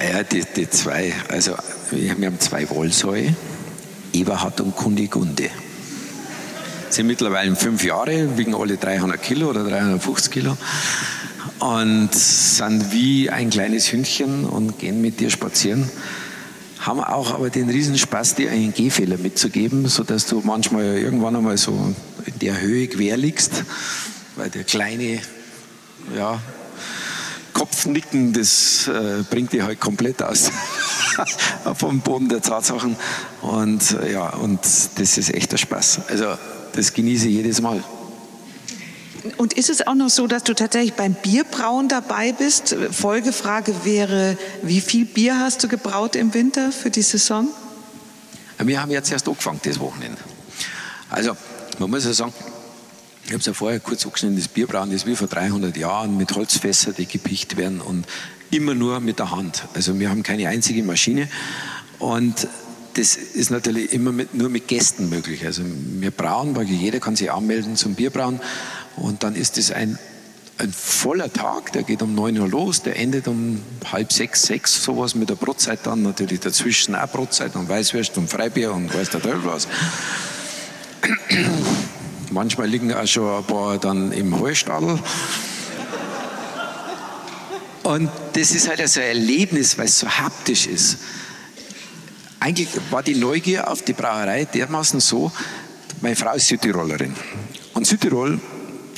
Ja, 0.00 0.22
die, 0.22 0.44
die 0.56 0.68
zwei, 0.70 1.12
also 1.28 1.54
wir 1.90 2.26
haben 2.26 2.40
zwei 2.40 2.68
Wollsäue, 2.70 3.34
Eberhard 4.12 4.60
und 4.60 4.74
Kunigunde 4.74 5.50
sind 6.92 7.06
mittlerweile 7.06 7.54
fünf 7.56 7.84
Jahre, 7.84 8.36
wiegen 8.36 8.54
alle 8.54 8.76
300 8.76 9.20
Kilo 9.22 9.48
oder 9.50 9.64
350 9.64 10.32
Kilo 10.32 10.56
und 11.58 12.14
sind 12.14 12.92
wie 12.92 13.30
ein 13.30 13.50
kleines 13.50 13.92
Hündchen 13.92 14.44
und 14.44 14.78
gehen 14.78 15.00
mit 15.00 15.20
dir 15.20 15.30
spazieren. 15.30 15.88
Haben 16.80 17.00
auch 17.00 17.32
aber 17.32 17.50
den 17.50 17.70
Riesenspaß, 17.70 18.34
dir 18.34 18.50
einen 18.50 18.74
Gehfehler 18.74 19.16
mitzugeben, 19.16 19.86
sodass 19.86 20.26
du 20.26 20.42
manchmal 20.44 20.98
irgendwann 20.98 21.36
einmal 21.36 21.56
so 21.56 21.94
in 22.26 22.38
der 22.40 22.60
Höhe 22.60 22.88
quer 22.88 23.16
liegst, 23.16 23.62
weil 24.34 24.50
der 24.50 24.64
kleine 24.64 25.20
ja, 26.16 26.40
Kopfnicken, 27.52 28.32
das 28.32 28.88
äh, 28.88 29.22
bringt 29.30 29.52
dich 29.52 29.62
halt 29.62 29.78
komplett 29.78 30.22
aus 30.22 30.50
vom 31.76 32.00
Boden 32.00 32.28
der 32.28 32.42
Tatsachen. 32.42 32.96
Und 33.40 33.96
äh, 34.02 34.12
ja, 34.12 34.30
und 34.30 34.60
das 34.96 35.18
ist 35.18 35.32
echt 35.32 35.52
der 35.52 35.58
Spaß. 35.58 36.00
Also 36.08 36.34
das 36.74 36.92
genieße 36.92 37.28
ich 37.28 37.34
jedes 37.34 37.60
Mal. 37.60 37.82
Und 39.36 39.52
ist 39.52 39.70
es 39.70 39.86
auch 39.86 39.94
noch 39.94 40.10
so, 40.10 40.26
dass 40.26 40.42
du 40.42 40.54
tatsächlich 40.54 40.94
beim 40.94 41.14
Bierbrauen 41.14 41.88
dabei 41.88 42.32
bist? 42.32 42.76
Folgefrage 42.90 43.72
wäre, 43.84 44.36
wie 44.62 44.80
viel 44.80 45.04
Bier 45.04 45.38
hast 45.38 45.62
du 45.62 45.68
gebraut 45.68 46.16
im 46.16 46.34
Winter 46.34 46.72
für 46.72 46.90
die 46.90 47.02
Saison? 47.02 47.48
Wir 48.58 48.80
haben 48.80 48.90
jetzt 48.90 49.10
erst 49.10 49.28
angefangen, 49.28 49.60
das 49.64 49.78
Wochenende. 49.78 50.18
Also, 51.10 51.36
man 51.78 51.90
muss 51.90 52.04
ja 52.04 52.12
sagen, 52.12 52.32
ich 53.24 53.30
habe 53.30 53.38
es 53.38 53.46
ja 53.46 53.52
vorher 53.52 53.80
kurz 53.80 54.04
angeschnitten, 54.04 54.36
das 54.36 54.48
Bierbrauen 54.48 54.90
ist 54.92 55.06
wie 55.06 55.14
vor 55.14 55.28
300 55.28 55.76
Jahren 55.76 56.16
mit 56.16 56.34
Holzfässern, 56.34 56.94
die 56.96 57.06
gepicht 57.06 57.56
werden 57.56 57.80
und 57.80 58.06
immer 58.50 58.74
nur 58.74 59.00
mit 59.00 59.18
der 59.18 59.30
Hand. 59.30 59.64
Also 59.74 59.98
wir 59.98 60.10
haben 60.10 60.22
keine 60.22 60.48
einzige 60.48 60.82
Maschine 60.82 61.28
und 61.98 62.48
das 62.94 63.16
ist 63.16 63.50
natürlich 63.50 63.92
immer 63.92 64.12
mit, 64.12 64.34
nur 64.34 64.48
mit 64.48 64.68
Gästen 64.68 65.08
möglich. 65.08 65.44
Also 65.44 65.62
wir 65.64 66.10
brauen, 66.10 66.54
weil 66.56 66.66
jeder 66.66 67.00
kann 67.00 67.16
sich 67.16 67.30
anmelden 67.32 67.76
zum 67.76 67.94
Bierbrauen 67.94 68.40
und 68.96 69.22
dann 69.22 69.34
ist 69.34 69.58
es 69.58 69.70
ein, 69.70 69.98
ein 70.58 70.72
voller 70.72 71.32
Tag, 71.32 71.72
der 71.72 71.82
geht 71.82 72.02
um 72.02 72.14
9 72.14 72.38
Uhr 72.38 72.48
los, 72.48 72.82
der 72.82 72.96
endet 72.96 73.26
um 73.28 73.60
halb 73.90 74.12
sechs, 74.12 74.42
sechs, 74.42 74.84
sowas 74.84 75.14
mit 75.14 75.30
der 75.30 75.34
Brotzeit 75.34 75.80
dann 75.84 76.02
natürlich 76.02 76.40
dazwischen 76.40 76.94
auch 76.94 77.10
Brotzeit 77.10 77.56
und 77.56 77.68
Weißwürst 77.68 78.16
und 78.18 78.28
Freibier 78.28 78.72
und 78.72 78.92
weiß 78.94 79.10
der 79.10 79.22
Teufel 79.22 79.44
was. 79.44 79.66
Manchmal 82.30 82.68
liegen 82.68 82.92
auch 82.92 83.06
schon 83.06 83.28
ein 83.28 83.44
paar 83.44 83.78
dann 83.78 84.12
im 84.12 84.38
Heustadel. 84.38 84.98
Und 87.82 88.10
das 88.34 88.52
ist 88.52 88.68
halt 88.68 88.86
so 88.88 89.00
ein 89.00 89.06
Erlebnis, 89.06 89.76
weil 89.76 89.86
es 89.86 89.98
so 89.98 90.08
haptisch 90.08 90.66
ist. 90.66 90.98
Eigentlich 92.42 92.70
war 92.90 93.04
die 93.04 93.14
Neugier 93.14 93.70
auf 93.70 93.82
die 93.82 93.92
Brauerei 93.92 94.46
dermaßen 94.46 94.98
so, 94.98 95.30
meine 96.00 96.16
Frau 96.16 96.34
ist 96.34 96.48
Südtirolerin. 96.48 97.14
Und 97.72 97.86
Südtirol 97.86 98.40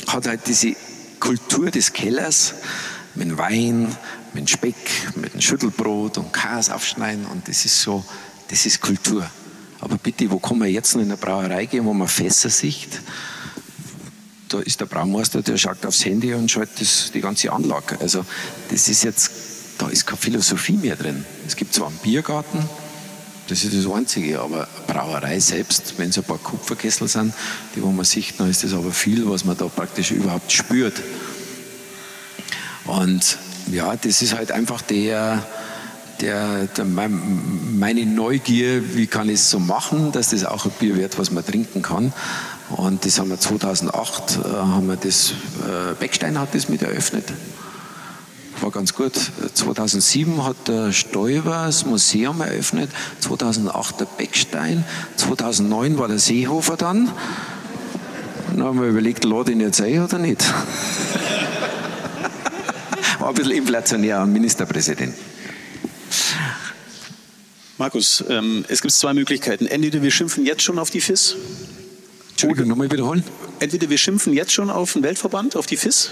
hat 0.07 0.27
halt 0.27 0.47
diese 0.47 0.75
Kultur 1.21 1.71
des 1.71 1.93
Kellers 1.93 2.55
mit 3.15 3.37
Wein, 3.37 3.95
mit 4.33 4.49
Speck, 4.49 4.75
mit 5.17 5.45
Schüttelbrot 5.45 6.17
und 6.17 6.33
Käse 6.33 6.75
aufschneiden 6.75 7.27
und 7.27 7.47
das 7.47 7.67
ist 7.67 7.83
so, 7.83 8.03
das 8.49 8.65
ist 8.65 8.81
Kultur. 8.81 9.29
Aber 9.81 9.99
bitte, 9.99 10.31
wo 10.31 10.39
kann 10.39 10.59
man 10.59 10.69
jetzt 10.69 10.95
noch 10.95 11.03
in 11.03 11.09
eine 11.09 11.19
Brauerei 11.19 11.67
gehen, 11.67 11.85
wo 11.85 11.93
man 11.93 12.09
Fässer 12.09 12.49
sieht? 12.49 12.99
Da 14.49 14.61
ist 14.61 14.81
der 14.81 14.87
Braumeister, 14.87 15.43
der 15.43 15.59
schaut 15.59 15.85
aufs 15.85 16.03
Handy 16.07 16.33
und 16.33 16.51
schaut 16.51 16.71
das, 16.79 17.11
die 17.13 17.21
ganze 17.21 17.53
Anlage. 17.53 18.01
Also 18.01 18.25
das 18.71 18.89
ist 18.89 19.05
jetzt, 19.05 19.31
da 19.77 19.89
ist 19.89 20.07
keine 20.07 20.17
Philosophie 20.17 20.79
mehr 20.79 20.97
drin. 20.97 21.27
Es 21.47 21.57
gibt 21.57 21.75
zwar 21.75 21.89
einen 21.89 21.99
Biergarten, 21.99 22.67
das 23.49 23.65
ist 23.65 23.75
das 23.75 23.93
Einzige. 23.93 24.41
Aber 24.41 24.69
Brauerei 24.87 25.39
selbst, 25.41 25.95
wenn 25.99 26.11
es 26.11 26.19
ein 26.19 26.25
paar 26.25 26.39
Kupferkessel 26.39 27.09
sind, 27.09 27.35
die 27.75 27.83
wo 27.83 27.91
man 27.91 28.05
sieht, 28.05 28.39
dann 28.39 28.51
ist 28.51 28.65
das 28.65 28.73
aber 28.73 28.93
viel, 28.93 29.29
was 29.29 29.45
man 29.45 29.57
da 29.57 29.67
praktisch 29.67 30.11
überhaupt 30.11 30.51
spürt. 30.51 31.03
Und 32.85 33.39
ja, 33.71 33.97
das 33.97 34.23
ist 34.23 34.35
halt 34.35 34.53
einfach 34.53 34.83
der, 34.83 35.47
der, 36.21 36.67
der, 36.67 36.85
meine 36.85 38.07
Neugier, 38.07 38.95
wie 38.95 39.07
kann 39.07 39.29
ich 39.29 39.37
es 39.37 39.51
so 39.51 39.59
machen, 39.59 40.13
dass 40.13 40.31
das 40.31 40.45
auch 40.45 40.67
ein 40.67 40.73
Bier 40.79 40.97
wird, 40.97 41.19
was 41.19 41.31
man 41.31 41.45
trinken 41.45 41.83
kann. 41.83 42.13
Und 42.71 43.05
das 43.05 43.19
haben 43.19 43.31
wir 43.31 43.39
2008, 43.39 44.39
äh, 44.39 44.49
haben 44.49 44.89
wir 44.89 44.97
das, 44.97 45.31
äh, 45.31 45.95
Beckstein 45.99 46.39
hat 46.39 46.55
das 46.55 46.69
mit 46.69 46.83
eröffnet 46.83 47.27
war 48.61 48.71
ganz 48.71 48.95
gut. 48.95 49.13
2007 49.55 50.45
hat 50.45 50.57
der 50.69 50.93
Stoiber 50.93 51.65
das 51.67 51.85
Museum 51.87 52.41
eröffnet, 52.41 52.91
2008 53.21 54.01
der 54.01 54.07
Beckstein, 54.07 54.85
2009 55.17 55.99
war 55.99 56.09
der 56.09 56.19
Seehofer 56.19 56.77
dann. 56.77 57.11
Dann 58.49 58.63
haben 58.63 58.81
wir 58.81 58.89
überlegt, 58.89 59.25
lade 59.25 59.53
ihn 59.53 59.61
jetzt 59.61 59.81
ein 59.81 60.03
oder 60.03 60.19
nicht. 60.19 60.45
War 63.19 63.29
ein 63.31 63.35
bisschen 63.35 63.53
inflationär 63.53 64.21
am 64.21 64.33
Ministerpräsident. 64.33 65.15
Markus, 67.79 68.23
ähm, 68.29 68.65
es 68.69 68.81
gibt 68.83 68.95
zwei 68.95 69.13
Möglichkeiten. 69.15 69.67
Entweder 69.67 70.03
wir 70.03 70.13
schimpfen 70.13 70.47
jetzt 70.47 70.63
schon 70.63 70.79
auf 70.79 70.91
die 70.91 71.01
FIS. 71.01 71.35
Entschuldigung, 72.31 72.69
nochmal 72.69 72.91
wiederholen. 72.93 73.25
Entweder 73.59 73.91
wir 73.91 73.99
schimpfen 73.99 74.33
jetzt 74.33 74.53
schon 74.53 74.71
auf 74.71 74.93
den 74.93 75.03
Weltverband, 75.03 75.57
auf 75.57 75.67
die 75.67 75.77
FIS, 75.77 76.11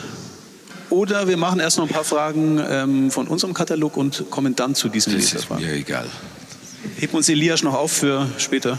oder 0.93 1.27
wir 1.27 1.39
machen 1.39 1.59
erst 1.59 1.79
noch 1.79 1.87
ein 1.87 1.93
paar 1.93 2.05
Fragen 2.05 2.63
ähm, 2.69 3.11
von 3.11 3.27
unserem 3.27 3.55
Katalog 3.55 3.97
und 3.97 4.31
kommen 4.31 4.55
dann 4.55 4.75
zu 4.75 4.91
diesem 4.91 5.15
Das 5.15 5.33
ist 5.33 5.51
mir 5.51 5.73
egal. 5.73 6.07
Heben 6.99 7.17
uns 7.17 7.31
Elias 7.31 7.63
noch 7.63 7.73
auf 7.73 7.93
für 7.93 8.29
später. 8.37 8.79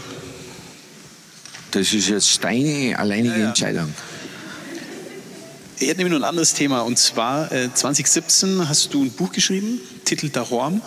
Das 1.72 1.92
ist 1.92 2.08
jetzt 2.08 2.44
deine 2.44 2.96
alleinige 2.96 3.34
ja, 3.34 3.40
ja. 3.40 3.48
Entscheidung. 3.48 3.92
Ich 5.80 5.88
hätte 5.88 5.98
nämlich 5.98 6.12
noch 6.12 6.24
ein 6.24 6.28
anderes 6.28 6.54
Thema. 6.54 6.82
Und 6.82 7.00
zwar 7.00 7.50
äh, 7.50 7.68
2017 7.74 8.68
hast 8.68 8.94
du 8.94 9.02
ein 9.02 9.10
Buch 9.10 9.32
geschrieben, 9.32 9.80
Titel 10.04 10.28
Dahorm, 10.28 10.82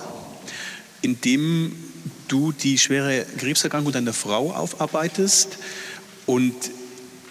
in 1.02 1.20
dem 1.20 1.76
du 2.30 2.54
die 2.54 2.78
schwere 2.78 3.26
Krebserkrankung 3.38 3.91
deiner 3.91 4.14
Frau 4.14 4.54
aufarbeitest. 4.54 5.58
Und 6.26 6.56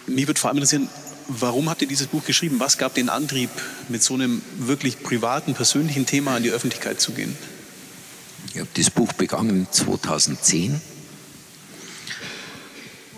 mich 0.07 0.27
würde 0.27 0.39
vor 0.39 0.51
allem 0.51 0.59
interessieren, 0.59 0.91
Warum 1.29 1.69
habt 1.69 1.83
ihr 1.83 1.89
dieses 1.89 2.07
Buch 2.07 2.25
geschrieben? 2.25 2.61
Was 2.61 2.79
gab 2.79 2.95
den 2.95 3.09
Antrieb, 3.09 3.51
mit 3.89 4.03
so 4.03 4.15
einem 4.15 4.43
wirklich 4.59 5.03
privaten, 5.03 5.55
persönlichen 5.55 6.07
Thema 6.07 6.37
an 6.37 6.45
die 6.45 6.51
Öffentlichkeit 6.51 7.01
zu 7.01 7.13
gehen? 7.13 7.37
Ich 8.55 8.61
habe 8.61 8.69
das 8.75 8.91
Buch 8.91 9.13
begonnen 9.13 9.67
2010. 9.71 10.81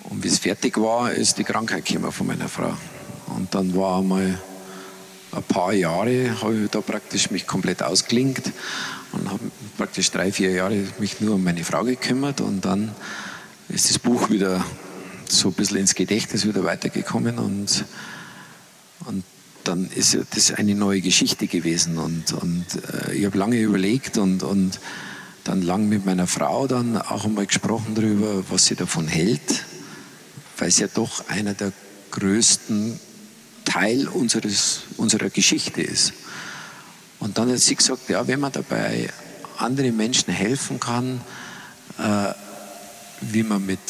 Und 0.04 0.24
wie 0.24 0.28
es 0.28 0.38
fertig 0.38 0.78
war, 0.78 1.12
ist 1.12 1.36
die 1.36 1.44
Krankheit 1.44 1.84
gekommen 1.84 2.10
von 2.10 2.26
meiner 2.26 2.48
Frau. 2.48 2.74
Und 3.26 3.54
dann 3.54 3.76
war 3.76 3.98
einmal 3.98 4.40
ein 5.32 5.42
paar 5.42 5.74
Jahre, 5.74 6.40
habe 6.40 6.62
ich 6.64 6.70
da 6.70 6.80
praktisch 6.80 7.30
mich 7.30 7.46
komplett 7.46 7.82
ausgelinkt 7.82 8.50
und 9.12 9.30
habe 9.30 9.50
praktisch 9.76 10.10
drei, 10.10 10.32
vier 10.32 10.52
Jahre 10.52 10.82
mich 10.98 11.20
nur 11.20 11.34
um 11.34 11.44
meine 11.44 11.62
Frau 11.62 11.84
gekümmert. 11.84 12.40
Und 12.40 12.64
dann 12.64 12.94
ist 13.68 13.90
das 13.90 13.98
Buch 13.98 14.30
wieder 14.30 14.64
so 15.30 15.48
ein 15.48 15.54
bisschen 15.54 15.78
ins 15.78 15.94
Gedächtnis 15.94 16.46
wieder 16.46 16.64
weitergekommen 16.64 17.38
und, 17.38 17.84
und 19.06 19.24
dann 19.64 19.90
ist 19.90 20.16
das 20.34 20.52
eine 20.52 20.74
neue 20.74 21.00
Geschichte 21.00 21.46
gewesen 21.46 21.98
und, 21.98 22.32
und 22.32 22.64
äh, 23.06 23.14
ich 23.14 23.26
habe 23.26 23.36
lange 23.36 23.60
überlegt 23.60 24.16
und, 24.16 24.42
und 24.42 24.80
dann 25.44 25.62
lang 25.62 25.88
mit 25.88 26.04
meiner 26.06 26.26
Frau 26.26 26.66
dann 26.66 26.96
auch 26.96 27.24
einmal 27.24 27.46
gesprochen 27.46 27.94
darüber, 27.94 28.44
was 28.50 28.66
sie 28.66 28.74
davon 28.74 29.08
hält, 29.08 29.64
weil 30.58 30.68
es 30.68 30.78
ja 30.78 30.88
doch 30.88 31.28
einer 31.28 31.54
der 31.54 31.72
größten 32.10 32.98
Teil 33.64 34.08
unseres, 34.08 34.82
unserer 34.96 35.30
Geschichte 35.30 35.82
ist. 35.82 36.12
Und 37.18 37.38
dann 37.38 37.50
hat 37.50 37.58
sie 37.58 37.74
gesagt, 37.74 38.08
ja, 38.08 38.26
wenn 38.26 38.40
man 38.40 38.52
dabei 38.52 39.10
anderen 39.58 39.96
Menschen 39.96 40.32
helfen 40.32 40.80
kann, 40.80 41.20
äh, 41.98 42.32
wie 43.20 43.42
man 43.42 43.66
mit 43.66 43.80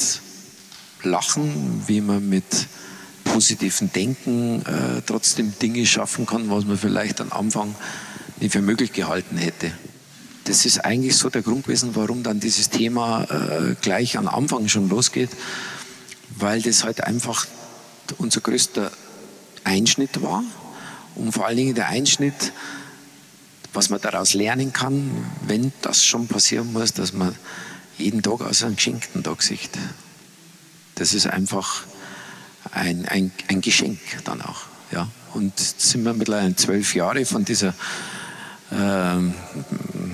Lachen, 1.03 1.85
wie 1.87 2.01
man 2.01 2.29
mit 2.29 2.67
positiven 3.25 3.93
Denken 3.93 4.63
äh, 4.63 5.03
trotzdem 5.07 5.53
Dinge 5.61 5.87
schaffen 5.87 6.27
kann, 6.27 6.51
was 6.51 6.65
man 6.65 6.79
vielleicht 6.79 7.21
am 7.21 7.33
Anfang 7.33 7.75
nicht 8.41 8.53
für 8.53 8.63
möglich 8.63 8.93
gehalten 8.93 9.37
hätte. 9.37 9.71
Das 10.45 10.65
ist 10.65 10.85
eigentlich 10.85 11.17
so 11.17 11.29
der 11.29 11.43
Grund 11.43 11.65
gewesen, 11.65 11.91
warum 11.95 12.23
dann 12.23 12.41
dieses 12.41 12.71
Thema 12.71 13.25
äh, 13.25 13.75
gleich 13.81 14.17
am 14.17 14.29
Anfang 14.29 14.69
schon 14.69 14.89
losgeht, 14.89 15.31
weil 16.37 16.63
das 16.63 16.85
halt 16.85 17.05
einfach 17.05 17.47
unser 18.17 18.41
größter 18.41 18.91
Einschnitt 19.65 20.23
war 20.23 20.43
und 21.15 21.33
vor 21.33 21.47
allen 21.47 21.59
Dingen 21.59 21.75
der 21.75 21.89
Einschnitt, 21.89 22.53
was 23.75 23.91
man 23.91 24.01
daraus 24.01 24.33
lernen 24.33 24.73
kann, 24.73 25.11
wenn 25.47 25.73
das 25.83 26.03
schon 26.03 26.27
passieren 26.27 26.73
muss, 26.73 26.95
dass 26.95 27.13
man 27.13 27.35
jeden 27.99 28.23
Tag 28.23 28.41
aus 28.41 28.63
einem 28.63 28.77
geschenkten 28.77 29.23
Tag 29.23 29.43
sieht. 29.43 29.71
Das 30.99 31.15
ist 31.15 31.27
einfach 31.27 31.85
ein, 32.73 33.07
ein, 33.07 33.31
ein 33.49 33.61
Geschenk 33.61 34.01
dann 34.25 34.43
auch. 34.43 34.63
Ja. 34.93 35.09
Und 35.35 35.59
sind 35.59 36.05
wir 36.05 36.13
mittlerweile 36.13 36.57
zwölf 36.57 36.95
Jahre 36.95 37.25
von 37.25 37.45
dieser 37.45 37.75
ähm, 38.73 39.33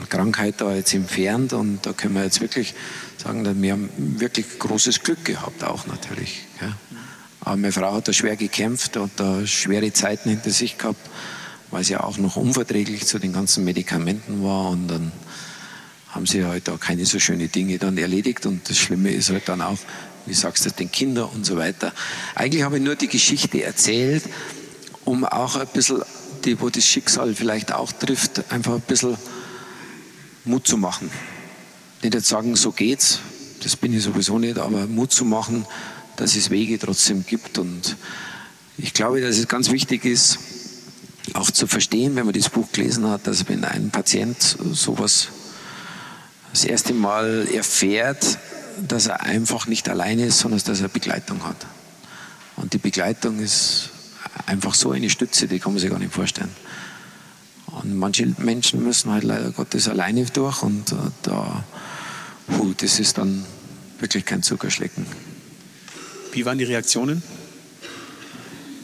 Krankheit 0.08 0.60
da 0.60 0.74
jetzt 0.74 0.94
entfernt 0.94 1.52
und 1.52 1.84
da 1.86 1.92
können 1.92 2.14
wir 2.14 2.24
jetzt 2.24 2.40
wirklich 2.40 2.74
sagen, 3.16 3.62
wir 3.62 3.72
haben 3.72 3.88
wirklich 4.20 4.58
großes 4.58 5.02
Glück 5.02 5.24
gehabt 5.24 5.64
auch 5.64 5.86
natürlich. 5.86 6.42
Ja. 6.60 6.72
Aber 7.40 7.56
meine 7.56 7.72
Frau 7.72 7.94
hat 7.94 8.08
da 8.08 8.12
schwer 8.12 8.36
gekämpft 8.36 8.96
und 8.96 9.12
da 9.16 9.46
schwere 9.46 9.92
Zeiten 9.92 10.30
hinter 10.30 10.50
sich 10.50 10.78
gehabt, 10.78 11.00
weil 11.70 11.84
sie 11.84 11.96
auch 11.96 12.18
noch 12.18 12.36
unverträglich 12.36 13.06
zu 13.06 13.18
den 13.18 13.32
ganzen 13.32 13.64
Medikamenten 13.64 14.42
war 14.42 14.70
und 14.70 14.88
dann 14.88 15.12
haben 16.10 16.26
sie 16.26 16.44
halt 16.44 16.68
da 16.68 16.76
keine 16.76 17.04
so 17.06 17.18
schönen 17.18 17.50
Dinge 17.50 17.78
dann 17.78 17.98
erledigt 17.98 18.46
und 18.46 18.68
das 18.68 18.78
Schlimme 18.78 19.10
ist 19.10 19.30
halt 19.30 19.48
dann 19.48 19.60
auch, 19.60 19.78
wie 20.26 20.34
sagst 20.34 20.64
du 20.64 20.68
das 20.68 20.76
den 20.76 20.90
Kindern 20.90 21.28
und 21.34 21.44
so 21.44 21.56
weiter. 21.56 21.92
Eigentlich 22.34 22.62
habe 22.62 22.78
ich 22.78 22.82
nur 22.82 22.96
die 22.96 23.08
Geschichte 23.08 23.62
erzählt, 23.62 24.24
um 25.04 25.24
auch 25.24 25.56
ein 25.56 25.66
bisschen, 25.68 26.02
die, 26.44 26.60
wo 26.60 26.70
das 26.70 26.84
Schicksal 26.84 27.34
vielleicht 27.34 27.72
auch 27.72 27.92
trifft, 27.92 28.50
einfach 28.50 28.74
ein 28.74 28.80
bisschen 28.80 29.16
Mut 30.44 30.66
zu 30.66 30.76
machen. 30.76 31.10
Nicht 32.02 32.14
jetzt 32.14 32.28
sagen, 32.28 32.56
so 32.56 32.72
geht's, 32.72 33.20
das 33.62 33.76
bin 33.76 33.94
ich 33.94 34.02
sowieso 34.02 34.38
nicht, 34.38 34.58
aber 34.58 34.86
Mut 34.86 35.12
zu 35.12 35.24
machen, 35.24 35.66
dass 36.16 36.36
es 36.36 36.50
Wege 36.50 36.78
trotzdem 36.78 37.24
gibt. 37.26 37.58
Und 37.58 37.96
ich 38.76 38.92
glaube, 38.92 39.20
dass 39.20 39.38
es 39.38 39.48
ganz 39.48 39.70
wichtig 39.70 40.04
ist, 40.04 40.38
auch 41.32 41.50
zu 41.50 41.66
verstehen, 41.66 42.16
wenn 42.16 42.26
man 42.26 42.34
das 42.34 42.50
Buch 42.50 42.70
gelesen 42.72 43.08
hat, 43.08 43.26
dass 43.26 43.48
wenn 43.48 43.64
ein 43.64 43.90
Patient 43.90 44.36
sowas 44.72 45.28
das 46.52 46.64
erste 46.64 46.92
Mal 46.92 47.48
erfährt, 47.52 48.38
dass 48.88 49.06
er 49.06 49.22
einfach 49.22 49.66
nicht 49.66 49.88
alleine 49.88 50.26
ist, 50.26 50.38
sondern 50.38 50.60
dass 50.64 50.80
er 50.80 50.88
Begleitung 50.88 51.44
hat. 51.44 51.66
Und 52.56 52.72
die 52.72 52.78
Begleitung 52.78 53.40
ist 53.40 53.90
einfach 54.46 54.74
so 54.74 54.92
eine 54.92 55.10
Stütze, 55.10 55.48
die 55.48 55.58
kann 55.58 55.72
man 55.72 55.80
sich 55.80 55.90
gar 55.90 55.98
nicht 55.98 56.12
vorstellen. 56.12 56.50
Und 57.66 57.96
manche 57.96 58.26
Menschen 58.38 58.84
müssen 58.84 59.10
halt 59.10 59.24
leider 59.24 59.50
Gottes 59.50 59.88
alleine 59.88 60.24
durch 60.26 60.62
und 60.62 60.92
äh, 60.92 60.96
da, 61.22 61.64
puh, 62.46 62.72
das 62.76 63.00
ist 63.00 63.18
dann 63.18 63.44
wirklich 63.98 64.24
kein 64.24 64.42
Zuckerschlecken. 64.42 65.06
Wie 66.32 66.44
waren 66.44 66.58
die 66.58 66.64
Reaktionen? 66.64 67.22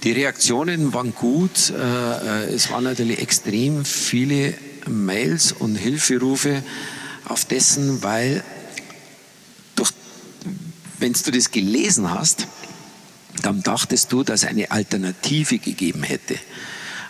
Die 0.03 0.13
Reaktionen 0.13 0.95
waren 0.95 1.15
gut. 1.15 1.71
Äh, 1.71 2.45
äh, 2.45 2.55
es 2.55 2.71
waren 2.71 2.85
natürlich 2.85 3.19
extrem 3.21 3.85
viele 3.85 4.55
Mails 4.89 5.53
und 5.53 5.77
Hilferufe 5.77 6.63
auf 7.27 7.45
dessen, 7.45 8.03
weil 8.03 8.43
wenn 11.01 11.13
du 11.13 11.31
das 11.31 11.51
gelesen 11.51 12.11
hast, 12.11 12.47
dann 13.43 13.63
dachtest 13.63 14.13
du, 14.13 14.23
dass 14.23 14.45
eine 14.45 14.71
Alternative 14.71 15.59
gegeben 15.59 16.03
hätte. 16.03 16.37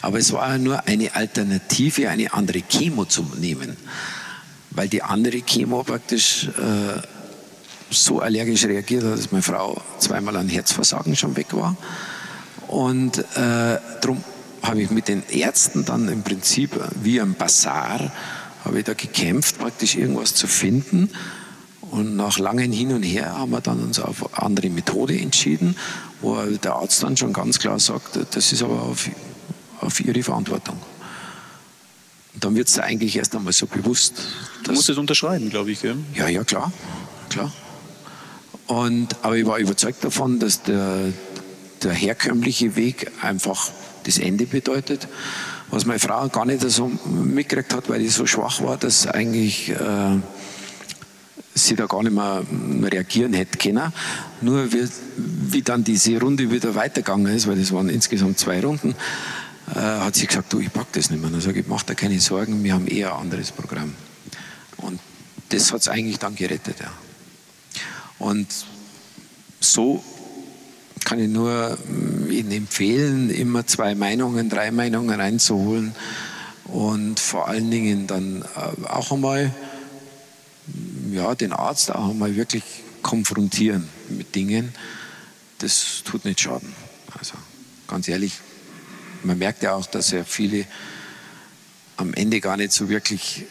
Aber 0.02 0.18
es 0.18 0.32
war 0.32 0.48
ja 0.48 0.58
nur 0.58 0.86
eine 0.86 1.14
Alternative, 1.14 2.08
eine 2.08 2.32
andere 2.32 2.62
Chemo 2.62 3.04
zu 3.04 3.22
nehmen, 3.38 3.76
weil 4.70 4.88
die 4.88 5.02
andere 5.02 5.42
Chemo 5.42 5.82
praktisch 5.82 6.48
äh, 6.48 7.02
so 7.90 8.20
allergisch 8.20 8.64
reagiert 8.64 9.04
hat, 9.04 9.18
dass 9.18 9.32
meine 9.32 9.42
Frau 9.42 9.82
zweimal 9.98 10.36
an 10.36 10.48
Herzversagen 10.48 11.16
schon 11.16 11.36
weg 11.36 11.48
war. 11.52 11.76
Und 12.68 13.18
äh, 13.18 13.78
darum 14.00 14.22
habe 14.62 14.82
ich 14.82 14.90
mit 14.90 15.08
den 15.08 15.22
Ärzten 15.28 15.84
dann 15.84 16.08
im 16.08 16.22
Prinzip 16.22 16.70
wie 17.02 17.20
ein 17.20 17.34
Bazar, 17.34 18.12
habe 18.64 18.78
ich 18.78 18.84
da 18.84 18.94
gekämpft, 18.94 19.58
praktisch 19.58 19.96
irgendwas 19.96 20.34
zu 20.34 20.46
finden. 20.46 21.10
Und 21.90 22.14
nach 22.14 22.38
langem 22.38 22.70
Hin 22.70 22.92
und 22.92 23.02
Her 23.02 23.36
haben 23.36 23.50
wir 23.50 23.60
dann 23.60 23.82
uns 23.82 23.98
auf 23.98 24.34
eine 24.34 24.46
andere 24.46 24.70
Methode 24.70 25.18
entschieden, 25.18 25.76
wo 26.20 26.36
der 26.42 26.74
Arzt 26.74 27.02
dann 27.02 27.16
schon 27.16 27.32
ganz 27.32 27.58
klar 27.58 27.80
sagt, 27.80 28.18
das 28.32 28.52
ist 28.52 28.62
aber 28.62 28.82
auf, 28.82 29.10
auf 29.80 30.00
Ihre 30.00 30.22
Verantwortung. 30.22 30.76
Und 32.34 32.44
dann 32.44 32.54
wird 32.54 32.68
es 32.68 32.78
eigentlich 32.78 33.16
erst 33.16 33.34
einmal 33.34 33.52
so 33.52 33.66
bewusst. 33.66 34.14
Du 34.62 34.72
musst 34.72 34.88
es 34.88 34.98
unterschreiben, 34.98 35.50
glaube 35.50 35.72
ich. 35.72 35.82
Gell? 35.82 35.96
Ja, 36.14 36.28
ja, 36.28 36.44
klar. 36.44 36.72
klar. 37.28 37.52
Und, 38.68 39.16
aber 39.22 39.36
ich 39.36 39.46
war 39.46 39.58
überzeugt 39.58 40.04
davon, 40.04 40.38
dass 40.38 40.62
der, 40.62 41.12
der 41.82 41.92
herkömmliche 41.92 42.76
Weg 42.76 43.10
einfach 43.20 43.70
das 44.04 44.18
Ende 44.18 44.46
bedeutet. 44.46 45.08
Was 45.70 45.86
meine 45.86 45.98
Frau 45.98 46.28
gar 46.28 46.46
nicht 46.46 46.62
so 46.70 46.86
mitgekriegt 47.04 47.74
hat, 47.74 47.88
weil 47.88 48.00
ich 48.00 48.12
so 48.12 48.26
schwach 48.26 48.62
war, 48.62 48.76
dass 48.76 49.08
eigentlich 49.08 49.70
äh, 49.70 50.18
sie 51.66 51.76
da 51.76 51.86
gar 51.86 52.02
nicht 52.02 52.12
mehr 52.12 52.42
reagieren 52.82 53.32
hätte 53.32 53.58
können. 53.58 53.92
Nur 54.40 54.72
wie, 54.72 54.88
wie 55.16 55.62
dann 55.62 55.84
diese 55.84 56.18
Runde 56.20 56.50
wieder 56.50 56.74
weitergegangen 56.74 57.34
ist, 57.34 57.46
weil 57.46 57.58
das 57.58 57.72
waren 57.72 57.88
insgesamt 57.88 58.38
zwei 58.38 58.60
Runden, 58.60 58.94
äh, 59.74 59.78
hat 59.78 60.16
sie 60.16 60.26
gesagt, 60.26 60.52
du, 60.52 60.60
ich 60.60 60.72
pack 60.72 60.92
das 60.92 61.10
nicht 61.10 61.20
mehr. 61.20 61.30
Dann 61.30 61.40
sage 61.40 61.60
ich, 61.60 61.66
mach 61.66 61.82
dir 61.82 61.94
keine 61.94 62.20
Sorgen, 62.20 62.64
wir 62.64 62.74
haben 62.74 62.86
eher 62.86 63.14
ein 63.14 63.22
anderes 63.22 63.52
Programm. 63.52 63.94
Und 64.78 65.00
das 65.50 65.72
hat 65.72 65.82
es 65.82 65.88
eigentlich 65.88 66.18
dann 66.18 66.34
gerettet, 66.34 66.76
ja. 66.80 66.90
Und 68.18 68.48
so 69.60 70.02
kann 71.04 71.18
ich 71.18 71.28
nur 71.28 71.78
mm, 71.86 72.30
Ihnen 72.30 72.52
empfehlen, 72.52 73.30
immer 73.30 73.66
zwei 73.66 73.94
Meinungen, 73.94 74.48
drei 74.48 74.70
Meinungen 74.70 75.18
reinzuholen 75.18 75.94
und 76.64 77.18
vor 77.18 77.48
allen 77.48 77.70
Dingen 77.70 78.06
dann 78.06 78.42
äh, 78.42 78.86
auch 78.86 79.12
einmal 79.12 79.52
ja, 81.14 81.34
den 81.34 81.52
Arzt 81.52 81.90
auch 81.94 82.10
einmal 82.10 82.36
wirklich 82.36 82.62
konfrontieren 83.02 83.88
mit 84.08 84.34
Dingen, 84.34 84.74
das 85.58 86.02
tut 86.04 86.24
nicht 86.24 86.40
schaden. 86.40 86.74
Also 87.18 87.34
ganz 87.86 88.08
ehrlich, 88.08 88.34
man 89.22 89.38
merkt 89.38 89.62
ja 89.62 89.74
auch, 89.74 89.86
dass 89.86 90.10
ja 90.10 90.24
viele 90.24 90.66
am 91.96 92.14
Ende 92.14 92.40
gar 92.40 92.56
nicht 92.56 92.72
so 92.72 92.88
wirklich 92.88 93.44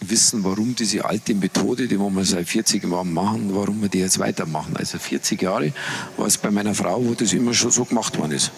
wissen, 0.00 0.44
warum 0.44 0.74
diese 0.74 1.04
alte 1.04 1.34
Methode, 1.34 1.88
die 1.88 1.98
wir 1.98 2.24
seit 2.24 2.48
40 2.48 2.84
Jahren 2.84 3.12
machen, 3.12 3.54
warum 3.54 3.80
wir 3.80 3.88
die 3.88 3.98
jetzt 3.98 4.18
weitermachen. 4.18 4.76
Also 4.76 4.98
40 4.98 5.40
Jahre 5.40 5.72
war 6.16 6.26
es 6.26 6.36
bei 6.36 6.50
meiner 6.50 6.74
Frau, 6.74 7.04
wo 7.04 7.14
das 7.14 7.32
immer 7.32 7.54
schon 7.54 7.70
so 7.70 7.84
gemacht 7.84 8.18
worden 8.18 8.32
ist. 8.32 8.50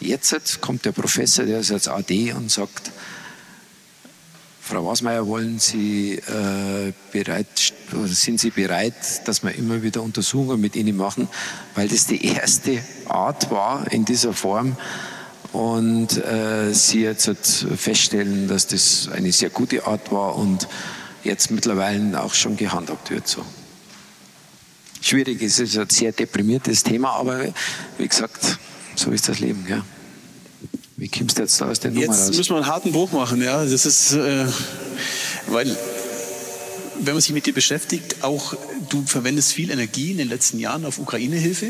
Jetzt 0.00 0.60
kommt 0.60 0.84
der 0.84 0.92
Professor, 0.92 1.44
der 1.44 1.60
ist 1.60 1.70
jetzt 1.70 1.88
AD 1.88 2.32
und 2.32 2.50
sagt, 2.50 2.92
Frau 4.68 4.84
Wasmeier, 4.84 5.26
wollen 5.26 5.58
Sie 5.58 6.16
äh, 6.16 6.92
bereit, 7.10 7.72
sind 8.04 8.38
Sie 8.38 8.50
bereit, 8.50 9.26
dass 9.26 9.42
wir 9.42 9.54
immer 9.54 9.82
wieder 9.82 10.02
Untersuchungen 10.02 10.60
mit 10.60 10.76
Ihnen 10.76 10.94
machen, 10.94 11.26
weil 11.74 11.88
das 11.88 12.06
die 12.06 12.22
erste 12.22 12.82
Art 13.06 13.50
war 13.50 13.90
in 13.90 14.04
dieser 14.04 14.34
Form 14.34 14.76
und 15.54 16.18
äh, 16.18 16.74
Sie 16.74 17.00
jetzt 17.00 17.30
feststellen, 17.76 18.46
dass 18.46 18.66
das 18.66 19.08
eine 19.10 19.32
sehr 19.32 19.48
gute 19.48 19.86
Art 19.86 20.12
war 20.12 20.36
und 20.36 20.68
jetzt 21.24 21.50
mittlerweile 21.50 22.22
auch 22.22 22.34
schon 22.34 22.58
gehandhabt 22.58 23.10
wird 23.10 23.26
so. 23.26 23.42
Schwierig 25.00 25.40
ist 25.40 25.60
es 25.60 25.78
ein 25.78 25.88
sehr 25.88 26.12
deprimiertes 26.12 26.82
Thema, 26.82 27.12
aber 27.12 27.54
wie 27.96 28.06
gesagt, 28.06 28.58
so 28.96 29.12
ist 29.12 29.30
das 29.30 29.38
Leben. 29.38 29.64
Ja. 29.66 29.82
Wie 30.98 31.08
kommst 31.08 31.38
du 31.38 31.42
jetzt 31.42 31.62
aus 31.62 31.78
der 31.78 31.92
Nummer 31.92 32.06
Jetzt 32.06 32.28
raus? 32.28 32.36
müssen 32.36 32.50
wir 32.50 32.56
einen 32.56 32.66
harten 32.66 32.90
Bruch 32.90 33.12
machen, 33.12 33.40
ja. 33.40 33.64
Das 33.64 33.86
ist, 33.86 34.14
äh, 34.14 34.46
weil, 35.46 35.76
wenn 37.00 37.14
man 37.14 37.22
sich 37.22 37.32
mit 37.32 37.46
dir 37.46 37.54
beschäftigt, 37.54 38.24
auch 38.24 38.56
du 38.88 39.06
verwendest 39.06 39.52
viel 39.52 39.70
Energie 39.70 40.10
in 40.10 40.18
den 40.18 40.28
letzten 40.28 40.58
Jahren 40.58 40.84
auf 40.84 40.98
Ukraine-Hilfe. 40.98 41.66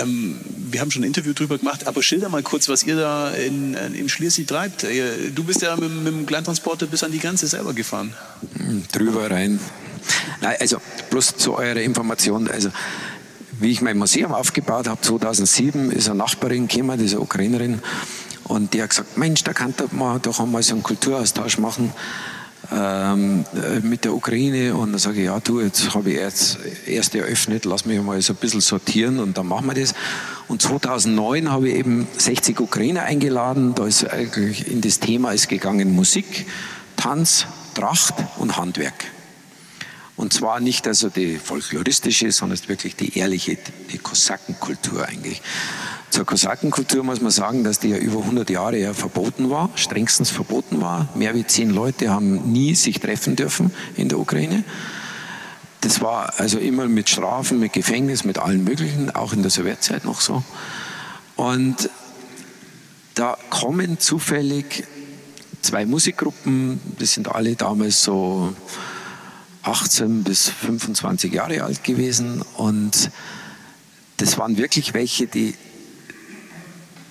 Ähm, 0.00 0.38
wir 0.70 0.82
haben 0.82 0.90
schon 0.90 1.02
ein 1.02 1.06
Interview 1.06 1.32
darüber 1.32 1.56
gemacht, 1.56 1.86
aber 1.86 2.02
schilder 2.02 2.28
mal 2.28 2.42
kurz, 2.42 2.68
was 2.68 2.82
ihr 2.82 2.96
da 2.96 3.30
in, 3.30 3.72
in 3.72 4.10
Schliersee 4.10 4.44
treibt. 4.44 4.84
Äh, 4.84 5.30
du 5.34 5.42
bist 5.42 5.62
ja 5.62 5.74
mit, 5.76 5.90
mit 5.90 6.12
dem 6.12 6.26
Kleintransporter 6.26 6.84
bis 6.84 7.02
an 7.02 7.10
die 7.10 7.20
Grenze 7.20 7.46
selber 7.46 7.72
gefahren. 7.72 8.12
Hm, 8.58 8.82
drüber 8.92 9.30
rein. 9.30 9.58
Nein, 10.42 10.56
also 10.60 10.76
bloß 11.08 11.36
zu 11.38 11.54
eurer 11.54 11.80
Information. 11.80 12.48
Also 12.48 12.68
wie 13.62 13.70
ich 13.70 13.80
mein 13.80 13.96
Museum 13.96 14.32
aufgebaut 14.32 14.88
habe, 14.88 15.00
2007, 15.00 15.90
ist 15.90 16.08
eine 16.08 16.18
Nachbarin 16.18 16.68
gekommen, 16.68 16.98
diese 16.98 17.20
Ukrainerin, 17.20 17.80
und 18.44 18.74
die 18.74 18.82
hat 18.82 18.90
gesagt, 18.90 19.16
Mensch, 19.16 19.44
da 19.44 19.52
kann 19.52 19.72
man 19.92 20.20
doch 20.20 20.40
einmal 20.40 20.62
so 20.62 20.74
einen 20.74 20.82
Kulturaustausch 20.82 21.58
machen 21.58 21.92
ähm, 22.70 23.44
äh, 23.54 23.80
mit 23.80 24.04
der 24.04 24.14
Ukraine. 24.14 24.74
Und 24.74 24.92
dann 24.92 24.98
sage 24.98 25.20
ich, 25.20 25.26
ja 25.26 25.40
du, 25.40 25.60
jetzt 25.60 25.94
habe 25.94 26.10
ich 26.10 26.16
jetzt 26.16 26.58
erst 26.86 27.14
eröffnet, 27.14 27.64
lass 27.64 27.86
mich 27.86 28.00
mal 28.02 28.20
so 28.20 28.32
ein 28.32 28.36
bisschen 28.36 28.60
sortieren 28.60 29.20
und 29.20 29.38
dann 29.38 29.46
machen 29.46 29.66
wir 29.66 29.74
das. 29.74 29.94
Und 30.48 30.60
2009 30.60 31.50
habe 31.50 31.68
ich 31.68 31.76
eben 31.76 32.06
60 32.18 32.60
Ukrainer 32.60 33.02
eingeladen. 33.02 33.74
Da 33.74 33.86
ist 33.86 34.04
eigentlich 34.10 34.70
in 34.70 34.80
das 34.80 35.00
Thema 35.00 35.32
ist 35.32 35.48
gegangen 35.48 35.94
Musik, 35.94 36.46
Tanz, 36.96 37.46
Tracht 37.74 38.14
und 38.36 38.56
Handwerk. 38.56 39.06
Und 40.16 40.32
zwar 40.32 40.60
nicht 40.60 40.86
also 40.86 41.08
die 41.08 41.38
folkloristische, 41.38 42.30
sondern 42.32 42.58
wirklich 42.68 42.96
die 42.96 43.18
ehrliche, 43.18 43.56
die 43.92 43.98
Kosakenkultur 43.98 45.06
eigentlich. 45.06 45.40
Zur 46.10 46.26
Kosakenkultur 46.26 47.02
muss 47.02 47.22
man 47.22 47.30
sagen, 47.30 47.64
dass 47.64 47.78
die 47.78 47.88
ja 47.88 47.96
über 47.96 48.20
100 48.20 48.50
Jahre 48.50 48.78
ja 48.78 48.92
verboten 48.92 49.48
war, 49.48 49.70
strengstens 49.76 50.30
verboten 50.30 50.82
war. 50.82 51.08
Mehr 51.14 51.34
wie 51.34 51.46
zehn 51.46 51.70
Leute 51.70 52.10
haben 52.10 52.52
nie 52.52 52.74
sich 52.74 53.00
treffen 53.00 53.34
dürfen 53.34 53.72
in 53.96 54.10
der 54.10 54.18
Ukraine. 54.18 54.62
Das 55.80 56.02
war 56.02 56.38
also 56.38 56.58
immer 56.58 56.86
mit 56.86 57.08
Strafen, 57.08 57.58
mit 57.58 57.72
Gefängnis, 57.72 58.24
mit 58.24 58.38
allen 58.38 58.62
möglichen, 58.62 59.10
auch 59.10 59.32
in 59.32 59.40
der 59.40 59.50
Sowjetzeit 59.50 60.04
noch 60.04 60.20
so. 60.20 60.44
Und 61.34 61.88
da 63.14 63.36
kommen 63.50 63.98
zufällig 63.98 64.84
zwei 65.62 65.86
Musikgruppen, 65.86 66.80
das 66.98 67.14
sind 67.14 67.28
alle 67.28 67.56
damals 67.56 68.02
so 68.02 68.54
18 69.62 70.24
bis 70.24 70.48
25 70.48 71.32
Jahre 71.32 71.62
alt 71.62 71.84
gewesen 71.84 72.42
und 72.56 73.10
das 74.16 74.38
waren 74.38 74.56
wirklich 74.56 74.94
welche, 74.94 75.26
die 75.26 75.54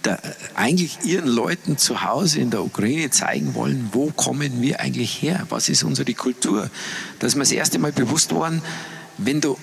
da 0.02 0.18
eigentlich 0.56 1.00
ihren 1.04 1.28
Leuten 1.28 1.78
zu 1.78 2.04
Hause 2.04 2.40
in 2.40 2.50
der 2.50 2.64
Ukraine 2.64 3.10
zeigen 3.12 3.54
wollen, 3.54 3.90
wo 3.92 4.12
kommen 4.12 4.62
wir 4.62 4.80
eigentlich 4.80 5.22
her, 5.22 5.46
was 5.50 5.70
ist 5.70 5.84
unsere 5.84 6.14
Kultur. 6.14 6.70
Da 7.20 7.28
ist 7.28 7.36
mir 7.36 7.44
das 7.44 7.52
erste 7.52 7.80
Mal 7.80 7.92
bewusst 7.92 8.32
worden, 8.32 8.62
wenn 9.18 9.42
du 9.42 9.58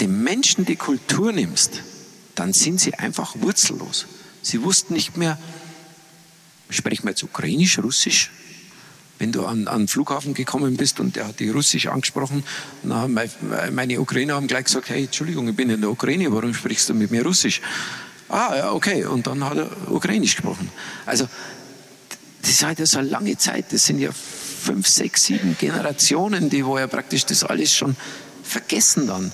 den 0.00 0.22
Menschen 0.22 0.64
die 0.64 0.76
Kultur 0.76 1.32
nimmst, 1.32 1.82
dann 2.34 2.52
sind 2.52 2.80
sie 2.80 2.94
einfach 2.94 3.36
wurzellos. 3.40 4.06
Sie 4.42 4.62
wussten 4.62 4.94
nicht 4.94 5.16
mehr, 5.16 5.38
sprechen 6.70 7.04
wir 7.04 7.10
jetzt 7.10 7.22
Ukrainisch, 7.22 7.78
Russisch? 7.78 8.30
Wenn 9.18 9.30
du 9.30 9.46
an, 9.46 9.68
an 9.68 9.82
den 9.82 9.88
Flughafen 9.88 10.34
gekommen 10.34 10.76
bist 10.76 10.98
und 10.98 11.14
der 11.16 11.28
hat 11.28 11.40
dich 11.40 11.54
Russisch 11.54 11.86
angesprochen, 11.86 12.42
dann 12.82 12.94
haben 12.94 13.18
meine 13.72 14.00
Ukrainer 14.00 14.34
haben 14.34 14.48
gleich 14.48 14.64
gesagt, 14.64 14.88
hey, 14.88 15.04
Entschuldigung, 15.04 15.48
ich 15.48 15.56
bin 15.56 15.70
in 15.70 15.80
der 15.80 15.90
Ukraine, 15.90 16.32
warum 16.32 16.52
sprichst 16.52 16.88
du 16.88 16.94
mit 16.94 17.10
mir 17.10 17.24
Russisch? 17.24 17.60
Ah, 18.28 18.54
ja, 18.56 18.72
okay. 18.72 19.04
Und 19.04 19.26
dann 19.26 19.44
hat 19.44 19.56
er 19.56 19.70
Ukrainisch 19.90 20.34
gesprochen. 20.34 20.70
Also, 21.06 21.28
das 22.40 22.50
ist 22.50 22.64
halt 22.64 22.86
so 22.86 22.98
eine 22.98 23.08
lange 23.08 23.38
Zeit. 23.38 23.66
Das 23.72 23.86
sind 23.86 24.00
ja 24.00 24.10
fünf, 24.12 24.88
sechs, 24.88 25.24
sieben 25.24 25.56
Generationen, 25.58 26.50
die 26.50 26.64
wo 26.64 26.78
ja 26.78 26.86
praktisch 26.86 27.24
das 27.26 27.44
alles 27.44 27.72
schon 27.72 27.96
vergessen 28.42 29.06
dann. 29.06 29.32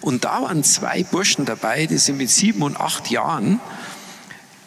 Und 0.00 0.24
da 0.24 0.42
waren 0.42 0.62
zwei 0.62 1.02
Burschen 1.02 1.46
dabei, 1.46 1.86
die 1.86 1.96
sind 1.96 2.18
mit 2.18 2.30
sieben 2.30 2.62
und 2.62 2.78
acht 2.78 3.10
Jahren, 3.10 3.60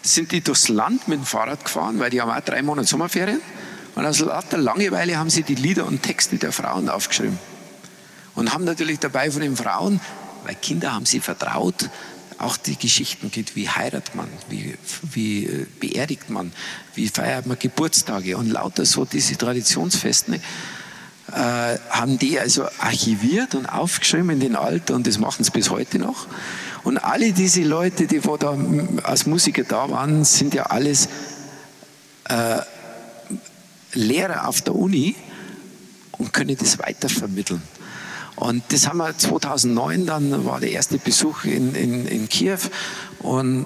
sind 0.01 0.31
die 0.31 0.41
durchs 0.41 0.67
Land 0.69 1.07
mit 1.07 1.19
dem 1.19 1.25
Fahrrad 1.25 1.63
gefahren, 1.63 1.99
weil 1.99 2.09
die 2.09 2.21
haben 2.21 2.31
auch 2.31 2.41
drei 2.41 2.61
Monate 2.61 2.87
Sommerferien. 2.87 3.41
Und 3.97 4.05
aus 4.05 4.19
lauter 4.19 4.59
Langeweile 4.59 5.17
haben 5.17 5.31
sie 5.31 5.41
die 5.41 5.55
Lieder 5.55 5.87
und 5.87 6.03
Texte 6.03 6.37
der 6.37 6.51
Frauen 6.51 6.87
aufgeschrieben. 6.87 7.39
Und 8.35 8.53
haben 8.53 8.63
natürlich 8.63 8.99
dabei 8.99 9.31
von 9.31 9.41
den 9.41 9.57
Frauen, 9.57 9.99
weil 10.45 10.53
Kinder 10.53 10.93
haben 10.93 11.07
sie 11.07 11.19
vertraut, 11.19 11.89
auch 12.37 12.57
die 12.57 12.75
Geschichten 12.75 13.31
geht, 13.31 13.55
wie 13.55 13.67
heiratet 13.67 14.13
man, 14.13 14.27
wie, 14.49 14.75
wie 15.01 15.47
äh, 15.47 15.65
beerdigt 15.79 16.29
man, 16.29 16.53
wie 16.93 17.07
feiert 17.07 17.47
man 17.47 17.57
Geburtstage 17.57 18.37
und 18.37 18.51
lauter 18.51 18.85
so 18.85 19.03
diese 19.03 19.35
Traditionsfesten 19.35 20.35
äh, 20.35 20.39
haben 21.89 22.19
die 22.19 22.39
also 22.39 22.67
archiviert 22.77 23.55
und 23.55 23.65
aufgeschrieben 23.65 24.29
in 24.29 24.39
den 24.39 24.55
Alter 24.55 24.93
und 24.93 25.07
das 25.07 25.17
machen 25.17 25.43
sie 25.43 25.49
bis 25.49 25.71
heute 25.71 25.97
noch. 25.97 26.27
Und 26.83 26.99
alle 26.99 27.33
diese 27.33 27.63
Leute, 27.63 28.05
die 28.05 28.23
wo 28.23 28.37
da 28.37 28.55
als 29.01 29.25
Musiker 29.25 29.63
da 29.63 29.89
waren, 29.89 30.23
sind 30.23 30.53
ja 30.53 30.67
alles 30.67 31.09
äh, 32.25 32.59
Lehrer 33.97 34.47
auf 34.47 34.61
der 34.61 34.75
Uni 34.75 35.15
und 36.13 36.31
können 36.33 36.57
das 36.57 36.79
weitervermitteln. 36.79 37.61
Und 38.35 38.63
das 38.69 38.87
haben 38.87 38.97
wir 38.97 39.17
2009, 39.17 40.05
dann 40.05 40.45
war 40.45 40.59
der 40.59 40.71
erste 40.71 40.99
Besuch 40.99 41.43
in, 41.43 41.73
in, 41.73 42.07
in 42.07 42.29
Kiew 42.29 42.59
und 43.19 43.65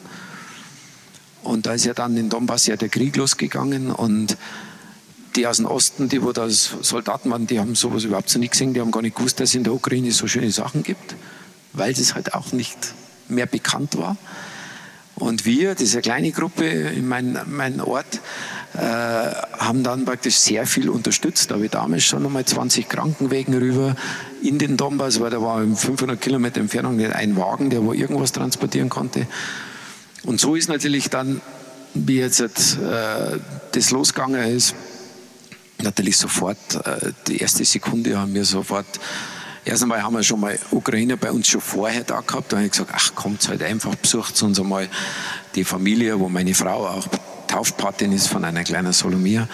Und 1.42 1.66
da 1.66 1.74
ist 1.74 1.86
ja 1.86 1.96
dann 1.96 2.16
in 2.16 2.30
Donbass 2.30 2.68
ja 2.68 2.76
der 2.76 2.90
Krieg 2.90 3.16
losgegangen 3.16 3.90
und 3.92 4.38
die 5.36 5.48
aus 5.48 5.58
dem 5.58 5.66
Osten, 5.66 6.10
die 6.10 6.24
wo 6.24 6.32
da 6.32 6.50
Soldaten 6.50 7.30
waren, 7.30 7.48
die 7.48 7.60
haben 7.60 7.76
sowas 7.76 8.04
überhaupt 8.04 8.30
so 8.30 8.40
nicht 8.40 8.52
gesehen, 8.52 8.74
die 8.74 8.82
haben 8.82 8.92
gar 8.92 9.02
nicht 9.02 9.16
gewusst, 9.16 9.40
dass 9.40 9.50
es 9.50 9.56
in 9.56 9.64
der 9.64 9.74
Ukraine 9.74 10.12
so 10.12 10.28
schöne 10.28 10.52
Sachen 10.52 10.84
gibt, 10.84 11.16
weil 11.74 11.92
es 11.92 12.16
halt 12.16 12.34
auch 12.34 12.52
nicht 12.52 12.78
mehr 13.28 13.46
bekannt 13.46 13.98
war. 13.98 14.18
Und 15.16 15.46
wir, 15.46 15.76
diese 15.76 16.02
kleine 16.02 16.32
Gruppe 16.32 16.66
in 16.66 17.08
meinem 17.08 17.40
mein 17.48 17.80
Ort, 17.80 18.20
äh, 18.74 18.78
haben 18.78 19.82
dann 19.82 20.04
praktisch 20.04 20.36
sehr 20.36 20.66
viel 20.66 20.90
unterstützt. 20.90 21.50
Da 21.50 21.56
habe 21.56 21.66
ich 21.66 21.72
damals 21.72 22.04
schon 22.04 22.22
nochmal 22.22 22.44
20 22.44 22.90
Krankenwegen 22.90 23.54
rüber 23.54 23.96
in 24.44 24.60
den 24.60 24.76
Donbass, 24.76 25.22
weil 25.22 25.30
da 25.30 25.42
war 25.42 25.64
in 25.64 25.78
500 25.78 26.20
Kilometer 26.20 26.60
Entfernung 26.60 27.00
ein 27.00 27.38
Wagen, 27.38 27.70
der 27.70 27.82
wo 27.84 27.94
irgendwas 27.94 28.34
transportieren 28.34 28.90
konnte. 28.90 29.26
Und 30.24 30.42
so 30.42 30.56
ist 30.56 30.68
natürlich 30.68 31.10
dann, 31.10 31.40
wie 31.94 32.18
jetzt 32.18 32.42
äh, 32.42 32.48
das 33.72 33.92
losgegangen 33.92 34.44
ist, 34.54 34.76
natürlich 35.86 36.18
sofort, 36.18 36.58
äh, 36.86 37.14
die 37.28 37.38
erste 37.38 37.64
Sekunde 37.64 38.18
haben 38.18 38.34
wir 38.34 38.46
sofort 38.46 39.00
Erst 39.68 39.82
einmal 39.82 40.04
haben 40.04 40.14
wir 40.14 40.22
schon 40.22 40.40
mal 40.40 40.60
Ukrainer 40.70 41.18
bei 41.18 41.32
uns 41.32 41.48
schon 41.48 41.60
vorher 41.60 42.04
da 42.04 42.22
gehabt. 42.22 42.52
Da 42.52 42.58
habe 42.58 42.68
ich 42.68 42.72
gesagt, 42.72 42.92
ach, 42.94 43.16
kommt 43.16 43.50
halt 43.50 43.64
einfach, 43.64 43.96
besucht 43.96 44.40
uns 44.44 44.60
einmal 44.60 44.88
die 45.56 45.64
Familie, 45.64 46.20
wo 46.20 46.30
meine 46.30 46.54
Frau 46.54 46.88
auch 46.88 47.08
Taufpatin 47.48 48.12
ist 48.12 48.28
von 48.28 48.46
einer 48.46 48.64
kleinen 48.64 48.94
Solomia. 48.94 49.50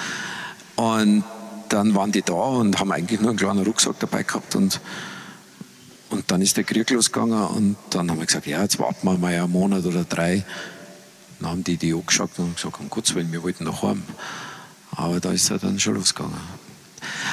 Und 0.75 1.23
dann 1.69 1.95
waren 1.95 2.11
die 2.11 2.23
da 2.23 2.33
und 2.33 2.77
haben 2.77 2.91
eigentlich 2.91 3.21
nur 3.21 3.29
einen 3.29 3.39
kleinen 3.39 3.63
Rucksack 3.63 3.99
dabei 3.99 4.23
gehabt 4.23 4.53
und, 4.55 4.81
und 6.09 6.29
dann 6.29 6.41
ist 6.41 6.57
der 6.57 6.65
Krieg 6.65 6.89
losgegangen 6.89 7.47
und 7.47 7.77
dann 7.91 8.11
haben 8.11 8.19
wir 8.19 8.25
gesagt, 8.25 8.47
ja, 8.47 8.61
jetzt 8.61 8.79
warten 8.79 9.07
wir 9.07 9.17
mal 9.17 9.33
einen 9.33 9.49
Monat 9.49 9.85
oder 9.85 10.03
drei. 10.03 10.43
Dann 11.39 11.51
haben 11.51 11.63
die 11.63 11.77
die 11.77 11.93
angeschaut 11.93 12.31
und 12.37 12.57
gesagt, 12.57 12.81
um 12.81 12.89
Gottes 12.89 13.15
Willen, 13.15 13.31
wir 13.31 13.43
wollten 13.43 13.63
noch 13.63 13.83
heim. 13.83 14.03
Aber 14.91 15.19
da 15.19 15.31
ist 15.31 15.49
er 15.49 15.59
dann 15.59 15.79
schon 15.79 15.95
losgegangen. 15.95 16.37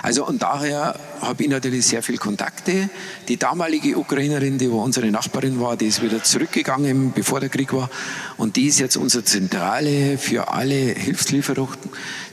Also 0.02 0.26
und 0.26 0.43
daher 0.43 0.98
habe 1.20 1.43
ich 1.43 1.48
natürlich 1.48 1.86
sehr 1.86 2.02
viele 2.02 2.18
Kontakte. 2.18 2.89
Die 3.28 3.36
damalige 3.36 3.98
Ukrainerin, 3.98 4.59
die 4.59 4.68
unsere 4.68 5.10
Nachbarin 5.10 5.60
war, 5.60 5.76
die 5.76 5.86
ist 5.86 6.02
wieder 6.02 6.22
zurückgegangen, 6.22 7.12
bevor 7.12 7.40
der 7.40 7.48
Krieg 7.48 7.72
war. 7.72 7.90
Und 8.36 8.56
die 8.56 8.66
ist 8.66 8.78
jetzt 8.78 8.97
unsere 8.97 9.24
Zentrale 9.24 10.18
für 10.18 10.48
alle 10.48 10.74
Hilfslieferungen. 10.74 11.76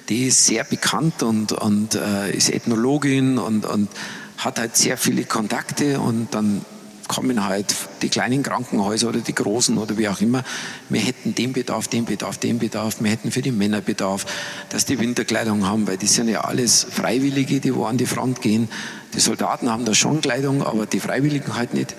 Die 0.10 0.28
ist 0.28 0.46
sehr 0.46 0.64
bekannt 0.64 1.24
und, 1.24 1.52
und 1.52 1.96
äh, 1.96 2.32
ist 2.32 2.50
Ethnologin 2.50 3.38
und, 3.38 3.66
und 3.66 3.90
hat 4.38 4.60
halt 4.60 4.76
sehr 4.76 4.98
viele 4.98 5.24
Kontakte 5.24 6.00
und 6.00 6.34
dann 6.34 6.64
kommen 7.08 7.46
halt 7.46 7.76
die 8.02 8.10
kleinen 8.10 8.44
Krankenhäuser 8.44 9.10
oder 9.10 9.20
die 9.20 9.36
großen 9.36 9.78
oder 9.78 9.98
wie 9.98 10.08
auch 10.08 10.22
immer. 10.22 10.44
Wir 10.90 11.02
hätten 11.02 11.36
den 11.36 11.54
Bedarf, 11.54 11.88
den 11.88 12.06
Bedarf, 12.06 12.38
den 12.38 12.60
Bedarf. 12.60 12.98
Wir 13.00 13.12
hätten 13.12 13.32
für 13.32 13.42
die 13.42 13.52
Männer 13.52 13.82
Bedarf, 13.82 14.26
dass 14.70 14.86
die 14.86 15.00
Winterkleidung 15.00 15.66
haben, 15.66 15.88
weil 15.88 15.98
die 15.98 16.08
sind 16.08 16.28
ja 16.28 16.42
alles 16.42 16.86
Freiwillige, 16.90 17.60
die 17.60 17.76
wo 17.76 17.86
an 17.86 17.98
die 17.98 18.06
Front 18.06 18.42
gehen. 18.42 18.70
Die 19.14 19.20
Soldaten 19.20 19.70
haben 19.70 19.86
da 19.86 19.94
schon 19.94 20.22
Kleidung, 20.22 20.64
aber 20.64 20.86
die 20.86 21.00
Freiwilligen 21.00 21.56
halt 21.56 21.74
nicht. 21.74 21.96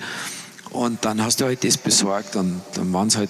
Und 0.71 1.05
dann 1.05 1.23
hast 1.23 1.39
du 1.39 1.45
halt 1.45 1.63
das 1.63 1.77
besorgt 1.77 2.35
und 2.35 2.61
dann 2.75 2.91
waren 2.93 3.07
es 3.07 3.17
halt 3.17 3.29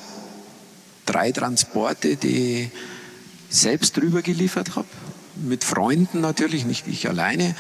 drei 1.06 1.32
Transporte, 1.32 2.16
die 2.16 2.64
ich 2.64 2.72
selbst 3.50 3.96
drüber 3.98 4.22
geliefert 4.22 4.76
habe. 4.76 4.88
Mit 5.36 5.64
Freunden 5.64 6.22
natürlich, 6.22 6.66
nicht 6.66 6.88
ich 6.88 7.08
alleine. 7.08 7.56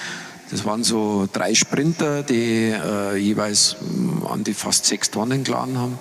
Das 0.50 0.64
waren 0.64 0.84
so 0.84 1.28
drei 1.32 1.54
Sprinter, 1.54 2.24
die 2.24 2.72
äh, 2.72 3.18
jeweils 3.18 3.76
mm, 3.82 4.26
an 4.28 4.44
die 4.44 4.54
fast 4.54 4.86
sechs 4.86 5.12
Tonnen 5.12 5.44
geladen 5.44 5.78
haben. 5.78 6.00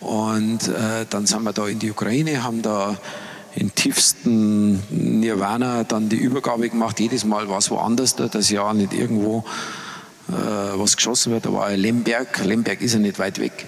Und 0.00 0.68
äh, 0.68 1.04
dann 1.08 1.26
sind 1.26 1.42
wir 1.42 1.52
da 1.52 1.66
in 1.66 1.78
die 1.78 1.90
Ukraine, 1.90 2.42
haben 2.42 2.62
da 2.62 2.96
im 3.54 3.74
tiefsten 3.74 4.80
Nirvana 4.90 5.84
dann 5.84 6.08
die 6.08 6.16
Übergabe 6.16 6.68
gemacht. 6.68 7.00
Jedes 7.00 7.24
Mal 7.24 7.48
war 7.48 7.58
es 7.58 7.70
woanders, 7.70 8.14
da 8.14 8.28
das 8.28 8.50
Jahr 8.50 8.72
nicht 8.72 8.94
irgendwo 8.94 9.44
äh, 10.28 10.32
was 10.32 10.96
geschossen 10.96 11.32
wird. 11.32 11.46
Da 11.46 11.52
war 11.52 11.70
Lemberg. 11.76 12.44
Lemberg 12.44 12.80
ist 12.80 12.94
ja 12.94 13.00
nicht 13.00 13.18
weit 13.18 13.38
weg. 13.38 13.66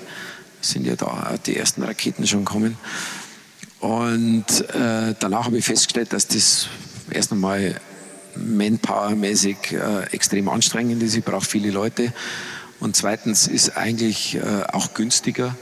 Sind 0.60 0.86
ja 0.86 0.94
da 0.96 1.34
die 1.44 1.56
ersten 1.56 1.82
Raketen 1.82 2.26
schon 2.26 2.44
kommen. 2.44 2.76
Und 3.80 4.44
äh, 4.74 5.14
danach 5.18 5.46
habe 5.46 5.58
ich 5.58 5.64
festgestellt, 5.64 6.12
dass 6.12 6.28
das 6.28 6.68
erst 7.10 7.32
einmal 7.32 7.80
manpowermäßig 8.36 9.72
äh, 9.72 10.04
extrem 10.12 10.48
anstrengend 10.48 11.02
ist. 11.02 11.16
Ich 11.16 11.24
brauche 11.24 11.44
viele 11.44 11.70
Leute. 11.70 12.12
Und 12.80 12.96
zweitens 12.96 13.46
ist 13.46 13.76
eigentlich 13.76 14.36
äh, 14.36 14.40
auch 14.72 14.94
günstiger, 14.94 15.56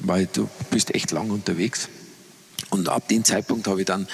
weil 0.00 0.26
du 0.32 0.48
bist 0.70 0.94
echt 0.94 1.10
lang 1.10 1.30
unterwegs. 1.30 1.88
Und 2.70 2.88
ab 2.88 3.08
dem 3.08 3.24
Zeitpunkt 3.24 3.66
habe 3.66 3.80
ich 3.80 3.86
dann 3.86 4.06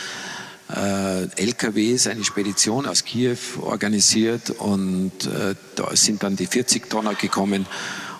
äh, 0.74 1.24
LKWs, 1.40 2.06
eine 2.06 2.24
Spedition 2.24 2.86
aus 2.86 3.04
Kiew 3.04 3.36
organisiert 3.60 4.50
und 4.50 5.26
äh, 5.26 5.54
da 5.76 5.94
sind 5.94 6.22
dann 6.22 6.36
die 6.36 6.46
40 6.46 6.88
Tonner 6.90 7.14
gekommen 7.14 7.66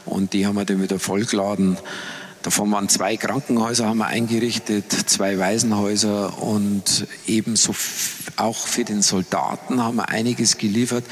und 0.05 0.33
die 0.33 0.47
haben 0.47 0.57
wir 0.57 0.65
dann 0.65 0.81
wieder 0.81 0.99
vollgeladen. 0.99 1.77
Davon 2.47 2.71
waren 2.71 2.89
zwei 2.89 3.17
Krankenhäuser 3.17 3.89
haben 3.89 3.99
wir 3.99 4.07
eingerichtet, 4.07 4.93
zwei 4.93 5.37
Waisenhäuser 5.37 6.41
und 6.41 7.09
ebenso 7.27 7.75
auch 8.37 8.69
für 8.69 8.85
den 8.85 9.03
Soldaten 9.03 9.83
haben 9.83 9.97
wir 9.97 10.11
einiges 10.11 10.57
geliefert. 10.57 11.03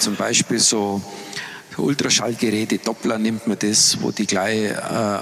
Zum 0.00 0.16
Beispiel 0.16 0.58
so 0.58 1.00
Ultraschallgeräte, 1.76 2.78
Doppler 2.78 3.18
nimmt 3.18 3.46
man 3.46 3.60
das, 3.60 4.02
wo 4.02 4.10
die 4.10 4.26
gleich, 4.26 4.72
äh, 4.72 5.20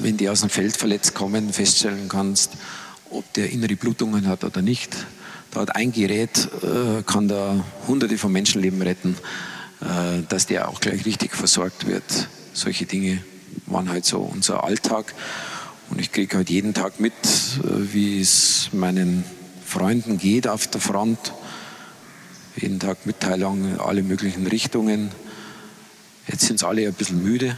wenn 0.00 0.18
die 0.18 0.28
aus 0.28 0.42
dem 0.42 0.50
Feld 0.50 0.76
verletzt 0.76 1.14
kommen, 1.14 1.52
feststellen 1.52 2.08
kannst, 2.08 2.52
ob 3.10 3.24
der 3.32 3.50
innere 3.50 3.74
Blutungen 3.74 4.28
hat 4.28 4.44
oder 4.44 4.62
nicht. 4.62 4.96
Da 5.50 5.62
hat 5.62 5.74
ein 5.74 5.90
Gerät, 5.90 6.48
äh, 6.62 7.02
kann 7.02 7.26
da 7.26 7.64
hunderte 7.88 8.18
von 8.18 8.30
Menschenleben 8.30 8.80
retten, 8.80 9.16
äh, 9.80 10.22
dass 10.28 10.46
der 10.46 10.68
auch 10.68 10.78
gleich 10.78 11.04
richtig 11.04 11.34
versorgt 11.34 11.88
wird. 11.88 12.28
Solche 12.52 12.86
Dinge 12.86 13.18
waren 13.66 13.88
halt 13.90 14.04
so 14.04 14.20
unser 14.20 14.64
Alltag. 14.64 15.14
Und 15.90 16.00
ich 16.00 16.12
kriege 16.12 16.36
halt 16.36 16.50
jeden 16.50 16.74
Tag 16.74 17.00
mit, 17.00 17.12
äh, 17.12 17.92
wie 17.92 18.20
es 18.20 18.70
meinen 18.72 19.24
Freunden 19.64 20.18
geht 20.18 20.48
auf 20.48 20.66
der 20.66 20.80
Front. 20.80 21.32
Jeden 22.56 22.80
Tag 22.80 23.06
Mitteilungen 23.06 23.74
in 23.74 23.80
alle 23.80 24.02
möglichen 24.02 24.46
Richtungen. 24.46 25.10
Jetzt 26.28 26.46
sind 26.46 26.58
sie 26.58 26.66
alle 26.66 26.86
ein 26.86 26.94
bisschen 26.94 27.22
müde. 27.22 27.56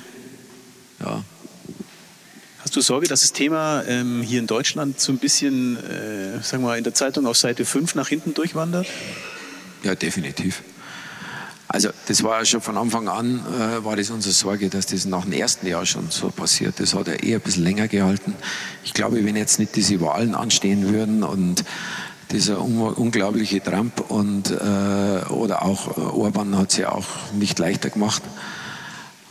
Ja, 1.00 1.24
Hast 2.64 2.74
du 2.76 2.80
Sorge, 2.80 3.06
dass 3.06 3.20
das 3.20 3.32
Thema 3.34 3.84
ähm, 3.86 4.22
hier 4.22 4.40
in 4.40 4.46
Deutschland 4.46 4.98
so 4.98 5.12
ein 5.12 5.18
bisschen, 5.18 5.76
äh, 5.76 6.42
sagen 6.42 6.62
wir 6.62 6.70
mal, 6.70 6.78
in 6.78 6.82
der 6.82 6.94
Zeitung 6.94 7.26
auf 7.26 7.36
Seite 7.36 7.66
5 7.66 7.94
nach 7.94 8.08
hinten 8.08 8.32
durchwandert? 8.32 8.86
Ja, 9.82 9.94
definitiv. 9.94 10.62
Also 11.74 11.88
das 12.06 12.22
war 12.22 12.38
ja 12.38 12.44
schon 12.44 12.60
von 12.60 12.76
Anfang 12.76 13.08
an, 13.08 13.40
äh, 13.40 13.84
war 13.84 13.96
das 13.96 14.10
unsere 14.10 14.32
Sorge, 14.32 14.68
dass 14.68 14.86
das 14.86 15.06
nach 15.06 15.24
dem 15.24 15.32
ersten 15.32 15.66
Jahr 15.66 15.84
schon 15.84 16.08
so 16.08 16.30
passiert. 16.30 16.78
Das 16.78 16.94
hat 16.94 17.08
ja 17.08 17.14
eher 17.14 17.38
ein 17.38 17.42
bisschen 17.42 17.64
länger 17.64 17.88
gehalten. 17.88 18.32
Ich 18.84 18.94
glaube, 18.94 19.24
wenn 19.24 19.34
jetzt 19.34 19.58
nicht 19.58 19.74
diese 19.74 20.00
Wahlen 20.00 20.36
anstehen 20.36 20.92
würden 20.92 21.24
und 21.24 21.64
dieser 22.30 22.60
unglaubliche 22.60 23.60
Trump 23.60 24.08
und, 24.08 24.52
äh, 24.52 25.24
oder 25.30 25.64
auch 25.64 25.96
Orban 25.96 26.56
hat 26.56 26.70
es 26.70 26.76
ja 26.76 26.92
auch 26.92 27.08
nicht 27.32 27.58
leichter 27.58 27.90
gemacht. 27.90 28.22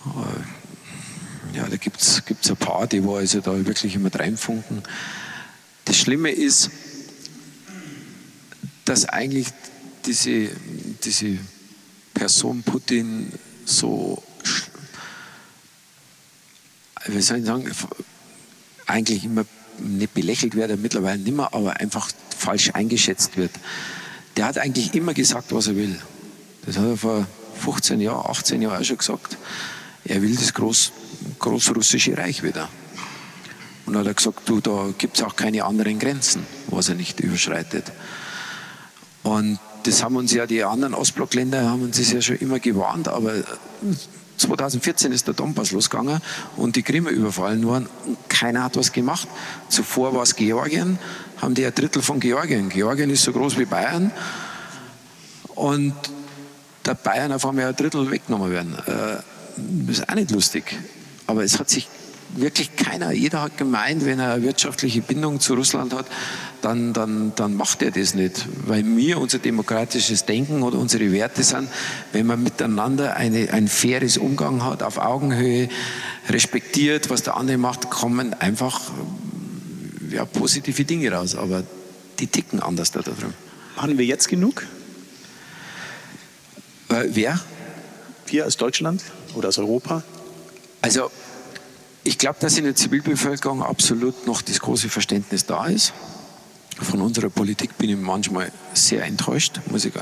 Äh, 0.05 1.59
ja, 1.59 1.65
da 1.69 1.77
gibt 1.77 2.01
es 2.01 2.21
ein 2.49 2.57
paar, 2.57 2.87
die 2.87 3.05
wo 3.05 3.15
also 3.15 3.39
da 3.39 3.65
wirklich 3.65 3.95
immer 3.95 4.13
reinfunken. 4.13 4.83
Das 5.85 5.95
Schlimme 5.95 6.29
ist, 6.29 6.71
dass 8.83 9.07
eigentlich 9.07 9.47
diese, 10.05 10.49
diese 11.05 11.37
Person 12.13 12.63
Putin 12.63 13.31
so, 13.65 14.21
wie 17.05 17.21
soll 17.21 17.39
ich 17.39 17.45
sagen, 17.45 17.69
eigentlich 18.85 19.23
immer 19.23 19.45
nicht 19.79 20.13
belächelt 20.13 20.55
wird, 20.55 20.77
mittlerweile 20.79 21.19
nicht 21.19 21.35
mehr, 21.35 21.53
aber 21.53 21.79
einfach 21.79 22.09
falsch 22.37 22.71
eingeschätzt 22.73 23.37
wird. 23.37 23.51
Der 24.37 24.45
hat 24.45 24.57
eigentlich 24.57 24.93
immer 24.93 25.13
gesagt, 25.13 25.51
was 25.53 25.67
er 25.67 25.75
will. 25.75 25.99
Das 26.65 26.77
hat 26.77 26.85
er 26.85 26.97
vor 26.97 27.27
15 27.61 28.01
Jahren, 28.01 28.29
18 28.29 28.61
Jahren 28.61 28.81
auch 28.81 28.85
schon 28.85 28.97
gesagt. 28.97 29.37
Er 30.05 30.21
will 30.21 30.35
das 30.35 30.53
Groß, 30.53 30.91
Großrussische 31.39 32.17
Reich 32.17 32.43
wieder. 32.43 32.69
Und 33.85 33.97
hat 33.97 34.05
er 34.05 34.13
gesagt, 34.13 34.47
du, 34.47 34.59
da 34.61 34.93
gibt 34.97 35.17
es 35.17 35.23
auch 35.23 35.35
keine 35.35 35.63
anderen 35.65 35.99
Grenzen, 35.99 36.45
was 36.67 36.89
er 36.89 36.95
nicht 36.95 37.19
überschreitet. 37.19 37.91
Und 39.23 39.59
das 39.83 40.03
haben 40.03 40.15
uns 40.15 40.33
ja 40.33 40.45
die 40.45 40.63
anderen 40.63 40.93
Ostblockländer 40.93 41.69
haben 41.69 41.83
uns 41.83 41.97
das 41.97 42.11
ja 42.11 42.21
schon 42.21 42.37
immer 42.37 42.59
gewarnt, 42.59 43.07
aber 43.07 43.33
2014 44.37 45.11
ist 45.11 45.27
der 45.27 45.33
Donbass 45.33 45.71
losgegangen 45.71 46.21
und 46.57 46.75
die 46.75 46.83
Krim 46.83 47.07
überfallen 47.07 47.63
worden 47.65 47.87
und 48.05 48.17
keiner 48.29 48.63
hat 48.63 48.75
was 48.77 48.91
gemacht. 48.91 49.27
Zuvor 49.69 50.13
war 50.13 50.23
es 50.23 50.35
Georgien, 50.35 50.97
haben 51.41 51.53
die 51.53 51.65
ein 51.65 51.73
Drittel 51.75 52.01
von 52.01 52.19
Georgien. 52.19 52.69
Georgien 52.69 53.09
ist 53.09 53.23
so 53.23 53.31
groß 53.31 53.57
wie 53.57 53.65
Bayern 53.65 54.11
und 55.55 55.93
der 56.85 56.95
Bayern 56.95 57.31
auf 57.31 57.45
einmal 57.45 57.67
ein 57.67 57.75
Drittel 57.75 58.09
weggenommen 58.09 58.51
werden. 58.51 58.75
Äh, 58.85 59.21
das 59.87 59.99
ist 59.99 60.09
auch 60.09 60.15
nicht 60.15 60.31
lustig. 60.31 60.77
Aber 61.27 61.43
es 61.43 61.59
hat 61.59 61.69
sich 61.69 61.87
wirklich 62.35 62.75
keiner, 62.75 63.11
jeder 63.11 63.41
hat 63.41 63.57
gemeint, 63.57 64.05
wenn 64.05 64.19
er 64.19 64.33
eine 64.33 64.43
wirtschaftliche 64.43 65.01
Bindung 65.01 65.39
zu 65.39 65.53
Russland 65.53 65.93
hat, 65.93 66.05
dann, 66.61 66.93
dann, 66.93 67.33
dann 67.35 67.55
macht 67.55 67.81
er 67.81 67.91
das 67.91 68.15
nicht. 68.15 68.47
Weil 68.65 68.83
mir 68.83 69.19
unser 69.19 69.39
demokratisches 69.39 70.25
Denken 70.25 70.63
oder 70.63 70.77
unsere 70.77 71.11
Werte 71.11 71.43
sind, 71.43 71.67
wenn 72.11 72.25
man 72.25 72.41
miteinander 72.41 73.15
eine, 73.15 73.51
ein 73.51 73.67
faires 73.67 74.17
Umgang 74.17 74.63
hat, 74.63 74.83
auf 74.83 74.97
Augenhöhe, 74.97 75.69
respektiert, 76.29 77.09
was 77.09 77.23
der 77.23 77.37
andere 77.37 77.57
macht, 77.57 77.89
kommen 77.89 78.33
einfach 78.33 78.81
ja, 80.09 80.25
positive 80.25 80.85
Dinge 80.85 81.11
raus. 81.11 81.35
Aber 81.35 81.63
die 82.19 82.27
ticken 82.27 82.61
anders 82.61 82.91
da 82.91 83.01
drüben. 83.01 83.33
Machen 83.75 83.97
wir 83.97 84.05
jetzt 84.05 84.27
genug? 84.27 84.65
Äh, 86.89 87.05
wer? 87.09 87.39
Wir 88.27 88.45
als 88.45 88.57
Deutschland 88.57 89.03
oder 89.33 89.47
als 89.47 89.57
Europa? 89.57 90.03
Also 90.81 91.11
ich 92.03 92.17
glaube, 92.17 92.37
dass 92.39 92.57
in 92.57 92.65
der 92.65 92.75
Zivilbevölkerung 92.75 93.63
absolut 93.63 94.27
noch 94.27 94.41
das 94.41 94.59
große 94.59 94.89
Verständnis 94.89 95.45
da 95.45 95.67
ist. 95.67 95.93
Von 96.81 97.01
unserer 97.01 97.29
Politik 97.29 97.77
bin 97.77 97.89
ich 97.89 97.97
manchmal 97.97 98.51
sehr 98.73 99.03
enttäuscht. 99.05 99.61
Muss 99.69 99.85
ich, 99.85 99.93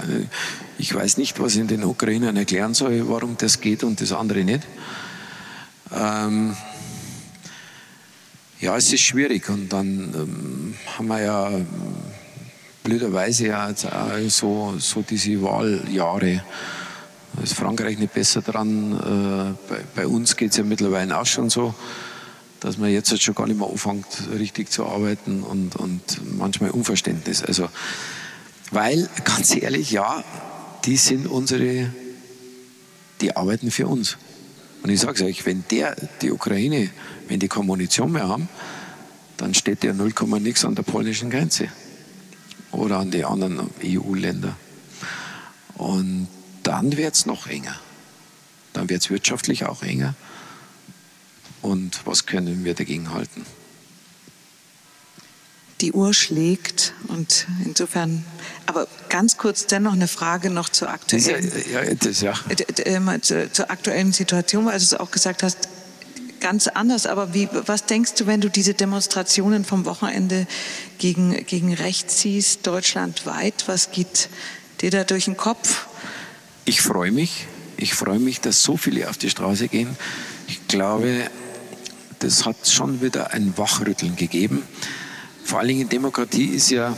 ich 0.77 0.93
weiß 0.95 1.17
nicht, 1.17 1.39
was 1.39 1.55
ich 1.55 1.61
in 1.61 1.67
den 1.67 1.83
Ukrainern 1.83 2.37
erklären 2.37 2.73
soll, 2.73 3.07
warum 3.09 3.37
das 3.37 3.61
geht 3.61 3.83
und 3.83 4.01
das 4.01 4.13
andere 4.13 4.43
nicht. 4.43 4.61
Ähm 5.93 6.55
ja, 8.61 8.77
es 8.77 8.93
ist 8.93 9.01
schwierig. 9.01 9.49
Und 9.49 9.69
dann 9.69 10.13
ähm, 10.15 10.75
haben 10.97 11.07
wir 11.07 11.21
ja 11.21 11.51
blöderweise 12.83 13.47
ja 13.47 13.73
so, 14.27 14.75
so 14.79 15.01
diese 15.01 15.41
Wahljahre. 15.41 16.43
Ist 17.41 17.53
Frankreich 17.53 17.97
nicht 17.97 18.13
besser 18.13 18.41
dran. 18.41 18.93
Äh, 18.93 19.71
bei, 19.71 19.83
bei 19.95 20.07
uns 20.07 20.35
geht 20.35 20.51
es 20.51 20.57
ja 20.57 20.63
mittlerweile 20.63 21.17
auch 21.17 21.25
schon 21.25 21.49
so, 21.49 21.73
dass 22.59 22.77
man 22.77 22.91
jetzt 22.91 23.09
halt 23.09 23.21
schon 23.21 23.35
gar 23.35 23.47
nicht 23.47 23.57
mehr 23.57 23.69
anfängt, 23.69 24.05
richtig 24.37 24.69
zu 24.69 24.85
arbeiten 24.85 25.41
und, 25.43 25.75
und 25.75 26.01
manchmal 26.37 26.71
Unverständnis. 26.71 27.43
Also, 27.43 27.69
weil, 28.71 29.09
ganz 29.23 29.55
ehrlich, 29.55 29.91
ja, 29.91 30.23
die 30.85 30.97
sind 30.97 31.25
unsere, 31.25 31.91
die 33.21 33.35
arbeiten 33.35 33.71
für 33.71 33.87
uns. 33.87 34.17
Und 34.83 34.89
ich 34.89 34.99
sage 34.99 35.13
es 35.13 35.21
euch, 35.21 35.45
wenn 35.45 35.63
der, 35.71 35.95
die 36.21 36.31
Ukraine, 36.31 36.89
wenn 37.27 37.39
die 37.39 37.47
keine 37.47 37.65
Munition 37.65 38.11
mehr 38.11 38.27
haben, 38.27 38.49
dann 39.37 39.53
steht 39.53 39.83
der 39.83 39.93
0, 39.93 40.13
nix 40.39 40.65
an 40.65 40.75
der 40.75 40.83
polnischen 40.83 41.29
Grenze 41.29 41.67
oder 42.71 42.99
an 42.99 43.09
die 43.09 43.23
anderen 43.23 43.69
EU-Länder. 43.83 44.55
Und 45.75 46.27
dann 46.63 46.97
wird 46.97 47.15
es 47.15 47.25
noch 47.25 47.47
enger. 47.47 47.79
Dann 48.73 48.89
wird 48.89 49.01
es 49.01 49.09
wirtschaftlich 49.09 49.65
auch 49.65 49.83
enger. 49.83 50.15
Und 51.61 52.05
was 52.05 52.25
können 52.25 52.63
wir 52.63 52.73
dagegen 52.73 53.13
halten? 53.13 53.45
Die 55.81 55.93
Uhr 55.93 56.13
schlägt 56.13 56.93
und 57.07 57.47
insofern, 57.65 58.23
aber 58.67 58.87
ganz 59.09 59.37
kurz 59.37 59.65
dennoch 59.65 59.93
eine 59.93 60.07
Frage 60.07 60.51
noch 60.51 60.69
zur 60.69 60.89
aktuellen, 60.89 61.51
ja, 61.71 61.83
ja, 61.83 61.93
das, 61.95 62.21
ja. 62.21 62.33
Ähm, 62.85 63.09
zur 63.21 63.71
aktuellen 63.71 64.13
Situation, 64.13 64.65
weil 64.65 64.77
du 64.77 64.83
es 64.83 64.93
auch 64.93 65.09
gesagt 65.09 65.41
hast, 65.41 65.57
ganz 66.39 66.67
anders. 66.67 67.07
Aber 67.07 67.33
wie, 67.33 67.47
was 67.65 67.85
denkst 67.85 68.13
du, 68.15 68.27
wenn 68.27 68.41
du 68.41 68.49
diese 68.49 68.73
Demonstrationen 68.73 69.63
vom 69.63 69.85
Wochenende 69.85 70.45
gegen, 70.97 71.45
gegen 71.45 71.73
rechts 71.73 72.21
siehst, 72.21 72.67
deutschlandweit? 72.67 73.63
Was 73.67 73.91
geht 73.91 74.29
dir 74.81 74.91
da 74.91 75.03
durch 75.03 75.25
den 75.25 75.37
Kopf? 75.37 75.87
Ich 76.65 76.81
freue 76.81 77.11
mich. 77.11 77.47
Ich 77.77 77.95
freue 77.95 78.19
mich, 78.19 78.41
dass 78.41 78.63
so 78.63 78.77
viele 78.77 79.09
auf 79.09 79.17
die 79.17 79.29
Straße 79.29 79.67
gehen. 79.67 79.97
Ich 80.47 80.67
glaube, 80.67 81.29
das 82.19 82.45
hat 82.45 82.67
schon 82.67 83.01
wieder 83.01 83.31
ein 83.31 83.57
Wachrütteln 83.57 84.15
gegeben. 84.15 84.63
Vor 85.43 85.59
allen 85.59 85.69
Dingen 85.69 85.89
Demokratie 85.89 86.45
ist 86.45 86.69
ja 86.69 86.95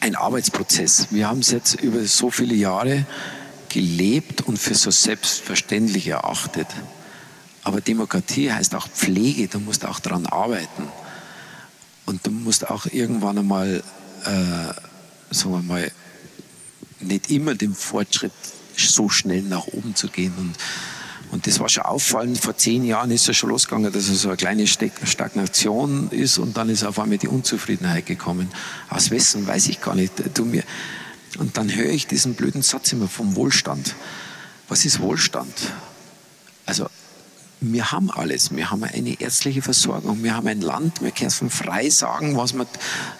ein 0.00 0.14
Arbeitsprozess. 0.14 1.08
Wir 1.10 1.28
haben 1.28 1.40
es 1.40 1.50
jetzt 1.50 1.80
über 1.80 2.04
so 2.04 2.30
viele 2.30 2.54
Jahre 2.54 3.04
gelebt 3.68 4.42
und 4.42 4.58
für 4.58 4.74
so 4.74 4.90
selbstverständlich 4.90 6.06
erachtet. 6.06 6.68
Aber 7.64 7.80
Demokratie 7.80 8.52
heißt 8.52 8.76
auch 8.76 8.88
Pflege, 8.88 9.48
du 9.48 9.58
musst 9.58 9.84
auch 9.84 9.98
daran 9.98 10.26
arbeiten. 10.26 10.84
Und 12.04 12.24
du 12.24 12.30
musst 12.30 12.70
auch 12.70 12.86
irgendwann 12.86 13.38
einmal, 13.38 13.82
äh, 14.24 15.34
sagen 15.34 15.50
wir 15.50 15.62
mal, 15.62 15.90
nicht 17.06 17.30
immer 17.30 17.54
dem 17.54 17.74
Fortschritt 17.74 18.32
so 18.76 19.08
schnell 19.08 19.42
nach 19.42 19.66
oben 19.68 19.94
zu 19.94 20.08
gehen. 20.08 20.34
Und, 20.36 20.54
und 21.32 21.46
das 21.46 21.60
war 21.60 21.68
schon 21.68 21.84
auffallend. 21.84 22.38
Vor 22.38 22.56
zehn 22.56 22.84
Jahren 22.84 23.10
ist 23.10 23.28
es 23.28 23.36
schon 23.36 23.50
losgegangen, 23.50 23.92
dass 23.92 24.08
es 24.08 24.22
so 24.22 24.28
eine 24.28 24.36
kleine 24.36 24.66
Stagnation 24.66 26.10
ist 26.10 26.38
und 26.38 26.56
dann 26.56 26.68
ist 26.68 26.84
auf 26.84 26.98
einmal 26.98 27.18
die 27.18 27.28
Unzufriedenheit 27.28 28.06
gekommen. 28.06 28.50
Aus 28.90 29.10
wessen 29.10 29.46
weiß 29.46 29.68
ich 29.68 29.80
gar 29.80 29.94
nicht. 29.94 30.12
Du 30.34 30.44
mir. 30.44 30.62
Und 31.38 31.56
dann 31.56 31.74
höre 31.74 31.90
ich 31.90 32.06
diesen 32.06 32.34
blöden 32.34 32.62
Satz 32.62 32.92
immer 32.92 33.08
vom 33.08 33.36
Wohlstand. 33.36 33.94
Was 34.68 34.84
ist 34.84 35.00
Wohlstand? 35.00 35.52
Also 36.64 36.88
wir 37.60 37.92
haben 37.92 38.10
alles. 38.10 38.54
Wir 38.54 38.70
haben 38.70 38.84
eine 38.84 39.20
ärztliche 39.20 39.62
Versorgung, 39.62 40.22
wir 40.22 40.34
haben 40.34 40.46
ein 40.46 40.60
Land, 40.60 41.02
wir 41.02 41.10
können 41.10 41.50
frei 41.50 41.88
sagen, 41.88 42.36
was 42.36 42.52
wir, 42.52 42.66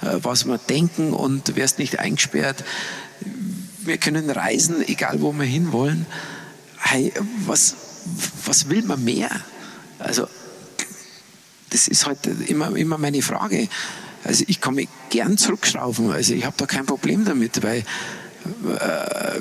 äh, 0.02 0.18
was 0.22 0.44
wir 0.44 0.58
denken 0.58 1.12
und 1.12 1.56
wirst 1.56 1.78
nicht 1.78 1.98
eingesperrt 1.98 2.64
wir 3.86 3.98
können 3.98 4.30
reisen, 4.30 4.86
egal 4.86 5.20
wo 5.20 5.32
wir 5.32 5.44
hinwollen. 5.44 6.06
Hey, 6.78 7.12
was, 7.46 7.74
was 8.44 8.68
will 8.68 8.82
man 8.82 9.02
mehr? 9.04 9.30
Also, 9.98 10.28
das 11.70 11.88
ist 11.88 12.06
halt 12.06 12.26
immer, 12.48 12.74
immer 12.76 12.98
meine 12.98 13.22
Frage. 13.22 13.68
Also, 14.24 14.44
ich 14.46 14.60
kann 14.60 14.74
mich 14.74 14.88
gern 15.10 15.38
zurückschrauben. 15.38 16.10
Also, 16.10 16.34
ich 16.34 16.44
habe 16.44 16.56
da 16.56 16.66
kein 16.66 16.86
Problem 16.86 17.24
damit, 17.24 17.62
weil 17.62 17.84
äh, 18.78 19.40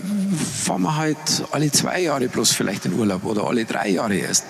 fahren 0.63 0.81
wir 0.81 0.95
halt 0.95 1.17
alle 1.51 1.71
zwei 1.71 2.01
Jahre 2.01 2.27
bloß 2.27 2.51
vielleicht 2.51 2.85
in 2.85 2.93
Urlaub 2.93 3.25
oder 3.25 3.45
alle 3.45 3.65
drei 3.65 3.89
Jahre 3.89 4.15
erst. 4.15 4.45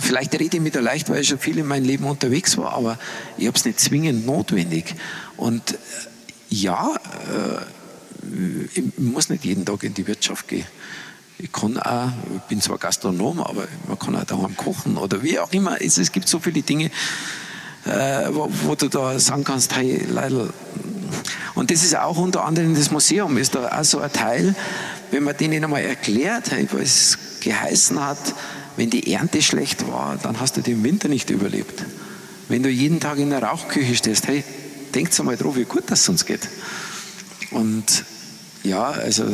Vielleicht 0.00 0.32
rede 0.34 0.56
ich 0.56 0.62
mit 0.62 0.74
der 0.74 0.82
leicht, 0.82 1.08
weil 1.08 1.20
ich 1.20 1.28
schon 1.28 1.38
viel 1.38 1.58
in 1.58 1.66
meinem 1.66 1.84
Leben 1.84 2.04
unterwegs 2.04 2.56
war, 2.56 2.72
aber 2.72 2.98
ich 3.36 3.46
habe 3.46 3.56
es 3.56 3.64
nicht 3.64 3.80
zwingend 3.80 4.26
notwendig. 4.26 4.94
Und 5.36 5.78
ja, 6.48 6.94
äh, 6.94 7.79
ich 8.74 8.84
muss 8.98 9.28
nicht 9.28 9.44
jeden 9.44 9.64
Tag 9.64 9.82
in 9.82 9.94
die 9.94 10.06
Wirtschaft 10.06 10.48
gehen. 10.48 10.66
ich 11.38 11.52
kann 11.52 11.78
auch, 11.78 12.10
ich 12.36 12.42
bin 12.42 12.60
zwar 12.60 12.78
Gastronom, 12.78 13.40
aber 13.40 13.66
man 13.88 13.98
kann 13.98 14.16
auch 14.16 14.24
daheim 14.24 14.56
kochen 14.56 14.96
oder 14.96 15.22
wie 15.22 15.38
auch 15.38 15.52
immer. 15.52 15.80
Es, 15.80 15.98
es 15.98 16.12
gibt 16.12 16.28
so 16.28 16.38
viele 16.38 16.62
Dinge, 16.62 16.90
äh, 17.86 18.28
wo, 18.30 18.50
wo, 18.64 18.74
du 18.74 18.88
da 18.88 19.18
sagen 19.18 19.44
kannst, 19.44 19.74
hey, 19.74 20.04
Leute, 20.10 20.52
und 21.54 21.70
das 21.70 21.82
ist 21.82 21.96
auch 21.96 22.16
unter 22.18 22.44
anderem 22.44 22.74
das 22.74 22.90
Museum, 22.90 23.36
ist 23.38 23.54
da 23.54 23.78
auch 23.78 23.84
so 23.84 24.00
ein 24.00 24.12
Teil, 24.12 24.54
wenn 25.10 25.24
man 25.24 25.36
denen 25.36 25.64
einmal 25.64 25.82
erklärt, 25.82 26.50
hey, 26.50 26.68
was 26.72 26.82
es 26.82 27.18
geheißen 27.40 28.04
hat, 28.04 28.34
wenn 28.76 28.90
die 28.90 29.12
Ernte 29.12 29.42
schlecht 29.42 29.88
war, 29.88 30.18
dann 30.22 30.40
hast 30.40 30.56
du 30.56 30.60
den 30.60 30.84
Winter 30.84 31.08
nicht 31.08 31.30
überlebt. 31.30 31.84
Wenn 32.48 32.62
du 32.62 32.68
jeden 32.68 33.00
Tag 33.00 33.18
in 33.18 33.30
der 33.30 33.42
Rauchküche 33.42 33.94
stehst, 33.94 34.26
hey, 34.26 34.44
denkt 34.94 35.18
mal 35.22 35.36
drauf, 35.36 35.56
wie 35.56 35.64
gut 35.64 35.84
das 35.88 36.08
uns 36.08 36.26
geht. 36.26 36.48
Und 37.50 38.04
ja, 38.62 38.90
also 38.90 39.24
äh, 39.24 39.28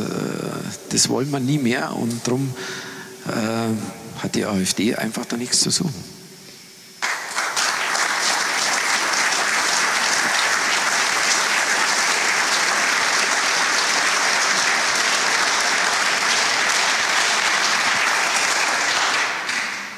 das 0.89 1.09
wollen 1.09 1.29
wir 1.31 1.39
nie 1.39 1.57
mehr 1.57 1.95
und 1.95 2.25
darum 2.25 2.53
äh, 3.27 4.21
hat 4.23 4.35
die 4.35 4.45
AfD 4.45 4.95
einfach 4.95 5.25
da 5.25 5.37
nichts 5.37 5.59
zu 5.61 5.69
suchen. 5.69 5.93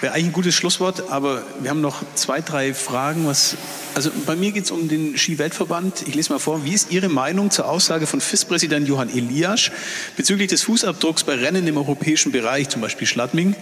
Wäre 0.01 0.13
eigentlich 0.13 0.27
ein 0.27 0.33
gutes 0.33 0.55
Schlusswort, 0.55 1.09
aber 1.09 1.43
wir 1.59 1.69
haben 1.69 1.81
noch 1.81 2.01
zwei, 2.15 2.39
drei 2.39 2.73
Fragen. 2.73 3.27
Was, 3.27 3.57
also 3.99 4.11
bei 4.25 4.37
mir 4.37 4.53
geht 4.53 4.63
es 4.63 4.71
um 4.71 4.87
den 4.87 5.17
Ski-Weltverband. 5.17 6.07
Ich 6.07 6.15
lese 6.15 6.31
mal 6.31 6.39
vor. 6.39 6.63
Wie 6.63 6.71
ist 6.71 6.89
Ihre 6.89 7.09
Meinung 7.09 7.51
zur 7.51 7.67
Aussage 7.67 8.07
von 8.07 8.21
FIS-Präsident 8.21 8.87
Johann 8.87 9.09
Elias 9.09 9.71
bezüglich 10.15 10.47
des 10.47 10.61
Fußabdrucks 10.61 11.25
bei 11.25 11.35
Rennen 11.35 11.67
im 11.67 11.75
europäischen 11.75 12.31
Bereich, 12.31 12.69
zum 12.69 12.79
Beispiel 12.79 13.05
Schladming? 13.05 13.57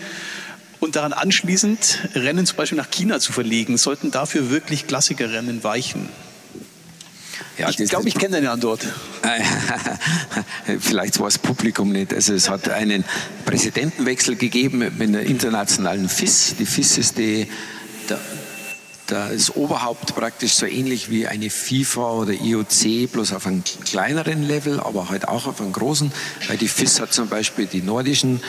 Und 0.79 0.95
daran 0.95 1.11
anschließend 1.11 2.09
Rennen 2.13 2.45
zum 2.45 2.55
Beispiel 2.55 2.77
nach 2.77 2.91
China 2.91 3.19
zu 3.19 3.33
verlegen, 3.33 3.79
sollten 3.79 4.11
dafür 4.11 4.51
wirklich 4.51 4.85
Klassikerrennen 4.85 5.63
weichen? 5.63 6.07
Ja, 7.57 7.71
ich 7.71 7.77
glaube, 7.89 8.07
ich 8.07 8.13
kenne 8.13 8.35
deine 8.35 8.51
Antwort. 8.51 8.85
Vielleicht 10.79 11.17
war 11.17 11.25
das 11.25 11.39
Publikum 11.39 11.91
nicht. 11.91 12.13
Also 12.13 12.35
es 12.35 12.47
hat 12.47 12.69
einen 12.69 13.05
Präsidentenwechsel 13.45 14.35
gegeben 14.35 14.91
mit 14.99 15.15
der 15.15 15.23
internationalen 15.23 16.07
FIS. 16.07 16.53
Die 16.59 16.67
FIS 16.67 16.99
ist 16.99 17.17
die, 17.17 17.47
das 19.07 19.55
Oberhaupt 19.55 20.15
praktisch 20.15 20.53
so 20.53 20.65
ähnlich 20.65 21.09
wie 21.09 21.27
eine 21.27 21.49
FIFA 21.49 22.11
oder 22.11 22.33
IOC, 22.33 23.11
bloß 23.11 23.33
auf 23.33 23.47
einem 23.47 23.63
kleineren 23.85 24.43
Level, 24.43 24.79
aber 24.79 25.09
halt 25.09 25.27
auch 25.27 25.47
auf 25.47 25.61
einem 25.61 25.73
großen. 25.73 26.11
Weil 26.47 26.57
die 26.57 26.67
FIS 26.67 26.99
hat 26.99 27.13
zum 27.13 27.29
Beispiel 27.29 27.65
die 27.65 27.81
nordischen, 27.81 28.41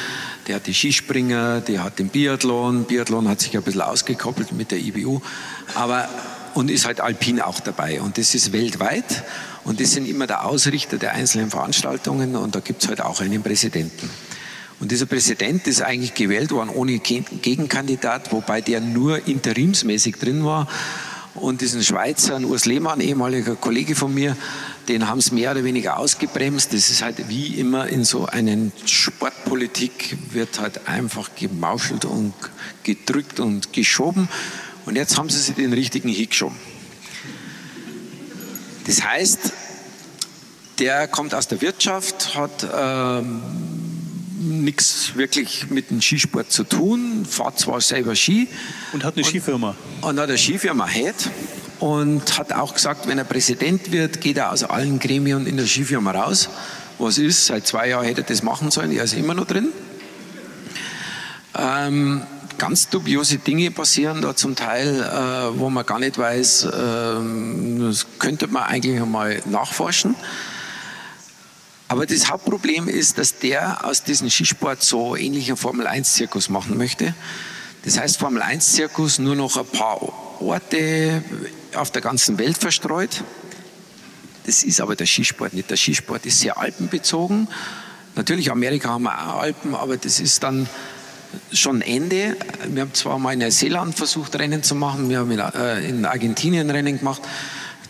die 0.47 0.55
hat 0.55 0.66
die 0.66 0.74
Skispringer, 0.74 1.60
die 1.60 1.78
hat 1.78 1.98
den 1.98 2.09
Biathlon. 2.09 2.85
Biathlon 2.85 3.28
hat 3.28 3.40
sich 3.40 3.56
ein 3.56 3.62
bisschen 3.62 3.82
ausgekoppelt 3.82 4.52
mit 4.52 4.70
der 4.70 4.78
IBU. 4.78 5.20
Aber 5.74 6.09
und 6.55 6.70
ist 6.70 6.86
halt 6.86 7.01
Alpin 7.01 7.40
auch 7.40 7.60
dabei. 7.60 8.01
Und 8.01 8.18
das 8.18 8.35
ist 8.35 8.52
weltweit 8.52 9.24
und 9.64 9.80
das 9.80 9.93
sind 9.93 10.09
immer 10.09 10.26
der 10.26 10.44
Ausrichter 10.44 10.98
der 10.98 11.12
einzelnen 11.12 11.51
Veranstaltungen 11.51 12.35
und 12.35 12.55
da 12.55 12.60
gibt 12.60 12.82
es 12.82 12.89
halt 12.89 13.01
auch 13.01 13.20
einen 13.20 13.43
Präsidenten. 13.43 14.10
Und 14.80 14.92
dieser 14.92 15.06
Präsident 15.06 15.66
ist 15.66 15.82
eigentlich 15.82 16.14
gewählt 16.14 16.52
worden 16.52 16.70
ohne 16.70 16.98
Gegenkandidat, 16.98 18.32
wobei 18.32 18.60
der 18.60 18.80
nur 18.80 19.26
interimsmäßig 19.26 20.16
drin 20.16 20.44
war. 20.44 20.68
Und 21.34 21.60
diesen 21.60 21.82
Schweizer, 21.82 22.40
Urs 22.40 22.64
Lehmann, 22.64 23.00
ehemaliger 23.00 23.56
Kollege 23.56 23.94
von 23.94 24.12
mir, 24.14 24.36
den 24.88 25.09
haben 25.09 25.18
es 25.18 25.30
mehr 25.30 25.50
oder 25.50 25.64
weniger 25.64 25.98
ausgebremst. 25.98 26.72
Das 26.72 26.90
ist 26.90 27.02
halt 27.02 27.28
wie 27.28 27.59
immer 27.59 27.88
in 27.88 28.05
so 28.05 28.26
einer 28.26 28.56
Sportpolitik, 28.86 30.16
wird 30.30 30.60
halt 30.60 30.88
einfach 30.88 31.30
gemauschelt 31.36 32.05
und 32.05 32.32
gedrückt 32.82 33.40
und 33.40 33.72
geschoben. 33.72 34.28
Und 34.86 34.96
jetzt 34.96 35.18
haben 35.18 35.28
sie 35.28 35.38
sich 35.38 35.55
den 35.55 35.72
richtigen 35.72 36.09
hingeschoben. 36.09 36.56
Das 38.86 39.05
heißt, 39.05 39.52
der 40.78 41.09
kommt 41.09 41.34
aus 41.34 41.46
der 41.48 41.60
Wirtschaft, 41.60 42.34
hat 42.34 42.66
ähm, 42.74 43.42
nichts 44.39 45.16
wirklich 45.16 45.70
mit 45.70 45.90
dem 45.90 46.01
Skisport 46.01 46.51
zu 46.51 46.65
tun, 46.65 47.27
fährt 47.28 47.59
zwar 47.59 47.81
selber 47.81 48.15
Ski. 48.15 48.48
Und 48.93 49.05
hat 49.05 49.16
eine 49.16 49.24
und, 49.24 49.31
Skifirma. 49.31 49.74
Und 50.01 50.19
hat 50.19 50.28
eine 50.28 50.39
Skifirma 50.39 50.86
Head 50.86 51.15
und 51.81 52.39
hat 52.39 52.52
auch 52.52 52.74
gesagt, 52.74 53.06
wenn 53.09 53.19
er 53.19 53.24
Präsident 53.24 53.93
wird, 53.93 54.20
geht 54.20 54.36
er 54.36 54.52
aus 54.52 54.65
allen 54.65 54.98
Gremien 54.98 55.47
in 55.47 55.56
der 55.56 55.66
Skifirma 55.66 56.12
raus. 56.12 56.48
Was 56.98 57.19
ist? 57.19 57.47
Seit 57.47 57.66
zwei 57.66 57.89
Jahren 57.89 58.05
hätte 58.05 58.23
er 58.23 58.27
das 58.27 58.43
machen 58.43 58.70
sollen, 58.70 58.90
er 58.93 59.05
ist 59.05 59.15
immer 59.15 59.35
noch 59.35 59.47
drin. 59.47 59.69
Ähm, 61.56 62.23
ganz 62.59 62.89
dubiose 62.89 63.39
Dinge 63.39 63.70
passieren 63.70 64.20
da 64.20 64.35
zum 64.35 64.56
Teil, 64.56 65.01
äh, 65.01 65.59
wo 65.59 65.70
man 65.70 65.86
gar 65.86 65.98
nicht 65.98 66.19
weiß, 66.19 66.65
äh, 66.65 66.70
das 67.81 68.06
könnte 68.19 68.48
man 68.48 68.65
eigentlich 68.65 69.05
mal 69.05 69.40
nachforschen. 69.47 70.15
Aber 71.89 72.05
das 72.05 72.31
Hauptproblem 72.31 72.86
ist, 72.86 73.16
dass 73.16 73.39
der 73.39 73.85
aus 73.86 74.05
diesem 74.05 74.28
Skisport 74.28 74.82
so 74.82 75.16
ähnlichen 75.16 75.56
Formel-1-Zirkus 75.56 76.51
machen 76.51 76.77
möchte. 76.77 77.15
Das 77.85 77.98
heißt, 77.98 78.19
Formel-1-Zirkus 78.19 79.19
nur 79.19 79.35
noch 79.35 79.56
ein 79.56 79.66
paar 79.66 80.02
Orte 80.40 81.23
auf 81.74 81.90
der 81.90 82.02
ganzen 82.02 82.39
Welt 82.39 82.59
verstreut. 82.59 83.24
Das 84.44 84.65
ist 84.65 84.82
aber 84.82 84.97
der 84.97 85.06
Skisport 85.06 85.55
nicht. 85.55 85.70
Der 85.70 85.77
Skisport 85.77 86.27
ist 86.27 86.40
sehr 86.40 86.59
alpenbezogen. 86.59 87.48
Natürlich, 88.16 88.51
Amerika 88.51 88.90
haben 88.90 89.05
wir 89.05 89.12
auch 89.12 89.40
Alpen, 89.40 89.74
aber 89.74 89.97
das 89.97 90.20
ist 90.20 90.43
dann 90.43 90.69
schon 91.52 91.81
Ende. 91.81 92.36
Wir 92.66 92.82
haben 92.82 92.94
zwar 92.94 93.19
mal 93.19 93.32
in 93.32 93.39
Neuseeland 93.39 93.94
versucht, 93.94 94.39
Rennen 94.39 94.62
zu 94.62 94.74
machen, 94.74 95.09
wir 95.09 95.20
haben 95.20 95.31
in 95.31 96.05
äh, 96.05 96.06
Argentinien 96.06 96.69
Rennen 96.69 96.98
gemacht, 96.98 97.23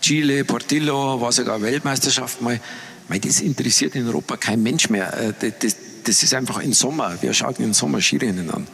Chile, 0.01 0.45
Portillo, 0.45 1.21
war 1.21 1.33
sogar 1.33 1.63
Weltmeisterschaft 1.63 2.43
mal. 2.43 2.61
Das 3.09 3.41
interessiert 3.41 3.95
in 3.95 4.07
Europa 4.07 4.37
kein 4.37 4.63
Mensch 4.63 4.91
mehr. 4.91 5.13
Äh, 5.15 5.53
das, 5.61 5.77
das 6.05 6.23
ist 6.23 6.35
einfach 6.35 6.59
im 6.59 6.73
Sommer. 6.73 7.21
Wir 7.23 7.33
schauen 7.33 7.57
im 7.59 7.73
Sommer 7.73 8.01
Skirennen 8.01 8.51
an. 8.51 8.67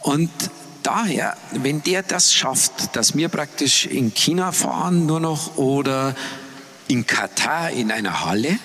Und 0.00 0.30
daher, 0.82 1.36
wenn 1.52 1.82
der 1.82 2.02
das 2.02 2.32
schafft, 2.32 2.96
dass 2.96 3.16
wir 3.16 3.28
praktisch 3.28 3.86
in 3.86 4.14
China 4.14 4.52
fahren 4.52 5.06
nur 5.06 5.20
noch 5.20 5.56
oder 5.56 6.14
in 6.88 7.06
Katar 7.06 7.70
in 7.70 7.92
einer 7.92 8.24
Halle, 8.24 8.58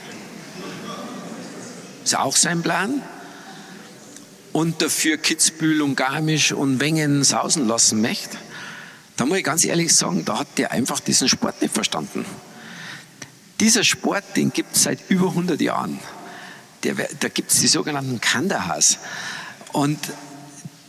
ist 2.04 2.18
auch 2.18 2.36
sein 2.36 2.62
Plan, 2.62 3.02
und 4.54 4.82
dafür 4.82 5.18
Kitzbühel 5.18 5.82
und 5.82 5.96
Garmisch 5.96 6.54
und 6.54 6.80
Wengen 6.80 7.24
sausen 7.24 7.68
lassen 7.68 8.02
möchte, 8.02 8.38
da 9.18 9.26
muss 9.26 9.40
ich 9.40 9.44
ganz 9.44 9.66
ehrlich 9.66 9.94
sagen, 9.94 10.24
da 10.26 10.40
hat 10.40 10.48
der 10.58 10.72
einfach 10.72 11.00
diesen 11.00 11.28
Sport 11.28 11.62
nicht 11.62 11.74
verstanden. 11.74 12.26
Dieser 13.64 13.86
Sport, 13.86 14.26
den 14.36 14.52
gibt 14.52 14.76
es 14.76 14.84
seit 14.84 15.10
über 15.10 15.30
100 15.30 15.62
Jahren. 15.62 15.98
Der, 16.84 16.96
da 17.22 17.30
gibt 17.30 17.50
es 17.50 17.62
die 17.62 17.70
sogenannten 17.70 18.20
Kandahars. 18.20 18.98
Und 19.72 19.98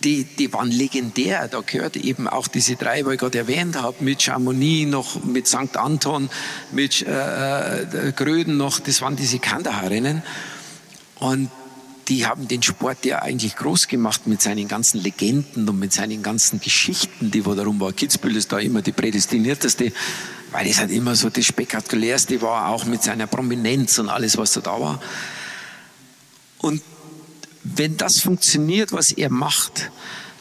die, 0.03 0.25
die 0.25 0.53
waren 0.53 0.73
legendär. 0.73 1.47
Da 1.47 1.61
gehört 1.61 1.95
eben 1.95 2.27
auch 2.27 2.49
diese 2.49 2.75
drei, 2.75 3.03
die 3.03 3.13
ich 3.13 3.19
gerade 3.19 3.39
erwähnt 3.39 3.81
habe, 3.81 4.03
mit 4.03 4.23
Chamonix 4.23 4.91
noch, 4.91 5.23
mit 5.23 5.47
St. 5.47 5.77
Anton, 5.77 6.29
mit 6.73 7.07
äh, 7.07 7.83
äh, 7.83 8.11
Gröden 8.11 8.57
noch. 8.57 8.81
Das 8.81 9.01
waren 9.03 9.15
diese 9.15 9.39
Kandahar-Rennen. 9.39 10.25
Und 11.21 11.53
die 12.09 12.27
haben 12.27 12.49
den 12.49 12.63
Sport 12.63 13.05
ja 13.05 13.23
eigentlich 13.23 13.57
groß 13.57 13.89
gemacht 13.89 14.27
mit 14.27 14.43
seinen 14.43 14.69
ganzen 14.69 15.03
Legenden 15.03 15.69
und 15.69 15.79
mit 15.79 15.93
seinen 15.93 16.23
ganzen 16.23 16.61
Geschichten, 16.61 17.31
die 17.31 17.47
wo 17.47 17.55
darum 17.55 17.81
war. 17.81 17.93
Kitzbühel 17.93 18.37
ist 18.37 18.53
da 18.53 18.59
immer 18.59 18.83
die 18.83 18.93
prädestinierteste, 18.93 19.93
weil 20.53 20.67
es 20.69 20.79
halt 20.79 20.91
immer 20.91 21.15
so 21.15 21.31
das 21.31 21.47
spektakulärste 21.47 22.43
war, 22.43 22.69
auch 22.69 22.85
mit 22.85 23.03
seiner 23.03 23.27
Prominenz 23.27 23.99
und 23.99 24.09
alles, 24.09 24.37
was 24.37 24.53
da 24.53 24.61
da 24.61 24.81
war. 24.81 25.01
Und 26.59 26.83
wenn 27.63 27.97
das 27.97 28.21
funktioniert, 28.21 28.93
was 28.93 29.11
er 29.13 29.31
macht, 29.31 29.91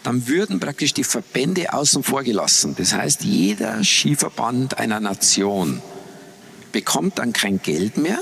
dann 0.04 0.28
würden 0.28 0.60
praktisch 0.60 0.94
die 0.94 1.06
Verbände 1.06 1.74
außen 1.74 2.04
vor 2.04 2.24
gelassen. 2.24 2.76
Das 2.78 2.94
heißt, 2.94 3.24
jeder 3.24 3.84
Skiverband 3.84 4.78
einer 4.78 5.00
Nation 5.00 5.82
bekommt 6.74 7.20
dann 7.20 7.32
kein 7.32 7.62
Geld 7.62 7.98
mehr, 7.98 8.20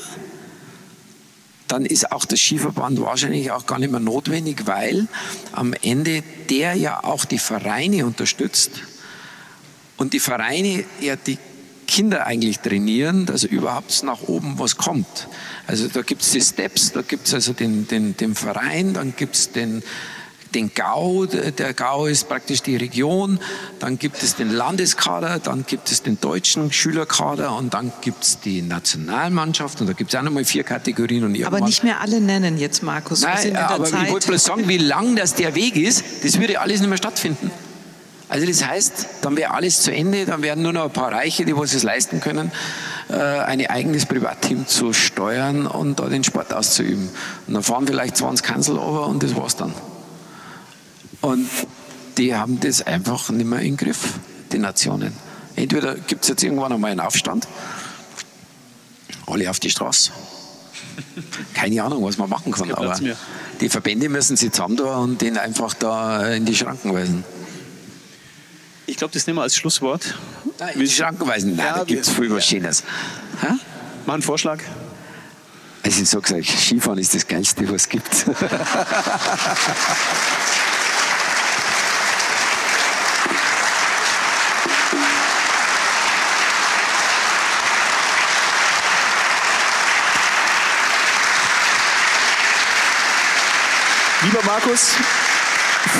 dann 1.71 1.85
ist 1.85 2.11
auch 2.11 2.25
das 2.25 2.39
Skiverband 2.39 2.99
wahrscheinlich 2.99 3.49
auch 3.51 3.65
gar 3.65 3.79
nicht 3.79 3.91
mehr 3.91 4.01
notwendig, 4.01 4.63
weil 4.65 5.07
am 5.53 5.73
Ende 5.81 6.21
der 6.49 6.73
ja 6.73 7.03
auch 7.03 7.23
die 7.23 7.39
Vereine 7.39 8.05
unterstützt 8.05 8.71
und 9.95 10.11
die 10.11 10.19
Vereine 10.19 10.83
ja 10.99 11.15
die 11.15 11.37
Kinder 11.87 12.25
eigentlich 12.27 12.59
trainieren, 12.59 13.25
dass 13.25 13.45
überhaupt 13.45 14.03
nach 14.03 14.21
oben 14.23 14.59
was 14.59 14.75
kommt. 14.77 15.27
Also 15.67 15.87
da 15.87 16.01
gibt 16.01 16.21
es 16.21 16.31
die 16.31 16.41
Steps, 16.41 16.91
da 16.91 17.01
gibt 17.01 17.27
es 17.27 17.33
also 17.33 17.53
den, 17.53 17.87
den, 17.87 18.17
den 18.17 18.35
Verein, 18.35 18.93
dann 18.93 19.13
gibt 19.15 19.35
es 19.35 19.51
den 19.51 19.81
den 20.53 20.73
Gau, 20.73 21.25
der 21.25 21.73
Gau 21.73 22.05
ist 22.05 22.27
praktisch 22.27 22.61
die 22.61 22.75
Region, 22.75 23.39
dann 23.79 23.97
gibt 23.97 24.21
es 24.21 24.35
den 24.35 24.51
Landeskader, 24.51 25.39
dann 25.39 25.65
gibt 25.65 25.91
es 25.91 26.03
den 26.03 26.19
deutschen 26.19 26.71
Schülerkader 26.71 27.55
und 27.55 27.73
dann 27.73 27.91
gibt 28.01 28.23
es 28.23 28.39
die 28.39 28.61
Nationalmannschaft 28.61 29.81
und 29.81 29.87
da 29.87 29.93
gibt 29.93 30.13
es 30.13 30.19
auch 30.19 30.23
nochmal 30.23 30.45
vier 30.45 30.63
Kategorien. 30.63 31.23
Und 31.23 31.43
aber 31.43 31.61
nicht 31.61 31.83
mehr 31.83 32.01
alle 32.01 32.21
nennen 32.21 32.57
jetzt, 32.57 32.83
Markus. 32.83 33.21
Nein, 33.21 33.55
aber 33.55 33.85
Zeit. 33.85 34.03
ich 34.05 34.11
wollte 34.11 34.27
bloß 34.27 34.43
sagen, 34.43 34.67
wie 34.67 34.77
lang 34.77 35.15
das 35.15 35.35
der 35.35 35.55
Weg 35.55 35.75
ist, 35.75 36.03
das 36.23 36.39
würde 36.39 36.59
alles 36.59 36.79
nicht 36.79 36.89
mehr 36.89 36.97
stattfinden. 36.97 37.51
Also 38.31 38.47
das 38.47 38.65
heißt, 38.65 39.07
dann 39.23 39.35
wäre 39.35 39.53
alles 39.53 39.81
zu 39.81 39.93
Ende, 39.93 40.25
dann 40.25 40.41
wären 40.41 40.61
nur 40.61 40.71
noch 40.71 40.85
ein 40.85 40.93
paar 40.93 41.11
Reiche, 41.11 41.43
die 41.43 41.55
was 41.55 41.73
es 41.73 41.83
leisten 41.83 42.21
können, 42.21 42.49
äh, 43.09 43.15
ein 43.15 43.65
eigenes 43.67 44.05
Privatteam 44.05 44.67
zu 44.67 44.93
steuern 44.93 45.67
und 45.67 45.99
da 45.99 46.07
den 46.07 46.23
Sport 46.23 46.53
auszuüben. 46.53 47.09
Und 47.47 47.53
dann 47.53 47.61
fahren 47.61 47.85
vielleicht 47.85 48.15
20 48.15 48.45
Kanzel 48.45 48.77
over 48.77 49.07
und 49.07 49.21
das 49.21 49.35
war's 49.35 49.57
dann. 49.57 49.73
Und 51.21 51.47
die 52.17 52.35
haben 52.35 52.59
das 52.59 52.81
einfach 52.81 53.29
nicht 53.29 53.45
mehr 53.47 53.61
im 53.61 53.77
Griff, 53.77 54.15
die 54.51 54.59
Nationen. 54.59 55.13
Entweder 55.55 55.95
gibt 55.95 56.23
es 56.23 56.29
jetzt 56.29 56.43
irgendwann 56.43 56.73
einmal 56.73 56.91
einen 56.91 56.99
Aufstand, 56.99 57.47
alle 59.27 59.49
auf 59.49 59.59
die 59.59 59.69
Straße. 59.69 60.11
Keine 61.53 61.83
Ahnung, 61.83 62.03
was 62.03 62.17
man 62.17 62.29
machen 62.29 62.51
kann, 62.51 62.71
aber 62.71 62.99
die 63.59 63.69
Verbände 63.69 64.09
müssen 64.09 64.35
sich 64.35 64.51
zusammen 64.51 64.75
da 64.77 64.97
und 64.97 65.21
den 65.21 65.37
einfach 65.37 65.73
da 65.73 66.27
in 66.29 66.45
die 66.45 66.55
Schranken 66.55 66.93
weisen. 66.93 67.23
Ich 68.87 68.97
glaube, 68.97 69.13
das 69.13 69.25
nehmen 69.27 69.37
wir 69.37 69.43
als 69.43 69.55
Schlusswort. 69.55 70.17
Nein, 70.59 70.73
die 70.77 70.87
Schranken 70.87 71.27
weisen, 71.27 71.55
nein, 71.55 71.65
ja, 71.65 71.77
da 71.77 71.83
gibt 71.83 72.01
es 72.01 72.09
viel 72.09 72.29
was 72.31 72.45
Schönes. 72.45 72.83
Ha? 73.41 73.57
Mach 74.05 74.15
einen 74.15 74.23
Vorschlag. 74.23 74.59
Also 75.83 76.01
ich 76.01 76.09
sage 76.09 76.35
euch, 76.35 76.49
Skifahren 76.49 76.99
ist 76.99 77.15
das 77.15 77.27
Geilste, 77.27 77.67
was 77.69 77.83
es 77.83 77.89
gibt. 77.89 78.09
Lieber 94.41 94.53
Markus, 94.53 94.93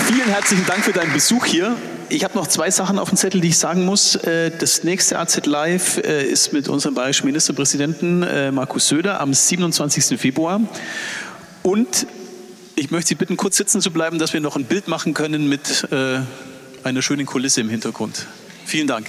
vielen 0.08 0.28
herzlichen 0.28 0.66
Dank 0.66 0.84
für 0.84 0.94
deinen 0.94 1.14
Besuch 1.14 1.46
hier. 1.46 1.76
Ich 2.10 2.24
habe 2.24 2.36
noch 2.36 2.48
zwei 2.48 2.72
Sachen 2.72 2.98
auf 2.98 3.10
dem 3.10 3.18
Zettel, 3.18 3.42
die 3.42 3.50
ich 3.50 3.58
sagen 3.58 3.86
muss. 3.86 4.16
Äh, 4.16 4.52
das 4.58 4.84
nächste 4.84 5.20
AZ 5.20 5.46
Live 5.46 5.98
äh, 5.98 6.24
ist 6.24 6.52
mit 6.52 6.68
unserem 6.68 6.96
bayerischen 6.96 7.26
Ministerpräsidenten 7.28 8.24
äh, 8.24 8.52
Markus 8.52 8.88
Söder 8.88 9.20
am 9.20 9.34
27. 9.34 10.20
Februar. 10.20 10.62
Und 11.62 12.08
ich 12.76 12.90
möchte 12.90 13.10
Sie 13.10 13.16
bitten, 13.16 13.38
kurz 13.38 13.58
sitzen 13.58 13.82
zu 13.82 13.92
bleiben, 13.92 14.18
dass 14.18 14.34
wir 14.34 14.42
noch 14.42 14.56
ein 14.56 14.66
Bild 14.66 14.88
machen 14.88 15.14
können 15.14 15.48
mit 15.48 15.88
einer 16.84 17.02
schönen 17.02 17.28
Kulisse 17.28 17.62
im 17.62 17.70
Hintergrund. 17.70 18.26
Vielen 18.66 18.88
Dank. 18.88 19.08